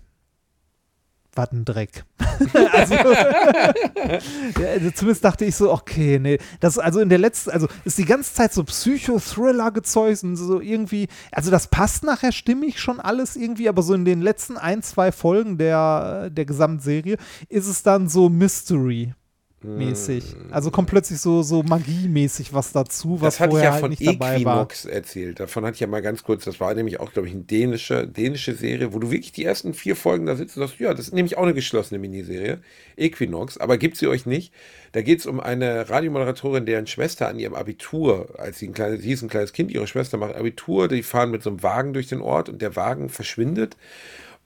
was 1.35 1.53
ein 1.53 1.65
Dreck. 1.65 2.05
also, 2.73 2.95
ja, 2.95 4.69
also 4.69 4.91
zumindest 4.91 5.25
dachte 5.25 5.45
ich 5.45 5.57
so, 5.57 5.73
okay, 5.73 6.19
nee, 6.19 6.39
das 6.61 6.79
also 6.79 7.01
in 7.01 7.09
der 7.09 7.19
letzten, 7.19 7.51
also 7.51 7.69
ist 7.85 7.99
die 7.99 8.05
ganze 8.05 8.35
Zeit 8.35 8.53
so 8.53 8.65
Psychothriller 8.65 9.71
gezeugt 9.71 10.23
und 10.25 10.37
so 10.37 10.61
irgendwie, 10.61 11.09
also 11.33 11.51
das 11.51 11.69
passt 11.69 12.05
nachher 12.05 12.33
stimmig 12.33 12.81
schon 12.81 13.01
alles 13.01 13.37
irgendwie, 13.37 13.69
aber 13.69 13.83
so 13.83 13.95
in 13.95 14.05
den 14.05 14.21
letzten 14.21 14.57
ein, 14.57 14.83
zwei 14.83 15.13
Folgen 15.13 15.59
der, 15.59 16.31
der 16.31 16.45
Gesamtserie 16.45 17.17
ist 17.49 17.67
es 17.67 17.83
dann 17.83 18.09
so 18.09 18.29
Mystery. 18.29 19.15
Mäßig. 19.61 20.37
Also 20.53 20.71
kommt 20.71 20.89
plötzlich 20.89 21.21
so, 21.21 21.43
so 21.43 21.65
Magie-mäßig 21.65 22.55
was 22.55 22.71
dazu, 22.71 23.21
was 23.21 23.35
Das 23.35 23.41
hatte 23.41 23.49
ich 23.49 23.53
vorher 23.55 23.69
ja 23.69 23.73
halt 23.73 23.81
von 23.81 23.91
nicht 23.91 24.07
dabei 24.07 24.45
war. 24.45 24.55
Equinox 24.55 24.85
erzählt. 24.85 25.41
Davon 25.41 25.65
hatte 25.65 25.75
ich 25.75 25.81
ja 25.81 25.89
mal 25.89 26.01
ganz 26.01 26.23
kurz, 26.23 26.45
das 26.45 26.61
war 26.61 26.73
nämlich 26.75 27.01
auch, 27.01 27.13
glaube 27.13 27.27
ich, 27.27 27.35
eine 27.35 27.43
dänische, 27.43 28.07
dänische 28.07 28.55
Serie, 28.55 28.93
wo 28.93 29.01
du 29.01 29.11
wirklich 29.11 29.33
die 29.33 29.45
ersten 29.45 29.75
vier 29.75 29.97
Folgen 29.97 30.27
da 30.27 30.37
sitzt 30.37 30.57
und 30.57 30.65
sagst, 30.65 30.79
ja, 30.79 30.95
das 30.95 31.07
ist 31.07 31.15
nämlich 31.15 31.37
auch 31.37 31.43
eine 31.43 31.55
geschlossene 31.55 31.99
Miniserie. 31.99 32.61
Equinox, 32.97 33.59
aber 33.59 33.79
gibt 33.79 33.97
sie 33.97 34.07
euch 34.07 34.27
nicht. 34.27 34.53
Da 34.93 35.03
geht 35.03 35.19
es 35.19 35.27
um 35.27 35.41
eine 35.41 35.91
Radiomoderatorin, 35.91 36.65
deren 36.65 36.87
Schwester 36.87 37.27
an 37.27 37.41
ihrem 37.41 37.55
Abitur, 37.55 38.35
als 38.39 38.61
sie 38.61 38.69
ein 38.69 38.75
kleines, 38.75 39.03
sie 39.03 39.09
hieß 39.09 39.23
ein 39.23 39.29
kleines 39.29 39.53
Kind, 39.53 39.73
ihre 39.73 39.89
Schwester 39.89 40.19
macht 40.19 40.37
Abitur, 40.37 40.87
die 40.87 41.03
fahren 41.03 41.33
mit 41.33 41.43
so 41.43 41.51
einem 41.51 41.65
Wagen 41.65 41.93
durch 41.95 42.07
den 42.07 42.21
Ort 42.21 42.49
und 42.49 42.63
der 42.63 42.77
Wagen 42.77 43.09
verschwindet. 43.09 43.77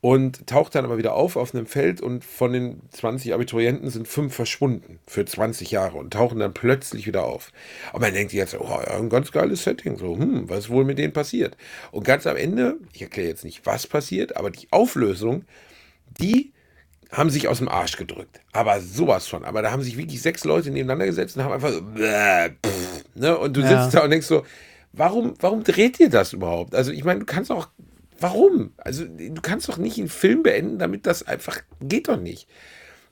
Und 0.02 0.48
taucht 0.48 0.74
dann 0.74 0.84
aber 0.84 0.98
wieder 0.98 1.14
auf 1.14 1.36
auf 1.36 1.54
einem 1.54 1.64
Feld 1.66 2.00
und 2.00 2.24
von 2.24 2.52
den 2.52 2.82
20 2.90 3.32
Abiturienten 3.34 3.88
sind 3.88 4.08
fünf 4.08 4.34
verschwunden 4.34 4.98
für 5.06 5.24
20 5.24 5.70
Jahre 5.70 5.96
und 5.96 6.12
tauchen 6.12 6.40
dann 6.40 6.52
plötzlich 6.52 7.06
wieder 7.06 7.22
auf. 7.22 7.52
Und 7.92 8.00
man 8.00 8.12
denkt 8.12 8.32
sich 8.32 8.38
jetzt, 8.38 8.54
oh, 8.58 8.64
ja, 8.68 8.98
ein 8.98 9.08
ganz 9.08 9.30
geiles 9.30 9.62
Setting, 9.62 9.96
so, 9.96 10.16
hm, 10.18 10.48
was 10.50 10.64
ist 10.64 10.70
wohl 10.70 10.84
mit 10.84 10.98
denen 10.98 11.12
passiert? 11.12 11.56
Und 11.92 12.04
ganz 12.04 12.26
am 12.26 12.36
Ende, 12.36 12.78
ich 12.92 13.00
erkläre 13.02 13.28
jetzt 13.28 13.44
nicht, 13.44 13.64
was 13.64 13.86
passiert, 13.86 14.36
aber 14.36 14.50
die 14.50 14.66
Auflösung, 14.72 15.44
die 16.20 16.52
haben 17.12 17.30
sich 17.30 17.46
aus 17.46 17.58
dem 17.58 17.68
Arsch 17.68 17.96
gedrückt. 17.96 18.40
Aber 18.50 18.80
sowas 18.80 19.28
von. 19.28 19.44
Aber 19.44 19.62
da 19.62 19.70
haben 19.70 19.82
sich 19.82 19.96
wirklich 19.96 20.20
sechs 20.20 20.42
Leute 20.44 20.70
nebeneinander 20.70 21.06
gesetzt 21.06 21.36
und 21.36 21.44
haben 21.44 21.52
einfach 21.52 21.70
so, 21.70 21.80
bläh, 21.80 22.48
pff, 22.66 23.04
ne? 23.14 23.38
Und 23.38 23.56
du 23.56 23.60
Ja. 23.60 23.84
sitzt 23.84 23.94
da 23.94 24.02
und 24.02 24.10
denkst 24.10 24.26
so, 24.26 24.44
warum, 24.92 25.34
warum 25.38 25.62
dreht 25.62 26.00
ihr 26.00 26.10
das 26.10 26.32
überhaupt? 26.32 26.74
Also 26.74 26.90
ich 26.90 27.04
meine, 27.04 27.20
du 27.20 27.26
kannst 27.26 27.52
auch, 27.52 27.68
warum? 28.22 28.72
Also 28.76 29.04
du 29.04 29.40
kannst 29.42 29.68
doch 29.68 29.76
nicht 29.76 29.98
einen 29.98 30.08
Film 30.08 30.42
beenden, 30.42 30.78
damit 30.78 31.06
das 31.06 31.26
einfach, 31.26 31.60
geht 31.80 32.08
doch 32.08 32.20
nicht. 32.20 32.48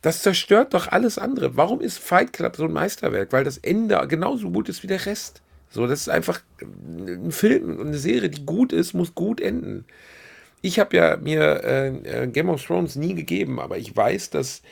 Das 0.02 0.22
zerstört 0.22 0.72
doch 0.72 0.88
alles 0.88 1.18
andere. 1.18 1.56
Warum 1.56 1.80
ist 1.80 1.98
Fight 1.98 2.32
Club 2.32 2.56
so 2.56 2.64
ein 2.64 2.72
Meisterwerk? 2.72 3.32
Weil 3.32 3.44
das 3.44 3.58
Ende 3.58 4.02
genauso 4.08 4.50
gut 4.50 4.68
ist 4.68 4.82
wie 4.82 4.86
der 4.86 5.04
Rest. 5.04 5.42
So, 5.70 5.86
das 5.86 6.00
ist 6.00 6.08
einfach 6.08 6.40
ein 6.60 7.30
Film 7.30 7.78
und 7.78 7.88
eine 7.88 7.98
Serie, 7.98 8.30
die 8.30 8.44
gut 8.44 8.72
ist, 8.72 8.94
muss 8.94 9.14
gut 9.14 9.40
enden. 9.40 9.84
Ich 10.62 10.78
habe 10.78 10.96
ja 10.96 11.16
mir 11.16 11.62
äh, 11.64 12.24
äh, 12.24 12.26
Game 12.26 12.48
of 12.48 12.64
Thrones 12.64 12.96
nie 12.96 13.14
gegeben, 13.14 13.60
aber 13.60 13.78
ich 13.78 13.94
weiß, 13.94 14.30
dass 14.30 14.62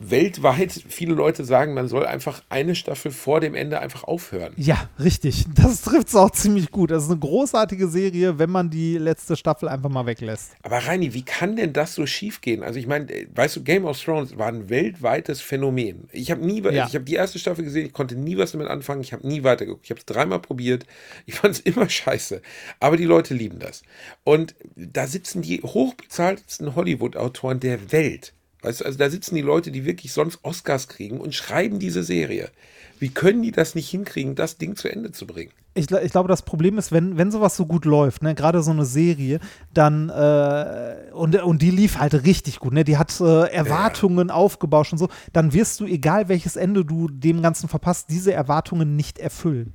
weltweit 0.00 0.72
viele 0.88 1.14
Leute 1.14 1.44
sagen, 1.44 1.74
man 1.74 1.88
soll 1.88 2.06
einfach 2.06 2.42
eine 2.48 2.74
Staffel 2.74 3.10
vor 3.10 3.40
dem 3.40 3.54
Ende 3.54 3.80
einfach 3.80 4.04
aufhören. 4.04 4.52
Ja, 4.56 4.88
richtig. 4.98 5.46
Das 5.54 5.82
trifft 5.82 6.08
es 6.08 6.14
auch 6.14 6.30
ziemlich 6.30 6.70
gut. 6.70 6.90
Das 6.90 7.04
ist 7.04 7.10
eine 7.10 7.18
großartige 7.18 7.88
Serie, 7.88 8.38
wenn 8.38 8.50
man 8.50 8.70
die 8.70 8.96
letzte 8.98 9.36
Staffel 9.36 9.68
einfach 9.68 9.90
mal 9.90 10.06
weglässt. 10.06 10.52
Aber 10.62 10.78
Reini, 10.78 11.14
wie 11.14 11.24
kann 11.24 11.56
denn 11.56 11.72
das 11.72 11.94
so 11.94 12.06
schief 12.06 12.40
gehen? 12.40 12.62
Also 12.62 12.78
ich 12.78 12.86
meine, 12.86 13.10
äh, 13.12 13.26
weißt 13.34 13.56
du, 13.56 13.62
Game 13.62 13.84
of 13.84 14.00
Thrones 14.02 14.36
war 14.38 14.48
ein 14.48 14.68
weltweites 14.68 15.40
Phänomen. 15.40 16.08
Ich 16.12 16.30
habe 16.30 16.44
nie, 16.44 16.62
Ja. 16.62 16.86
ich 16.86 16.94
habe 16.94 17.04
die 17.04 17.14
erste 17.14 17.38
Staffel 17.38 17.64
gesehen, 17.64 17.86
ich 17.86 17.92
konnte 17.92 18.14
nie 18.16 18.36
was 18.38 18.52
damit 18.52 18.68
anfangen, 18.68 19.00
ich 19.00 19.12
habe 19.12 19.26
nie 19.26 19.42
weitergeguckt. 19.44 19.84
Ich 19.84 19.90
habe 19.90 20.00
es 20.00 20.06
dreimal 20.06 20.40
probiert, 20.40 20.86
ich 21.26 21.34
fand 21.34 21.54
es 21.54 21.60
immer 21.60 21.88
scheiße. 21.88 22.40
Aber 22.80 22.96
die 22.96 23.04
Leute 23.04 23.34
lieben 23.34 23.58
das. 23.58 23.82
Und 24.24 24.54
da 24.76 25.06
sitzen 25.06 25.42
die 25.42 25.60
hochbezahltesten 25.62 26.74
Hollywood-Autoren 26.74 27.60
der 27.60 27.92
Welt. 27.92 28.32
Weißt 28.62 28.80
du, 28.80 28.84
also 28.84 28.98
da 28.98 29.08
sitzen 29.08 29.34
die 29.34 29.42
Leute, 29.42 29.70
die 29.70 29.84
wirklich 29.84 30.12
sonst 30.12 30.40
Oscars 30.42 30.88
kriegen 30.88 31.20
und 31.20 31.34
schreiben 31.34 31.78
diese 31.78 32.02
Serie. 32.02 32.50
Wie 32.98 33.10
können 33.10 33.42
die 33.42 33.52
das 33.52 33.74
nicht 33.74 33.88
hinkriegen, 33.88 34.34
das 34.34 34.58
Ding 34.58 34.74
zu 34.74 34.88
Ende 34.88 35.12
zu 35.12 35.26
bringen? 35.26 35.52
Ich, 35.74 35.88
ich 35.90 36.10
glaube, 36.10 36.28
das 36.28 36.42
Problem 36.42 36.76
ist, 36.76 36.90
wenn, 36.90 37.16
wenn 37.16 37.30
sowas 37.30 37.56
so 37.56 37.66
gut 37.66 37.84
läuft, 37.84 38.22
ne, 38.22 38.34
gerade 38.34 38.62
so 38.62 38.72
eine 38.72 38.84
Serie, 38.84 39.38
dann 39.72 40.08
äh, 40.08 41.12
und, 41.12 41.40
und 41.40 41.62
die 41.62 41.70
lief 41.70 41.98
halt 41.98 42.14
richtig 42.24 42.58
gut, 42.58 42.72
ne? 42.72 42.82
Die 42.82 42.96
hat 42.96 43.20
äh, 43.20 43.44
Erwartungen 43.52 44.32
aufgebaut 44.32 44.90
und 44.90 44.98
so, 44.98 45.08
dann 45.32 45.52
wirst 45.52 45.78
du, 45.78 45.86
egal 45.86 46.28
welches 46.28 46.56
Ende 46.56 46.84
du 46.84 47.06
dem 47.08 47.42
Ganzen 47.42 47.68
verpasst, 47.68 48.10
diese 48.10 48.32
Erwartungen 48.32 48.96
nicht 48.96 49.20
erfüllen. 49.20 49.72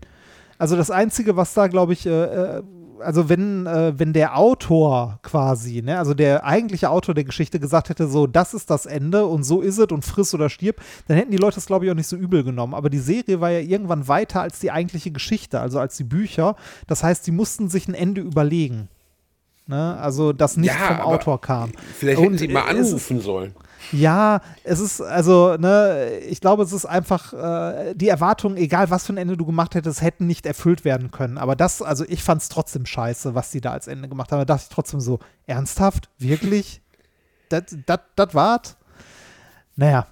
Also 0.57 0.75
das 0.75 0.91
Einzige, 0.91 1.37
was 1.37 1.53
da, 1.53 1.67
glaube 1.67 1.93
ich, 1.93 2.05
äh, 2.05 2.09
äh, 2.09 2.63
also 2.99 3.29
wenn, 3.29 3.65
äh, 3.65 3.97
wenn 3.97 4.13
der 4.13 4.37
Autor 4.37 5.19
quasi, 5.23 5.81
ne, 5.81 5.97
also 5.97 6.13
der 6.13 6.45
eigentliche 6.45 6.89
Autor 6.89 7.15
der 7.15 7.23
Geschichte 7.23 7.59
gesagt 7.59 7.89
hätte, 7.89 8.07
so, 8.07 8.27
das 8.27 8.53
ist 8.53 8.69
das 8.69 8.85
Ende 8.85 9.25
und 9.25 9.43
so 9.43 9.61
ist 9.61 9.77
es 9.77 9.87
und 9.87 10.03
friss 10.03 10.33
oder 10.33 10.49
stirb, 10.49 10.81
dann 11.07 11.17
hätten 11.17 11.31
die 11.31 11.37
Leute 11.37 11.59
es, 11.59 11.65
glaube 11.65 11.85
ich, 11.85 11.91
auch 11.91 11.95
nicht 11.95 12.07
so 12.07 12.15
übel 12.15 12.43
genommen. 12.43 12.73
Aber 12.73 12.89
die 12.89 12.99
Serie 12.99 13.41
war 13.41 13.51
ja 13.51 13.59
irgendwann 13.59 14.07
weiter 14.07 14.41
als 14.41 14.59
die 14.59 14.71
eigentliche 14.71 15.11
Geschichte, 15.11 15.59
also 15.59 15.79
als 15.79 15.97
die 15.97 16.03
Bücher. 16.03 16.55
Das 16.87 17.03
heißt, 17.03 17.25
sie 17.25 17.31
mussten 17.31 17.69
sich 17.69 17.87
ein 17.87 17.93
Ende 17.93 18.21
überlegen. 18.21 18.89
Ne? 19.67 19.97
Also, 19.97 20.33
das 20.33 20.57
nicht 20.57 20.73
Ja, 20.73 20.87
vom 20.87 20.99
Autor 21.01 21.39
kam. 21.39 21.71
Vielleicht 21.97 22.19
Und 22.19 22.25
hätten 22.25 22.37
sie 22.37 22.47
mal 22.49 22.63
anrufen 22.63 23.21
sollen. 23.21 23.53
Ja, 23.91 24.41
es 24.63 24.79
ist, 24.79 25.01
also, 25.01 25.57
ne, 25.57 26.19
ich 26.27 26.41
glaube, 26.41 26.63
es 26.63 26.73
ist 26.73 26.85
einfach, 26.85 27.33
äh, 27.33 27.93
die 27.95 28.07
Erwartungen, 28.07 28.57
egal 28.57 28.89
was 28.89 29.05
für 29.05 29.13
ein 29.13 29.17
Ende 29.17 29.37
du 29.37 29.45
gemacht 29.45 29.75
hättest, 29.75 30.01
hätten 30.01 30.25
nicht 30.27 30.45
erfüllt 30.45 30.85
werden 30.85 31.11
können. 31.11 31.37
Aber 31.37 31.55
das, 31.55 31.81
also 31.81 32.05
ich 32.07 32.23
fand 32.23 32.41
es 32.41 32.49
trotzdem 32.49 32.85
scheiße, 32.85 33.35
was 33.35 33.51
die 33.51 33.61
da 33.61 33.71
als 33.71 33.87
Ende 33.87 34.07
gemacht 34.07 34.31
haben. 34.31 34.39
Da 34.39 34.45
dachte 34.45 34.65
ich 34.69 34.73
trotzdem 34.73 34.99
so, 34.99 35.19
ernsthaft? 35.45 36.09
Wirklich? 36.17 36.81
Das 37.49 38.33
war's? 38.33 38.77
Naja, 39.75 40.07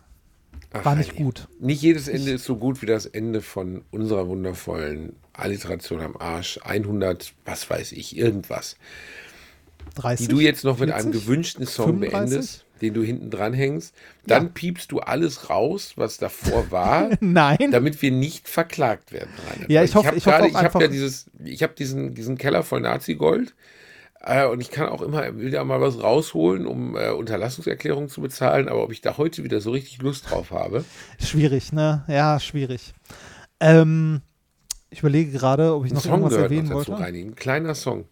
Ach, 0.74 0.86
war 0.86 0.96
nicht 0.96 1.16
gut. 1.16 1.48
Nicht 1.60 1.82
jedes 1.82 2.08
Ende 2.08 2.32
ist 2.32 2.46
so 2.46 2.56
gut 2.56 2.82
wie 2.82 2.86
das 2.86 3.06
Ende 3.06 3.42
von 3.42 3.84
unserer 3.92 4.28
wundervollen 4.28 5.16
Alliteration 5.34 6.02
am 6.02 6.16
Arsch. 6.18 6.60
100, 6.64 7.34
was 7.46 7.70
weiß 7.70 7.92
ich, 7.92 8.16
irgendwas. 8.18 8.78
30? 9.96 10.28
Die 10.28 10.34
du 10.34 10.40
jetzt 10.40 10.64
noch 10.64 10.80
mit 10.80 10.92
einem 10.92 11.12
40? 11.12 11.22
gewünschten 11.22 11.66
Song 11.66 12.00
35? 12.00 12.12
beendest, 12.12 12.66
den 12.82 12.94
du 12.94 13.04
hinten 13.04 13.30
dran 13.30 13.54
hängst. 13.54 13.96
Dann 14.26 14.44
Ja. 14.46 14.50
piepst 14.54 14.92
du 14.92 15.00
alles 15.00 15.50
raus, 15.50 15.94
was 15.96 16.18
davor 16.18 16.72
war, 16.72 17.10
Nein. 17.22 17.72
damit 17.72 18.02
wir 18.02 18.12
nicht 18.12 18.48
verklagt 18.50 19.12
werden. 19.12 19.30
Rainer. 19.50 19.70
Ja, 19.70 19.80
Weil 19.82 19.86
ich 19.88 19.96
hoffe- 19.96 20.16
ich 20.16 20.26
hoffe 20.26 20.48
ich 20.48 20.56
habe 20.56 20.80
ja 20.82 20.88
dieses, 20.88 21.30
ich 21.44 21.64
habe 21.64 21.74
diesen, 21.74 22.14
diesen 22.16 22.38
Keller 22.38 22.64
voll 22.64 22.82
Nazi-Gold. 22.82 23.54
Äh, 24.24 24.46
und 24.46 24.62
ich 24.62 24.70
kann 24.70 24.88
auch 24.88 25.02
immer 25.02 25.40
wieder 25.40 25.64
mal 25.64 25.82
was 25.82 26.04
rausholen, 26.04 26.68
um 26.68 26.96
äh, 26.96 27.10
Unterlassungserklärungen 27.10 28.08
zu 28.08 28.22
bezahlen. 28.22 28.70
Aber 28.70 28.84
ob 28.84 28.92
ich 28.92 29.02
da 29.02 29.18
heute 29.18 29.44
wieder 29.44 29.62
so 29.62 29.72
richtig 29.72 30.00
Lust 30.04 30.30
drauf 30.30 30.52
habe, 30.52 30.86
Schwierig, 31.20 31.74
ne? 31.74 32.04
Ja, 32.08 32.40
schwierig. 32.40 32.94
Ähm, 33.60 34.22
ich 34.92 35.00
überlege 35.00 35.32
gerade, 35.32 35.74
ob 35.74 35.86
ich 35.86 35.94
noch 35.94 36.02
Song 36.02 36.12
irgendwas 36.22 36.34
erwähnen 36.38 36.68
noch 36.70 36.76
wollte. 36.76 37.00
Reini. 37.00 37.22
Ein 37.22 37.36
kleiner 37.36 37.74
Song. 37.74 38.06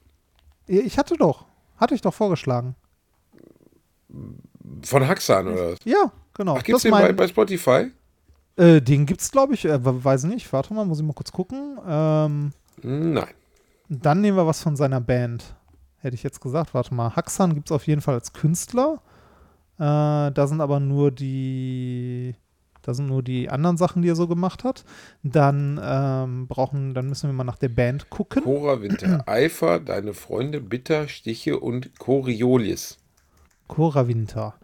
Ich 0.65 0.97
hatte 0.97 1.15
doch. 1.15 1.45
Hatte 1.77 1.93
ich 1.93 2.01
doch 2.01 2.13
vorgeschlagen. 2.13 2.75
Von 4.83 5.07
Haxan 5.07 5.47
oder 5.47 5.71
was? 5.73 5.79
Ja, 5.85 6.11
genau. 6.33 6.55
Ach, 6.57 6.63
gibt's 6.63 6.83
Das 6.83 6.83
den 6.83 6.91
mein- 6.91 7.03
bei, 7.07 7.13
bei 7.13 7.27
Spotify? 7.27 7.91
Äh, 8.55 8.81
den 8.81 9.05
gibt's, 9.05 9.31
glaube 9.31 9.53
ich, 9.53 9.65
äh, 9.65 9.79
weiß 9.81 10.25
ich 10.25 10.29
nicht. 10.29 10.51
Warte 10.53 10.73
mal, 10.73 10.85
muss 10.85 10.99
ich 10.99 11.05
mal 11.05 11.13
kurz 11.13 11.31
gucken. 11.31 11.77
Ähm, 11.87 12.51
Nein. 12.81 13.27
dann 13.87 14.21
nehmen 14.21 14.37
wir 14.37 14.45
was 14.47 14.61
von 14.61 14.75
seiner 14.75 14.99
Band. 15.01 15.55
Hätte 16.01 16.15
ich 16.15 16.23
jetzt 16.23 16.41
gesagt. 16.41 16.73
Warte 16.73 16.93
mal. 16.93 17.15
Haxan 17.15 17.53
gibt's 17.53 17.71
auf 17.71 17.87
jeden 17.87 18.01
Fall 18.01 18.15
als 18.15 18.33
Künstler. 18.33 19.01
Äh, 19.77 19.81
da 20.31 20.45
sind 20.47 20.59
aber 20.61 20.79
nur 20.79 21.11
die. 21.11 22.35
Da 22.81 22.93
sind 22.93 23.07
nur 23.07 23.21
die 23.21 23.49
anderen 23.49 23.75
Sachen, 23.77 24.01
die 24.01 24.09
er 24.09 24.15
so 24.15 24.27
gemacht 24.27 24.63
hat. 24.63 24.83
Dann 25.21 25.79
ähm, 25.83 26.47
brauchen, 26.47 26.93
dann 26.93 27.07
müssen 27.09 27.29
wir 27.29 27.33
mal 27.33 27.43
nach 27.43 27.57
der 27.57 27.67
Band 27.69 28.09
gucken. 28.09 28.43
Cora 28.43 28.81
Winter, 28.81 29.23
Eifer, 29.27 29.79
deine 29.79 30.13
Freunde, 30.13 30.61
Bitter, 30.61 31.07
Stiche 31.09 31.59
und 31.59 31.97
Coriolis. 31.99 32.97
Cora 33.69 34.09
Winter. 34.09 34.55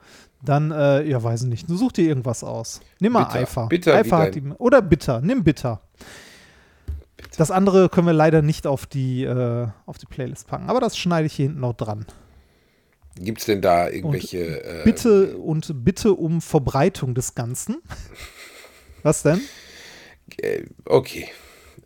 Dann, 0.44 0.72
äh, 0.72 1.04
ja, 1.08 1.24
weiß 1.24 1.44
ich 1.44 1.48
nicht. 1.48 1.66
Such 1.70 1.94
dir 1.94 2.06
irgendwas 2.08 2.44
aus. 2.44 2.82
Nimm 3.00 3.14
mal 3.14 3.24
Bitter. 3.24 3.40
Eifer. 3.40 3.68
Bitter 3.68 3.96
Eifer 3.96 4.18
hat 4.18 4.36
die, 4.36 4.44
oder 4.58 4.82
Bitter. 4.82 5.22
Nimm 5.22 5.46
Bitter. 5.46 5.80
Das 7.38 7.50
andere 7.52 7.88
können 7.90 8.08
wir 8.08 8.14
leider 8.14 8.42
nicht 8.42 8.68
auf 8.68 8.86
die, 8.86 9.24
äh, 9.24 9.68
auf 9.86 9.98
die 9.98 10.06
Playlist 10.06 10.48
packen. 10.48 10.70
Aber 10.70 10.82
das 10.82 10.98
schneide 10.98 11.26
ich 11.28 11.34
hier 11.34 11.46
hinten 11.48 11.62
noch 11.62 11.74
dran. 11.74 12.06
Gibt 13.18 13.40
es 13.40 13.46
denn 13.46 13.62
da 13.62 13.88
irgendwelche. 13.90 14.64
äh, 14.64 14.84
Bitte 14.84 15.38
und 15.38 15.86
bitte 15.86 16.14
um 16.14 16.42
Verbreitung 16.42 17.16
des 17.16 17.34
Ganzen. 17.34 17.78
Was 19.04 19.24
denn? 19.24 19.42
Äh, 20.42 20.64
okay. 20.86 21.30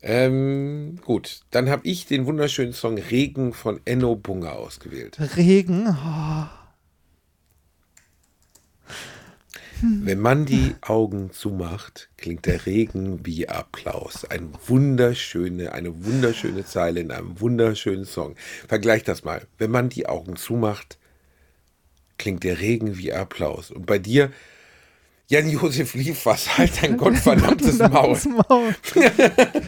Ähm, 0.01 0.97
gut, 1.05 1.41
dann 1.51 1.69
habe 1.69 1.85
ich 1.85 2.05
den 2.07 2.25
wunderschönen 2.25 2.73
Song 2.73 2.97
Regen 2.97 3.53
von 3.53 3.79
Enno 3.85 4.15
Bunga 4.15 4.53
ausgewählt. 4.53 5.17
Regen. 5.35 5.87
Oh, 5.89 6.45
Wenn 10.03 10.19
man 10.19 10.45
die 10.45 10.75
Augen 10.81 11.31
zumacht, 11.31 12.09
klingt 12.17 12.45
der 12.45 12.65
Regen 12.65 13.25
wie 13.25 13.47
Applaus. 13.47 14.25
Ein 14.25 14.53
wunderschöne, 14.67 15.71
eine 15.71 16.05
wunderschöne 16.05 16.65
Zeile 16.65 16.99
in 16.99 17.11
einem 17.11 17.39
wunderschönen 17.39 18.05
Song. 18.05 18.35
Vergleich 18.67 19.03
das 19.03 19.23
mal. 19.23 19.47
Wenn 19.57 19.71
man 19.71 19.89
die 19.89 20.07
Augen 20.07 20.35
zumacht, 20.35 20.97
klingt 22.17 22.43
der 22.43 22.59
Regen 22.59 22.97
wie 22.97 23.13
Applaus. 23.13 23.71
Und 23.71 23.85
bei 23.85 23.99
dir, 23.99 24.31
Jan-Josef 25.31 25.93
Liefers, 25.93 26.57
halt 26.57 26.71
dein 26.81 26.97
gottverdammtes 26.97 27.77
Maul. 27.77 28.17
Maul. 28.49 28.75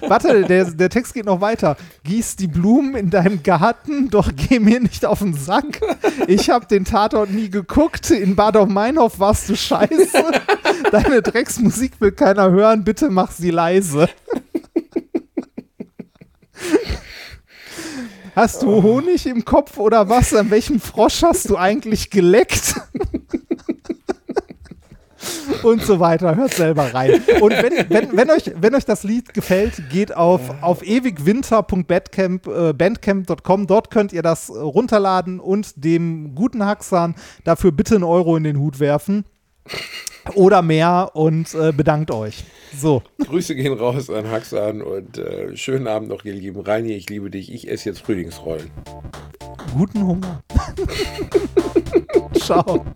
Warte, 0.07 0.41
der, 0.41 0.65
der 0.65 0.89
Text 0.89 1.13
geht 1.13 1.25
noch 1.25 1.39
weiter. 1.39 1.77
Gieß 2.03 2.35
die 2.37 2.47
Blumen 2.47 2.95
in 2.95 3.11
deinem 3.11 3.43
Garten, 3.43 4.09
doch 4.09 4.31
geh 4.35 4.57
mir 4.57 4.79
nicht 4.79 5.05
auf 5.05 5.19
den 5.19 5.35
Sack. 5.35 5.79
Ich 6.25 6.49
hab 6.49 6.67
den 6.67 6.83
Tatort 6.83 7.29
nie 7.29 7.51
geguckt. 7.51 8.09
In 8.09 8.35
Bad 8.35 8.57
auf 8.57 8.69
Meinhof 8.69 9.19
warst 9.19 9.49
du 9.49 9.55
scheiße. 9.55 10.31
Deine 10.91 11.21
Drecksmusik 11.21 12.01
will 12.01 12.11
keiner 12.11 12.49
hören. 12.49 12.83
Bitte 12.83 13.11
mach 13.11 13.29
sie 13.29 13.51
leise. 13.51 14.09
Hast 18.35 18.63
du 18.63 18.81
Honig 18.81 19.27
im 19.27 19.45
Kopf 19.45 19.77
oder 19.77 20.09
was? 20.09 20.33
An 20.33 20.49
welchem 20.49 20.79
Frosch 20.79 21.21
hast 21.21 21.51
du 21.51 21.57
eigentlich 21.57 22.09
geleckt? 22.09 22.73
Und 25.63 25.81
so 25.83 25.99
weiter. 25.99 26.35
Hört 26.35 26.53
selber 26.53 26.93
rein. 26.93 27.23
Und 27.39 27.51
wenn, 27.51 27.89
wenn, 27.89 28.15
wenn, 28.15 28.29
euch, 28.29 28.51
wenn 28.55 28.75
euch 28.75 28.85
das 28.85 29.01
Lied 29.03 29.33
gefällt, 29.33 29.89
geht 29.89 30.15
auf, 30.15 30.41
auf 30.61 30.85
ewigwinter.bandcamp.com. 30.85 33.67
Dort 33.67 33.91
könnt 33.91 34.13
ihr 34.13 34.21
das 34.21 34.49
runterladen 34.49 35.39
und 35.39 35.83
dem 35.83 36.35
guten 36.35 36.63
Haxan 36.65 37.15
dafür 37.43 37.71
bitte 37.71 37.95
einen 37.95 38.03
Euro 38.03 38.37
in 38.37 38.43
den 38.43 38.59
Hut 38.59 38.79
werfen. 38.79 39.25
Oder 40.35 40.61
mehr 40.61 41.11
und 41.13 41.53
äh, 41.55 41.71
bedankt 41.71 42.11
euch. 42.11 42.43
So. 42.77 43.01
Grüße 43.25 43.55
gehen 43.55 43.73
raus 43.73 44.09
an 44.09 44.29
Haxan 44.29 44.81
und 44.81 45.17
äh, 45.17 45.55
schönen 45.57 45.87
Abend 45.87 46.09
noch, 46.09 46.25
ihr 46.25 46.33
lieben 46.33 46.61
Reini. 46.61 46.93
Ich 46.93 47.09
liebe 47.09 47.29
dich. 47.29 47.51
Ich 47.51 47.69
esse 47.69 47.89
jetzt 47.89 48.01
Frühlingsrollen. 48.01 48.69
Guten 49.73 50.05
Hunger. 50.05 50.41
Ciao. 52.33 52.85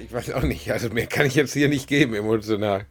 Ich 0.00 0.12
weiß 0.12 0.32
auch 0.32 0.42
nicht. 0.42 0.70
Also 0.72 0.88
mehr 0.90 1.06
kann 1.06 1.26
ich 1.26 1.34
jetzt 1.34 1.52
hier 1.52 1.68
nicht 1.68 1.86
geben 1.86 2.14
emotional. 2.14 2.86